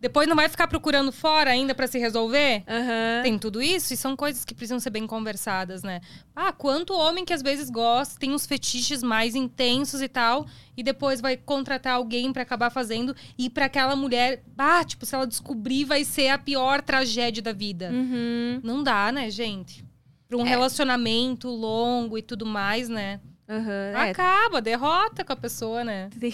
Depois 0.00 0.28
não 0.28 0.36
vai 0.36 0.48
ficar 0.48 0.66
procurando 0.66 1.10
fora 1.12 1.50
ainda 1.50 1.74
pra 1.74 1.86
se 1.86 1.98
resolver? 1.98 2.62
Aham. 2.66 3.22
Tem 3.22 3.38
tudo 3.38 3.62
isso 3.62 3.92
e 3.92 3.96
são 3.96 4.16
coisas 4.16 4.44
que 4.44 4.54
precisam 4.54 4.80
ser 4.80 4.90
bem 4.90 5.06
conversadas, 5.06 5.82
né? 5.82 6.00
Ah, 6.34 6.52
quanto 6.52 6.94
homem 6.94 7.24
que 7.24 7.32
às 7.32 7.42
vezes 7.42 7.70
gosta, 7.70 8.18
tem 8.18 8.32
uns 8.32 8.46
fetiches 8.46 9.02
mais 9.02 9.34
intensos 9.34 10.00
e 10.02 10.08
tal, 10.08 10.46
e 10.76 10.82
depois 10.82 11.20
vai 11.20 11.36
contratar 11.36 11.94
alguém 11.94 12.32
pra 12.32 12.42
acabar 12.42 12.70
fazendo 12.70 13.14
e 13.38 13.48
pra 13.48 13.66
aquela 13.66 13.96
mulher, 13.96 14.42
ah, 14.58 14.84
tipo, 14.84 15.06
se 15.06 15.14
ela 15.14 15.26
descobrir, 15.26 15.84
vai 15.84 16.04
ser 16.04 16.28
a 16.28 16.38
pior 16.38 16.82
tragédia 16.82 17.42
da 17.42 17.52
vida. 17.52 17.90
Uhum. 17.90 18.60
Não 18.62 18.82
dá, 18.82 19.10
né, 19.10 19.30
gente? 19.30 19.84
Pra 20.28 20.36
um 20.36 20.42
relacionamento 20.42 21.48
longo 21.48 22.18
e 22.18 22.22
tudo 22.22 22.44
mais, 22.44 22.88
né? 22.88 23.20
É, 23.48 24.10
Acaba, 24.10 24.60
derrota 24.60 25.24
com 25.24 25.32
a 25.32 25.36
pessoa, 25.36 25.84
né? 25.84 26.10
tem, 26.18 26.32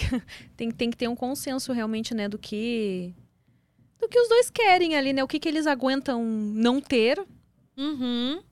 tem, 0.56 0.70
tem 0.70 0.90
que 0.90 0.96
ter 0.96 1.08
um 1.08 1.16
consenso 1.16 1.72
realmente, 1.72 2.14
né, 2.14 2.28
do 2.28 2.38
que. 2.38 3.14
Do 4.00 4.08
que 4.08 4.18
os 4.18 4.28
dois 4.28 4.50
querem 4.50 4.96
ali, 4.96 5.12
né? 5.12 5.22
O 5.22 5.28
que, 5.28 5.38
que 5.38 5.48
eles 5.48 5.66
aguentam 5.66 6.24
não 6.24 6.80
ter, 6.80 7.22
Uhum. 7.76 8.42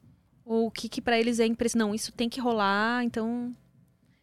ou 0.44 0.66
o 0.66 0.70
que, 0.70 0.88
que 0.88 1.00
para 1.00 1.18
eles 1.18 1.40
é 1.40 1.46
impressão. 1.46 1.78
Não, 1.88 1.94
isso 1.94 2.12
tem 2.12 2.28
que 2.28 2.40
rolar, 2.40 3.02
então. 3.04 3.54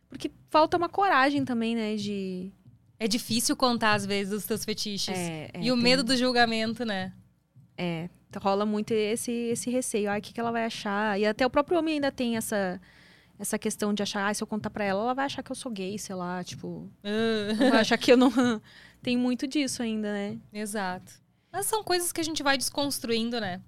Porque 0.09 0.31
falta 0.49 0.77
uma 0.77 0.87
coragem 0.89 1.43
também, 1.43 1.75
né? 1.75 1.95
De. 1.95 2.51
É 2.99 3.07
difícil 3.07 3.55
contar, 3.55 3.93
às 3.93 4.05
vezes, 4.05 4.33
os 4.33 4.45
teus 4.45 4.63
fetiches. 4.63 5.15
É, 5.17 5.49
é, 5.53 5.61
e 5.61 5.71
o 5.71 5.75
tem- 5.75 5.83
medo 5.83 6.03
do 6.03 6.15
julgamento, 6.15 6.85
né? 6.85 7.11
É, 7.77 8.09
rola 8.41 8.65
muito 8.65 8.91
esse, 8.91 9.31
esse 9.31 9.69
receio. 9.69 10.09
Ai, 10.09 10.19
o 10.19 10.21
que, 10.21 10.33
que 10.33 10.39
ela 10.39 10.51
vai 10.51 10.65
achar? 10.65 11.19
E 11.19 11.25
até 11.25 11.45
o 11.45 11.49
próprio 11.49 11.77
homem 11.77 11.95
ainda 11.95 12.11
tem 12.11 12.37
essa, 12.37 12.79
essa 13.39 13.57
questão 13.59 13.93
de 13.93 14.01
achar, 14.03 14.27
ah, 14.27 14.33
se 14.33 14.41
eu 14.41 14.47
contar 14.47 14.69
pra 14.69 14.83
ela, 14.83 15.01
ela 15.03 15.13
vai 15.13 15.25
achar 15.25 15.43
que 15.43 15.51
eu 15.51 15.55
sou 15.55 15.71
gay, 15.71 15.97
sei 15.97 16.15
lá, 16.15 16.43
tipo. 16.43 16.89
Ah. 17.03 17.69
vai 17.69 17.81
achar 17.81 17.97
que 17.97 18.11
eu 18.11 18.17
não. 18.17 18.31
Tem 19.01 19.15
muito 19.15 19.47
disso 19.47 19.83
ainda, 19.83 20.11
né? 20.11 20.37
Exato. 20.51 21.13
Mas 21.51 21.67
são 21.67 21.83
coisas 21.83 22.11
que 22.11 22.19
a 22.19 22.23
gente 22.23 22.41
vai 22.41 22.57
desconstruindo, 22.57 23.39
né? 23.39 23.61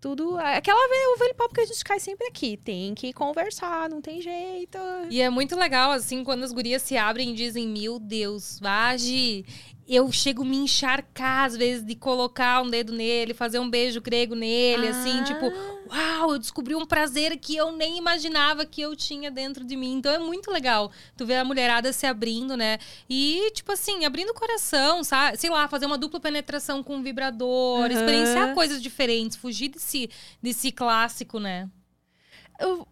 Tudo. 0.00 0.36
Aquela 0.36 0.88
velha, 0.88 1.14
o 1.14 1.18
velho 1.18 1.34
papo 1.36 1.54
que 1.54 1.60
a 1.60 1.64
gente 1.64 1.84
cai 1.84 2.00
sempre 2.00 2.26
aqui. 2.26 2.56
Tem 2.56 2.92
que 2.92 3.12
conversar, 3.12 3.88
não 3.88 4.00
tem 4.00 4.20
jeito. 4.20 4.76
E 5.08 5.20
é 5.20 5.30
muito 5.30 5.56
legal, 5.56 5.92
assim, 5.92 6.24
quando 6.24 6.42
as 6.42 6.52
gurias 6.52 6.82
se 6.82 6.96
abrem 6.96 7.30
e 7.30 7.34
dizem: 7.34 7.68
Meu 7.68 8.00
Deus, 8.00 8.58
Vagi, 8.60 9.44
eu 9.88 10.10
chego 10.12 10.42
a 10.42 10.44
me 10.44 10.56
encharcar, 10.56 11.44
às 11.46 11.56
vezes, 11.56 11.84
de 11.84 11.94
colocar 11.94 12.62
um 12.62 12.70
dedo 12.70 12.92
nele, 12.92 13.34
fazer 13.34 13.58
um 13.58 13.68
beijo 13.68 14.00
grego 14.00 14.34
nele, 14.34 14.88
assim, 14.88 15.20
Ah. 15.20 15.24
tipo, 15.24 15.46
uau, 15.90 16.32
eu 16.32 16.38
descobri 16.38 16.74
um 16.74 16.86
prazer 16.86 17.36
que 17.38 17.56
eu 17.56 17.72
nem 17.72 17.98
imaginava 17.98 18.64
que 18.64 18.80
eu 18.80 18.94
tinha 18.96 19.30
dentro 19.30 19.64
de 19.64 19.76
mim. 19.76 19.94
Então 19.94 20.12
é 20.12 20.18
muito 20.18 20.50
legal 20.50 20.90
tu 21.16 21.26
ver 21.26 21.36
a 21.36 21.44
mulherada 21.44 21.92
se 21.92 22.06
abrindo, 22.06 22.56
né? 22.56 22.78
E, 23.10 23.50
tipo 23.52 23.72
assim, 23.72 24.04
abrindo 24.04 24.30
o 24.30 24.34
coração, 24.34 25.02
sabe? 25.02 25.36
Sei 25.36 25.50
lá, 25.50 25.66
fazer 25.68 25.86
uma 25.86 25.98
dupla 25.98 26.20
penetração 26.20 26.82
com 26.82 26.96
um 26.96 27.02
vibrador, 27.02 27.80
Aham. 27.86 27.92
experienciar 27.92 28.54
coisas 28.54 28.80
diferentes, 28.82 29.36
fugir 29.36 29.68
desse, 29.68 30.08
desse 30.42 30.70
clássico, 30.70 31.38
né? 31.40 31.68
Eu- 32.60 32.86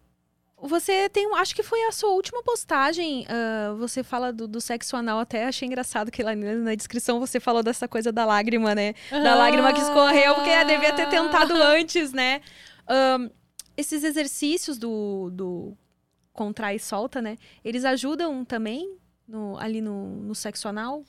Você 0.61 1.09
tem. 1.09 1.27
um- 1.27 1.35
Acho 1.35 1.55
que 1.55 1.63
foi 1.63 1.83
a 1.85 1.91
sua 1.91 2.09
última 2.11 2.43
postagem. 2.43 3.25
ah, 3.29 3.73
você 3.77 4.03
fala 4.03 4.31
do, 4.31 4.47
do 4.47 4.61
sexo 4.61 4.95
anal. 4.95 5.19
Até 5.19 5.45
achei 5.45 5.67
engraçado 5.67 6.11
que 6.11 6.21
lá 6.23 6.35
na 6.35 6.75
descrição 6.75 7.19
você 7.19 7.39
falou 7.39 7.63
dessa 7.63 7.87
coisa 7.87 8.11
da 8.11 8.25
lágrima, 8.25 8.75
né? 8.75 8.93
Da 9.09 9.35
lágrima 9.35 9.73
que 9.73 9.81
escorreu, 9.81 10.35
porque 10.35 10.49
ah, 10.51 10.63
devia 10.63 10.93
ter 10.93 11.07
tentado 11.09 11.53
antes, 11.55 12.13
né? 12.13 12.41
Ahn, 12.87 13.29
esses 13.75 14.03
exercícios 14.03 14.77
do, 14.77 15.29
do 15.31 15.77
contrai 16.33 16.75
e 16.75 16.79
solta, 16.79 17.21
né? 17.21 17.37
Eles 17.63 17.83
ajudam 17.85 18.45
também 18.45 18.97
no- 19.27 19.57
ali 19.57 19.81
no, 19.81 20.07
no 20.21 20.35
sexo 20.35 20.67
anal? 20.67 21.03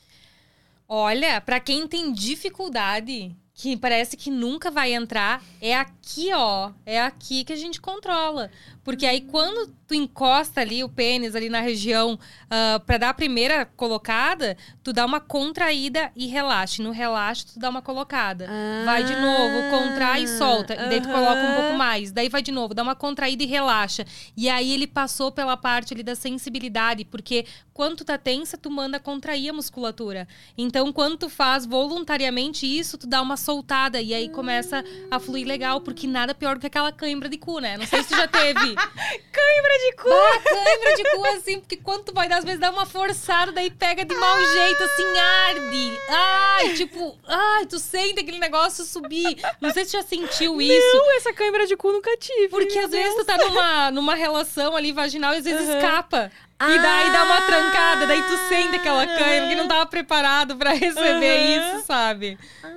Olha, 0.88 1.40
pra 1.40 1.59
quem 1.61 1.86
tem 1.88 2.12
dificuldade, 2.12 3.34
que 3.55 3.76
parece 3.76 4.16
que 4.16 4.30
nunca 4.30 4.70
vai 4.70 4.94
entrar, 4.94 5.42
é 5.61 5.76
aqui, 5.76 6.30
ó. 6.32 6.72
É 6.86 7.00
aqui 7.00 7.44
que 7.44 7.53
a 7.53 7.57
gente 7.57 7.80
controla. 7.80 8.50
Porque 8.82 9.07
aí 9.07 9.20
quando 9.20 9.72
tu 9.86 9.94
encosta 9.94 10.61
ali 10.61 10.82
o 10.82 10.88
pênis 10.88 11.36
ali 11.36 11.48
na 11.48 11.61
região 11.61 12.14
uh, 12.14 12.80
para 12.80 12.98
dar 12.98 13.09
a 13.11 13.14
primeira 13.14 13.64
colocada, 13.64 14.57
tu 14.82 14.92
dá 14.92 15.05
uma 15.05 15.20
contraída 15.20 16.11
e 16.16 16.26
relaxa. 16.26 16.82
No 16.82 16.90
relaxa, 16.90 17.44
tu 17.53 17.59
dá 17.59 17.68
uma 17.68 17.82
colocada. 17.82 18.48
Ah, 18.48 18.84
vai 18.84 19.05
de 19.05 19.14
novo, 19.14 19.70
contrai 19.70 20.24
e 20.24 20.28
solta. 20.28 20.74
E 20.74 20.88
daí 20.88 21.00
tu 21.00 21.09
coloca 21.09 21.40
um 21.40 21.61
pouco 21.61 21.76
mais. 21.76 22.11
Daí 22.11 22.28
vai 22.28 22.42
de 22.42 22.50
novo, 22.50 22.74
dá 22.74 22.82
uma 22.82 22.96
contraída 22.96 23.42
e 23.42 23.46
relaxa. 23.46 24.05
E 24.36 24.48
aí 24.48 24.72
ele 24.72 24.86
passou 24.86 25.30
pela 25.30 25.57
parte 25.57 25.92
ali 25.92 26.03
da 26.03 26.14
sensibilidade, 26.14 27.05
porque 27.05 27.44
quando 27.72 27.98
tu 27.98 28.05
tá 28.05 28.18
tensa, 28.18 28.59
tu 28.59 28.70
manda 28.70 28.98
contrair 28.98 29.50
a 29.50 29.53
musculatura. 29.53 30.26
Então, 30.57 30.92
quando 30.92 31.16
tu 31.16 31.28
faz 31.28 31.64
voluntariamente 31.64 32.66
isso, 32.66 32.98
tu 32.98 33.07
dá 33.07 33.22
uma 33.22 33.36
soltada 33.53 34.00
e 34.00 34.14
aí 34.14 34.28
começa 34.30 34.82
a 35.11 35.18
fluir 35.20 35.46
legal, 35.46 35.80
porque 35.80 36.07
nada 36.07 36.34
pior 36.34 36.55
do 36.57 36.61
que 36.61 36.66
aquela 36.66 36.90
cãibra 36.90 37.28
de 37.28 37.36
cu, 37.36 37.59
né? 37.59 37.76
Não 37.76 37.86
sei 37.86 38.03
se 38.03 38.09
tu 38.09 38.16
já 38.16 38.26
teve. 38.26 38.74
Cãibra 39.32 39.78
de 39.78 39.96
cu! 39.96 40.09
Cãibra 40.44 40.94
de 40.96 41.05
cu, 41.11 41.26
assim, 41.26 41.61
porque 41.61 41.76
quando 41.76 42.05
tu 42.05 42.14
vai 42.14 42.28
dar, 42.28 42.38
às 42.38 42.44
vezes 42.44 42.59
dá 42.61 42.70
uma 42.70 42.86
forçada, 42.86 43.53
daí 43.53 43.70
pega 43.70 44.05
de 44.05 44.14
mau 44.14 44.38
jeito, 44.42 44.82
assim, 44.82 45.05
arde. 45.18 45.98
Ai, 46.09 46.74
tipo, 46.74 47.18
ai, 47.26 47.66
tu 47.66 47.78
sente 47.78 48.20
aquele 48.20 48.38
negócio 48.38 48.84
subir. 48.84 49.36
Não 49.61 49.70
sei 49.70 49.84
se 49.84 49.90
tu 49.90 49.94
já 50.00 50.03
sentiu 50.03 50.61
isso. 50.61 50.96
Não, 50.96 51.16
essa 51.16 51.32
cãibra 51.32 51.66
de 51.66 51.76
cu 51.76 51.92
nunca 51.92 52.16
tive. 52.16 52.48
Porque 52.48 52.78
às 52.78 52.90
vezes 52.90 53.14
Deus. 53.14 53.16
tu 53.16 53.24
tá 53.26 53.36
numa, 53.36 53.90
numa 53.90 54.14
relação 54.14 54.74
ali 54.76 54.92
vaginal 54.92 55.34
e 55.34 55.38
às 55.38 55.44
vezes 55.44 55.68
Aham. 55.68 55.76
escapa. 55.78 56.32
E 56.64 56.78
daí 56.78 57.11
dá 57.11 57.24
uma 57.24 57.38
Ah! 57.38 57.42
trancada, 57.42 58.07
daí 58.07 58.22
tu 58.22 58.36
sente 58.48 58.76
aquela 58.76 59.05
cãibra 59.05 59.48
que 59.48 59.55
não 59.57 59.66
tava 59.66 59.84
preparado 59.86 60.57
pra 60.57 60.70
receber 60.72 61.59
Aham. 61.59 61.76
isso, 61.76 61.86
sabe? 61.86 62.38
Ah, 62.62 62.68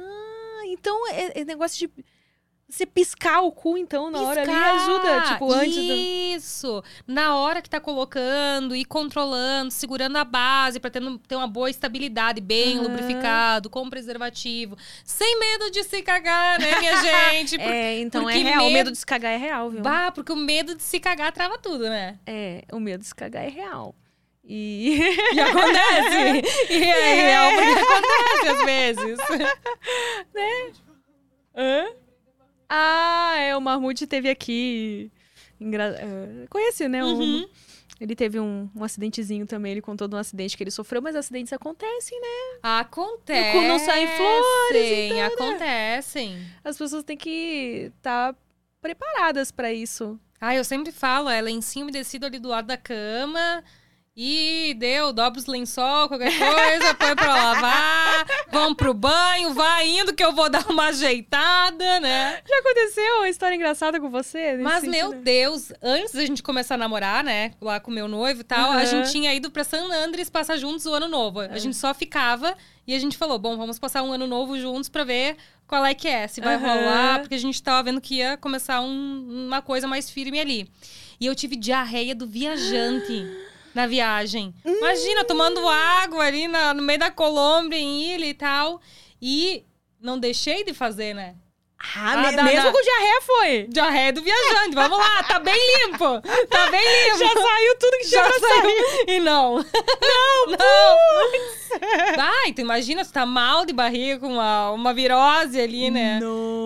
então 0.77 1.09
é, 1.11 1.41
é 1.41 1.45
negócio 1.45 1.77
de 1.87 2.05
você 2.67 2.83
piscar 2.83 3.41
o 3.41 3.51
cu, 3.51 3.77
então, 3.77 4.09
na 4.09 4.19
hora 4.23 4.41
ali 4.41 4.49
Piscar. 4.51 4.73
ajuda. 4.75 5.21
Tipo, 5.33 5.53
antes 5.53 5.75
do. 5.75 5.93
Isso! 5.93 6.83
Na 7.05 7.35
hora 7.35 7.61
que 7.61 7.69
tá 7.69 7.79
colocando 7.79 8.75
e 8.75 8.83
controlando, 8.83 9.69
segurando 9.69 10.17
a 10.17 10.23
base 10.23 10.79
pra 10.79 10.89
ter, 10.89 10.99
ter 11.27 11.35
uma 11.35 11.47
boa 11.47 11.69
estabilidade, 11.69 12.41
bem 12.41 12.73
Aham. 12.79 12.87
lubrificado, 12.87 13.69
com 13.69 13.87
preservativo. 13.87 14.75
Sem 15.03 15.39
medo 15.39 15.69
de 15.69 15.83
se 15.83 16.01
cagar, 16.01 16.57
né, 16.59 16.79
minha 16.79 16.95
gente? 17.05 17.55
Por- 17.59 17.69
É, 17.71 17.99
então 17.99 18.27
é 18.27 18.33
real. 18.37 18.61
O 18.63 18.65
medo- 18.65 18.73
medo 18.73 18.91
de 18.91 18.97
se 18.97 19.05
cagar 19.05 19.33
é 19.33 19.37
real, 19.37 19.69
viu? 19.69 19.81
Bah, 19.81 20.11
porque 20.11 20.31
o 20.31 20.35
medo 20.35 20.73
de 20.73 20.81
se 20.81 20.99
cagar 20.99 21.31
trava 21.31 21.59
tudo, 21.59 21.83
né? 21.87 22.17
É, 22.25 22.63
o 22.73 22.79
medo 22.79 23.01
de 23.01 23.07
se 23.07 23.13
cagar 23.15 23.45
é 23.45 23.49
real. 23.49 23.93
E. 24.47 24.99
E 25.33 25.39
acontece! 25.39 26.43
e 26.73 26.83
é 26.83 27.13
real 27.15 27.51
porque 27.51 27.79
acontece 27.79 28.47
às 28.49 28.65
vezes. 28.65 29.19
Hã? 31.55 31.85
Ah, 32.69 33.35
é, 33.39 33.55
o 33.55 33.61
Marmute 33.61 34.05
teve 34.07 34.29
aqui. 34.29 35.11
Engra... 35.59 35.95
é, 35.97 36.47
Conhece, 36.49 36.87
né? 36.87 37.03
o- 37.03 37.07
Uhum. 37.07 37.47
Ele 37.99 38.13
teve 38.13 38.37
um, 38.41 38.69
um 38.75 38.83
acidentezinho 38.83 39.45
também, 39.47 39.71
ele 39.71 39.81
contou 39.81 40.05
de 40.05 40.15
um 40.15 40.17
acidente 40.17 40.57
que 40.57 40.63
ele 40.63 40.69
sofreu, 40.71 41.01
mas 41.01 41.15
acidentes 41.15 41.53
acontecem, 41.53 42.19
né? 42.19 42.59
Acontece. 42.61 43.57
O 43.57 43.61
cu 43.61 43.67
não 43.69 43.79
sai 43.79 44.03
em 44.03 44.07
flores, 44.07 44.91
então, 44.91 45.15
né? 45.17 45.25
Acontecem. 45.27 46.45
As 46.61 46.77
pessoas 46.77 47.05
têm 47.05 47.15
que 47.15 47.89
estar 47.95 48.35
preparadas 48.81 49.49
pra 49.49 49.71
isso. 49.71 50.19
Ah, 50.41 50.53
eu 50.53 50.65
sempre 50.65 50.91
falo, 50.91 51.29
é 51.29 51.39
lencinho 51.41 51.85
umedecido 51.85 52.25
ali 52.25 52.37
do 52.37 52.49
lado 52.49 52.65
da 52.67 52.75
cama. 52.75 53.63
E 54.17 54.73
deu, 54.79 55.11
dobra 55.11 55.37
os 55.37 55.45
lençol, 55.45 56.07
qualquer 56.07 56.31
coisa, 56.39 56.93
põe 56.93 57.15
pra 57.17 57.27
lavar. 57.35 58.25
Vamos 58.49 58.77
pro 58.77 58.93
banho, 58.93 59.53
vai 59.53 59.89
indo 59.89 60.13
que 60.13 60.23
eu 60.23 60.31
vou 60.31 60.49
dar 60.49 60.65
uma 60.69 60.85
ajeitada, 60.85 61.99
né? 61.99 62.39
Já 62.47 62.59
aconteceu 62.59 63.15
uma 63.17 63.27
história 63.27 63.55
engraçada 63.55 63.99
com 63.99 64.09
você? 64.09 64.55
Mas, 64.55 64.85
meu 64.85 65.07
sentido? 65.09 65.21
Deus, 65.21 65.73
antes 65.83 66.13
da 66.13 66.25
gente 66.25 66.41
começar 66.41 66.75
a 66.75 66.77
namorar, 66.77 67.25
né? 67.25 67.51
Lá 67.59 67.77
com 67.81 67.91
meu 67.91 68.07
noivo 68.07 68.39
e 68.39 68.43
tal, 68.45 68.71
a 68.71 68.75
Aham. 68.75 68.85
gente 68.85 69.11
tinha 69.11 69.33
ido 69.33 69.51
pra 69.51 69.65
San 69.65 69.83
Andres 69.91 70.29
passar 70.29 70.55
juntos 70.55 70.85
o 70.85 70.93
ano 70.93 71.09
novo. 71.09 71.41
A 71.41 71.57
gente 71.57 71.75
só 71.75 71.93
ficava 71.93 72.55
e 72.87 72.95
a 72.95 72.99
gente 72.99 73.17
falou: 73.17 73.37
bom, 73.37 73.57
vamos 73.57 73.77
passar 73.77 74.01
um 74.01 74.13
ano 74.13 74.27
novo 74.27 74.57
juntos 74.57 74.87
pra 74.87 75.03
ver 75.03 75.35
qual 75.67 75.85
é 75.85 75.93
que 75.93 76.07
é, 76.07 76.25
se 76.29 76.39
vai 76.39 76.55
Aham. 76.55 76.65
rolar, 76.67 77.19
porque 77.19 77.35
a 77.35 77.39
gente 77.39 77.61
tava 77.61 77.83
vendo 77.83 77.99
que 77.99 78.15
ia 78.15 78.37
começar 78.37 78.79
um- 78.79 79.45
uma 79.47 79.61
coisa 79.61 79.87
mais 79.87 80.09
firme 80.09 80.39
ali. 80.39 80.69
E 81.19 81.25
eu 81.25 81.35
tive 81.35 81.57
diarreia 81.57 82.15
do 82.15 82.25
viajante. 82.25 83.25
Na 83.75 83.85
viagem. 83.85 84.55
Imagina, 84.65 85.25
tomando 85.25 85.67
água 85.67 86.23
ali 86.25 86.47
na- 86.47 86.73
no 86.73 86.81
meio 86.81 86.97
da 86.97 87.11
Colômbia, 87.11 87.77
em 87.77 88.13
ilha 88.13 88.25
e 88.25 88.33
tal. 88.33 88.81
E 89.21 89.65
não 89.99 90.17
deixei 90.17 90.63
de 90.63 90.73
fazer, 90.73 91.13
né? 91.13 91.35
Ah, 91.77 92.13
Ah, 92.13 92.17
me- 92.17 92.35
dá- 92.35 92.43
mesmo 92.43 92.63
dá. 92.63 92.71
com 92.71 92.81
diarreia 92.81 93.21
foi. 93.21 93.67
Diarreia 93.69 94.13
do 94.13 94.21
viajante. 94.21 94.73
Vamos 94.75 94.97
lá, 94.97 95.23
tá 95.23 95.39
bem 95.39 95.53
limpo. 95.85 96.21
Tá 96.49 96.71
bem 96.71 96.81
limpo. 97.05 97.17
Já 97.19 97.27
saiu 97.33 97.77
tudo 97.79 97.97
que 97.99 98.07
tinha 98.09 98.23
Já 98.23 98.31
saiu. 98.31 98.61
sair. 98.61 99.05
E 99.07 99.19
não. 99.19 99.57
Não, 99.57 100.45
não. 100.57 102.15
Vai, 102.15 102.53
tu 102.53 102.61
imagina, 102.61 103.03
tu 103.03 103.11
tá 103.11 103.25
mal 103.25 103.65
de 103.65 103.73
barriga 103.73 104.19
com 104.19 104.27
uma, 104.33 104.71
uma 104.71 104.93
virose 104.93 105.59
ali, 105.59 105.91
né? 105.91 106.19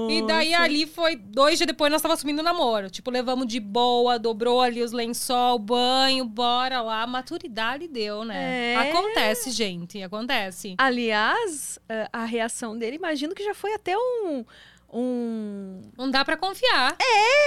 E 0.09 0.21
daí 0.27 0.51
Nossa. 0.51 0.63
ali 0.63 0.85
foi, 0.85 1.15
dois 1.15 1.57
dias 1.57 1.67
depois 1.67 1.91
nós 1.91 2.01
tava 2.01 2.13
assumindo 2.13 2.41
o 2.41 2.43
namoro. 2.43 2.89
Tipo, 2.89 3.09
levamos 3.11 3.47
de 3.47 3.59
boa, 3.59 4.19
dobrou 4.19 4.61
ali 4.61 4.81
os 4.83 4.91
lençol, 4.91 5.57
banho, 5.59 6.23
bora 6.25 6.81
lá. 6.81 7.05
Maturidade 7.07 7.87
deu, 7.87 8.23
né? 8.23 8.73
É. 8.73 8.89
Acontece, 8.89 9.51
gente, 9.51 10.01
acontece. 10.01 10.75
Aliás, 10.77 11.79
a- 11.89 12.21
a 12.21 12.25
reação 12.25 12.77
dele, 12.77 12.95
imagino 12.95 13.33
que 13.33 13.43
já 13.43 13.53
foi 13.55 13.73
até 13.73 13.97
um. 13.97 14.45
Um. 14.91 15.81
Não 15.97 16.09
dá 16.09 16.23
pra 16.25 16.35
confiar. 16.37 16.95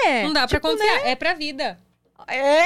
É! 0.05 0.23
Não 0.23 0.33
dá 0.33 0.47
pra 0.47 0.59
tipo, 0.59 0.69
confiar. 0.71 1.07
É 1.07 1.15
pra 1.17 1.35
vida. 1.35 1.79
É! 2.29 2.63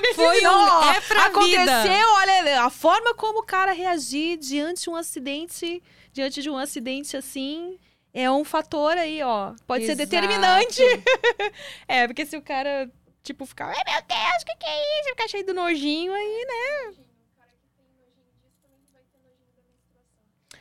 decisão, 0.00 0.14
foi 0.14 0.46
um- 0.46 0.50
ó, 0.50 0.92
é 0.92 1.00
pra 1.02 1.26
Aconteceu, 1.26 1.62
vida. 1.82 2.10
olha, 2.14 2.62
a 2.62 2.70
forma 2.70 3.14
como 3.14 3.40
o 3.40 3.44
cara 3.44 3.72
reagir 3.72 4.38
diante 4.38 4.84
de 4.84 4.90
um 4.90 4.96
acidente, 4.96 5.82
diante 6.12 6.40
de 6.42 6.48
um 6.48 6.56
acidente 6.56 7.14
assim, 7.16 7.78
é 8.14 8.30
um 8.30 8.42
fator 8.44 8.96
aí, 8.96 9.22
ó. 9.22 9.52
Pode 9.66 9.84
ser 9.84 9.92
Exato. 9.92 10.08
determinante. 10.08 10.82
é, 11.86 12.06
porque 12.06 12.24
se 12.24 12.36
o 12.38 12.42
cara, 12.42 12.90
tipo, 13.22 13.44
ficar, 13.44 13.66
ai 13.68 13.82
meu 13.86 14.02
Deus, 14.02 14.42
o 14.42 14.46
que, 14.46 14.56
que 14.56 14.66
é 14.66 15.00
isso? 15.00 15.08
Ficar 15.10 15.28
cheio 15.28 15.44
do 15.46 15.52
nojinho 15.54 16.12
aí, 16.14 16.46
né? 16.48 16.94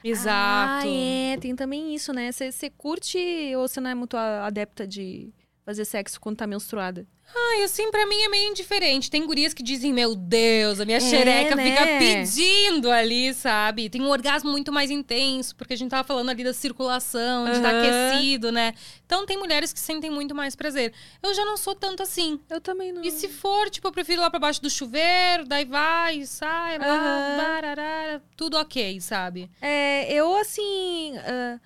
Exato. 0.04 0.88
Ah, 0.88 0.88
é, 0.88 1.38
tem 1.38 1.56
também 1.56 1.93
isso, 1.93 2.14
né? 2.14 2.32
Você 2.32 2.70
curte 2.70 3.18
ou 3.56 3.68
você 3.68 3.82
não 3.82 3.89
é 3.89 3.95
muito 3.95 4.16
adepta 4.16 4.88
de 4.88 5.34
fazer 5.70 5.86
sexo 5.86 6.20
quando 6.20 6.38
tá 6.38 6.47
menstruada? 6.47 7.05
Ai, 7.51 7.63
assim, 7.63 7.91
pra 7.91 8.07
mim 8.07 8.20
é 8.24 8.28
meio 8.28 8.49
indiferente. 8.49 9.11
Tem 9.11 9.24
gurias 9.24 9.53
que 9.53 9.61
dizem, 9.61 9.93
meu 9.93 10.15
Deus, 10.15 10.80
a 10.80 10.86
minha 10.86 10.97
É, 10.97 10.99
xereca 10.99 11.55
né? 11.55 11.63
fica 11.63 11.86
pedindo 11.99 12.89
ali, 12.89 13.36
sabe? 13.36 13.88
Tem 13.88 14.01
um 14.01 14.09
orgasmo 14.09 14.49
muito 14.49 14.72
mais 14.72 14.89
intenso, 14.89 15.55
porque 15.55 15.74
a 15.74 15.78
gente 15.78 15.91
tava 15.91 16.03
falando 16.03 16.30
ali 16.32 16.43
da 16.43 16.53
circulação, 16.53 17.45
de 17.45 17.51
estar 17.57 17.70
Aham. 17.70 17.78
aquecido, 17.78 18.51
né? 18.51 18.74
Então 19.05 19.28
tem 19.28 19.38
mulheres 19.38 19.72
que 19.72 19.80
sentem 19.80 20.09
muito 20.09 20.34
mais 20.34 20.55
prazer. 20.55 20.91
Eu 21.22 21.36
já 21.36 21.45
não 21.45 21.55
sou 21.55 21.76
tanto 21.76 22.01
assim. 22.01 22.39
Eu 22.49 22.59
também 22.59 22.91
não. 22.91 23.03
E 23.03 23.11
se 23.11 23.28
for, 23.30 23.70
tipo, 23.70 23.88
eu 23.88 23.91
prefiro 23.91 24.20
ir 24.20 24.24
lá 24.24 24.32
pra 24.32 24.39
baixo 24.39 24.59
do 24.63 24.70
chuveiro, 24.72 25.45
daí 25.45 25.65
vai, 25.65 26.26
sai 26.26 26.80
lá, 26.80 26.88
Aham. 26.88 27.38
bararara, 27.38 28.24
tudo 28.36 28.57
ok, 28.57 28.99
sabe? 29.01 29.51
É, 29.61 30.11
eu 30.11 30.36
assim. 30.36 31.15
ah, 31.20 31.59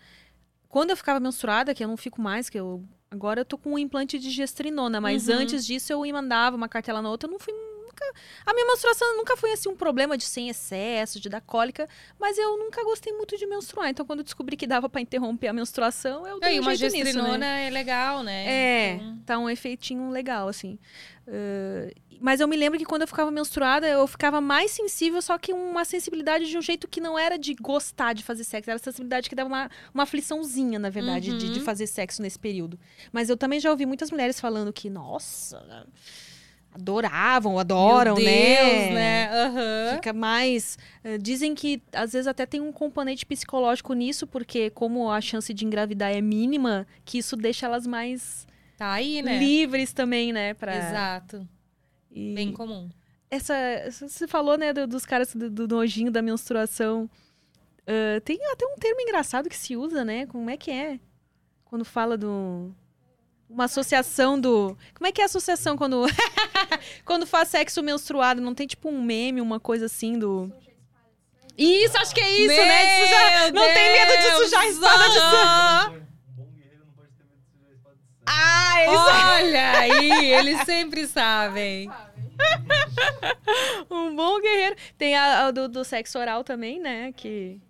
quando 0.67 0.89
eu 0.89 0.97
ficava 0.97 1.21
menstruada, 1.21 1.73
que 1.73 1.81
eu 1.83 1.87
não 1.87 1.95
fico 1.95 2.19
mais, 2.21 2.49
que 2.49 2.59
eu. 2.59 2.83
Agora 3.13 3.41
eu 3.41 3.45
tô 3.45 3.59
com 3.59 3.73
um 3.73 3.77
implante 3.77 4.17
de 4.17 4.31
gestrinona, 4.31 4.99
mas 4.99 5.27
Uhum. 5.27 5.35
antes 5.35 5.63
disso 5.67 5.93
eu 5.93 6.01
mandava 6.11 6.55
uma 6.55 6.67
cartela 6.67 6.99
na 6.99 7.11
outra, 7.11 7.27
eu 7.27 7.31
não 7.31 7.37
fui. 7.37 7.53
Nunca, 8.05 8.19
a 8.45 8.53
minha 8.53 8.65
menstruação 8.67 9.17
nunca 9.17 9.37
foi 9.37 9.51
assim 9.51 9.69
um 9.69 9.75
problema 9.75 10.17
de 10.17 10.23
sem 10.25 10.49
excesso, 10.49 11.19
de 11.19 11.29
dar 11.29 11.41
cólica, 11.41 11.87
mas 12.19 12.37
eu 12.37 12.57
nunca 12.57 12.83
gostei 12.83 13.13
muito 13.13 13.37
de 13.37 13.45
menstruar. 13.45 13.89
Então, 13.89 14.05
quando 14.05 14.19
eu 14.19 14.23
descobri 14.25 14.55
que 14.57 14.67
dava 14.67 14.89
pra 14.89 15.01
interromper 15.01 15.47
a 15.47 15.53
menstruação, 15.53 16.27
eu 16.27 16.39
dei 16.39 16.55
E 16.55 16.59
um 16.59 16.63
uma 16.63 16.75
jeito 16.75 16.93
nisso, 16.93 17.17
né? 17.37 17.67
é 17.67 17.69
legal, 17.69 18.23
né? 18.23 18.45
É, 18.45 18.93
Então, 18.95 19.19
tá 19.25 19.39
um 19.39 19.49
efeitinho 19.49 20.09
legal, 20.09 20.47
assim. 20.47 20.77
Ah, 21.27 21.91
mas 22.19 22.39
eu 22.39 22.47
me 22.47 22.55
lembro 22.55 22.79
que 22.79 22.85
quando 22.85 23.01
eu 23.01 23.07
ficava 23.07 23.29
menstruada, 23.31 23.85
eu 23.87 24.07
ficava 24.07 24.39
mais 24.39 24.71
sensível, 24.71 25.21
só 25.21 25.37
que 25.37 25.51
uma 25.51 25.83
sensibilidade 25.83 26.45
de 26.49 26.57
um 26.57 26.61
jeito 26.61 26.87
que 26.87 27.01
não 27.01 27.19
era 27.19 27.37
de 27.37 27.53
gostar 27.53 28.13
de 28.13 28.23
fazer 28.23 28.43
sexo. 28.45 28.69
Era 28.69 28.79
sensibilidade 28.79 29.27
que 29.27 29.35
dava 29.35 29.49
uma, 29.49 29.69
uma 29.93 30.03
afliçãozinha, 30.03 30.79
na 30.79 30.89
verdade, 30.89 31.33
de, 31.33 31.49
de 31.49 31.59
Uhum. 31.59 31.65
fazer 31.65 31.87
sexo 31.87 32.21
nesse 32.21 32.39
período. 32.39 32.79
Mas 33.11 33.29
eu 33.29 33.35
também 33.35 33.59
já 33.59 33.69
ouvi 33.71 33.85
muitas 33.85 34.09
mulheres 34.09 34.39
falando 34.39 34.71
que, 34.71 34.89
nossa, 34.89 35.85
adoravam, 36.73 37.59
adoram, 37.59 38.15
Meu 38.15 38.23
né? 38.25 38.55
Deus, 38.57 38.93
né? 38.95 39.29
Aham. 39.45 39.95
Fica 39.95 40.13
mais. 40.13 40.77
eh, 41.03 41.17
dizem 41.17 41.53
que 41.53 41.81
às 41.93 42.13
vezes 42.13 42.27
até 42.27 42.45
tem 42.45 42.59
um 42.61 42.71
componente 42.71 43.25
psicológico 43.25 43.93
nisso, 43.93 44.25
porque 44.27 44.69
como 44.69 45.09
a 45.11 45.21
chance 45.21 45.53
de 45.53 45.65
engravidar 45.65 46.11
é 46.11 46.19
mínima, 46.21 46.87
que 47.05 47.17
isso 47.19 47.35
deixa 47.35 47.65
elas 47.67 47.85
mais 47.85 48.47
Tá 48.77 48.91
aí, 48.93 49.21
né? 49.21 49.37
livres 49.37 49.93
também, 49.93 50.33
né? 50.33 50.53
Pra... 50.55 50.75
Exato. 50.75 51.47
E 52.11 52.33
Bem 52.33 52.51
comum. 52.51 52.89
essa, 53.29 53.53
você 53.91 54.27
falou, 54.27 54.57
né, 54.57 54.73
do- 54.73 54.87
dos 54.87 55.05
caras 55.05 55.33
do, 55.35 55.49
do 55.49 55.67
nojinho 55.67 56.11
da 56.11 56.21
menstruação. 56.21 57.09
Ah, 57.85 58.19
tem 58.21 58.39
até 58.51 58.65
um 58.65 58.75
termo 58.79 59.01
engraçado 59.01 59.49
que 59.49 59.57
se 59.57 59.75
usa, 59.75 60.03
né? 60.05 60.25
Como 60.27 60.49
é 60.49 60.57
que 60.57 60.71
é? 60.71 60.99
Quando 61.65 61.83
fala 61.85 62.17
do. 62.17 62.73
Uma 63.53 63.65
associação 63.65 64.39
do. 64.39 64.75
Como 64.95 65.05
é 65.07 65.11
que 65.11 65.21
é 65.21 65.23
a 65.23 65.27
associação 65.27 65.77
quando. 65.77 66.05
quando 67.05 67.25
faz 67.27 67.49
sexo 67.49 67.83
menstruado? 67.83 68.41
Não 68.41 68.53
tem 68.55 68.65
tipo 68.65 68.89
um 68.89 68.99
meme, 69.01 69.39
uma 69.41 69.59
coisa 69.59 69.85
assim 69.85 70.17
do. 70.17 70.51
Isso, 71.55 71.95
acho 71.99 72.15
que 72.15 72.19
é 72.19 72.31
isso, 72.37 72.47
né? 72.47 72.99
Sujar- 73.05 73.43
Meu 73.53 73.53
Não 73.53 73.73
tem 73.73 73.91
medo 73.91 74.11
de 74.11 74.23
Deus! 74.23 74.43
sujar 74.43 74.61
a 74.61 74.67
espada 74.67 75.03
de 75.07 75.19
sangue. 75.19 75.35
Ah, 75.35 75.91
bom 76.35 76.45
guerreiro 76.51 76.85
não 76.85 76.93
pode 76.93 77.09
ter 77.11 77.23
medo 77.25 77.37
de 77.43 77.51
sujar 77.51 77.69
a 77.69 77.73
espada 77.75 77.95
de 77.95 78.09
sangue. 78.09 78.25
Ah, 78.25 78.83
isso 78.85 79.45
Olha 79.45 79.71
aí, 79.79 80.33
eles 80.33 80.59
sempre 80.65 81.05
sabem. 81.07 81.91
Um 83.89 84.15
bom 84.15 84.39
guerreiro. 84.41 84.75
Tem 84.97 85.15
a, 85.15 85.45
a 85.45 85.51
do, 85.51 85.67
do 85.69 85.83
sexo 85.83 86.17
oral 86.17 86.43
também, 86.43 86.79
né? 86.79 87.11
Que. 87.15 87.61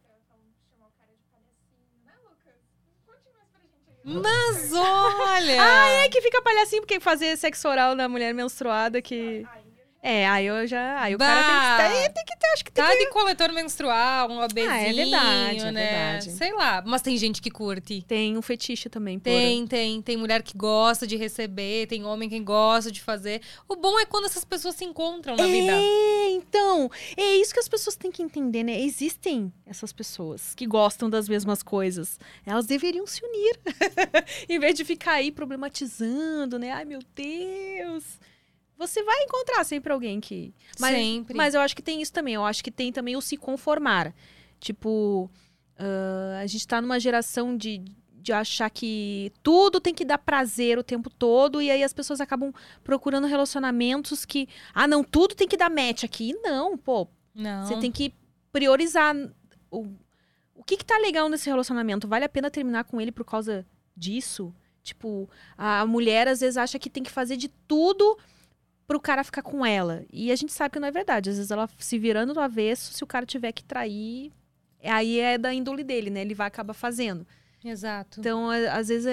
Mas 4.03 4.73
olha! 4.73 5.57
Ah, 5.61 5.89
é 6.03 6.09
que 6.09 6.21
fica 6.21 6.41
palhacinho 6.41 6.81
porque 6.81 6.99
fazer 6.99 7.37
sexo 7.37 7.67
oral 7.69 7.95
na 7.95 8.09
mulher 8.09 8.33
menstruada 8.33 9.01
que. 9.01 9.45
É, 10.05 10.27
aí 10.27 10.45
eu 10.47 10.67
já. 10.67 10.99
Aí 11.01 11.15
o 11.15 11.17
cara 11.17 11.41
tem 11.41 11.53
Bah. 11.53 11.77
que, 11.77 11.93
ter, 12.03 12.09
tem 12.13 12.25
que 12.25 12.37
ter, 12.37 12.47
acho 12.53 12.65
que 12.65 12.71
tem 12.73 12.83
Tá 12.83 12.91
que. 12.91 12.97
de 12.97 13.09
coletor 13.09 13.53
menstrual, 13.53 14.29
um 14.29 14.37
OBzinho, 14.41 14.69
Ah, 14.69 14.77
é 14.81 14.91
verdade, 14.91 15.59
é 15.59 15.71
né? 15.71 15.81
verdade. 15.91 16.31
Sei 16.31 16.51
lá, 16.51 16.83
mas 16.85 17.01
tem 17.01 17.15
gente 17.17 17.41
que 17.41 17.49
curte. 17.49 18.03
Tem 18.05 18.37
um 18.37 18.41
fetiche 18.41 18.89
também, 18.89 19.17
por- 19.17 19.23
Tem, 19.29 19.65
tem. 19.65 20.01
Tem 20.01 20.17
mulher 20.17 20.43
que 20.43 20.57
gosta 20.57 21.07
de 21.07 21.15
receber, 21.15 21.87
tem 21.87 22.03
homem 22.03 22.27
que 22.27 22.37
gosta 22.41 22.91
de 22.91 23.01
fazer. 23.01 23.41
O 23.65 23.77
bom 23.77 23.97
é 23.97 24.05
quando 24.05 24.25
essas 24.25 24.43
pessoas 24.43 24.75
se 24.75 24.83
encontram 24.83 25.37
na 25.37 25.45
vida. 25.47 25.71
É, 25.71 26.31
então, 26.31 26.91
é 27.15 27.37
isso 27.37 27.53
que 27.53 27.59
as 27.61 27.69
pessoas 27.69 27.95
têm 27.95 28.11
que 28.11 28.21
entender, 28.21 28.61
né? 28.63 28.81
Existem 28.81 29.53
essas 29.65 29.93
pessoas 29.93 30.53
que 30.53 30.65
gostam 30.67 31.09
das 31.09 31.29
mesmas 31.29 31.63
coisas. 31.63 32.19
Elas 32.45 32.65
deveriam 32.65 33.07
se 33.07 33.23
unir. 33.23 33.57
em 34.49 34.59
vez 34.59 34.75
de 34.75 34.83
ficar 34.83 35.13
aí 35.13 35.31
problematizando, 35.31 36.59
né? 36.59 36.71
Ai, 36.71 36.83
meu 36.83 36.99
Deus. 37.15 38.03
Você 38.87 39.03
vai 39.03 39.23
encontrar 39.23 39.63
sempre 39.63 39.91
alguém 39.91 40.19
que. 40.19 40.53
Mas, 40.79 40.95
Sempre. 40.95 41.35
Mas 41.35 41.53
eu 41.53 41.61
acho 41.61 41.75
que 41.75 41.81
tem 41.81 42.01
isso 42.01 42.13
também. 42.13 42.35
Eu 42.35 42.45
acho 42.45 42.63
que 42.63 42.71
tem 42.71 42.91
também 42.91 43.15
o 43.15 43.21
se 43.21 43.37
conformar. 43.37 44.13
Tipo, 44.59 45.29
ah, 45.77 46.39
a 46.41 46.45
gente 46.45 46.67
tá 46.67 46.81
numa 46.81 46.99
geração 46.99 47.55
de, 47.55 47.83
de 48.13 48.31
achar 48.31 48.69
que 48.69 49.31
tudo 49.41 49.79
tem 49.79 49.93
que 49.93 50.05
dar 50.05 50.17
prazer 50.17 50.77
o 50.77 50.83
tempo 50.83 51.09
todo. 51.09 51.61
E 51.61 51.69
aí 51.71 51.83
as 51.83 51.93
pessoas 51.93 52.21
acabam 52.21 52.53
procurando 52.83 53.27
relacionamentos 53.27 54.25
que. 54.25 54.47
Ah, 54.73 54.87
não, 54.87 55.03
tudo 55.03 55.35
tem 55.35 55.47
que 55.47 55.57
dar 55.57 55.69
match 55.69 56.03
aqui. 56.03 56.33
Não, 56.41 56.77
pô. 56.77 57.07
Não. 57.33 57.65
Você 57.65 57.77
tem 57.77 57.91
que 57.91 58.13
priorizar 58.51 59.15
o, 59.71 59.87
o 60.53 60.63
que, 60.63 60.77
que 60.77 60.85
tá 60.85 60.97
legal 60.97 61.27
nesse 61.29 61.49
relacionamento. 61.49 62.07
Vale 62.07 62.25
a 62.25 62.29
pena 62.29 62.51
terminar 62.51 62.83
com 62.83 63.01
ele 63.01 63.11
por 63.11 63.25
causa 63.25 63.65
disso? 63.95 64.53
Tipo, 64.83 65.29
a 65.57 65.85
mulher 65.85 66.27
às 66.27 66.41
vezes 66.41 66.57
acha 66.57 66.77
que 66.77 66.89
tem 66.89 67.03
que 67.03 67.11
fazer 67.11 67.37
de 67.37 67.47
tudo 67.47 68.17
pro 68.87 68.99
cara 68.99 69.23
ficar 69.23 69.41
com 69.41 69.65
ela. 69.65 70.03
E 70.11 70.31
a 70.31 70.35
gente 70.35 70.51
sabe 70.51 70.73
que 70.73 70.79
não 70.79 70.87
é 70.87 70.91
verdade. 70.91 71.29
Às 71.29 71.37
vezes 71.37 71.51
ela 71.51 71.69
se 71.77 71.97
virando 71.97 72.33
do 72.33 72.39
avesso, 72.39 72.93
se 72.93 73.03
o 73.03 73.07
cara 73.07 73.25
tiver 73.25 73.51
que 73.51 73.63
trair, 73.63 74.31
aí 74.83 75.19
é 75.19 75.37
da 75.37 75.53
índole 75.53 75.83
dele, 75.83 76.09
né? 76.09 76.21
Ele 76.21 76.33
vai 76.33 76.47
acabar 76.47 76.73
fazendo. 76.73 77.25
Exato. 77.63 78.19
Então, 78.19 78.49
às 78.49 78.89
vezes, 78.89 79.07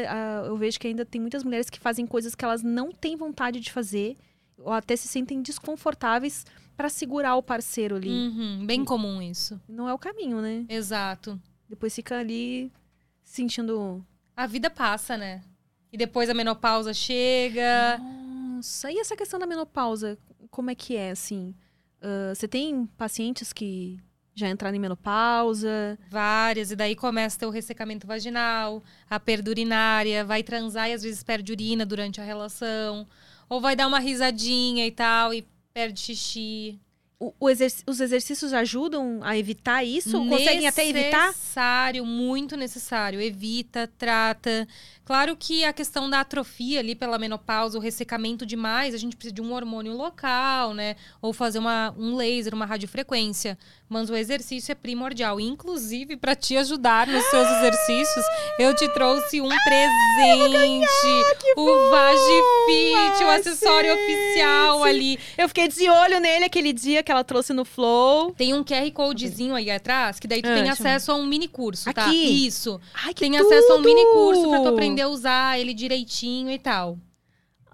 eu 0.44 0.56
vejo 0.56 0.80
que 0.80 0.88
ainda 0.88 1.04
tem 1.04 1.20
muitas 1.20 1.44
mulheres 1.44 1.70
que 1.70 1.78
fazem 1.78 2.04
coisas 2.04 2.34
que 2.34 2.44
elas 2.44 2.62
não 2.62 2.90
têm 2.90 3.14
vontade 3.14 3.60
de 3.60 3.70
fazer, 3.70 4.16
ou 4.58 4.72
até 4.72 4.96
se 4.96 5.06
sentem 5.06 5.40
desconfortáveis 5.40 6.44
pra 6.76 6.88
segurar 6.88 7.36
o 7.36 7.42
parceiro 7.42 7.94
ali. 7.94 8.10
Uhum, 8.10 8.66
bem 8.66 8.84
comum 8.84 9.22
isso. 9.22 9.60
Não 9.68 9.88
é 9.88 9.94
o 9.94 9.98
caminho, 9.98 10.40
né? 10.40 10.64
Exato. 10.68 11.40
Depois 11.68 11.94
fica 11.94 12.18
ali 12.18 12.72
sentindo. 13.22 14.04
A 14.36 14.48
vida 14.48 14.68
passa, 14.68 15.16
né? 15.16 15.42
E 15.92 15.96
depois 15.96 16.28
a 16.28 16.34
menopausa 16.34 16.92
chega. 16.92 18.00
Nossa, 18.60 18.92
e 18.92 18.98
essa 18.98 19.16
questão 19.16 19.40
da 19.40 19.46
menopausa, 19.46 20.18
como 20.50 20.70
é 20.70 20.74
que 20.74 20.94
é, 20.94 21.12
assim? 21.12 21.54
Ah, 22.02 22.34
você 22.34 22.46
tem 22.46 22.84
pacientes 22.98 23.54
que 23.54 23.98
já 24.34 24.50
entraram 24.50 24.76
em 24.76 24.80
menopausa? 24.80 25.98
Várias, 26.10 26.70
e 26.70 26.76
daí 26.76 26.94
começa 26.94 27.48
o 27.48 27.50
ressecamento 27.50 28.06
vaginal, 28.06 28.82
a 29.08 29.18
perda 29.18 29.50
urinária, 29.50 30.26
vai 30.26 30.42
transar 30.42 30.90
e 30.90 30.92
às 30.92 31.02
vezes 31.02 31.22
perde 31.22 31.52
urina 31.52 31.86
durante 31.86 32.20
a 32.20 32.24
relação. 32.24 33.06
Ou 33.48 33.62
vai 33.62 33.74
dar 33.74 33.86
uma 33.86 33.98
risadinha 33.98 34.86
e 34.86 34.90
tal, 34.90 35.32
e 35.32 35.46
perde 35.72 35.98
xixi. 35.98 36.78
O- 37.22 37.50
exerc- 37.50 37.82
os 37.86 38.00
exercícios 38.00 38.54
ajudam 38.54 39.20
a 39.22 39.36
evitar 39.36 39.84
isso? 39.84 40.16
Conseguem 40.26 40.66
até 40.66 40.88
evitar? 40.88 41.26
Necessário, 41.28 42.06
muito 42.06 42.56
necessário. 42.56 43.20
Evita, 43.20 43.90
trata. 43.98 44.66
Claro 45.04 45.36
que 45.36 45.62
a 45.64 45.72
questão 45.72 46.08
da 46.08 46.20
atrofia 46.20 46.80
ali 46.80 46.94
pela 46.94 47.18
menopausa, 47.18 47.76
o 47.76 47.80
ressecamento 47.80 48.46
demais, 48.46 48.94
a 48.94 48.96
gente 48.96 49.16
precisa 49.16 49.34
de 49.34 49.42
um 49.42 49.52
hormônio 49.52 49.92
local, 49.94 50.72
né? 50.72 50.96
Ou 51.20 51.34
fazer 51.34 51.58
uma, 51.58 51.94
um 51.98 52.16
laser, 52.16 52.54
uma 52.54 52.64
radiofrequência. 52.64 53.58
Mas 53.92 54.08
o 54.08 54.14
exercício 54.14 54.70
é 54.70 54.74
primordial. 54.76 55.40
Inclusive, 55.40 56.16
para 56.16 56.36
te 56.36 56.56
ajudar 56.56 57.08
nos 57.08 57.24
seus 57.24 57.48
exercícios, 57.58 58.24
eu 58.56 58.72
te 58.72 58.88
trouxe 58.94 59.40
um 59.40 59.48
presente. 59.48 61.54
o 61.56 61.90
Vagifit, 61.90 63.22
o 63.22 63.26
Vai 63.26 63.40
acessório 63.40 63.92
ser, 63.92 64.00
oficial 64.00 64.78
sim. 64.78 64.88
ali. 64.88 65.18
Eu 65.36 65.48
fiquei 65.48 65.66
de 65.66 65.88
olho 65.90 66.20
nele 66.20 66.44
aquele 66.44 66.72
dia 66.72 67.02
que 67.02 67.10
ela 67.10 67.24
trouxe 67.24 67.52
no 67.52 67.64
Flow. 67.64 68.30
Tem 68.32 68.54
um 68.54 68.62
QR 68.62 68.88
Codezinho 68.92 69.56
aí 69.56 69.68
atrás, 69.70 70.20
que 70.20 70.28
daí 70.28 70.40
tu 70.40 70.48
Ah, 70.48 70.54
tem 70.54 70.66
eu 70.66 70.72
acesso 70.72 71.10
a 71.10 71.16
um 71.16 71.26
mini 71.26 71.48
curso, 71.48 71.92
tá? 71.92 72.06
Aqui? 72.06 72.46
Isso. 72.46 72.80
Ai, 72.94 73.12
que 73.12 73.20
Tem 73.20 73.32
tudo! 73.32 73.44
acesso 73.46 73.72
a 73.72 73.74
um 73.74 73.80
mini 73.80 74.04
curso 74.12 74.48
pra 74.48 74.60
tu 74.60 74.68
aprender 74.68 75.02
a 75.02 75.08
usar 75.08 75.58
ele 75.58 75.74
direitinho 75.74 76.48
e 76.50 76.58
tal. 76.60 76.96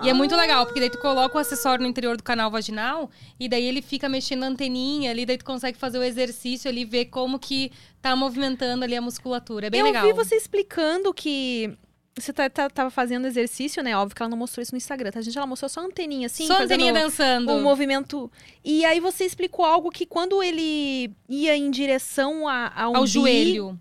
E 0.02 0.09
é 0.10 0.12
muito 0.12 0.36
legal, 0.36 0.66
porque 0.66 0.78
daí 0.81 0.90
tu 0.90 0.98
coloca 0.98 1.36
o 1.36 1.40
acessório 1.40 1.82
no 1.82 1.89
interior 1.89 2.16
do 2.16 2.23
canal 2.23 2.51
vaginal 2.51 3.10
e 3.40 3.48
daí 3.48 3.64
ele 3.64 3.81
fica 3.81 4.09
mexendo 4.09 4.43
a 4.43 4.47
anteninha 4.48 5.10
ali, 5.10 5.24
daí 5.24 5.39
tu 5.39 5.44
consegue 5.44 5.78
fazer 5.78 5.98
o 5.98 6.02
exercício 6.02 6.68
ali, 6.70 6.85
ver 6.85 7.06
como 7.06 7.39
que 7.39 7.73
tá 8.02 8.14
movimentando 8.14 8.85
ali 8.85 8.94
a 8.94 9.01
musculatura. 9.01 9.68
É 9.68 9.70
bem 9.70 9.81
eu 9.81 9.86
legal. 9.86 10.05
vi 10.05 10.12
você 10.12 10.35
explicando 10.36 11.14
que 11.14 11.77
você 12.18 12.32
tá, 12.32 12.48
tá- 12.48 12.70
tava 12.70 12.89
fazendo 12.90 13.27
exercício, 13.27 13.82
né? 13.82 13.94
Óbvio 13.97 14.16
que 14.16 14.23
ela 14.23 14.31
não 14.31 14.39
mostrou 14.39 14.62
isso 14.62 14.73
no 14.73 14.78
Instagram, 14.78 15.10
tá? 15.10 15.18
A 15.18 15.23
gente 15.23 15.36
ela 15.36 15.47
mostrou 15.47 15.68
só 15.68 15.81
a 15.81 15.85
anteninha, 15.85 16.27
assim, 16.27 16.47
Só 16.47 16.55
a 16.55 16.62
anteninha 16.62 16.93
dançando. 16.93 17.52
o 17.52 17.60
movimento. 17.60 18.31
E 18.64 18.85
aí 18.86 19.01
você 19.01 19.24
explicou 19.24 19.64
algo 19.66 19.90
que 19.90 20.06
quando 20.06 20.43
ele 20.43 21.10
ia 21.28 21.55
em 21.56 21.70
direção 21.70 22.48
a, 22.48 22.73
a 22.74 22.89
um 22.89 22.97
ao 22.97 23.02
bi- 23.05 23.09
joelho. 23.10 23.78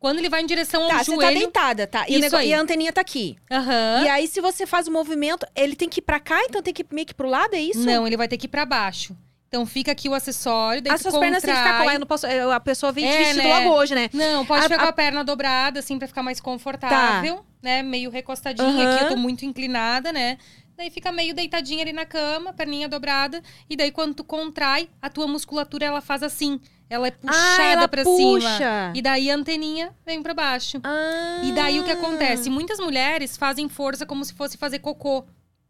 Quando 0.00 0.18
ele 0.18 0.30
vai 0.30 0.40
em 0.40 0.46
direção 0.46 0.82
ao 0.84 0.88
Tá, 0.88 1.04
você 1.04 1.10
tá 1.10 1.16
joelho. 1.16 1.38
deitada, 1.38 1.86
tá? 1.86 2.06
E, 2.08 2.18
e 2.18 2.54
a 2.54 2.58
anteninha 2.60 2.90
tá 2.90 3.02
aqui. 3.02 3.36
Aham. 3.52 4.02
E 4.02 4.08
aí, 4.08 4.26
se 4.26 4.40
você 4.40 4.66
faz 4.66 4.88
o 4.88 4.90
movimento, 4.90 5.46
ele 5.54 5.76
tem 5.76 5.90
que 5.90 6.00
ir 6.00 6.02
pra 6.02 6.18
cá, 6.18 6.42
então 6.46 6.62
tem 6.62 6.72
que 6.72 6.80
ir 6.80 6.86
meio 6.90 7.06
que 7.06 7.12
pro 7.12 7.28
lado, 7.28 7.54
é 7.54 7.60
isso? 7.60 7.84
Não, 7.84 8.06
ele 8.06 8.16
vai 8.16 8.26
ter 8.26 8.38
que 8.38 8.46
ir 8.46 8.48
pra 8.48 8.64
baixo. 8.64 9.14
Então 9.48 9.66
fica 9.66 9.92
aqui 9.92 10.08
o 10.08 10.14
acessório, 10.14 10.80
daí 10.80 10.94
As 10.94 11.02
suas 11.02 11.18
pernas 11.18 11.42
têm 11.42 11.52
que 11.52 11.58
ficar 11.58 11.72
coladas, 11.72 11.92
eu 11.94 12.00
não 12.00 12.06
posso. 12.06 12.26
eu- 12.26 12.50
A 12.52 12.60
pessoa 12.60 12.92
vem 12.92 13.04
É, 13.06 13.18
vestido 13.18 13.42
né? 13.42 13.58
logo 13.58 13.76
hoje, 13.76 13.94
né? 13.94 14.08
Não, 14.14 14.46
pode 14.46 14.60
A- 14.60 14.68
ficar 14.68 14.76
a- 14.76 14.78
com 14.84 14.88
a 14.88 14.92
perna 14.92 15.22
dobrada, 15.24 15.80
assim, 15.80 15.98
pra 15.98 16.08
ficar 16.08 16.22
mais 16.22 16.40
confortável, 16.40 17.44
né? 17.62 17.82
Meio 17.82 18.10
recostadinha 18.10 18.68
Aham. 18.68 18.94
aqui, 18.94 19.02
eu 19.04 19.08
tô 19.10 19.16
muito 19.16 19.44
inclinada, 19.44 20.12
né? 20.12 20.38
Daí 20.78 20.88
fica 20.88 21.12
meio 21.12 21.34
deitadinha 21.34 21.82
ali 21.82 21.92
na 21.92 22.06
cama, 22.06 22.54
perninha 22.54 22.88
dobrada. 22.88 23.42
E 23.68 23.76
daí, 23.76 23.90
quando 23.90 24.14
tu 24.14 24.24
contrai, 24.24 24.88
a 25.02 25.10
tua 25.10 25.26
musculatura, 25.26 25.84
ela 25.84 26.00
faz 26.00 26.22
assim. 26.22 26.58
Ela 26.90 27.06
é 27.06 27.10
puxada 27.12 27.62
ah, 27.62 27.64
ela 27.66 27.88
pra 27.88 28.02
puxa. 28.02 28.40
cima. 28.40 28.92
E 28.96 29.00
daí, 29.00 29.30
a 29.30 29.34
anteninha 29.36 29.92
vem 30.04 30.20
pra 30.20 30.34
baixo. 30.34 30.80
Ah. 30.82 31.40
E 31.44 31.52
daí, 31.52 31.78
o 31.78 31.84
que 31.84 31.90
acontece? 31.92 32.50
Muitas 32.50 32.80
mulheres 32.80 33.36
fazem 33.36 33.68
força 33.68 34.04
como 34.04 34.24
se 34.24 34.34
fosse 34.34 34.58
fazer 34.58 34.80
cocô. 34.80 35.24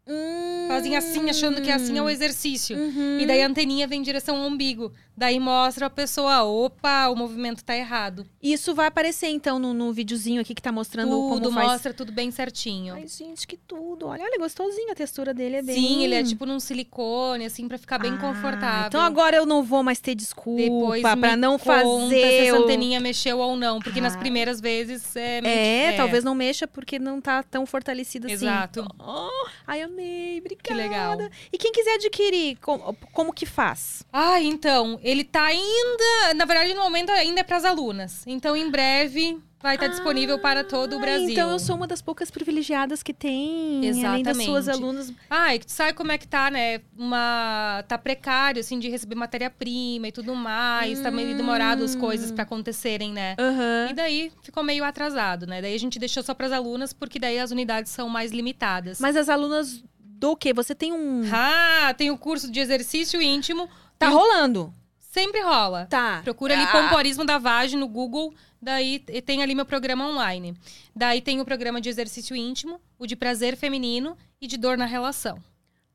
Hum. 0.07 0.65
Fazem 0.67 0.95
assim, 0.97 1.29
achando 1.29 1.61
que 1.61 1.69
assim 1.71 1.97
é 1.97 2.01
o 2.01 2.09
exercício. 2.09 2.77
Uhum. 2.77 3.19
E 3.19 3.25
daí, 3.25 3.41
a 3.41 3.47
anteninha 3.47 3.87
vem 3.87 3.99
em 3.99 4.03
direção 4.03 4.37
ao 4.37 4.47
umbigo. 4.47 4.91
Daí, 5.15 5.39
mostra 5.39 5.85
a 5.85 5.89
pessoa, 5.89 6.41
opa, 6.43 7.07
o 7.09 7.15
movimento 7.15 7.63
tá 7.63 7.75
errado. 7.75 8.25
Isso 8.41 8.73
vai 8.73 8.87
aparecer, 8.87 9.27
então, 9.27 9.59
no, 9.59 9.73
no 9.73 9.93
videozinho 9.93 10.41
aqui 10.41 10.55
que 10.55 10.61
tá 10.61 10.71
mostrando 10.71 11.11
Tudo, 11.11 11.41
como 11.43 11.51
faz. 11.53 11.67
mostra 11.67 11.93
tudo 11.93 12.11
bem 12.11 12.31
certinho. 12.31 12.95
Ai, 12.95 13.05
gente, 13.07 13.45
que 13.45 13.55
tudo. 13.57 14.07
Olha, 14.07 14.23
olha, 14.23 14.35
é 14.35 14.39
gostosinho 14.39 14.91
a 14.91 14.95
textura 14.95 15.33
dele, 15.33 15.57
é 15.57 15.61
bem... 15.61 15.75
Sim, 15.75 16.03
ele 16.03 16.15
é 16.15 16.23
tipo 16.23 16.45
num 16.45 16.59
silicone, 16.59 17.45
assim, 17.45 17.67
pra 17.67 17.77
ficar 17.77 17.99
bem 17.99 18.13
Ah, 18.13 18.17
confortável. 18.17 18.87
Então 18.87 19.01
agora 19.01 19.35
eu 19.37 19.45
não 19.45 19.61
vou 19.61 19.83
mais 19.83 19.99
ter 19.99 20.15
desculpa 20.15 20.61
Depois 20.61 21.01
pra 21.03 21.35
não 21.37 21.59
fazer... 21.59 22.09
se 22.09 22.23
essa 22.47 22.57
anteninha 22.57 22.99
mexeu 22.99 23.37
ou 23.37 23.55
não. 23.55 23.79
Porque 23.79 24.01
nas 24.01 24.15
Ah. 24.15 24.19
primeiras 24.19 24.59
vezes 24.59 25.15
é... 25.15 25.37
É, 25.37 25.41
meio- 25.41 25.97
talvez 25.97 26.23
não 26.23 26.33
mexa 26.33 26.65
porque 26.67 26.97
não 26.97 27.21
tá 27.21 27.43
tão 27.43 27.65
fortalecida 27.67 28.25
assim. 28.25 28.33
Exato. 28.45 28.87
Oh, 28.97 29.47
ai, 29.67 29.81
amei, 29.83 30.00
obrigada. 30.39 30.63
Que 30.63 30.73
legal. 30.73 31.17
E 31.51 31.57
quem 31.57 31.71
quiser 31.71 31.95
adquirir, 31.95 32.57
como, 32.57 32.95
como 33.11 33.33
que 33.33 33.45
faz? 33.45 34.03
Ah, 34.11 34.41
então, 34.41 34.99
ele 35.03 35.23
tá 35.23 35.43
ainda... 35.43 36.33
Na 36.35 36.45
verdade, 36.45 36.73
no 36.73 36.81
momento, 36.81 37.11
ainda 37.11 37.41
é 37.41 37.43
pras 37.43 37.65
alunas. 37.65 38.23
Então, 38.25 38.55
em 38.55 38.69
breve, 38.69 39.39
vai 39.61 39.75
estar 39.75 39.87
disponível 39.87 40.39
para 40.39 40.63
todo 40.63 40.93
o 40.93 40.97
Ah, 40.97 41.01
Brasil. 41.01 41.29
Então 41.29 41.51
eu 41.51 41.59
sou 41.59 41.75
uma 41.75 41.87
das 41.87 42.01
poucas 42.01 42.31
privilegiadas 42.31 43.03
que 43.03 43.13
tem, 43.13 43.81
além 44.05 44.23
das 44.23 44.37
suas 44.37 44.67
Exatamente. 44.67 44.69
alunas. 44.83 45.13
Ah, 45.29 45.55
e 45.55 45.59
tu 45.59 45.71
sabe 45.71 45.93
como 45.93 46.11
é 46.11 46.17
que 46.17 46.27
tá, 46.27 46.49
né? 46.49 46.81
Uma 46.97 47.83
tá 47.87 47.97
precário 47.97 48.59
assim 48.59 48.79
de 48.79 48.89
receber 48.89 49.15
matéria-prima 49.15 50.07
e 50.07 50.11
tudo 50.11 50.35
mais, 50.35 50.99
tá 51.01 51.11
meio 51.11 51.35
demorado 51.35 51.83
as 51.83 51.95
coisas 51.95 52.31
para 52.31 52.43
acontecerem, 52.43 53.11
né? 53.11 53.35
Aham. 53.39 53.87
E 53.89 53.93
daí 53.93 54.31
ficou 54.41 54.63
meio 54.63 54.83
atrasado, 54.83 55.45
né? 55.45 55.61
Daí 55.61 55.75
a 55.75 55.79
gente 55.79 55.99
deixou 55.99 56.23
só 56.23 56.33
para 56.33 56.47
as 56.47 56.51
alunas 56.51 56.93
porque 56.93 57.19
daí 57.19 57.39
as 57.39 57.51
unidades 57.51 57.91
são 57.91 58.07
mais 58.09 58.31
limitadas. 58.31 58.99
Mas 58.99 59.15
as 59.15 59.29
alunas 59.29 59.83
do 59.99 60.35
quê? 60.35 60.53
Você 60.53 60.73
tem 60.75 60.93
um. 60.93 61.21
Ah, 61.31 61.93
tem 61.97 62.11
o 62.11 62.17
curso 62.17 62.51
de 62.51 62.59
exercício 62.59 63.21
íntimo, 63.21 63.67
Tá 63.97 64.09
rolando. 64.09 64.73
sempre 64.99 65.41
rola. 65.41 65.87
Tá. 65.89 66.21
Procura 66.23 66.53
ali 66.53 66.63
Ah. 66.63 66.71
pompoarismo 66.71 67.25
da 67.25 67.37
Vagem 67.37 67.79
no 67.79 67.87
Google, 67.87 68.33
daí 68.61 68.99
tem 68.99 69.41
ali 69.41 69.55
meu 69.55 69.65
programa 69.65 70.07
online. 70.07 70.55
Daí 70.95 71.21
tem 71.21 71.41
o 71.41 71.45
programa 71.45 71.81
de 71.81 71.89
exercício 71.89 72.35
íntimo, 72.35 72.79
o 72.99 73.07
de 73.07 73.15
prazer 73.15 73.55
feminino 73.57 74.17
e 74.39 74.47
de 74.47 74.57
dor 74.57 74.77
na 74.77 74.85
relação. 74.85 75.41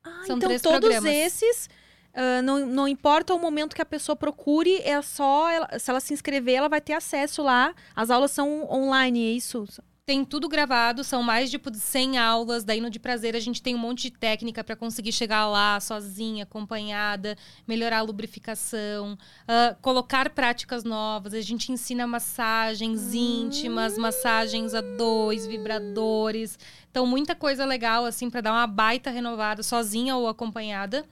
Ah, 0.04 0.22
São 0.26 0.36
então 0.36 0.48
todos 0.58 0.62
programas. 0.62 1.04
esses. 1.12 1.68
ah, 2.14 2.42
não, 2.42 2.64
não 2.66 2.88
importa 2.88 3.34
o 3.34 3.38
momento 3.38 3.74
que 3.76 3.82
a 3.82 3.86
pessoa 3.86 4.16
procure, 4.16 4.76
é 4.84 5.00
só. 5.02 5.50
ela- 5.50 5.78
se 5.78 5.90
ela 5.90 6.00
se 6.00 6.12
inscrever, 6.14 6.54
ela 6.56 6.68
vai 6.68 6.80
ter 6.80 6.92
acesso 6.94 7.42
lá. 7.42 7.74
As 7.94 8.10
aulas 8.10 8.30
são 8.30 8.64
online, 8.70 9.26
é 9.26 9.30
isso? 9.32 9.66
Tem 10.08 10.24
tudo 10.24 10.48
gravado, 10.48 11.02
são 11.02 11.20
mais 11.20 11.50
tipo 11.50 11.68
de 11.68 11.80
100 11.80 12.16
aulas. 12.16 12.62
Daí 12.62 12.80
no 12.80 12.88
de 12.88 13.00
prazer 13.00 13.34
a 13.34 13.40
gente 13.40 13.60
tem 13.60 13.74
um 13.74 13.78
monte 13.78 14.02
de 14.02 14.12
técnica 14.12 14.62
para 14.62 14.76
conseguir 14.76 15.10
chegar 15.10 15.48
lá 15.48 15.80
sozinha, 15.80 16.44
acompanhada, 16.44 17.36
melhorar 17.66 17.98
a 17.98 18.02
lubrificação, 18.02 19.18
ah, 19.48 19.74
colocar 19.82 20.30
práticas 20.30 20.84
novas. 20.84 21.34
A 21.34 21.40
gente 21.40 21.72
ensina 21.72 22.06
massagens 22.06 23.14
íntimas, 23.14 23.98
massagens 23.98 24.74
a 24.74 24.80
dois, 24.80 25.44
vibradores. 25.44 26.56
Então 26.88 27.04
muita 27.04 27.34
coisa 27.34 27.64
legal 27.64 28.04
assim 28.04 28.30
para 28.30 28.42
dar 28.42 28.52
uma 28.52 28.66
baita 28.68 29.10
renovada 29.10 29.64
sozinha 29.64 30.14
ou 30.14 30.28
acompanhada. 30.28 31.04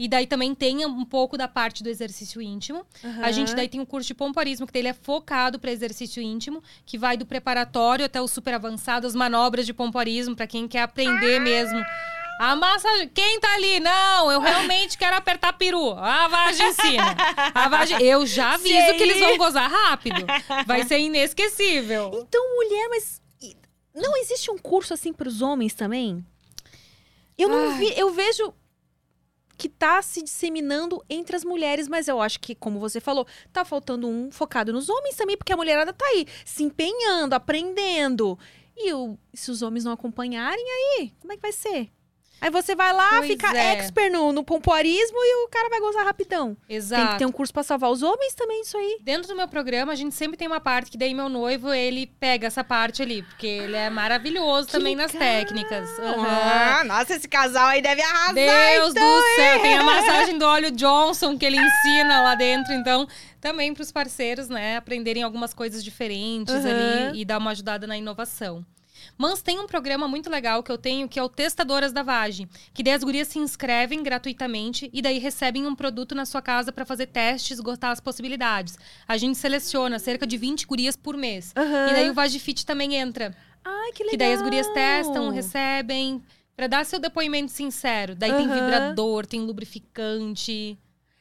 E 0.00 0.08
daí 0.08 0.26
também 0.26 0.54
tem 0.54 0.86
um 0.86 1.04
pouco 1.04 1.36
da 1.36 1.46
parte 1.46 1.82
do 1.82 1.90
exercício 1.90 2.40
íntimo. 2.40 2.86
A 3.22 3.30
gente 3.30 3.54
daí 3.54 3.68
tem 3.68 3.78
um 3.78 3.84
curso 3.84 4.06
de 4.06 4.14
pompoarismo, 4.14 4.66
que 4.66 4.72
daí 4.72 4.80
ele 4.80 4.88
é 4.88 4.94
focado 4.94 5.58
para 5.58 5.70
exercício 5.70 6.22
íntimo, 6.22 6.62
que 6.86 6.96
vai 6.96 7.18
do 7.18 7.26
preparatório 7.26 8.06
até 8.06 8.18
o 8.18 8.26
super 8.26 8.54
avançado, 8.54 9.06
as 9.06 9.14
manobras 9.14 9.66
de 9.66 9.74
pompoarismo, 9.74 10.34
para 10.34 10.46
quem 10.46 10.66
quer 10.66 10.84
aprender 10.84 11.38
mesmo. 11.38 11.84
A 12.40 12.56
massagem. 12.56 13.10
Quem 13.10 13.38
tá 13.40 13.52
ali? 13.52 13.78
Não, 13.78 14.32
eu 14.32 14.40
realmente 14.40 14.96
quero 14.96 15.16
apertar 15.16 15.52
peru. 15.52 15.92
A 15.92 16.26
vagem 16.28 16.66
ensina. 16.66 17.14
A 17.54 17.68
vagem. 17.68 18.02
Eu 18.02 18.24
já 18.24 18.54
aviso 18.54 18.72
Sei. 18.72 18.94
que 18.94 19.02
eles 19.02 19.20
vão 19.20 19.36
gozar 19.36 19.70
rápido. 19.70 20.24
Vai 20.66 20.82
ser 20.84 20.98
inesquecível. 20.98 22.24
Então, 22.26 22.42
mulher, 22.54 22.88
mas. 22.88 23.20
Não 23.94 24.16
existe 24.16 24.50
um 24.50 24.56
curso 24.56 24.94
assim 24.94 25.12
para 25.12 25.28
os 25.28 25.42
homens 25.42 25.74
também? 25.74 26.24
Eu 27.36 27.50
não 27.50 27.72
Ai. 27.72 27.78
vi. 27.78 27.92
Eu 27.98 28.14
vejo 28.14 28.54
que 29.60 29.68
tá 29.68 30.00
se 30.00 30.22
disseminando 30.22 31.04
entre 31.10 31.36
as 31.36 31.44
mulheres, 31.44 31.86
mas 31.86 32.08
eu 32.08 32.18
acho 32.18 32.40
que, 32.40 32.54
como 32.54 32.80
você 32.80 32.98
falou, 32.98 33.26
tá 33.52 33.62
faltando 33.62 34.08
um 34.08 34.30
focado 34.30 34.72
nos 34.72 34.88
homens 34.88 35.16
também, 35.16 35.36
porque 35.36 35.52
a 35.52 35.56
mulherada 35.56 35.92
tá 35.92 36.04
aí 36.06 36.26
se 36.46 36.62
empenhando, 36.62 37.34
aprendendo. 37.34 38.38
E 38.74 38.90
o- 38.94 39.18
se 39.34 39.50
os 39.50 39.60
homens 39.60 39.84
não 39.84 39.92
acompanharem, 39.92 40.64
aí, 40.98 41.12
como 41.20 41.34
é 41.34 41.36
que 41.36 41.42
vai 41.42 41.52
ser? 41.52 41.90
Aí 42.40 42.50
você 42.50 42.74
vai 42.74 42.92
lá, 42.92 43.08
Pois 43.10 43.26
fica 43.26 43.54
é. 43.56 43.72
expert 43.74 44.10
no, 44.10 44.32
no 44.32 44.42
pompoarismo 44.42 45.16
e 45.18 45.44
o 45.44 45.48
cara 45.48 45.68
vai 45.68 45.78
gozar 45.80 46.04
rapidão. 46.04 46.56
Exato. 46.68 47.02
Tem 47.02 47.12
que 47.12 47.18
ter 47.18 47.26
um 47.26 47.32
curso 47.32 47.52
pra 47.52 47.62
salvar 47.62 47.90
os 47.90 48.02
homens 48.02 48.34
também, 48.34 48.62
isso 48.62 48.76
aí. 48.78 48.98
Dentro 49.02 49.28
do 49.28 49.36
meu 49.36 49.46
programa, 49.46 49.92
a 49.92 49.94
gente 49.94 50.14
sempre 50.14 50.36
tem 50.36 50.48
uma 50.48 50.60
parte 50.60 50.90
que 50.90 50.96
daí 50.96 51.12
meu 51.12 51.28
noivo, 51.28 51.72
ele 51.72 52.06
pega 52.18 52.46
essa 52.46 52.64
parte 52.64 53.02
ali, 53.02 53.22
porque 53.22 53.46
ele 53.46 53.76
é 53.76 53.90
maravilhoso 53.90 54.66
Que 54.68 54.72
também 54.72 54.96
nas 54.96 55.12
legal! 55.12 55.28
técnicas. 55.28 55.98
Aham. 55.98 56.26
Ah, 56.26 56.84
nossa, 56.84 57.14
esse 57.14 57.28
casal 57.28 57.66
aí 57.66 57.82
deve 57.82 58.00
arrasar. 58.02 58.32
Deus 58.34 58.90
então, 58.90 59.02
do 59.18 59.22
céu, 59.36 59.60
tem 59.60 59.76
a 59.76 59.82
massagem 59.84 60.38
do 60.38 60.44
óleo 60.46 60.70
Johnson 60.70 61.36
que 61.36 61.44
ele 61.44 61.58
ensina 61.58 62.22
lá 62.22 62.34
dentro, 62.34 62.72
então 62.72 63.06
também 63.40 63.72
para 63.74 63.82
os 63.82 63.92
parceiros, 63.92 64.48
né, 64.48 64.76
aprenderem 64.76 65.22
algumas 65.22 65.52
coisas 65.54 65.82
diferentes 65.84 66.54
Aham. 66.54 66.68
ali 66.70 67.20
e 67.20 67.24
dar 67.24 67.38
uma 67.38 67.50
ajudada 67.50 67.86
na 67.86 67.96
inovação. 67.96 68.64
Mas 69.20 69.42
tem 69.42 69.58
um 69.58 69.66
programa 69.66 70.08
muito 70.08 70.30
legal 70.30 70.62
que 70.62 70.72
eu 70.72 70.78
tenho, 70.78 71.06
que 71.06 71.18
é 71.18 71.22
o 71.22 71.28
Testadoras 71.28 71.92
da 71.92 72.02
Vagem, 72.02 72.48
que 72.72 72.82
daí 72.82 72.94
as 72.94 73.04
gurias 73.04 73.28
se 73.28 73.38
inscrevem 73.38 74.02
gratuitamente 74.02 74.88
e 74.94 75.02
daí 75.02 75.18
recebem 75.18 75.66
um 75.66 75.74
produto 75.74 76.14
na 76.14 76.24
sua 76.24 76.40
casa 76.40 76.72
para 76.72 76.86
fazer 76.86 77.04
testes, 77.04 77.58
esgotar 77.58 77.90
as 77.90 78.00
possibilidades. 78.00 78.78
A 79.06 79.18
gente 79.18 79.36
seleciona 79.36 79.98
cerca 79.98 80.26
de 80.26 80.38
20 80.38 80.66
gurias 80.66 80.96
por 80.96 81.18
mês. 81.18 81.52
Aham. 81.54 81.88
E 81.90 81.92
daí 81.92 82.08
o 82.08 82.14
Vagifit 82.14 82.64
também 82.64 82.94
entra. 82.94 83.36
Ai, 83.62 83.92
que 83.92 84.04
legal. 84.04 84.10
Que 84.12 84.16
daí 84.16 84.32
as 84.32 84.40
gurias 84.40 84.66
testam, 84.68 85.28
recebem, 85.28 86.22
pra 86.56 86.66
dar 86.66 86.86
seu 86.86 86.98
depoimento 86.98 87.52
sincero. 87.52 88.14
Daí 88.14 88.32
tem 88.32 88.46
Aham. 88.46 88.54
vibrador, 88.54 89.26
tem 89.26 89.42
lubrificante. 89.42 90.78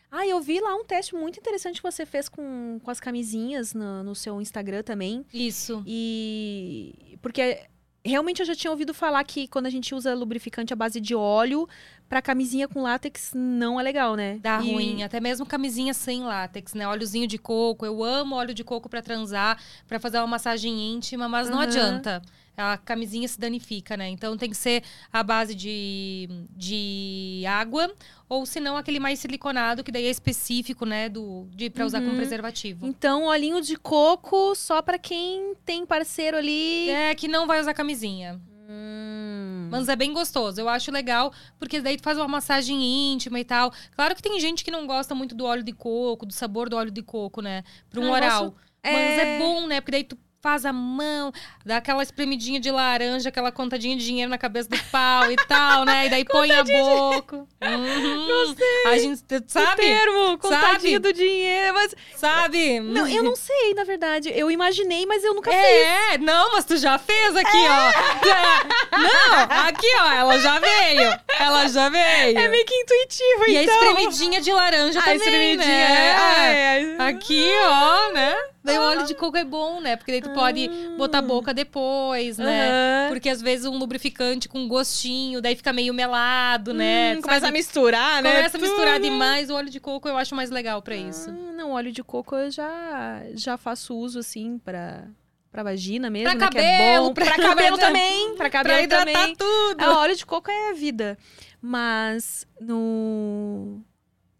Ah, 0.09 0.25
eu 0.25 0.39
vi 0.39 0.61
lá 0.61 0.73
um 0.73 0.85
teste 0.85 1.13
muito 1.15 1.37
interessante 1.37 1.81
que 1.81 1.91
você 1.91 2.05
fez 2.05 2.29
com, 2.29 2.79
com 2.81 2.89
as 2.89 3.01
camisinhas 3.01 3.73
no, 3.73 4.03
no 4.03 4.15
seu 4.15 4.41
Instagram 4.41 4.83
também. 4.83 5.25
Isso. 5.33 5.83
E. 5.85 7.17
Porque 7.21 7.67
realmente 8.03 8.39
eu 8.39 8.45
já 8.45 8.55
tinha 8.55 8.71
ouvido 8.71 8.93
falar 8.93 9.23
que 9.23 9.47
quando 9.47 9.65
a 9.65 9.69
gente 9.69 9.93
usa 9.93 10.13
lubrificante 10.15 10.71
à 10.73 10.75
base 10.75 10.99
de 11.01 11.13
óleo, 11.15 11.67
pra 12.07 12.21
camisinha 12.21 12.67
com 12.67 12.81
látex 12.81 13.31
não 13.35 13.79
é 13.79 13.83
legal, 13.83 14.15
né? 14.15 14.39
Dá 14.41 14.61
E- 14.61 14.71
ruim, 14.73 15.03
até 15.03 15.19
mesmo 15.19 15.45
camisinha 15.45 15.93
sem 15.93 16.23
látex, 16.23 16.73
né? 16.73 16.87
Óleozinho 16.87 17.27
de 17.27 17.37
coco. 17.37 17.85
Eu 17.85 18.03
amo 18.03 18.35
óleo 18.35 18.53
de 18.53 18.63
coco 18.63 18.89
pra 18.89 19.01
transar, 19.01 19.59
pra 19.87 19.99
fazer 19.99 20.17
uma 20.19 20.27
massagem 20.27 20.93
íntima, 20.93 21.27
mas 21.29 21.49
não 21.49 21.57
Aham. 21.57 21.63
adianta. 21.67 22.21
A 22.61 22.77
camisinha 22.77 23.25
se 23.25 23.39
danifica, 23.39 23.95
né? 23.95 24.09
Então 24.09 24.35
tem 24.35 24.49
que 24.49 24.57
ser 24.57 24.83
a 25.13 25.23
base 25.23 25.55
de, 25.55 26.27
de 26.55 27.43
água, 27.47 27.89
ou 28.27 28.45
se 28.45 28.59
não 28.59 28.75
aquele 28.75 28.99
mais 28.99 29.17
siliconado, 29.19 29.81
que 29.81 29.91
daí 29.93 30.05
é 30.05 30.09
específico, 30.09 30.85
né? 30.85 31.07
Do, 31.07 31.47
de, 31.55 31.69
pra 31.69 31.85
usar 31.85 31.99
Uhum. 31.99 32.05
como 32.07 32.17
preservativo. 32.17 32.85
Então, 32.85 33.23
olhinho 33.27 33.61
de 33.61 33.77
coco 33.77 34.53
só 34.55 34.81
pra 34.81 34.99
quem 34.99 35.55
tem 35.63 35.85
parceiro 35.85 36.35
ali. 36.35 36.89
É, 36.89 37.15
que 37.15 37.29
não 37.29 37.47
vai 37.47 37.61
usar 37.61 37.73
camisinha. 37.73 38.41
Hum. 38.69 39.69
Mas 39.71 39.87
é 39.87 39.95
bem 39.95 40.11
gostoso. 40.13 40.59
Eu 40.59 40.67
acho 40.67 40.91
legal, 40.91 41.31
porque 41.57 41.79
daí 41.79 41.95
tu 41.95 42.03
faz 42.03 42.17
uma 42.17 42.27
massagem 42.27 43.13
íntima 43.13 43.39
e 43.39 43.45
tal. 43.45 43.71
Claro 43.95 44.15
que 44.15 44.21
tem 44.21 44.37
gente 44.39 44.65
que 44.65 44.71
não 44.71 44.85
gosta 44.85 45.15
muito 45.15 45.33
do 45.33 45.45
óleo 45.45 45.63
de 45.63 45.71
coco, 45.71 46.25
do 46.25 46.33
sabor 46.33 46.67
do 46.69 46.75
óleo 46.75 46.91
de 46.91 47.01
coco, 47.01 47.41
né? 47.41 47.63
Pra 47.89 48.01
um 48.01 48.07
Ah, 48.13 48.17
oral. 48.17 48.43
gosto- 48.51 48.57
Mas 48.83 48.93
É. 48.95 49.35
é 49.35 49.39
bom, 49.39 49.65
né? 49.67 49.79
Porque 49.81 49.91
daí 49.91 50.03
tu 50.03 50.17
faz 50.41 50.65
a 50.65 50.71
mão, 50.71 51.31
dá 51.65 51.77
aquela 51.77 52.01
espremidinha 52.01 52.59
de 52.59 52.71
laranja, 52.71 53.27
aquela 53.29 53.51
contadinha 53.51 53.95
de 53.97 54.05
dinheiro 54.05 54.29
na 54.29 54.37
cabeça 54.37 54.69
do 54.69 54.77
pau 54.91 55.29
e 55.31 55.35
tal, 55.47 55.83
né? 55.83 56.05
E 56.05 56.09
daí 56.09 56.23
põe 56.25 56.49
a 56.51 56.63
boca. 56.63 57.35
Uhum. 57.61 58.55
A 58.87 58.97
gente, 58.97 59.21
tu 59.23 59.35
O 59.35 59.43
sabe? 59.47 59.81
termo, 59.81 60.37
contadinho 60.37 60.93
Sabe? 60.93 60.99
do 60.99 61.13
dinheiro. 61.13 61.73
Mas, 61.73 61.95
Sabe? 62.15 62.79
não, 62.79 63.07
eu 63.07 63.23
não 63.23 63.35
sei, 63.35 63.73
na 63.73 63.83
verdade. 63.83 64.31
Eu 64.33 64.49
imaginei, 64.49 65.05
mas 65.05 65.23
eu 65.23 65.33
nunca 65.33 65.51
fiz. 65.51 65.59
É, 65.59 66.17
não, 66.17 66.53
mas 66.53 66.63
tu 66.65 66.77
já 66.77 66.97
fez 66.97 67.35
aqui, 67.35 67.57
ó. 67.67 67.89
É. 68.29 68.79
Não, 68.99 69.67
aqui, 69.67 69.87
ó, 70.01 70.11
ela 70.11 70.37
já 70.39 70.59
veio. 70.59 71.19
Ela 71.39 71.67
já 71.69 71.87
veio. 71.89 72.37
É 72.37 72.47
meio 72.49 72.65
que 72.65 72.73
intuitivo, 72.75 73.45
E 73.47 73.57
a 73.57 73.63
então. 73.63 73.75
espremidinha 73.75 74.41
de 74.41 74.51
laranja 74.51 74.99
A 74.99 75.03
também, 75.03 75.17
espremidinha, 75.17 75.65
né? 75.65 76.79
é. 76.81 76.95
É. 76.97 77.03
Aqui, 77.03 77.49
ó, 77.65 78.11
né? 78.11 78.35
Daí 78.69 78.77
o 78.79 78.81
óleo 78.81 79.05
de 79.05 79.13
coco 79.15 79.37
é 79.37 79.43
bom, 79.43 79.79
né? 79.81 79.95
Porque 79.95 80.11
daí 80.11 80.21
tu 80.21 80.29
pode 80.31 80.69
botar 80.97 81.19
a 81.19 81.21
boca 81.21 81.53
depois, 81.53 82.37
né? 82.37 82.69
Aham. 82.69 83.09
Porque 83.09 83.29
às 83.29 83.41
vezes 83.41 83.65
um 83.65 83.77
lubrificante 83.77 84.47
com 84.47 84.67
gostinho, 84.67 85.41
daí 85.41 85.55
fica 85.55 85.73
meio 85.73 85.93
melado, 85.93 86.73
né? 86.73 87.15
Hum, 87.15 87.21
começa 87.21 87.47
a 87.47 87.51
misturar, 87.51 88.21
né? 88.21 88.31
Começa 88.35 88.57
a 88.57 88.61
misturar 88.61 88.99
demais. 88.99 89.49
O 89.49 89.55
óleo 89.55 89.69
de 89.69 89.79
coco 89.79 90.07
eu 90.07 90.17
acho 90.17 90.35
mais 90.35 90.49
legal 90.49 90.81
pra 90.81 90.95
isso. 90.95 91.29
Ah, 91.29 91.53
não, 91.53 91.71
óleo 91.71 91.91
de 91.91 92.03
coco 92.03 92.35
eu 92.35 92.51
já, 92.51 93.21
já 93.33 93.57
faço 93.57 93.95
uso, 93.95 94.19
assim, 94.19 94.57
pra, 94.59 95.05
pra 95.51 95.63
vagina 95.63 96.09
mesmo, 96.09 96.29
Pra 96.29 96.39
né? 96.39 96.45
é 96.45 96.49
cabelo, 96.49 97.07
bom. 97.07 97.13
pra- 97.13 97.25
Pra, 97.25 97.35
cabelo 97.37 97.77
pra- 97.77 97.87
também. 97.87 98.27
Pra 98.29 98.35
Pra 98.37 98.49
cabelo 98.49 98.79
hidratar 98.83 99.05
também. 99.13 99.35
tudo. 99.35 99.77
Ah, 99.79 99.99
óleo 99.99 100.15
de 100.15 100.25
coco 100.25 100.49
é 100.51 100.69
a 100.69 100.73
vida. 100.73 101.17
Mas 101.61 102.47
no... 102.61 103.81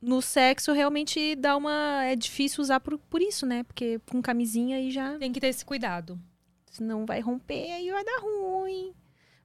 No 0.02 0.22
sexo, 0.22 0.72
realmente 0.72 1.36
dá 1.36 1.58
uma... 1.58 2.04
É 2.06 2.16
difícil 2.16 2.62
usar 2.62 2.80
por, 2.80 2.98
por 2.98 3.22
isso, 3.22 3.46
né? 3.46 3.64
Porque 3.64 4.00
com 4.10 4.22
camisinha 4.22 4.78
aí 4.78 4.92
já... 4.92 5.18
Tem 5.18 5.32
que 5.32 5.40
ter 5.42 5.48
esse 5.48 5.66
cuidado. 5.66 6.18
Senão 6.72 7.06
vai 7.06 7.20
romper, 7.20 7.72
aí 7.74 7.92
vai 7.92 8.04
dar 8.06 8.20
ruim. 8.22 8.94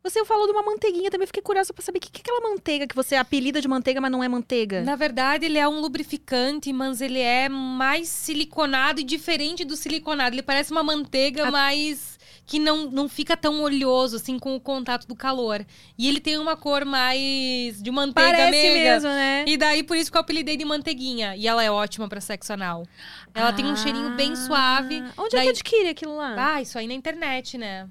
Você 0.03 0.23
falou 0.27 0.47
de 0.47 0.53
uma 0.53 0.63
manteiguinha, 0.63 1.11
também 1.11 1.27
fiquei 1.27 1.43
curiosa 1.43 1.73
pra 1.73 1.83
saber 1.83 1.97
o 1.97 2.01
que 2.03 2.11
que 2.13 2.21
é 2.21 2.23
aquela 2.23 2.51
manteiga 2.51 2.87
que 2.87 2.95
você 2.95 3.17
apelida 3.17 3.59
de 3.59 3.67
manteiga, 3.67 4.03
mas 4.03 4.13
não 4.13 4.23
é 4.23 4.29
manteiga. 4.29 4.83
Na 4.83 4.97
verdade, 4.97 5.47
ele 5.47 5.57
é 5.57 5.67
um 5.67 5.81
lubrificante, 5.81 6.71
mas 6.75 7.01
ele 7.01 7.19
é 7.21 7.49
mais 7.49 8.09
siliconado 8.11 9.01
e 9.01 9.03
diferente 9.05 9.65
do 9.65 9.75
siliconado. 9.75 10.35
Ele 10.35 10.43
parece 10.43 10.73
uma 10.73 10.83
manteiga, 10.83 11.49
A- 11.49 11.51
mas 11.51 12.14
que 12.47 12.59
não, 12.59 12.91
não 12.91 13.09
fica 13.09 13.37
tão 13.37 13.62
oleoso, 13.62 14.16
assim, 14.16 14.39
com 14.39 14.55
o 14.55 14.61
contato 14.61 15.07
do 15.07 15.15
calor. 15.16 15.65
E 15.97 16.07
ele 16.09 16.21
tem 16.21 16.37
uma 16.39 16.57
cor 16.57 16.85
mais 16.85 17.83
de 17.83 17.91
manteiga 17.91 18.31
Parece 18.31 18.51
meiga. 18.51 18.91
mesmo, 18.93 19.09
né? 19.09 19.45
E 19.47 19.57
daí, 19.57 19.83
por 19.83 19.97
isso 19.97 20.11
que 20.11 20.16
eu 20.16 20.21
apelidei 20.21 20.57
de 20.57 20.65
manteiguinha. 20.65 21.35
E 21.37 21.49
ela 21.49 21.65
é 21.65 21.71
ótima 21.71 22.09
pra 22.09 22.21
sexo 22.21 22.53
anal. 22.53 22.87
Ela 23.35 23.53
tem 23.53 23.65
um 23.65 23.77
cheirinho 23.77 24.11
bem 24.16 24.33
Ah, 24.33 24.37
suave. 24.37 25.03
Onde 25.16 25.37
é 25.37 25.39
Daí- 25.39 25.45
que 25.47 25.51
adquire 25.51 25.89
aquilo 25.89 26.16
lá? 26.16 26.35
Ah, 26.55 26.61
isso 26.62 26.79
aí 26.79 26.87
na 26.87 26.95
internet, 26.95 27.57
né? 27.57 27.89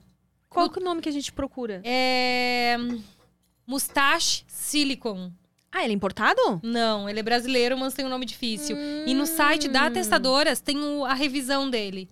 Qual 0.49 0.69
que 0.69 0.77
é 0.77 0.81
o 0.81 0.85
nome 0.85 1.01
que 1.01 1.09
a 1.09 1.11
gente 1.11 1.31
procura? 1.33 1.81
É. 1.83 2.77
Mustache 3.65 4.43
Silicon. 4.47 5.31
Ah, 5.71 5.83
ele 5.83 5.93
é 5.93 5.95
importado? 5.95 6.59
Não, 6.61 7.09
ele 7.09 7.19
é 7.19 7.23
brasileiro, 7.23 7.75
mas 7.77 7.95
tem 7.95 8.05
um 8.05 8.09
nome 8.09 8.25
difícil. 8.25 8.77
E 9.07 9.13
no 9.15 9.25
site 9.25 9.67
da 9.67 9.89
Testadoras 9.89 10.59
tem 10.61 10.77
o- 10.77 11.03
a 11.03 11.15
revisão 11.15 11.67
dele. 11.69 12.07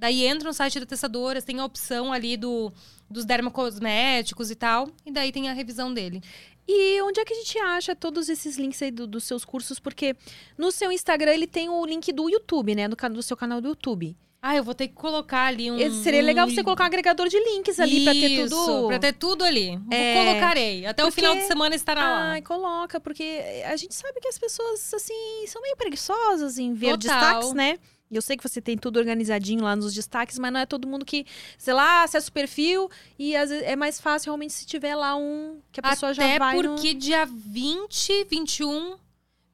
Daí 0.00 0.24
entra 0.24 0.48
no 0.48 0.54
site 0.54 0.80
da 0.80 0.86
Testadoras, 0.86 1.44
tem 1.44 1.60
a 1.60 1.64
opção 1.66 2.10
ali 2.10 2.34
do, 2.34 2.72
dos 3.10 3.26
dermocosméticos 3.26 4.50
e 4.50 4.54
tal. 4.54 4.88
E 5.04 5.10
daí 5.12 5.30
tem 5.30 5.48
a 5.48 5.52
revisão 5.52 5.92
dele. 5.92 6.22
E 6.66 7.02
onde 7.02 7.20
é 7.20 7.24
que 7.24 7.34
a 7.34 7.36
gente 7.36 7.58
acha 7.58 7.94
todos 7.94 8.28
esses 8.30 8.56
links 8.56 8.80
aí 8.82 8.90
do- 8.90 9.06
dos 9.06 9.24
seus 9.24 9.44
cursos? 9.44 9.78
Porque 9.78 10.16
no 10.56 10.72
seu 10.72 10.90
Instagram 10.90 11.32
ele 11.32 11.46
tem 11.46 11.68
o 11.68 11.84
link 11.84 12.12
do 12.12 12.30
YouTube, 12.30 12.74
né? 12.74 12.88
Do, 12.88 12.96
do 13.10 13.22
seu 13.22 13.36
canal 13.36 13.60
do 13.60 13.68
YouTube. 13.68 14.16
Ah, 14.42 14.56
eu 14.56 14.64
vou 14.64 14.72
ter 14.72 14.88
que 14.88 14.94
colocar 14.94 15.44
ali 15.48 15.70
um. 15.70 15.76
Esse 15.78 16.02
Seria 16.02 16.22
legal 16.22 16.46
um- 16.46 16.50
você 16.50 16.64
colocar 16.64 16.84
um 16.84 16.86
agregador 16.86 17.28
de 17.28 17.38
links 17.38 17.78
ali 17.78 18.04
pra 18.04 18.12
ter 18.14 18.30
Isso, 18.30 18.48
tudo. 18.56 18.86
Pra 18.88 18.98
ter 18.98 19.12
tudo 19.12 19.44
ali. 19.44 19.78
É, 19.90 20.14
Colocarei. 20.24 20.86
Até 20.86 21.02
o 21.02 21.08
porque- 21.08 21.20
final 21.20 21.36
de 21.36 21.42
semana 21.42 21.74
estará 21.74 22.00
lá. 22.08 22.30
Ai, 22.30 22.40
coloca, 22.40 22.98
porque 22.98 23.42
a 23.66 23.76
gente 23.76 23.94
sabe 23.94 24.18
que 24.18 24.28
as 24.28 24.38
pessoas, 24.38 24.94
assim, 24.94 25.44
são 25.46 25.60
meio 25.60 25.76
preguiçosas 25.76 26.56
em 26.56 26.72
ver 26.72 26.96
Total. 26.96 26.98
destaques, 26.98 27.52
né? 27.52 27.76
Eu 28.10 28.20
sei 28.20 28.36
que 28.36 28.42
você 28.42 28.60
tem 28.60 28.76
tudo 28.76 28.98
organizadinho 28.98 29.62
lá 29.62 29.76
nos 29.76 29.94
destaques, 29.94 30.36
mas 30.38 30.52
não 30.52 30.58
é 30.60 30.66
todo 30.66 30.88
mundo 30.88 31.04
que, 31.04 31.24
sei 31.56 31.72
lá, 31.74 32.02
acessa 32.02 32.28
o 32.28 32.32
perfil 32.32 32.90
e 33.18 33.36
às 33.36 33.50
vezes 33.50 33.64
é 33.64 33.76
mais 33.76 34.00
fácil 34.00 34.26
realmente 34.30 34.52
se 34.52 34.66
tiver 34.66 34.96
lá 34.96 35.14
um 35.16 35.60
que 35.70 35.78
a 35.78 35.82
pessoa 35.84 36.10
Até 36.10 36.32
já 36.32 36.38
vai 36.38 36.56
no... 36.60 36.74
porque 36.74 36.92
dia 36.92 37.24
20, 37.24 38.24
21, 38.28 38.96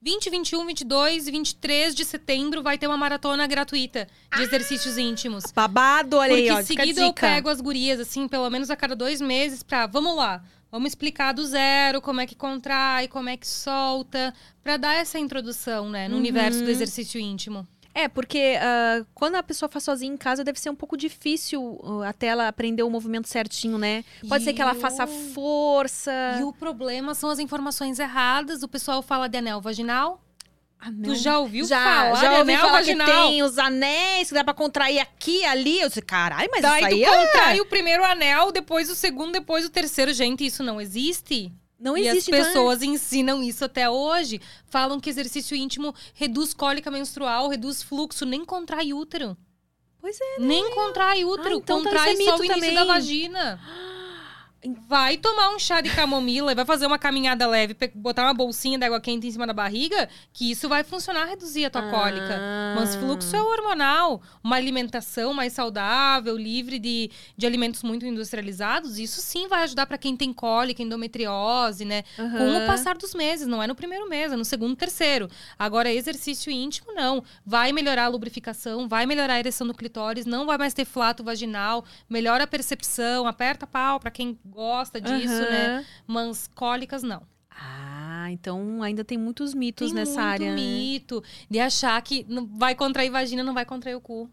20, 0.00 0.30
21, 0.30 0.66
22 0.66 1.28
e 1.28 1.30
23 1.30 1.94
de 1.94 2.04
setembro 2.04 2.62
vai 2.62 2.78
ter 2.78 2.86
uma 2.86 2.96
maratona 2.96 3.46
gratuita 3.46 4.08
de 4.34 4.42
exercícios 4.42 4.96
íntimos. 4.96 5.44
Babado, 5.52 6.16
olha 6.16 6.30
Porque 6.30 6.48
aí, 6.48 6.50
ó. 6.50 6.58
a 6.58 6.62
seguido 6.64 7.00
eu 7.00 7.12
pego 7.12 7.50
as 7.50 7.60
gurias, 7.60 8.00
assim, 8.00 8.26
pelo 8.26 8.48
menos 8.48 8.70
a 8.70 8.76
cada 8.76 8.96
dois 8.96 9.20
meses, 9.20 9.62
pra. 9.62 9.86
Vamos 9.86 10.16
lá. 10.16 10.42
Vamos 10.70 10.88
explicar 10.88 11.32
do 11.32 11.44
zero 11.46 12.00
como 12.00 12.20
é 12.20 12.26
que 12.26 12.34
contrai, 12.34 13.06
como 13.08 13.28
é 13.28 13.36
que 13.36 13.46
solta, 13.46 14.34
pra 14.62 14.76
dar 14.76 14.94
essa 14.94 15.18
introdução, 15.18 15.88
né, 15.88 16.08
no 16.08 16.14
Uhum. 16.14 16.20
universo 16.20 16.62
do 16.64 16.68
exercício 16.70 17.20
íntimo. 17.20 17.66
É, 17.98 18.08
porque 18.08 18.58
ah, 18.60 19.06
quando 19.14 19.36
a 19.36 19.42
pessoa 19.42 19.70
faz 19.70 19.82
sozinha 19.84 20.12
em 20.12 20.18
casa, 20.18 20.44
deve 20.44 20.60
ser 20.60 20.68
um 20.68 20.74
pouco 20.74 20.98
difícil 20.98 21.80
ah, 22.04 22.10
até 22.10 22.26
ela 22.26 22.46
aprender 22.46 22.82
o 22.82 22.90
movimento 22.90 23.26
certinho, 23.26 23.78
né? 23.78 24.04
Pode 24.28 24.44
ser 24.44 24.52
que 24.52 24.60
ela 24.60 24.74
E 24.76 24.78
faça 24.80 25.04
o- 25.04 25.32
força. 25.32 26.12
E 26.38 26.42
o 26.42 26.52
problema 26.52 27.14
são 27.14 27.30
as 27.30 27.38
informações 27.38 27.98
erradas. 27.98 28.62
O 28.62 28.68
pessoal 28.68 29.00
fala 29.00 29.28
de 29.28 29.38
anel 29.38 29.62
vaginal. 29.62 30.22
Ah, 30.78 30.90
Tu 31.02 31.14
já 31.14 31.38
ouviu 31.38 31.64
já, 31.66 31.82
falar 31.82 32.14
já 32.16 32.28
de 32.28 32.38
ouvi 32.38 32.52
anel 32.52 32.60
falar 32.60 32.72
vaginal? 32.72 33.06
que 33.06 33.12
tem 33.12 33.42
os 33.42 33.56
anéis 33.58 34.28
que 34.28 34.34
dá 34.34 34.44
pra 34.44 34.52
contrair 34.52 34.98
aqui 34.98 35.42
ali. 35.46 35.80
Eu 35.80 35.88
disse, 35.88 36.02
caralho, 36.02 36.50
mas 36.52 36.60
Daí 36.60 36.80
isso 36.82 36.88
tu 36.90 36.94
aí 36.94 37.02
é... 37.02 37.26
contrai 37.26 37.60
o 37.62 37.66
primeiro 37.66 38.04
anel, 38.04 38.52
depois 38.52 38.90
o 38.90 38.94
segundo, 38.94 39.32
depois 39.32 39.64
o 39.64 39.70
terceiro. 39.70 40.12
Gente, 40.12 40.44
isso 40.44 40.62
não 40.62 40.78
existe. 40.78 41.50
Não 41.78 41.96
e 41.96 42.06
existe, 42.08 42.30
as 42.32 42.38
então 42.38 42.40
é- 42.40 42.44
pessoas 42.52 42.82
ensinam 42.82 43.42
isso 43.42 43.64
até 43.64 43.88
hoje. 43.90 44.40
Falam 44.66 44.98
que 44.98 45.10
exercício 45.10 45.56
íntimo 45.56 45.94
reduz 46.14 46.54
cólica 46.54 46.90
menstrual, 46.90 47.48
reduz 47.48 47.82
fluxo, 47.82 48.24
nem 48.24 48.44
contrai 48.44 48.92
útero. 48.94 49.36
Pois 50.00 50.18
é, 50.20 50.40
Nem 50.40 50.70
contrai 50.70 51.24
útero, 51.24 51.56
Ah, 51.56 51.58
então 51.58 51.82
tá, 51.82 51.90
contrai 51.90 52.12
isso 52.14 52.22
é 52.22 52.24
só 52.26 52.36
o 52.36 52.44
início 52.44 52.54
também. 52.60 52.74
da 52.74 52.84
vagina. 52.84 53.60
Vai 54.88 55.16
tomar 55.16 55.54
um 55.54 55.58
chá 55.58 55.80
de 55.80 55.90
camomila 55.94 56.52
e 56.52 56.54
vai 56.54 56.64
fazer 56.64 56.86
uma 56.86 56.98
caminhada 56.98 57.46
leve, 57.46 57.76
botar 57.94 58.24
uma 58.24 58.34
bolsinha 58.34 58.78
d'água 58.78 59.00
quente 59.00 59.26
em 59.26 59.30
cima 59.30 59.46
da 59.46 59.52
barriga, 59.52 60.08
que 60.32 60.50
isso 60.50 60.68
vai 60.68 60.82
funcionar 60.82 61.22
a 61.22 61.26
reduzir 61.26 61.64
a 61.64 61.70
tua 61.70 61.82
cólica. 61.90 62.40
Mas 62.74 62.96
fluxo 62.96 63.34
é 63.34 63.42
hormonal. 63.42 64.22
Uma 64.42 64.56
alimentação 64.56 65.32
mais 65.34 65.52
saudável, 65.52 66.36
livre 66.36 66.78
de, 66.78 67.10
de 67.36 67.46
alimentos 67.46 67.82
muito 67.82 68.06
industrializados, 68.06 68.98
isso 68.98 69.20
sim 69.20 69.48
vai 69.48 69.62
ajudar 69.64 69.86
para 69.86 69.98
quem 69.98 70.16
tem 70.16 70.32
cólica, 70.32 70.82
endometriose, 70.82 71.84
né? 71.84 72.02
Com 72.16 72.64
o 72.64 72.66
passar 72.66 72.96
dos 72.96 73.14
meses, 73.14 73.46
não 73.46 73.62
é 73.62 73.66
no 73.66 73.74
primeiro 73.74 74.08
mês, 74.08 74.32
é 74.32 74.36
no 74.36 74.44
segundo, 74.44 74.76
terceiro. 74.76 75.28
Agora, 75.58 75.92
exercício 75.92 76.50
íntimo, 76.50 76.92
não. 76.92 77.22
Vai 77.44 77.72
melhorar 77.72 78.04
a 78.04 78.08
lubrificação, 78.08 78.88
vai 78.88 79.06
melhorar 79.06 79.34
a 79.34 79.38
ereção 79.38 79.66
do 79.66 79.74
clitóris, 79.74 80.26
não 80.26 80.46
vai 80.46 80.58
mais 80.58 80.74
ter 80.74 80.84
flato 80.84 81.22
vaginal, 81.22 81.84
melhora 82.08 82.44
a 82.44 82.46
percepção, 82.46 83.26
aperta 83.26 83.66
pau 83.66 84.00
para 84.00 84.10
quem 84.10 84.38
gosta 84.56 85.00
disso, 85.00 85.34
Aham. 85.34 85.50
né? 85.50 85.86
Mas 86.06 86.48
cólicas, 86.54 87.02
não. 87.02 87.22
Ah, 87.50 88.28
então 88.30 88.82
ainda 88.82 89.04
tem 89.04 89.16
muitos 89.18 89.54
mitos 89.54 89.88
Tem 89.88 89.94
nessa 89.94 90.10
muito 90.20 90.32
área. 90.32 90.50
né? 90.50 90.56
mito 90.56 91.22
de 91.48 91.58
achar 91.60 92.00
que 92.02 92.24
não 92.28 92.46
vai 92.46 92.74
contrair 92.74 93.10
vagina, 93.10 93.44
não 93.44 93.54
vai 93.54 93.64
contrair 93.66 93.94
o 93.94 94.00
cu. 94.00 94.30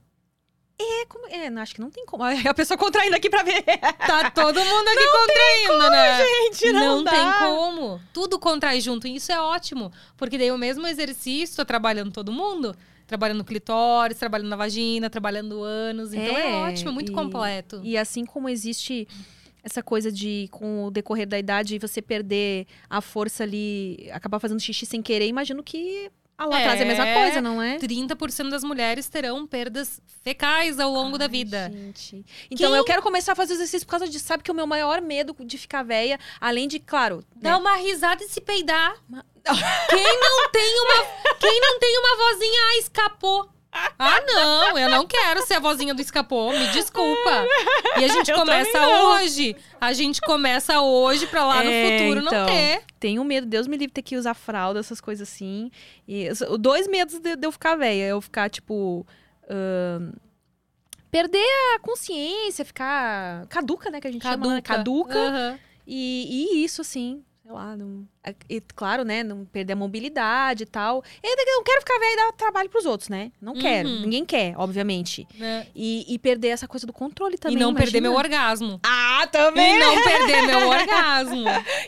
É, 0.80 1.06
como... 1.06 1.28
é, 1.28 1.50
não, 1.50 1.62
acho 1.62 1.76
que 1.76 1.82
não 1.82 1.90
tem 1.92 2.06
como. 2.06 2.24
A 2.24 2.54
pessoa 2.54 2.78
contraindo 2.78 3.16
aqui 3.16 3.30
pra 3.30 3.44
ver. 3.44 3.64
Tá 3.64 4.32
todo 4.32 4.56
mundo 4.60 4.88
aqui 4.88 5.08
contraindo, 5.12 5.90
né? 5.92 6.26
Gente, 6.26 6.72
não, 6.72 7.04
dá. 7.04 7.12
tem 7.12 7.34
como. 7.48 8.02
Tudo 8.12 8.40
contrai 8.40 8.82
junto. 8.82 9.08
E 9.08 9.16
isso 9.16 9.32
é 9.32 9.40
ótimo. 9.40 9.92
Porque 10.18 10.38
daí 10.38 10.52
o 10.52 10.58
mesmo 10.58 10.88
exercício, 10.88 11.56
tá 11.58 11.64
trabalhando 11.66 12.12
todo 12.12 12.32
mundo. 12.32 12.76
Trabalhando 13.06 13.44
clitóris, 13.44 14.18
trabalhando 14.18 14.50
na 14.50 14.56
vagina, 14.56 15.10
trabalhando 15.10 15.62
ânus. 15.62 16.12
Então 16.14 16.36
é, 16.36 16.52
É, 16.52 16.56
ótimo, 16.64 16.90
é 16.90 16.94
muito 16.94 17.12
e- 17.12 17.16
completo. 17.16 17.80
E 17.84 17.96
assim 17.98 18.26
como 18.26 18.50
existe 18.50 19.08
essa 19.64 19.82
coisa 19.82 20.12
de, 20.12 20.48
com 20.52 20.86
o 20.86 20.92
decorrer 20.92 21.28
da 21.28 21.40
idade, 21.40 21.80
você 21.80 22.02
perder 22.02 22.68
a 22.90 23.00
força 23.02 23.44
ali, 23.44 24.10
acabar 24.12 24.40
fazendo 24.40 24.60
xixi 24.60 24.86
sem 24.86 25.02
querer, 25.02 25.28
imagino 25.28 25.64
que 25.64 26.12
a 26.38 26.46
lá 26.48 26.58
atrás 26.58 26.80
é 26.80 26.84
a 26.84 26.88
mesma 26.88 27.08
É. 27.08 27.14
coisa, 27.22 27.42
não 27.42 27.62
é? 27.62 27.78
30% 27.78 28.50
das 28.50 28.64
mulheres 28.64 29.08
terão 29.08 29.46
perdas 29.48 30.02
fecais 30.24 30.80
ao 30.80 30.92
longo 30.92 31.18
da 31.18 31.26
Ai, 31.26 31.30
vida. 31.32 31.72
Gente. 31.72 32.26
Então 32.52 32.70
Quem- 32.72 32.78
eu 32.78 32.84
quero 32.84 33.02
começar 33.04 33.32
a 33.34 33.36
fazer 33.36 33.54
exercício 33.54 33.86
por 33.86 33.92
causa 33.92 34.08
disso. 34.10 34.26
Sabe 34.26 34.44
que 34.44 34.52
o 34.52 34.56
meu 34.56 34.66
maior 34.68 35.00
medo 35.00 35.36
de 35.46 35.58
ficar 35.58 35.84
velha, 35.84 36.20
além 36.42 36.68
de, 36.68 36.80
claro. 36.80 37.24
Dá 37.36 37.52
né, 37.52 37.56
uma 37.58 37.76
risada 37.78 38.24
e 38.24 38.28
se 38.28 38.42
peidar. 38.42 38.96
Ma- 39.08 39.24
Quem 39.90 40.20
não 40.20 40.50
tem 40.52 40.80
uma, 40.82 41.36
quem 41.40 41.60
não 41.62 41.78
tem 41.80 41.98
uma 42.00 42.16
vozinha, 42.18 42.62
ah, 42.70 42.78
escapou. 42.80 43.50
Ah, 43.98 44.22
não, 44.26 44.78
eu 44.78 44.90
não 44.90 45.08
quero 45.08 45.46
ser 45.46 45.56
a 45.56 45.60
vozinha 45.60 45.94
do 45.94 46.02
escapou, 46.02 46.52
me 46.52 46.68
desculpa. 46.68 47.46
E 48.00 48.04
a 48.04 48.08
gente 48.08 48.30
Eu 48.30 48.38
começa 48.38 48.88
hoje. 48.88 49.56
A 49.82 49.94
gente 49.94 50.22
começa 50.22 50.80
hoje 50.82 51.26
pra 51.28 51.46
lá 51.46 51.64
É, 51.64 51.66
no 51.66 51.92
futuro 51.92 52.28
então. 52.28 52.40
não 52.40 52.46
ter. 52.46 52.84
Tenho 53.00 53.24
medo, 53.24 53.48
Deus 53.48 53.66
me 53.68 53.76
livre 53.78 53.94
ter 53.94 54.02
que 54.04 54.16
usar 54.16 54.34
fralda, 54.34 54.80
essas 54.80 55.02
coisas 55.02 55.28
assim. 55.28 55.72
E 56.08 56.28
dois 56.60 56.88
medos 56.88 57.20
de, 57.20 57.36
de 57.36 57.48
eu 57.48 57.52
ficar 57.52 57.76
velha. 57.76 58.04
Eu 58.08 58.22
ficar, 58.22 58.50
tipo. 58.50 59.06
ahn, 59.50 60.12
perder 61.12 61.46
a 61.76 61.80
consciência, 61.80 62.66
ficar 62.66 63.46
caduca, 63.48 63.90
né? 63.90 64.00
Que 64.02 64.08
a 64.08 64.12
gente 64.12 64.24
chama, 64.24 64.56
né? 64.56 64.62
Caduca. 64.62 65.18
Aham. 65.18 65.60
E, 65.86 66.54
e 66.62 66.64
isso, 66.66 66.82
assim, 66.82 67.24
sei 67.44 67.52
lá, 67.52 67.76
não, 67.76 68.08
é- 68.24 68.34
e, 68.50 68.62
claro, 68.62 69.04
né, 69.04 69.22
não 69.22 69.44
perder 69.44 69.74
a 69.74 69.76
mobilidade 69.76 70.64
e 70.64 70.66
tal. 70.66 71.04
Eu 71.22 71.36
não 71.46 71.62
quero 71.64 71.82
ficar 71.82 72.00
velha 72.00 72.14
e 72.14 72.16
dar 72.16 72.32
trabalho 72.34 72.70
pros 72.70 72.86
outros, 72.86 73.10
né? 73.10 73.34
Não 73.42 73.54
quero, 73.54 73.90
Uhum. 73.90 74.00
ninguém 74.02 74.24
quer, 74.26 74.56
obviamente. 74.58 75.28
Né? 75.38 75.68
E, 75.76 76.06
e 76.08 76.18
perder 76.18 76.48
essa 76.50 76.70
coisa 76.70 76.88
do 76.88 76.94
controle 76.94 77.38
também, 77.38 77.58
e 77.58 77.60
não 77.60 77.74
perder 77.74 77.98
imagina. 77.98 78.10
meu 78.10 78.18
orgasmo. 78.18 78.80
Ah, 78.82 79.28
também! 79.30 79.76
E 79.76 79.80
não 79.80 80.04
perder 80.04 80.42
meu 80.48 80.70
orgasmo. 80.70 81.44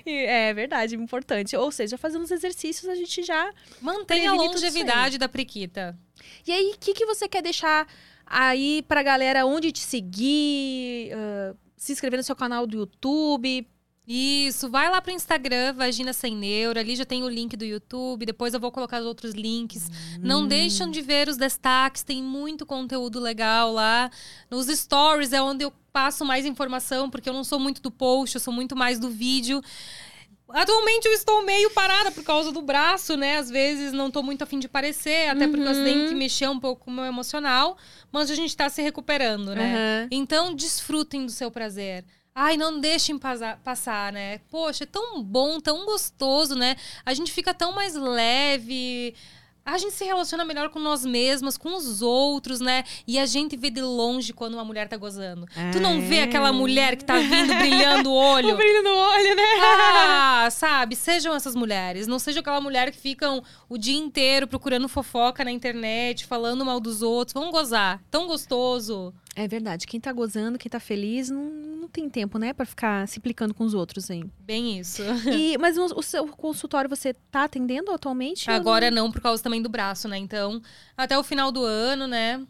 É 0.05 0.53
verdade, 0.53 0.95
importante. 0.95 1.55
Ou 1.55 1.71
seja, 1.71 1.97
fazendo 1.97 2.23
os 2.23 2.31
exercícios, 2.31 2.89
a 2.89 2.95
gente 2.95 3.23
já... 3.23 3.49
Mantenha 3.81 4.31
a 4.31 4.33
longevidade 4.33 5.17
da 5.17 5.29
prequita. 5.29 5.97
E 6.45 6.51
aí, 6.51 6.73
o 6.75 6.77
que, 6.77 6.93
que 6.93 7.05
você 7.05 7.29
quer 7.29 7.41
deixar 7.41 7.87
aí 8.25 8.81
pra 8.89 9.01
galera 9.01 9.45
onde 9.45 9.71
te 9.71 9.79
seguir, 9.79 11.11
ah, 11.13 11.55
se 11.77 11.93
inscrever 11.93 12.17
no 12.17 12.23
seu 12.23 12.35
canal 12.35 12.67
do 12.67 12.75
YouTube? 12.77 13.65
Isso, 14.07 14.69
vai 14.69 14.89
lá 14.89 15.01
pro 15.01 15.11
Instagram, 15.11 15.73
Vagina 15.73 16.13
Sem 16.13 16.35
Neuro, 16.35 16.79
ali 16.79 16.95
já 16.95 17.05
tem 17.05 17.23
o 17.23 17.29
link 17.29 17.57
do 17.57 17.65
YouTube, 17.65 18.25
depois 18.25 18.53
eu 18.53 18.59
vou 18.59 18.71
colocar 18.71 18.99
os 18.99 19.05
outros 19.05 19.33
links. 19.33 19.89
Não 20.19 20.47
deixam 20.47 20.91
de 20.91 21.01
ver 21.01 21.27
os 21.27 21.37
destaques, 21.37 22.03
tem 22.03 22.21
muito 22.21 22.65
conteúdo 22.65 23.19
legal 23.19 23.71
lá. 23.71 24.11
Nos 24.49 24.67
stories 24.67 25.33
é 25.33 25.41
onde 25.41 25.63
eu 25.65 25.73
passo 25.91 26.23
mais 26.23 26.45
informação, 26.45 27.09
porque 27.09 27.27
eu 27.27 27.33
não 27.33 27.43
sou 27.43 27.59
muito 27.59 27.81
do 27.81 27.89
post, 27.89 28.35
eu 28.35 28.41
sou 28.41 28.53
muito 28.53 28.75
mais 28.75 28.99
do 28.99 29.09
vídeo. 29.09 29.61
Atualmente 30.49 31.07
eu 31.07 31.13
estou 31.13 31.43
meio 31.43 31.71
parada 31.71 32.11
por 32.11 32.23
causa 32.23 32.51
do 32.51 32.61
braço, 32.61 33.17
né? 33.17 33.37
Às 33.37 33.49
vezes 33.49 33.91
não 33.91 34.11
tô 34.11 34.21
muito 34.21 34.43
afim 34.43 34.59
de 34.59 34.67
aparecer, 34.67 35.29
até 35.29 35.47
porque 35.47 35.63
o 35.63 35.69
acidente 35.69 36.13
mexeu 36.13 36.51
um 36.51 36.59
pouco 36.59 36.85
com 36.85 36.91
o 36.91 36.93
meu 36.93 37.05
emocional, 37.05 37.75
mas 38.11 38.29
a 38.29 38.35
gente 38.35 38.55
tá 38.55 38.69
se 38.69 38.83
recuperando, 38.83 39.55
né? 39.55 40.03
Aham. 40.03 40.07
Então, 40.11 40.53
desfrutem 40.53 41.25
do 41.25 41.31
seu 41.31 41.49
prazer. 41.49 42.05
Ai, 42.37 42.57
não 42.57 42.81
deixem 42.81 43.17
passar, 43.17 44.11
né? 44.11 44.39
Poxa, 44.51 44.83
é 44.83 44.87
tão 44.87 45.23
bom, 45.23 45.57
tão 45.61 45.85
gostoso, 45.85 46.53
né? 46.53 46.75
A 47.05 47.13
gente 47.13 47.31
fica 47.31 47.53
tão 47.53 47.71
mais 47.71 47.95
leve. 47.95 49.15
a 49.65 49.77
gente 49.77 49.93
se 49.93 50.03
relaciona 50.03 50.43
melhor 50.43 50.69
com 50.69 50.77
nós 50.77 51.05
mesmas, 51.05 51.57
com 51.57 51.73
os 51.73 52.01
outros, 52.01 52.59
né? 52.59 52.83
E 53.07 53.17
a 53.17 53.25
gente 53.25 53.55
vê 53.55 53.69
de 53.69 53.81
longe 53.81 54.33
quando 54.33 54.55
uma 54.55 54.65
mulher 54.65 54.89
tá 54.89 54.97
gozando. 54.97 55.47
Tu 55.71 55.79
não 55.79 56.01
vê 56.01 56.19
aquela 56.23 56.51
mulher 56.51 56.97
que 56.97 57.05
tá 57.05 57.17
vindo 57.17 57.55
brilhando 57.55 58.11
o 58.11 58.13
olho? 58.35 58.53
O 58.53 58.57
brilho 58.57 58.83
no 58.83 58.93
olho, 58.93 59.33
né? 59.35 59.43
Ah, 59.61 60.49
sabe? 60.51 60.93
Sejam 60.97 61.33
essas 61.33 61.55
mulheres. 61.55 62.05
Não 62.05 62.19
sejam 62.19 62.41
aquela 62.41 62.59
mulher 62.59 62.91
que 62.91 62.99
ficam 62.99 63.41
o 63.69 63.77
dia 63.77 63.97
inteiro 63.97 64.45
procurando 64.45 64.89
fofoca 64.89 65.41
na 65.45 65.51
internet, 65.51 66.25
falando 66.25 66.65
mal 66.65 66.81
dos 66.81 67.01
outros. 67.01 67.33
Vamos 67.33 67.51
gozar. 67.51 68.01
Tão 68.11 68.27
gostoso. 68.27 69.13
É 69.35 69.47
verdade. 69.47 69.85
Quem 69.85 69.99
tá 69.99 70.13
gozando, 70.13 70.57
quem 70.57 70.69
tá 70.69 70.79
feliz, 70.79 71.29
não, 71.29 71.43
não 71.43 71.87
tem 71.89 72.09
tempo, 72.09 72.37
né? 72.39 72.53
Pra 72.53 72.65
ficar 72.65 73.05
se 73.07 73.19
implicando 73.19 73.53
com 73.53 73.65
os 73.65 73.73
outros, 73.73 74.09
hein? 74.09 74.31
Bem 74.39 74.79
isso. 74.79 75.01
E, 75.29 75.57
mas 75.57 75.77
o, 75.77 75.85
o 75.97 76.01
seu 76.01 76.25
consultório 76.27 76.89
você 76.89 77.13
tá 77.29 77.43
atendendo 77.43 77.91
atualmente? 77.91 78.49
Agora 78.49 78.89
não, 78.89 79.11
por 79.11 79.21
causa 79.21 79.43
também 79.43 79.61
do 79.61 79.67
braço, 79.67 80.07
né? 80.07 80.17
Então, 80.17 80.61
até 80.97 81.17
o 81.17 81.23
final 81.23 81.51
do 81.51 81.63
ano, 81.63 82.07
né? 82.07 82.41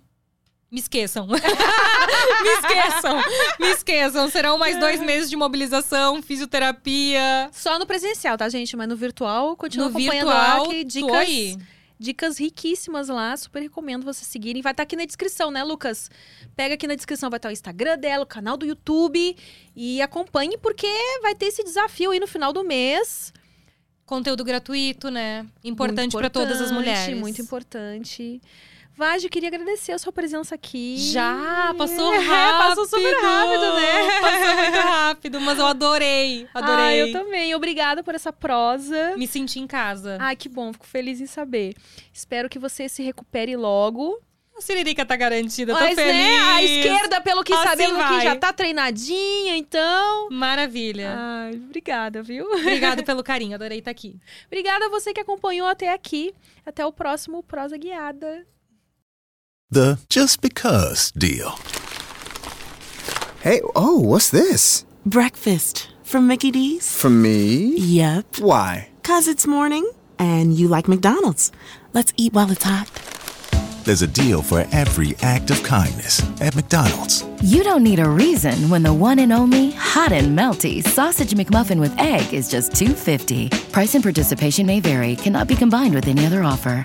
Me 0.71 0.79
esqueçam. 0.79 1.25
me 1.31 2.49
esqueçam. 2.49 3.21
Me 3.59 3.67
esqueçam. 3.71 4.29
Serão 4.29 4.57
mais 4.57 4.79
dois 4.79 4.99
meses 5.01 5.29
de 5.29 5.35
mobilização, 5.35 6.21
fisioterapia. 6.21 7.49
Só 7.51 7.79
no 7.79 7.85
presencial, 7.85 8.37
tá, 8.37 8.47
gente? 8.49 8.75
Mas 8.75 8.87
no 8.87 8.95
virtual, 8.95 9.55
continua 9.55 9.89
No 9.89 9.97
acompanhando 9.97 10.27
virtual, 10.27 10.67
lá, 10.67 10.83
dicas, 10.83 11.15
aí. 11.15 11.57
dicas 11.99 12.37
riquíssimas 12.37 13.07
lá. 13.09 13.35
Super 13.37 13.61
recomendo 13.61 14.03
vocês 14.03 14.27
seguirem. 14.27 14.61
Vai 14.61 14.73
estar 14.73 14.83
aqui 14.83 14.95
na 14.95 15.05
descrição, 15.05 15.49
né, 15.49 15.63
Lucas? 15.63 16.09
Pega 16.55 16.75
aqui 16.75 16.87
na 16.87 16.95
descrição, 16.95 17.29
vai 17.29 17.37
estar 17.37 17.49
o 17.49 17.51
Instagram 17.51 17.97
dela, 17.97 18.23
o 18.23 18.27
canal 18.27 18.55
do 18.55 18.65
YouTube. 18.65 19.35
E 19.75 20.01
acompanhe, 20.01 20.57
porque 20.57 20.87
vai 21.21 21.35
ter 21.35 21.47
esse 21.47 21.63
desafio 21.63 22.11
aí 22.11 22.19
no 22.19 22.27
final 22.27 22.53
do 22.53 22.63
mês. 22.63 23.33
Conteúdo 24.05 24.43
gratuito, 24.43 25.09
né? 25.09 25.45
Importante 25.63 26.15
para 26.15 26.29
todas 26.29 26.61
as 26.61 26.71
mulheres. 26.71 27.17
Muito 27.17 27.41
importante. 27.41 28.39
Eu 29.21 29.29
queria 29.29 29.49
agradecer 29.49 29.91
a 29.91 29.97
sua 29.97 30.13
presença 30.13 30.55
aqui. 30.55 30.95
Já, 30.97 31.73
passou 31.77 32.13
É, 32.15 32.17
rápido. 32.19 32.57
passou 32.69 32.85
super 32.85 33.13
rápido, 33.21 33.75
né? 33.75 34.21
Passou 34.21 34.55
muito 34.55 34.77
rápido, 34.77 35.41
mas 35.41 35.59
eu 35.59 35.65
adorei. 35.65 36.47
Adorei. 36.53 36.85
Ah, 36.85 36.95
eu 36.95 37.11
também. 37.11 37.53
Obrigada 37.53 38.01
por 38.03 38.15
essa 38.15 38.31
prosa. 38.31 39.17
Me 39.17 39.27
senti 39.27 39.59
em 39.59 39.67
casa. 39.67 40.17
Ai, 40.21 40.35
que 40.37 40.47
bom, 40.47 40.71
fico 40.71 40.85
feliz 40.85 41.19
em 41.19 41.25
saber. 41.25 41.75
Espero 42.13 42.47
que 42.47 42.57
você 42.57 42.87
se 42.87 43.03
recupere 43.03 43.57
logo. 43.57 44.17
A 44.57 44.61
Siririca 44.61 45.05
tá 45.05 45.17
garantida, 45.17 45.73
tô 45.73 45.79
Mas, 45.79 45.95
feliz. 45.95 46.13
né, 46.13 46.39
a 46.39 46.63
esquerda, 46.63 47.19
pelo 47.21 47.43
que 47.43 47.53
Assim 47.53 47.63
sabemos, 47.67 47.97
que 48.03 48.09
vai. 48.09 48.21
já 48.23 48.35
tá 48.37 48.53
treinadinha, 48.53 49.57
então. 49.57 50.29
Maravilha. 50.31 51.13
Ai, 51.17 51.55
obrigada, 51.55 52.23
viu? 52.23 52.45
Obrigado 52.49 53.03
pelo 53.05 53.21
carinho, 53.21 53.55
adorei 53.55 53.79
estar 53.79 53.91
aqui. 53.91 54.17
obrigada 54.47 54.85
a 54.85 54.89
você 54.89 55.13
que 55.13 55.19
acompanhou 55.19 55.67
até 55.67 55.91
aqui. 55.91 56.33
Até 56.65 56.85
o 56.85 56.93
próximo 56.93 57.43
Prosa 57.43 57.77
Guiada. 57.77 58.45
The 59.71 59.97
just 60.09 60.39
because 60.41 61.11
deal. 61.13 61.53
Hey, 63.43 63.61
oh, 63.75 63.99
what's 63.99 64.29
this? 64.31 64.85
Breakfast 65.05 65.89
from 66.03 66.27
Mickey 66.27 66.49
D's? 66.51 66.95
From 66.95 67.21
me? 67.21 67.75
Yep. 67.77 68.39
Why? 68.39 68.87
Cause 69.03 69.27
it's 69.27 69.45
morning 69.45 69.85
and 70.17 70.53
you 70.57 70.67
like 70.69 70.87
McDonald's. 70.87 71.51
Let's 71.93 72.13
eat 72.15 72.33
while 72.33 72.49
it's 72.51 72.63
hot. 72.63 72.89
There's 73.85 74.01
a 74.01 74.07
deal 74.07 74.41
for 74.41 74.65
every 74.71 75.15
act 75.21 75.51
of 75.51 75.61
kindness 75.61 76.19
at 76.41 76.55
McDonald's. 76.55 77.23
You 77.43 77.63
don't 77.63 77.83
need 77.83 77.99
a 77.99 78.09
reason 78.09 78.67
when 78.67 78.81
the 78.81 78.91
one 78.91 79.19
and 79.19 79.31
only 79.31 79.73
hot 79.73 80.11
and 80.11 80.35
melty 80.35 80.83
sausage 80.83 81.35
McMuffin 81.35 81.79
with 81.79 81.95
egg 81.99 82.33
is 82.33 82.49
just 82.49 82.71
2.50. 82.71 83.71
Price 83.71 83.93
and 83.93 84.03
participation 84.03 84.65
may 84.65 84.79
vary. 84.79 85.15
Cannot 85.15 85.47
be 85.47 85.55
combined 85.55 85.93
with 85.93 86.07
any 86.07 86.25
other 86.25 86.41
offer. 86.41 86.81